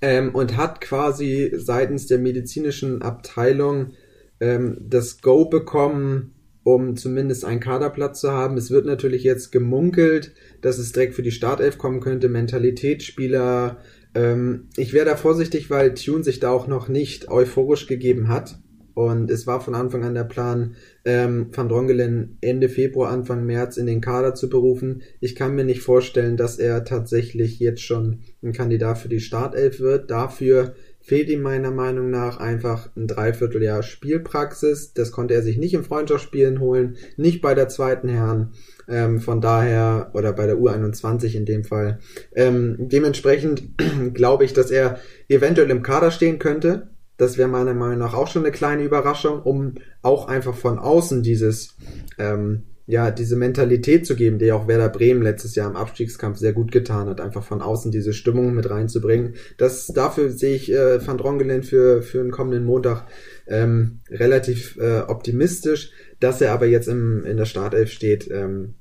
ähm, 0.00 0.34
und 0.34 0.56
hat 0.56 0.80
quasi 0.80 1.52
seitens 1.56 2.06
der 2.06 2.18
medizinischen 2.18 3.02
Abteilung 3.02 3.92
ähm, 4.40 4.76
das 4.80 5.20
Go 5.20 5.46
bekommen, 5.46 6.34
um 6.62 6.96
zumindest 6.96 7.44
einen 7.44 7.60
Kaderplatz 7.60 8.20
zu 8.20 8.30
haben. 8.32 8.56
Es 8.56 8.70
wird 8.70 8.86
natürlich 8.86 9.24
jetzt 9.24 9.50
gemunkelt, 9.50 10.32
dass 10.62 10.78
es 10.78 10.92
direkt 10.92 11.14
für 11.14 11.22
die 11.22 11.30
Startelf 11.30 11.78
kommen 11.78 12.00
könnte. 12.00 12.28
Mentalitätsspieler, 12.28 13.78
ähm, 14.14 14.68
ich 14.76 14.92
wäre 14.92 15.06
da 15.06 15.16
vorsichtig, 15.16 15.70
weil 15.70 15.94
Tune 15.94 16.24
sich 16.24 16.40
da 16.40 16.50
auch 16.50 16.66
noch 16.66 16.88
nicht 16.88 17.28
euphorisch 17.28 17.86
gegeben 17.86 18.28
hat. 18.28 18.58
Und 18.94 19.30
es 19.30 19.46
war 19.46 19.60
von 19.60 19.74
Anfang 19.74 20.04
an 20.04 20.14
der 20.14 20.24
Plan, 20.24 20.74
ähm, 21.04 21.46
Van 21.54 21.68
Drongelen 21.68 22.36
Ende 22.40 22.68
Februar, 22.68 23.10
Anfang 23.10 23.46
März 23.46 23.76
in 23.76 23.86
den 23.86 24.00
Kader 24.00 24.34
zu 24.34 24.50
berufen. 24.50 25.02
Ich 25.20 25.34
kann 25.36 25.54
mir 25.54 25.64
nicht 25.64 25.80
vorstellen, 25.80 26.36
dass 26.36 26.58
er 26.58 26.84
tatsächlich 26.84 27.60
jetzt 27.60 27.82
schon 27.82 28.20
ein 28.42 28.52
Kandidat 28.52 28.98
für 28.98 29.08
die 29.08 29.20
Startelf 29.20 29.80
wird. 29.80 30.10
Dafür 30.10 30.74
fehlt 31.00 31.28
ihm 31.28 31.42
meiner 31.42 31.70
Meinung 31.70 32.10
nach 32.10 32.38
einfach 32.38 32.88
ein 32.96 33.06
Dreivierteljahr 33.06 33.82
Spielpraxis. 33.82 34.92
Das 34.92 35.12
konnte 35.12 35.34
er 35.34 35.42
sich 35.42 35.56
nicht 35.56 35.74
im 35.74 35.84
Freundschaftsspielen 35.84 36.60
holen, 36.60 36.96
nicht 37.16 37.40
bei 37.40 37.54
der 37.54 37.68
zweiten 37.68 38.08
Herren. 38.08 38.52
Ähm, 38.88 39.20
von 39.20 39.40
daher, 39.40 40.10
oder 40.14 40.32
bei 40.32 40.46
der 40.46 40.56
U21 40.56 41.34
in 41.34 41.46
dem 41.46 41.64
Fall. 41.64 42.00
Ähm, 42.34 42.76
dementsprechend 42.78 43.78
glaube 44.14 44.44
ich, 44.44 44.52
dass 44.52 44.70
er 44.70 44.98
eventuell 45.28 45.70
im 45.70 45.82
Kader 45.82 46.10
stehen 46.10 46.38
könnte. 46.38 46.90
Das 47.16 47.38
wäre 47.38 47.48
meiner 47.48 47.74
Meinung 47.74 47.98
nach 47.98 48.14
auch 48.14 48.28
schon 48.28 48.42
eine 48.42 48.52
kleine 48.52 48.82
Überraschung, 48.82 49.42
um 49.42 49.74
auch 50.02 50.26
einfach 50.26 50.54
von 50.54 50.78
außen 50.78 51.22
dieses, 51.22 51.76
ähm, 52.18 52.64
ja, 52.90 53.12
diese 53.12 53.36
Mentalität 53.36 54.04
zu 54.04 54.16
geben, 54.16 54.40
die 54.40 54.50
auch 54.50 54.66
Werder 54.66 54.88
Bremen 54.88 55.22
letztes 55.22 55.54
Jahr 55.54 55.70
im 55.70 55.76
Abstiegskampf 55.76 56.38
sehr 56.38 56.52
gut 56.52 56.72
getan 56.72 57.08
hat, 57.08 57.20
einfach 57.20 57.44
von 57.44 57.62
außen 57.62 57.92
diese 57.92 58.12
Stimmung 58.12 58.52
mit 58.52 58.68
reinzubringen. 58.68 59.36
Das, 59.58 59.86
dafür 59.86 60.30
sehe 60.30 60.56
ich 60.56 60.72
äh, 60.72 61.06
Van 61.06 61.16
Drongelen 61.16 61.62
für, 61.62 62.02
für 62.02 62.18
den 62.18 62.32
kommenden 62.32 62.64
Montag 62.64 63.06
ähm, 63.46 64.00
relativ 64.10 64.76
äh, 64.78 65.02
optimistisch. 65.02 65.92
Dass 66.18 66.40
er 66.40 66.52
aber 66.52 66.66
jetzt 66.66 66.88
im, 66.88 67.24
in 67.24 67.36
der 67.36 67.44
Startelf 67.44 67.92
steht, 67.92 68.28
ähm, 68.28 68.74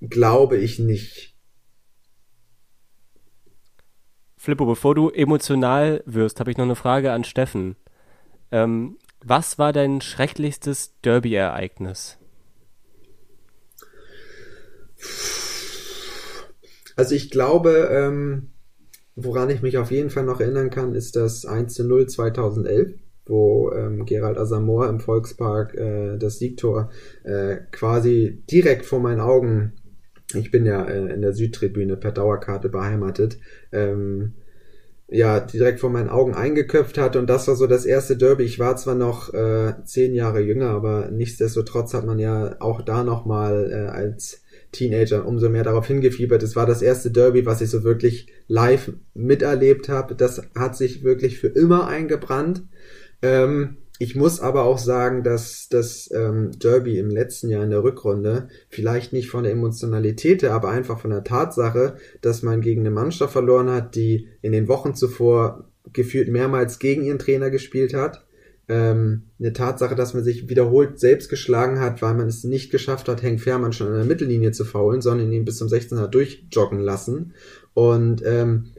glaube 0.00 0.56
ich 0.56 0.80
nicht. 0.80 1.36
Flippo, 4.36 4.66
bevor 4.66 4.96
du 4.96 5.10
emotional 5.10 6.02
wirst, 6.06 6.40
habe 6.40 6.50
ich 6.50 6.56
noch 6.56 6.64
eine 6.64 6.74
Frage 6.74 7.12
an 7.12 7.22
Steffen. 7.22 7.76
Ähm, 8.50 8.98
was 9.24 9.60
war 9.60 9.72
dein 9.72 10.00
schrecklichstes 10.00 10.98
Derby-Ereignis? 11.02 12.18
Also 16.96 17.14
ich 17.14 17.30
glaube, 17.30 17.88
ähm, 17.90 18.50
woran 19.16 19.50
ich 19.50 19.62
mich 19.62 19.78
auf 19.78 19.90
jeden 19.90 20.10
Fall 20.10 20.24
noch 20.24 20.40
erinnern 20.40 20.70
kann, 20.70 20.94
ist 20.94 21.16
das 21.16 21.46
1 21.46 21.74
zu 21.74 21.84
0 21.84 22.08
2011 22.08 22.94
wo 23.24 23.70
ähm, 23.70 24.04
Gerald 24.04 24.36
Asamoah 24.36 24.88
im 24.88 24.98
Volkspark 24.98 25.74
äh, 25.76 26.18
das 26.18 26.40
Siegtor 26.40 26.90
äh, 27.22 27.58
quasi 27.70 28.42
direkt 28.50 28.84
vor 28.84 28.98
meinen 28.98 29.20
Augen 29.20 29.74
ich 30.34 30.50
bin 30.50 30.66
ja 30.66 30.84
äh, 30.84 31.12
in 31.12 31.22
der 31.22 31.32
Südtribüne 31.32 31.96
per 31.96 32.12
Dauerkarte 32.12 32.68
beheimatet, 32.68 33.38
ähm, 33.72 34.34
ja, 35.08 35.40
direkt 35.40 35.80
vor 35.80 35.90
meinen 35.90 36.08
Augen 36.08 36.34
eingeköpft 36.34 36.96
hat 36.96 37.16
und 37.16 37.28
das 37.28 37.46
war 37.46 37.54
so 37.54 37.66
das 37.66 37.84
erste 37.84 38.16
Derby. 38.16 38.44
Ich 38.44 38.58
war 38.58 38.76
zwar 38.76 38.94
noch 38.94 39.34
äh, 39.34 39.74
zehn 39.84 40.14
Jahre 40.14 40.40
jünger, 40.40 40.70
aber 40.70 41.10
nichtsdestotrotz 41.10 41.92
hat 41.92 42.06
man 42.06 42.18
ja 42.18 42.56
auch 42.60 42.80
da 42.80 43.04
nochmal 43.04 43.70
äh, 43.70 43.90
als 43.90 44.41
Teenager 44.72 45.26
umso 45.26 45.48
mehr 45.48 45.64
darauf 45.64 45.86
hingefiebert. 45.86 46.42
Es 46.42 46.56
war 46.56 46.66
das 46.66 46.82
erste 46.82 47.10
Derby, 47.10 47.46
was 47.46 47.60
ich 47.60 47.70
so 47.70 47.84
wirklich 47.84 48.32
live 48.48 48.92
miterlebt 49.14 49.88
habe. 49.88 50.14
Das 50.14 50.42
hat 50.56 50.76
sich 50.76 51.04
wirklich 51.04 51.38
für 51.38 51.48
immer 51.48 51.86
eingebrannt. 51.86 52.64
Ähm, 53.20 53.76
ich 53.98 54.16
muss 54.16 54.40
aber 54.40 54.64
auch 54.64 54.78
sagen, 54.78 55.22
dass 55.22 55.68
das 55.68 56.10
ähm, 56.12 56.50
Derby 56.58 56.98
im 56.98 57.10
letzten 57.10 57.50
Jahr 57.50 57.62
in 57.62 57.70
der 57.70 57.84
Rückrunde 57.84 58.48
vielleicht 58.68 59.12
nicht 59.12 59.30
von 59.30 59.44
der 59.44 59.52
Emotionalität 59.52 60.42
her, 60.42 60.54
aber 60.54 60.70
einfach 60.70 60.98
von 60.98 61.10
der 61.10 61.22
Tatsache, 61.22 61.94
dass 62.20 62.42
man 62.42 62.62
gegen 62.62 62.80
eine 62.80 62.90
Mannschaft 62.90 63.32
verloren 63.32 63.70
hat, 63.70 63.94
die 63.94 64.26
in 64.40 64.50
den 64.50 64.66
Wochen 64.66 64.96
zuvor 64.96 65.68
gefühlt 65.92 66.28
mehrmals 66.28 66.78
gegen 66.78 67.04
ihren 67.04 67.20
Trainer 67.20 67.50
gespielt 67.50 67.94
hat. 67.94 68.24
Ähm, 68.68 69.24
eine 69.38 69.52
Tatsache, 69.52 69.94
dass 69.94 70.14
man 70.14 70.24
sich 70.24 70.48
wiederholt 70.48 71.00
selbst 71.00 71.28
geschlagen 71.28 71.80
hat, 71.80 72.00
weil 72.00 72.14
man 72.14 72.28
es 72.28 72.44
nicht 72.44 72.70
geschafft 72.70 73.08
hat, 73.08 73.22
Henk 73.22 73.40
Fährmann 73.40 73.72
schon 73.72 73.88
an 73.88 73.94
der 73.94 74.04
Mittellinie 74.04 74.52
zu 74.52 74.64
faulen, 74.64 75.00
sondern 75.00 75.32
ihn 75.32 75.44
bis 75.44 75.58
zum 75.58 75.68
16er 75.68 76.06
durchjoggen 76.06 76.80
lassen. 76.80 77.34
Und 77.74 78.22
ähm, 78.24 78.72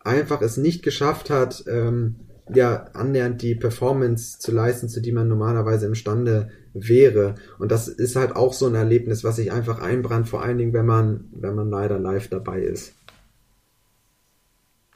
einfach 0.00 0.42
es 0.42 0.56
nicht 0.56 0.82
geschafft 0.82 1.30
hat, 1.30 1.64
ähm, 1.68 2.16
ja 2.54 2.84
annähernd 2.94 3.42
die 3.42 3.54
Performance 3.54 4.38
zu 4.38 4.52
leisten, 4.52 4.88
zu 4.88 5.00
die 5.00 5.12
man 5.12 5.28
normalerweise 5.28 5.86
imstande 5.86 6.50
wäre. 6.72 7.34
Und 7.58 7.72
das 7.72 7.88
ist 7.88 8.16
halt 8.16 8.36
auch 8.36 8.52
so 8.52 8.66
ein 8.66 8.74
Erlebnis, 8.74 9.24
was 9.24 9.36
sich 9.36 9.52
einfach 9.52 9.80
einbrannt, 9.80 10.28
vor 10.28 10.42
allen 10.42 10.58
Dingen, 10.58 10.72
wenn 10.72 10.86
man, 10.86 11.28
wenn 11.32 11.54
man 11.54 11.70
leider 11.70 11.98
live 11.98 12.28
dabei 12.28 12.60
ist. 12.62 12.94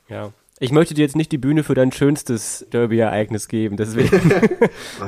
Ja. 0.08 0.32
Ich 0.62 0.70
möchte 0.70 0.94
dir 0.94 1.02
jetzt 1.02 1.16
nicht 1.16 1.32
die 1.32 1.38
Bühne 1.38 1.64
für 1.64 1.74
dein 1.74 1.90
schönstes 1.90 2.64
Derby-Ereignis 2.72 3.48
geben, 3.48 3.76
deswegen. 3.76 4.14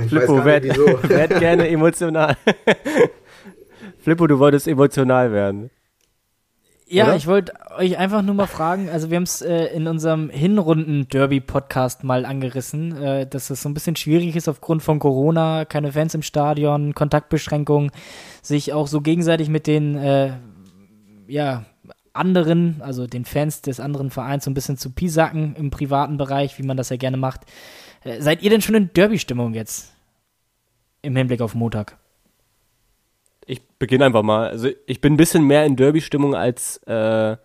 ich 0.03 0.09
Flippo, 0.09 0.45
werd, 0.45 0.65
werd 1.09 1.39
gerne 1.39 1.69
emotional. 1.69 2.37
Flippo, 4.01 4.27
du 4.27 4.41
wolltest 4.41 4.67
emotional 4.67 5.31
werden. 5.31 5.71
Ja, 6.89 7.05
Oder? 7.05 7.15
ich 7.15 7.29
wollte 7.29 7.53
euch 7.77 7.97
einfach 7.99 8.23
nur 8.23 8.35
mal 8.35 8.49
fragen, 8.49 8.89
also 8.89 9.11
wir 9.11 9.17
haben 9.17 9.23
es 9.23 9.43
äh, 9.43 9.67
in 9.67 9.87
unserem 9.87 10.29
Hinrunden-Derby-Podcast 10.29 12.03
mal 12.03 12.27
angerissen, 12.27 13.01
äh, 13.01 13.25
dass 13.25 13.51
es 13.51 13.63
so 13.63 13.69
ein 13.69 13.75
bisschen 13.75 13.95
schwierig 13.95 14.35
ist 14.35 14.49
aufgrund 14.49 14.83
von 14.83 14.99
Corona, 14.99 15.65
keine 15.67 15.93
Fans 15.93 16.17
im 16.17 16.23
Stadion, 16.23 16.95
Kontaktbeschränkungen, 16.95 17.93
sich 18.43 18.73
auch 18.73 18.89
so 18.89 19.01
gegenseitig 19.01 19.51
mit 19.51 19.69
den 19.69 19.95
äh, 19.95 20.33
ja, 21.29 21.65
anderen, 22.15 22.81
also 22.81 23.07
den 23.07 23.25
Fans 23.25 23.61
des 23.61 23.81
anderen 23.81 24.11
Vereins 24.11 24.45
so 24.45 24.51
ein 24.51 24.55
bisschen 24.55 24.77
zu 24.77 24.91
pisacken 24.91 25.55
im 25.57 25.71
privaten 25.71 26.17
Bereich, 26.17 26.59
wie 26.59 26.67
man 26.67 26.77
das 26.77 26.89
ja 26.89 26.97
gerne 26.97 27.17
macht. 27.17 27.43
Äh, 28.03 28.21
seid 28.23 28.43
ihr 28.43 28.51
denn 28.51 28.63
schon 28.63 28.75
in 28.75 28.91
Derby-Stimmung 28.93 29.55
jetzt? 29.55 29.93
Im 31.03 31.17
Hinblick 31.17 31.43
auf 31.43 31.55
Montag? 31.55 31.99
ich 33.47 33.63
beginne 33.79 34.07
einfach 34.07 34.23
mal. 34.23 34.49
Also 34.49 34.69
ich 34.87 35.01
bin 35.01 35.15
ein 35.15 35.19
bisschen 35.19 35.47
mehr 35.47 35.65
in 35.65 35.77
Derby-Stimmung 35.77 36.35
als 36.35 36.79
äh, 36.87 37.37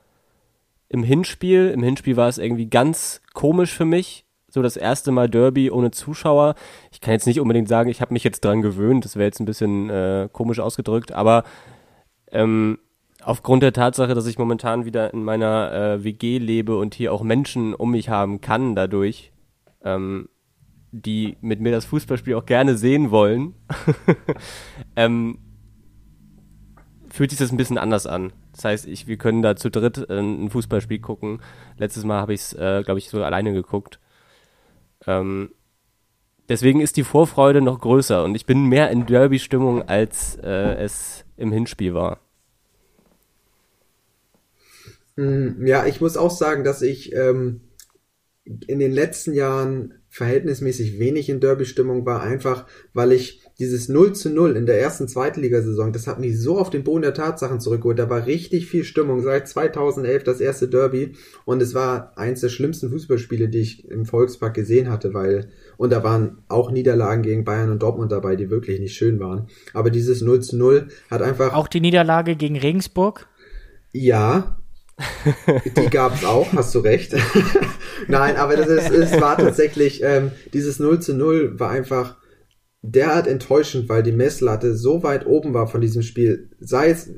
im 0.89 1.03
Hinspiel. 1.03 1.71
Im 1.71 1.83
Hinspiel 1.83 2.17
war 2.17 2.29
es 2.29 2.37
irgendwie 2.37 2.67
ganz 2.67 3.21
komisch 3.33 3.73
für 3.73 3.85
mich. 3.85 4.25
so 4.51 4.61
das 4.61 4.77
erste 4.77 5.11
Mal 5.11 5.29
Derby 5.29 5.69
ohne 5.69 5.91
Zuschauer. 5.91 6.55
Ich 6.91 7.01
kann 7.01 7.13
jetzt 7.13 7.27
nicht 7.27 7.39
unbedingt 7.39 7.67
sagen, 7.67 7.89
ich 7.89 8.01
habe 8.01 8.13
mich 8.13 8.23
jetzt 8.23 8.43
dran 8.43 8.61
gewöhnt, 8.61 9.05
das 9.05 9.15
wäre 9.15 9.25
jetzt 9.25 9.39
ein 9.39 9.45
bisschen 9.45 9.89
äh, 9.89 10.27
komisch 10.31 10.59
ausgedrückt, 10.59 11.11
aber 11.11 11.43
ähm, 12.31 12.79
aufgrund 13.29 13.61
der 13.61 13.73
Tatsache, 13.73 14.15
dass 14.15 14.25
ich 14.25 14.39
momentan 14.39 14.85
wieder 14.85 15.13
in 15.13 15.23
meiner 15.23 15.71
äh, 15.71 16.03
WG 16.03 16.39
lebe 16.39 16.75
und 16.77 16.95
hier 16.95 17.13
auch 17.13 17.21
Menschen 17.21 17.75
um 17.75 17.91
mich 17.91 18.09
haben 18.09 18.41
kann 18.41 18.75
dadurch, 18.75 19.31
ähm, 19.83 20.29
die 20.91 21.37
mit 21.39 21.61
mir 21.61 21.71
das 21.71 21.85
Fußballspiel 21.85 22.33
auch 22.33 22.47
gerne 22.47 22.75
sehen 22.75 23.11
wollen, 23.11 23.53
ähm, 24.95 25.37
fühlt 27.11 27.29
sich 27.29 27.37
das 27.37 27.51
ein 27.51 27.57
bisschen 27.57 27.77
anders 27.77 28.07
an. 28.07 28.33
Das 28.53 28.65
heißt, 28.65 28.87
ich, 28.87 29.05
wir 29.05 29.17
können 29.17 29.43
da 29.43 29.55
zu 29.55 29.69
dritt 29.69 30.09
äh, 30.09 30.19
ein 30.19 30.49
Fußballspiel 30.49 30.99
gucken. 30.99 31.39
Letztes 31.77 32.05
Mal 32.05 32.19
habe 32.19 32.33
ich 32.33 32.41
es, 32.41 32.53
äh, 32.53 32.81
glaube 32.83 32.97
ich, 32.97 33.09
so 33.09 33.23
alleine 33.23 33.53
geguckt. 33.53 33.99
Ähm, 35.05 35.51
deswegen 36.49 36.81
ist 36.81 36.97
die 36.97 37.03
Vorfreude 37.03 37.61
noch 37.61 37.79
größer 37.79 38.23
und 38.23 38.33
ich 38.33 38.47
bin 38.47 38.65
mehr 38.65 38.89
in 38.89 39.05
Derby-Stimmung, 39.05 39.87
als 39.87 40.35
äh, 40.37 40.73
es 40.77 41.25
im 41.37 41.51
Hinspiel 41.51 41.93
war. 41.93 42.21
Hm, 45.19 45.67
ja, 45.67 45.85
ich 45.85 45.99
muss 45.99 46.15
auch 46.15 46.31
sagen, 46.31 46.63
dass 46.63 46.81
ich 46.81 47.13
ähm, 47.13 47.59
in 48.45 48.79
den 48.79 48.93
letzten 48.93 49.33
Jahren 49.33 49.95
verhältnismäßig 50.07 50.97
wenig 50.97 51.27
in 51.29 51.41
Derby-Stimmung 51.41 52.05
war, 52.05 52.23
einfach 52.23 52.65
weil 52.93 53.11
ich 53.11 53.43
dieses 53.59 53.89
0 53.89 54.13
zu 54.13 54.29
0 54.29 54.55
in 54.55 54.65
der 54.65 54.79
ersten 54.79 55.09
Zweitligasaison, 55.09 55.91
das 55.91 56.07
hat 56.07 56.21
mich 56.21 56.39
so 56.39 56.57
auf 56.57 56.69
den 56.69 56.85
Boden 56.85 57.01
der 57.01 57.13
Tatsachen 57.13 57.59
zurückgeholt. 57.59 57.99
Da 57.99 58.09
war 58.09 58.27
richtig 58.27 58.67
viel 58.67 58.85
Stimmung. 58.85 59.21
Seit 59.21 59.49
2011 59.49 60.23
das 60.23 60.39
erste 60.39 60.69
Derby 60.69 61.11
und 61.43 61.61
es 61.61 61.73
war 61.73 62.17
eins 62.17 62.39
der 62.39 62.49
schlimmsten 62.49 62.89
Fußballspiele, 62.89 63.49
die 63.49 63.59
ich 63.59 63.89
im 63.91 64.05
Volkspark 64.05 64.53
gesehen 64.53 64.89
hatte, 64.89 65.13
weil 65.13 65.49
und 65.75 65.91
da 65.91 66.01
waren 66.01 66.43
auch 66.47 66.71
Niederlagen 66.71 67.23
gegen 67.23 67.43
Bayern 67.43 67.71
und 67.71 67.83
Dortmund 67.83 68.13
dabei, 68.13 68.37
die 68.37 68.49
wirklich 68.49 68.79
nicht 68.79 68.95
schön 68.95 69.19
waren. 69.19 69.47
Aber 69.73 69.89
dieses 69.89 70.21
0 70.21 70.39
zu 70.39 70.55
0 70.55 70.87
hat 71.11 71.21
einfach 71.21 71.53
auch 71.53 71.67
die 71.67 71.81
Niederlage 71.81 72.37
gegen 72.37 72.57
Regensburg. 72.57 73.27
Ja, 73.91 74.58
die 75.77 75.89
gab 75.89 76.15
es 76.15 76.25
auch, 76.25 76.51
hast 76.53 76.75
du 76.75 76.79
recht. 76.79 77.15
Nein, 78.07 78.35
aber 78.35 78.55
das 78.55 78.67
ist, 78.67 78.91
es 78.91 79.21
war 79.21 79.37
tatsächlich, 79.37 80.01
ähm, 80.03 80.31
dieses 80.53 80.79
0 80.79 80.99
zu 80.99 81.13
0 81.13 81.59
war 81.59 81.69
einfach 81.69 82.17
derart 82.81 83.27
enttäuschend, 83.27 83.89
weil 83.89 84.03
die 84.03 84.11
Messlatte 84.11 84.75
so 84.75 85.03
weit 85.03 85.25
oben 85.25 85.53
war 85.53 85.67
von 85.67 85.81
diesem 85.81 86.01
Spiel. 86.01 86.49
Sei 86.59 86.89
es, 86.89 87.11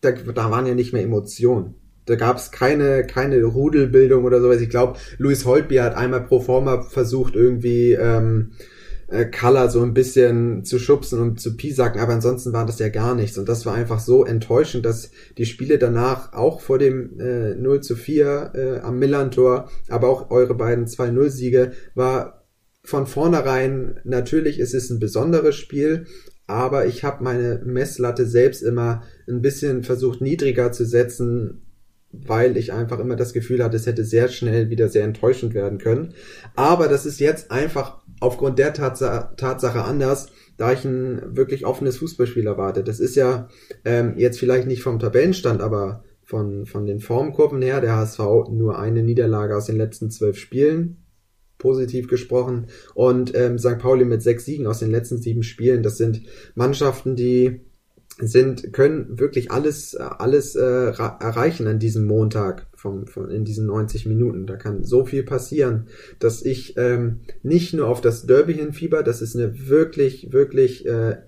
da, 0.00 0.12
da 0.12 0.50
waren 0.50 0.66
ja 0.66 0.74
nicht 0.74 0.92
mehr 0.92 1.02
Emotionen. 1.02 1.74
Da 2.06 2.14
gab 2.14 2.36
es 2.36 2.52
keine, 2.52 3.04
keine 3.04 3.42
Rudelbildung 3.42 4.24
oder 4.24 4.40
sowas. 4.40 4.60
Ich 4.60 4.70
glaube, 4.70 4.98
Luis 5.18 5.44
Holtby 5.44 5.76
hat 5.76 5.96
einmal 5.96 6.24
pro 6.24 6.40
forma 6.40 6.82
versucht, 6.82 7.34
irgendwie 7.34 7.92
ähm, 7.92 8.52
äh, 9.08 9.26
Color 9.26 9.70
so 9.70 9.82
ein 9.82 9.94
bisschen 9.94 10.64
zu 10.64 10.78
schubsen 10.78 11.20
und 11.20 11.40
zu 11.40 11.56
piesacken, 11.56 12.00
aber 12.00 12.14
ansonsten 12.14 12.52
war 12.52 12.66
das 12.66 12.78
ja 12.78 12.88
gar 12.88 13.14
nichts. 13.14 13.38
Und 13.38 13.48
das 13.48 13.66
war 13.66 13.74
einfach 13.74 14.00
so 14.00 14.24
enttäuschend, 14.24 14.84
dass 14.84 15.10
die 15.38 15.46
Spiele 15.46 15.78
danach 15.78 16.32
auch 16.32 16.60
vor 16.60 16.78
dem 16.78 17.18
äh, 17.20 17.54
0 17.54 17.80
zu 17.82 17.96
4 17.96 18.52
äh, 18.54 18.78
am 18.80 18.98
Millantor, 18.98 19.70
aber 19.88 20.08
auch 20.08 20.30
eure 20.30 20.54
beiden 20.54 20.86
2-0-Siege, 20.86 21.72
war 21.94 22.44
von 22.82 23.06
vornherein, 23.06 24.00
natürlich 24.04 24.60
ist 24.60 24.74
es 24.74 24.90
ein 24.90 25.00
besonderes 25.00 25.56
Spiel, 25.56 26.06
aber 26.46 26.86
ich 26.86 27.02
habe 27.02 27.24
meine 27.24 27.60
Messlatte 27.64 28.26
selbst 28.26 28.62
immer 28.62 29.02
ein 29.28 29.42
bisschen 29.42 29.82
versucht 29.82 30.20
niedriger 30.20 30.70
zu 30.70 30.84
setzen, 30.84 31.62
weil 32.12 32.56
ich 32.56 32.72
einfach 32.72 33.00
immer 33.00 33.16
das 33.16 33.32
Gefühl 33.32 33.62
hatte, 33.62 33.76
es 33.76 33.86
hätte 33.86 34.04
sehr 34.04 34.28
schnell 34.28 34.70
wieder 34.70 34.88
sehr 34.88 35.04
enttäuschend 35.04 35.54
werden 35.54 35.78
können. 35.78 36.14
Aber 36.54 36.86
das 36.86 37.04
ist 37.04 37.18
jetzt 37.18 37.50
einfach 37.50 38.05
aufgrund 38.20 38.58
der 38.58 38.72
Tatsa 38.72 39.32
Tatsache 39.36 39.82
anders, 39.84 40.28
da 40.56 40.72
ich 40.72 40.84
ein 40.84 41.36
wirklich 41.36 41.66
offenes 41.66 41.98
Fußballspiel 41.98 42.46
erwarte. 42.46 42.82
Das 42.82 43.00
ist 43.00 43.14
ja 43.14 43.48
ähm, 43.84 44.14
jetzt 44.16 44.38
vielleicht 44.38 44.66
nicht 44.66 44.82
vom 44.82 44.98
Tabellenstand, 44.98 45.60
aber 45.60 46.04
von, 46.22 46.66
von 46.66 46.86
den 46.86 47.00
Formkurven 47.00 47.62
her, 47.62 47.80
der 47.80 47.96
HSV 47.96 48.18
nur 48.50 48.78
eine 48.78 49.02
Niederlage 49.02 49.56
aus 49.56 49.66
den 49.66 49.76
letzten 49.76 50.10
zwölf 50.10 50.38
Spielen, 50.38 51.04
positiv 51.58 52.08
gesprochen, 52.08 52.66
und 52.94 53.34
ähm, 53.36 53.58
St. 53.58 53.78
Pauli 53.78 54.04
mit 54.04 54.22
sechs 54.22 54.44
Siegen 54.44 54.66
aus 54.66 54.80
den 54.80 54.90
letzten 54.90 55.18
sieben 55.18 55.42
Spielen. 55.42 55.82
Das 55.82 55.98
sind 55.98 56.22
Mannschaften, 56.54 57.14
die 57.16 57.60
sind, 58.18 58.72
können 58.72 59.18
wirklich 59.18 59.50
alles, 59.50 59.94
alles 59.94 60.54
äh, 60.54 60.62
erreichen 60.62 61.66
an 61.66 61.78
diesem 61.78 62.04
Montag 62.04 62.66
von, 62.74 63.06
von, 63.06 63.30
in 63.30 63.44
diesen 63.44 63.66
90 63.66 64.06
Minuten. 64.06 64.46
Da 64.46 64.56
kann 64.56 64.84
so 64.84 65.04
viel 65.04 65.22
passieren, 65.22 65.88
dass 66.18 66.42
ich 66.42 66.76
ähm, 66.78 67.20
nicht 67.42 67.74
nur 67.74 67.88
auf 67.88 68.00
das 68.00 68.26
Derby 68.26 68.54
hinfieber, 68.54 69.02
das 69.02 69.20
ist 69.20 69.36
eine 69.36 69.68
wirklich, 69.68 70.32
wirklich 70.32 70.86
äh, 70.86 71.18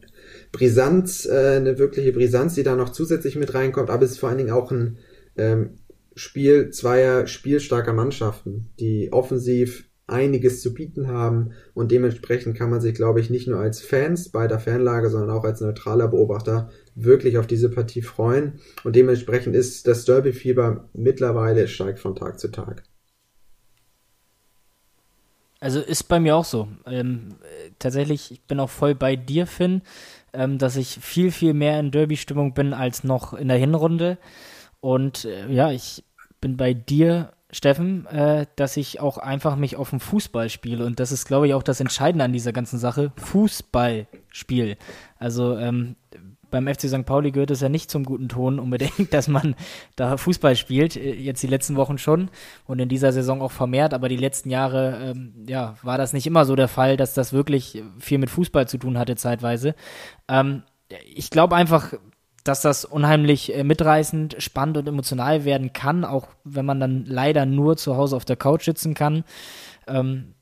Brisanz, 0.50 1.26
äh, 1.26 1.56
eine 1.56 1.78
wirkliche 1.78 2.12
Brisanz, 2.12 2.54
die 2.54 2.62
da 2.62 2.74
noch 2.74 2.90
zusätzlich 2.90 3.36
mit 3.36 3.52
reinkommt, 3.52 3.90
aber 3.90 4.04
es 4.04 4.12
ist 4.12 4.18
vor 4.18 4.30
allen 4.30 4.38
Dingen 4.38 4.50
auch 4.50 4.70
ein 4.70 4.96
ähm, 5.36 5.70
Spiel 6.14 6.70
zweier 6.70 7.26
spielstarker 7.26 7.92
Mannschaften, 7.92 8.70
die 8.80 9.12
offensiv 9.12 9.87
einiges 10.08 10.62
zu 10.62 10.74
bieten 10.74 11.08
haben 11.08 11.52
und 11.74 11.92
dementsprechend 11.92 12.56
kann 12.56 12.70
man 12.70 12.80
sich, 12.80 12.94
glaube 12.94 13.20
ich, 13.20 13.30
nicht 13.30 13.46
nur 13.46 13.60
als 13.60 13.80
Fans 13.80 14.30
bei 14.30 14.48
der 14.48 14.58
Fanlage, 14.58 15.10
sondern 15.10 15.30
auch 15.30 15.44
als 15.44 15.60
neutraler 15.60 16.08
Beobachter 16.08 16.70
wirklich 16.94 17.38
auf 17.38 17.46
diese 17.46 17.70
Partie 17.70 18.02
freuen 18.02 18.60
und 18.84 18.96
dementsprechend 18.96 19.54
ist 19.54 19.86
das 19.86 20.04
Derby-Fieber 20.04 20.88
mittlerweile 20.94 21.68
steigt 21.68 22.00
von 22.00 22.16
Tag 22.16 22.40
zu 22.40 22.48
Tag. 22.48 22.82
Also 25.60 25.80
ist 25.80 26.04
bei 26.04 26.20
mir 26.20 26.36
auch 26.36 26.44
so. 26.44 26.68
Ähm, 26.86 27.34
tatsächlich, 27.78 28.30
ich 28.30 28.40
bin 28.42 28.60
auch 28.60 28.70
voll 28.70 28.94
bei 28.94 29.16
dir, 29.16 29.46
Finn, 29.46 29.82
ähm, 30.32 30.58
dass 30.58 30.76
ich 30.76 30.98
viel, 31.00 31.32
viel 31.32 31.52
mehr 31.52 31.80
in 31.80 31.90
Derby-Stimmung 31.90 32.54
bin 32.54 32.72
als 32.72 33.02
noch 33.02 33.34
in 33.34 33.48
der 33.48 33.56
Hinrunde. 33.56 34.18
Und 34.80 35.24
äh, 35.24 35.50
ja, 35.50 35.72
ich 35.72 36.04
bin 36.40 36.56
bei 36.56 36.74
dir 36.74 37.32
Steffen, 37.50 38.06
äh, 38.06 38.46
dass 38.56 38.76
ich 38.76 39.00
auch 39.00 39.16
einfach 39.16 39.56
mich 39.56 39.76
auf 39.76 39.90
den 39.90 40.00
Fußball 40.00 40.50
spiele. 40.50 40.84
Und 40.84 41.00
das 41.00 41.12
ist, 41.12 41.26
glaube 41.26 41.46
ich, 41.46 41.54
auch 41.54 41.62
das 41.62 41.80
Entscheidende 41.80 42.24
an 42.24 42.32
dieser 42.32 42.52
ganzen 42.52 42.78
Sache. 42.78 43.12
Fußballspiel. 43.16 44.76
Also 45.18 45.56
ähm, 45.56 45.96
beim 46.50 46.66
FC 46.66 46.88
St. 46.88 47.06
Pauli 47.06 47.30
gehört 47.30 47.50
es 47.50 47.60
ja 47.60 47.68
nicht 47.68 47.90
zum 47.90 48.04
guten 48.04 48.28
Ton 48.28 48.58
unbedingt, 48.58 48.92
dass 49.14 49.28
man 49.28 49.54
da 49.96 50.18
Fußball 50.18 50.56
spielt. 50.56 50.96
Äh, 50.96 51.14
jetzt 51.14 51.42
die 51.42 51.48
letzten 51.48 51.76
Wochen 51.76 51.96
schon 51.96 52.28
und 52.66 52.80
in 52.80 52.88
dieser 52.90 53.12
Saison 53.12 53.40
auch 53.40 53.52
vermehrt. 53.52 53.94
Aber 53.94 54.10
die 54.10 54.16
letzten 54.16 54.50
Jahre, 54.50 54.98
ähm, 55.02 55.32
ja, 55.46 55.76
war 55.82 55.96
das 55.96 56.12
nicht 56.12 56.26
immer 56.26 56.44
so 56.44 56.54
der 56.54 56.68
Fall, 56.68 56.98
dass 56.98 57.14
das 57.14 57.32
wirklich 57.32 57.82
viel 57.98 58.18
mit 58.18 58.28
Fußball 58.28 58.68
zu 58.68 58.76
tun 58.76 58.98
hatte 58.98 59.16
zeitweise. 59.16 59.74
Ähm, 60.28 60.64
ich 61.14 61.30
glaube 61.30 61.56
einfach, 61.56 61.94
dass 62.44 62.62
das 62.62 62.84
unheimlich 62.84 63.54
äh, 63.54 63.64
mitreißend, 63.64 64.36
spannend 64.38 64.78
und 64.78 64.88
emotional 64.88 65.44
werden 65.44 65.72
kann, 65.72 66.04
auch 66.04 66.28
wenn 66.44 66.64
man 66.64 66.80
dann 66.80 67.04
leider 67.04 67.46
nur 67.46 67.76
zu 67.76 67.96
Hause 67.96 68.16
auf 68.16 68.24
der 68.24 68.36
Couch 68.36 68.64
sitzen 68.64 68.94
kann. 68.94 69.24
Ähm, 69.86 70.34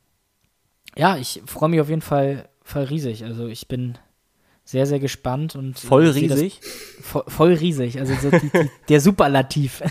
ja, 0.97 1.16
ich 1.16 1.43
freue 1.47 1.68
mich 1.68 1.81
auf 1.81 1.89
jeden 1.89 2.02
Fall, 2.02 2.48
Fall 2.62 2.85
riesig. 2.85 3.24
Also 3.24 3.47
ich 3.47 3.68
bin 3.68 3.98
sehr, 4.64 4.86
sehr 4.86 4.98
gespannt 4.98 5.55
und 5.55 5.78
voll 5.78 6.09
riesig. 6.09 6.60
Voll, 7.01 7.24
voll, 7.28 7.52
riesig, 7.55 8.01
also 8.01 8.14
so 8.14 8.31
die, 8.31 8.51
die, 8.51 8.70
der 8.89 9.01
Superlativ. 9.01 9.82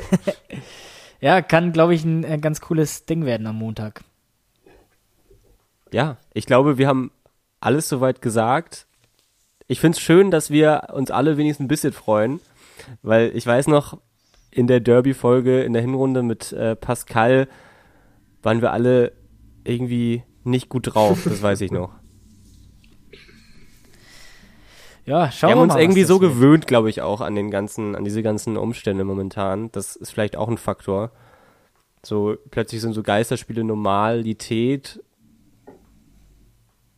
ja, 1.22 1.42
kann, 1.42 1.72
glaube 1.72 1.96
ich, 1.96 2.04
ein, 2.04 2.26
ein 2.26 2.42
ganz 2.42 2.60
cooles 2.60 3.06
Ding 3.06 3.26
werden 3.26 3.48
am 3.48 3.58
Montag. 3.58 4.04
Ja, 5.92 6.18
ich 6.34 6.46
glaube, 6.46 6.78
wir 6.78 6.88
haben 6.88 7.12
alles 7.62 7.88
soweit 7.88 8.22
gesagt 8.22 8.86
ich 9.68 9.80
finde 9.80 9.98
es 9.98 10.02
schön, 10.02 10.32
dass 10.32 10.52
wir 10.52 10.90
uns 10.94 11.12
alle 11.12 11.38
wenigstens 11.38 11.66
ein 11.66 11.68
bisschen 11.68 11.94
freuen, 11.94 12.40
weil 13.02 13.32
ich 13.36 13.46
weiß 13.46 13.68
noch, 13.68 14.00
in 14.52 14.68
der 14.68 14.80
Derby-Folge 14.80 15.64
in 15.64 15.74
der 15.74 15.82
Hinrunde 15.82 16.24
mit 16.24 16.54
äh, 16.54 16.76
Pascal 16.76 17.48
waren 18.42 18.62
wir 18.62 18.72
alle 18.72 19.12
irgendwie 19.64 20.24
nicht 20.44 20.70
gut 20.70 20.94
drauf, 20.94 21.24
das 21.26 21.42
weiß 21.42 21.62
ich 21.62 21.72
noch. 21.72 21.92
Ja, 25.08 25.32
schauen 25.32 25.50
wir, 25.50 25.56
wir 25.56 25.56
haben 25.58 25.64
uns 25.66 25.74
mal, 25.76 25.82
irgendwie 25.82 26.04
so 26.04 26.20
wird. 26.20 26.34
gewöhnt, 26.34 26.66
glaube 26.66 26.90
ich, 26.90 27.04
auch 27.04 27.22
an 27.22 27.36
den 27.36 27.52
ganzen, 27.52 27.96
an 27.96 28.04
diese 28.04 28.24
ganzen 28.24 28.58
Umstände 28.58 29.04
momentan. 29.04 29.72
Das 29.72 29.96
ist 29.96 30.10
vielleicht 30.10 30.36
auch 30.36 30.48
ein 30.48 30.58
Faktor. 30.58 31.12
So 32.04 32.38
plötzlich 32.50 32.82
sind 32.82 32.94
so 32.94 33.04
Geisterspiele 33.04 33.64
Normalität. 33.64 35.04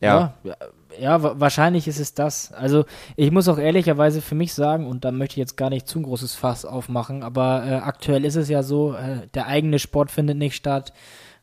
Ja. 0.00 0.34
ja 0.42 0.54
ja, 1.00 1.40
wahrscheinlich 1.40 1.88
ist 1.88 2.00
es 2.00 2.14
das. 2.14 2.52
Also 2.52 2.84
ich 3.16 3.30
muss 3.30 3.48
auch 3.48 3.58
ehrlicherweise 3.58 4.20
für 4.20 4.34
mich 4.34 4.54
sagen, 4.54 4.86
und 4.86 5.04
da 5.04 5.12
möchte 5.12 5.34
ich 5.34 5.38
jetzt 5.38 5.56
gar 5.56 5.70
nicht 5.70 5.86
zu 5.86 5.98
ein 5.98 6.04
großes 6.04 6.34
Fass 6.34 6.64
aufmachen, 6.64 7.22
aber 7.22 7.64
äh, 7.66 7.74
aktuell 7.74 8.24
ist 8.24 8.36
es 8.36 8.48
ja 8.48 8.62
so, 8.62 8.94
äh, 8.94 9.26
der 9.34 9.46
eigene 9.46 9.78
Sport 9.78 10.10
findet 10.10 10.38
nicht 10.38 10.56
statt. 10.56 10.92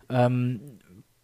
Ähm, 0.10 0.61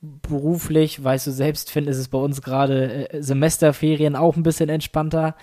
beruflich, 0.02 1.04
weißt 1.04 1.28
du 1.28 1.32
selbst, 1.32 1.72
finde 1.72 1.92
ist 1.92 1.98
es 1.98 2.08
bei 2.08 2.18
uns 2.18 2.42
gerade 2.42 3.10
äh, 3.10 3.22
Semesterferien 3.22 4.16
auch 4.16 4.36
ein 4.36 4.44
bisschen 4.44 4.70
entspannter. 4.70 5.36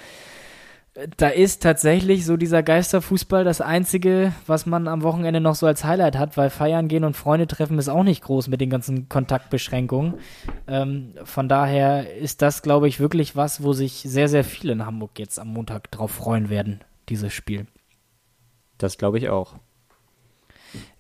Da 1.17 1.29
ist 1.29 1.63
tatsächlich 1.63 2.27
so 2.27 2.37
dieser 2.37 2.65
Geisterfußball 2.65 3.45
das 3.45 3.61
Einzige, 3.61 4.33
was 4.47 4.67
man 4.67 4.89
am 4.89 5.03
Wochenende 5.03 5.41
noch 5.41 5.55
so 5.55 5.67
als 5.67 5.85
Highlight 5.85 6.19
hat, 6.19 6.37
weil 6.37 6.51
feiern 6.51 6.89
gehen 6.89 7.05
und 7.05 7.17
Freunde 7.17 7.47
treffen 7.47 7.79
ist 7.79 7.89
auch 7.89 8.03
nicht 8.03 8.25
groß 8.25 8.49
mit 8.49 8.61
den 8.61 8.71
ganzen 8.71 9.09
Kontaktbeschränkungen. 9.09 10.15
Ähm, 10.67 11.15
von 11.23 11.49
daher 11.49 12.17
ist 12.17 12.43
das, 12.43 12.63
glaube 12.63 12.89
ich, 12.89 12.99
wirklich 12.99 13.37
was, 13.37 13.63
wo 13.63 13.75
sich 13.75 13.93
sehr, 13.93 14.29
sehr 14.29 14.43
viele 14.43 14.73
in 14.73 14.85
Hamburg 14.85 15.19
jetzt 15.19 15.39
am 15.39 15.49
Montag 15.49 15.89
drauf 15.93 16.11
freuen 16.11 16.51
werden, 16.51 16.81
dieses 17.09 17.33
Spiel. 17.33 17.69
Das 18.77 18.99
glaube 18.99 19.19
ich 19.19 19.29
auch. 19.29 19.55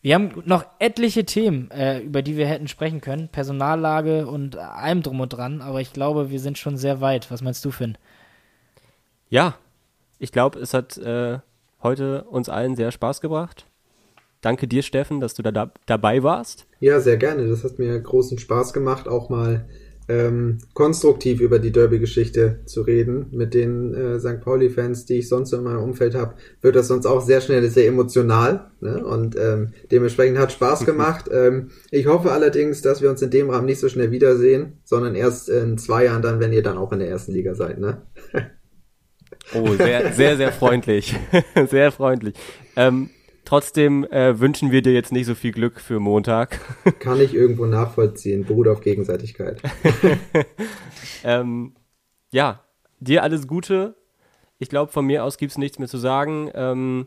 Wir 0.00 0.14
haben 0.14 0.42
noch 0.44 0.64
etliche 0.78 1.24
Themen, 1.24 1.72
äh, 1.72 1.98
über 1.98 2.22
die 2.22 2.36
wir 2.36 2.46
hätten 2.46 2.68
sprechen 2.68 3.00
können. 3.00 3.30
Personallage 3.30 4.28
und 4.28 4.56
allem 4.56 5.02
drum 5.02 5.18
und 5.18 5.30
dran, 5.30 5.60
aber 5.60 5.80
ich 5.80 5.92
glaube, 5.92 6.30
wir 6.30 6.38
sind 6.38 6.56
schon 6.56 6.76
sehr 6.76 7.00
weit. 7.00 7.32
Was 7.32 7.42
meinst 7.42 7.64
du, 7.64 7.72
Finn? 7.72 7.98
Ja, 9.28 9.56
ich 10.18 10.32
glaube, 10.32 10.58
es 10.58 10.74
hat 10.74 10.96
äh, 10.98 11.38
heute 11.82 12.24
uns 12.24 12.48
allen 12.48 12.76
sehr 12.76 12.90
Spaß 12.90 13.20
gebracht. 13.20 13.66
Danke 14.40 14.68
dir, 14.68 14.82
Steffen, 14.82 15.20
dass 15.20 15.34
du 15.34 15.42
da, 15.42 15.50
da 15.50 15.72
dabei 15.86 16.22
warst. 16.22 16.66
Ja, 16.80 17.00
sehr 17.00 17.16
gerne. 17.16 17.48
Das 17.48 17.64
hat 17.64 17.78
mir 17.78 17.98
großen 17.98 18.38
Spaß 18.38 18.72
gemacht, 18.72 19.08
auch 19.08 19.30
mal 19.30 19.66
ähm, 20.08 20.58
konstruktiv 20.74 21.40
über 21.40 21.58
die 21.58 21.70
Derby-Geschichte 21.70 22.60
zu 22.64 22.82
reden. 22.82 23.26
Mit 23.30 23.52
den 23.52 23.94
äh, 23.94 24.18
St. 24.18 24.40
Pauli-Fans, 24.40 25.04
die 25.04 25.18
ich 25.18 25.28
sonst 25.28 25.52
in 25.52 25.64
meinem 25.64 25.82
Umfeld 25.82 26.14
habe, 26.14 26.34
wird 26.62 26.76
das 26.76 26.88
sonst 26.88 27.04
auch 27.04 27.20
sehr 27.20 27.40
schnell 27.40 27.68
sehr 27.68 27.88
emotional. 27.88 28.70
Ne? 28.80 29.04
Und 29.04 29.36
ähm, 29.36 29.72
dementsprechend 29.90 30.38
hat 30.38 30.52
Spaß 30.52 30.86
gemacht. 30.86 31.28
ähm, 31.32 31.70
ich 31.90 32.06
hoffe 32.06 32.32
allerdings, 32.32 32.80
dass 32.80 33.02
wir 33.02 33.10
uns 33.10 33.22
in 33.22 33.30
dem 33.30 33.50
Rahmen 33.50 33.66
nicht 33.66 33.80
so 33.80 33.88
schnell 33.88 34.10
wiedersehen, 34.10 34.78
sondern 34.84 35.14
erst 35.14 35.48
in 35.48 35.76
zwei 35.78 36.04
Jahren 36.04 36.22
dann, 36.22 36.40
wenn 36.40 36.52
ihr 36.52 36.62
dann 36.62 36.78
auch 36.78 36.92
in 36.92 37.00
der 37.00 37.08
ersten 37.08 37.32
Liga 37.32 37.54
seid. 37.54 37.78
Ne? 37.78 38.02
Oh, 39.54 39.74
sehr, 39.74 40.12
sehr, 40.12 40.36
sehr 40.36 40.52
freundlich. 40.52 41.14
sehr 41.68 41.92
freundlich. 41.92 42.34
Ähm, 42.76 43.10
trotzdem 43.44 44.04
äh, 44.04 44.38
wünschen 44.38 44.70
wir 44.70 44.82
dir 44.82 44.92
jetzt 44.92 45.12
nicht 45.12 45.26
so 45.26 45.34
viel 45.34 45.52
Glück 45.52 45.80
für 45.80 46.00
Montag. 46.00 46.60
Kann 47.00 47.20
ich 47.20 47.34
irgendwo 47.34 47.66
nachvollziehen. 47.66 48.44
Beruht 48.44 48.68
auf 48.68 48.80
Gegenseitigkeit. 48.80 49.62
ähm, 51.24 51.74
ja, 52.30 52.64
dir 53.00 53.22
alles 53.22 53.46
Gute. 53.46 53.96
Ich 54.58 54.68
glaube, 54.68 54.92
von 54.92 55.06
mir 55.06 55.24
aus 55.24 55.38
gibt 55.38 55.52
es 55.52 55.58
nichts 55.58 55.78
mehr 55.78 55.88
zu 55.88 55.98
sagen. 55.98 56.50
Ähm, 56.54 57.06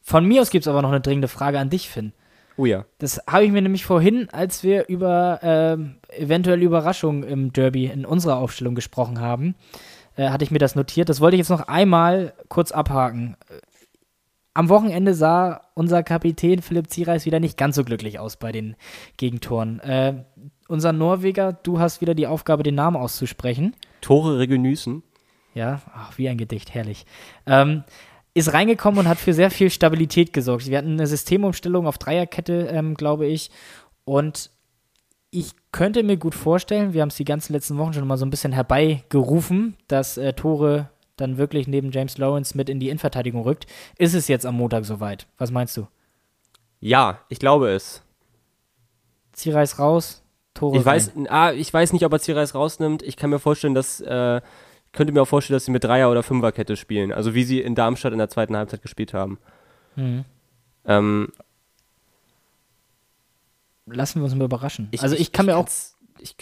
von 0.00 0.24
mir 0.26 0.42
aus 0.42 0.50
gibt 0.50 0.64
es 0.64 0.68
aber 0.68 0.82
noch 0.82 0.90
eine 0.90 1.00
dringende 1.00 1.28
Frage 1.28 1.58
an 1.58 1.70
dich, 1.70 1.88
Finn. 1.88 2.12
Oh 2.56 2.66
ja. 2.66 2.84
Das 2.98 3.20
habe 3.26 3.44
ich 3.44 3.50
mir 3.50 3.62
nämlich 3.62 3.84
vorhin, 3.84 4.28
als 4.30 4.62
wir 4.62 4.86
über 4.88 5.40
äh, 5.42 6.22
eventuelle 6.22 6.64
Überraschungen 6.64 7.24
im 7.24 7.52
Derby 7.52 7.86
in 7.86 8.06
unserer 8.06 8.36
Aufstellung 8.36 8.74
gesprochen 8.74 9.20
haben, 9.20 9.56
äh, 10.16 10.30
hatte 10.30 10.44
ich 10.44 10.50
mir 10.50 10.58
das 10.58 10.74
notiert. 10.74 11.08
Das 11.08 11.20
wollte 11.20 11.36
ich 11.36 11.40
jetzt 11.40 11.50
noch 11.50 11.68
einmal 11.68 12.34
kurz 12.48 12.72
abhaken. 12.72 13.36
Am 14.54 14.68
Wochenende 14.68 15.14
sah 15.14 15.62
unser 15.74 16.02
Kapitän 16.02 16.62
Philipp 16.62 16.88
Ziereis 16.88 17.26
wieder 17.26 17.40
nicht 17.40 17.58
ganz 17.58 17.74
so 17.76 17.84
glücklich 17.84 18.20
aus 18.20 18.36
bei 18.36 18.52
den 18.52 18.76
Gegentoren. 19.16 19.80
Äh, 19.80 20.24
unser 20.68 20.92
Norweger, 20.92 21.52
du 21.52 21.80
hast 21.80 22.00
wieder 22.00 22.14
die 22.14 22.26
Aufgabe, 22.26 22.62
den 22.62 22.76
Namen 22.76 22.96
auszusprechen. 22.96 23.74
Tore 24.00 24.38
Regenüßen. 24.38 25.02
Ja, 25.54 25.82
ach, 25.92 26.18
wie 26.18 26.28
ein 26.28 26.38
Gedicht, 26.38 26.74
herrlich. 26.74 27.06
Ähm, 27.46 27.84
ist 28.34 28.52
reingekommen 28.52 29.00
und 29.00 29.08
hat 29.08 29.18
für 29.18 29.32
sehr 29.32 29.50
viel 29.50 29.70
Stabilität 29.70 30.32
gesorgt. 30.32 30.68
Wir 30.68 30.78
hatten 30.78 30.92
eine 30.92 31.06
Systemumstellung 31.06 31.86
auf 31.86 31.98
Dreierkette, 31.98 32.68
ähm, 32.70 32.94
glaube 32.94 33.26
ich. 33.26 33.50
Und 34.04 34.50
ich 35.34 35.52
könnte 35.72 36.02
mir 36.02 36.16
gut 36.16 36.34
vorstellen, 36.34 36.92
wir 36.92 37.02
haben 37.02 37.08
es 37.08 37.16
die 37.16 37.24
ganzen 37.24 37.52
letzten 37.52 37.76
Wochen 37.76 37.92
schon 37.92 38.06
mal 38.06 38.16
so 38.16 38.24
ein 38.24 38.30
bisschen 38.30 38.52
herbeigerufen, 38.52 39.76
dass 39.88 40.16
äh, 40.16 40.32
Tore 40.32 40.90
dann 41.16 41.38
wirklich 41.38 41.66
neben 41.66 41.90
James 41.90 42.18
Lawrence 42.18 42.56
mit 42.56 42.68
in 42.68 42.80
die 42.80 42.88
Innenverteidigung 42.88 43.42
rückt. 43.42 43.66
Ist 43.98 44.14
es 44.14 44.28
jetzt 44.28 44.46
am 44.46 44.56
Montag 44.56 44.84
soweit? 44.84 45.26
Was 45.38 45.50
meinst 45.50 45.76
du? 45.76 45.86
Ja, 46.80 47.20
ich 47.28 47.38
glaube 47.38 47.70
es. 47.70 48.02
Zierreis 49.32 49.78
raus, 49.78 50.22
Tore 50.54 50.78
ich 50.78 50.84
weiß, 50.84 51.12
ah, 51.28 51.52
ich 51.52 51.72
weiß 51.72 51.92
nicht, 51.92 52.04
ob 52.04 52.12
er 52.12 52.20
Zierreis 52.20 52.54
rausnimmt. 52.54 53.02
Ich 53.02 53.16
kann 53.16 53.30
mir 53.30 53.40
vorstellen, 53.40 53.74
dass 53.74 54.00
äh, 54.00 54.40
könnte 54.92 55.12
mir 55.12 55.22
auch 55.22 55.28
vorstellen, 55.28 55.56
dass 55.56 55.64
sie 55.64 55.72
mit 55.72 55.82
Dreier- 55.82 56.10
oder 56.10 56.22
Fünferkette 56.22 56.76
spielen. 56.76 57.12
Also 57.12 57.34
wie 57.34 57.42
sie 57.42 57.60
in 57.60 57.74
Darmstadt 57.74 58.12
in 58.12 58.18
der 58.18 58.28
zweiten 58.28 58.56
Halbzeit 58.56 58.82
gespielt 58.82 59.12
haben. 59.12 59.38
Mhm. 59.96 60.24
Ähm, 60.86 61.32
lassen 63.86 64.20
wir 64.20 64.24
uns 64.24 64.34
mal 64.34 64.44
überraschen. 64.44 64.88
Ich, 64.90 65.02
also 65.02 65.14
ich, 65.14 65.22
ich 65.22 65.32
kann 65.32 65.46
mir 65.46 65.56
auch. 65.56 65.68
Ich, 66.20 66.36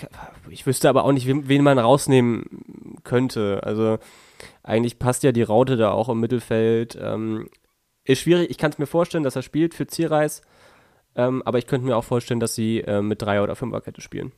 ich 0.50 0.66
wüsste 0.66 0.88
aber 0.88 1.04
auch 1.04 1.12
nicht, 1.12 1.26
wen, 1.26 1.48
wen, 1.48 1.64
man 1.64 1.78
rausnehmen 1.78 3.00
könnte. 3.04 3.60
Also 3.64 3.98
eigentlich 4.62 4.98
passt 4.98 5.22
ja 5.22 5.32
die 5.32 5.42
Raute 5.42 5.76
da 5.76 5.90
auch 5.90 6.08
im 6.08 6.20
Mittelfeld. 6.20 6.96
Ähm, 7.00 7.48
ist 8.04 8.20
schwierig. 8.20 8.50
Ich 8.50 8.58
kann 8.58 8.70
es 8.70 8.78
mir 8.78 8.86
vorstellen, 8.86 9.24
dass 9.24 9.34
er 9.34 9.42
spielt 9.42 9.74
für 9.74 9.86
Zierreis. 9.86 10.42
Ähm, 11.14 11.42
aber 11.44 11.58
ich 11.58 11.66
könnte 11.66 11.86
mir 11.86 11.96
auch 11.96 12.04
vorstellen, 12.04 12.40
dass 12.40 12.54
sie 12.54 12.80
äh, 12.80 13.02
mit 13.02 13.22
Dreier- 13.22 13.42
oder 13.42 13.56
Fünferkette 13.56 14.00
spielen. 14.00 14.32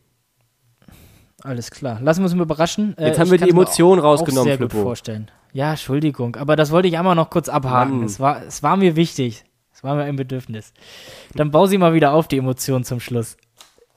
Alles 1.43 1.71
klar. 1.71 2.01
Lassen 2.01 2.21
wir 2.21 2.25
uns 2.25 2.35
mal 2.35 2.45
überraschen. 2.45 2.97
Äh, 2.97 3.09
Jetzt 3.09 3.19
haben 3.19 3.31
wir 3.31 3.39
die 3.39 3.51
Emotion 3.51 3.99
rausgenommen, 3.99 4.49
sehr 4.49 4.57
Flippo. 4.57 4.77
gut 4.77 4.85
vorstellen. 4.85 5.31
Ja, 5.53 5.73
Entschuldigung. 5.73 6.37
Aber 6.37 6.57
das 6.57 6.71
wollte 6.71 6.89
ich 6.89 6.97
einmal 6.99 7.15
noch 7.15 7.31
kurz 7.31 7.49
abhaken. 7.49 8.03
Es 8.05 8.19
war, 8.19 8.45
es 8.45 8.63
war 8.63 8.77
mir 8.77 8.97
wichtig 8.97 9.45
war 9.85 9.95
mir 9.95 10.05
ein 10.05 10.17
Bedürfnis. 10.17 10.73
Dann 11.35 11.51
bau 11.51 11.67
sie 11.67 11.79
mal 11.79 11.95
wieder 11.95 12.13
auf, 12.13 12.27
die 12.27 12.39
Emotionen 12.39 12.85
zum 12.85 12.99
Schluss. 12.99 13.37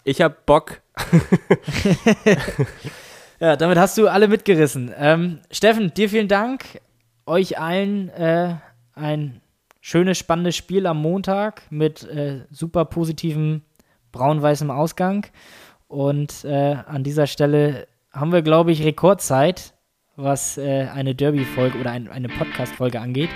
Ich 0.03 0.22
hab 0.22 0.45
Bock. 0.45 0.81
ja, 3.39 3.55
damit 3.55 3.77
hast 3.77 3.97
du 3.97 4.07
alle 4.07 4.27
mitgerissen. 4.27 4.93
Ähm, 4.97 5.39
Steffen, 5.49 5.93
dir 5.93 6.09
vielen 6.09 6.27
Dank. 6.27 6.81
Euch 7.26 7.59
allen 7.59 8.09
äh, 8.09 8.55
ein 8.93 9.41
schönes, 9.81 10.18
spannendes 10.18 10.55
Spiel 10.55 10.85
am 10.85 11.01
Montag 11.01 11.64
mit 11.69 12.03
äh, 12.03 12.41
super 12.51 12.85
positivem 12.85 13.64
braun-weißem 14.11 14.72
Ausgang. 14.72 15.26
Und 15.88 16.43
äh, 16.45 16.76
an 16.85 17.03
dieser 17.03 17.27
Stelle 17.27 17.88
haben 18.11 18.31
wir, 18.31 18.41
glaube 18.41 18.72
ich, 18.72 18.84
Rekordzeit, 18.84 19.73
was 20.15 20.57
äh, 20.57 20.88
eine 20.93 21.15
Derby-Folge 21.15 21.77
oder 21.80 21.91
ein, 21.91 22.09
eine 22.09 22.27
Podcast-Folge 22.27 22.99
angeht. 22.99 23.30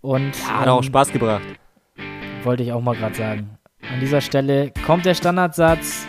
Und, 0.00 0.38
ja, 0.38 0.60
hat 0.60 0.66
ähm, 0.66 0.72
auch 0.72 0.82
Spaß 0.82 1.12
gebracht. 1.12 1.42
Wollte 2.44 2.62
ich 2.62 2.72
auch 2.72 2.80
mal 2.80 2.94
gerade 2.94 3.14
sagen. 3.14 3.58
An 3.92 4.00
dieser 4.00 4.20
Stelle 4.20 4.72
kommt 4.86 5.06
der 5.06 5.14
Standardsatz. 5.14 6.06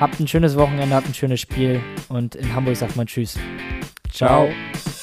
Habt 0.00 0.18
ein 0.18 0.28
schönes 0.28 0.56
Wochenende, 0.56 0.94
habt 0.94 1.06
ein 1.06 1.14
schönes 1.14 1.40
Spiel 1.40 1.80
und 2.08 2.34
in 2.34 2.54
Hamburg 2.54 2.76
sagt 2.76 2.96
man 2.96 3.06
Tschüss. 3.06 3.38
Ciao. 4.10 4.48
Ciao. 4.48 4.93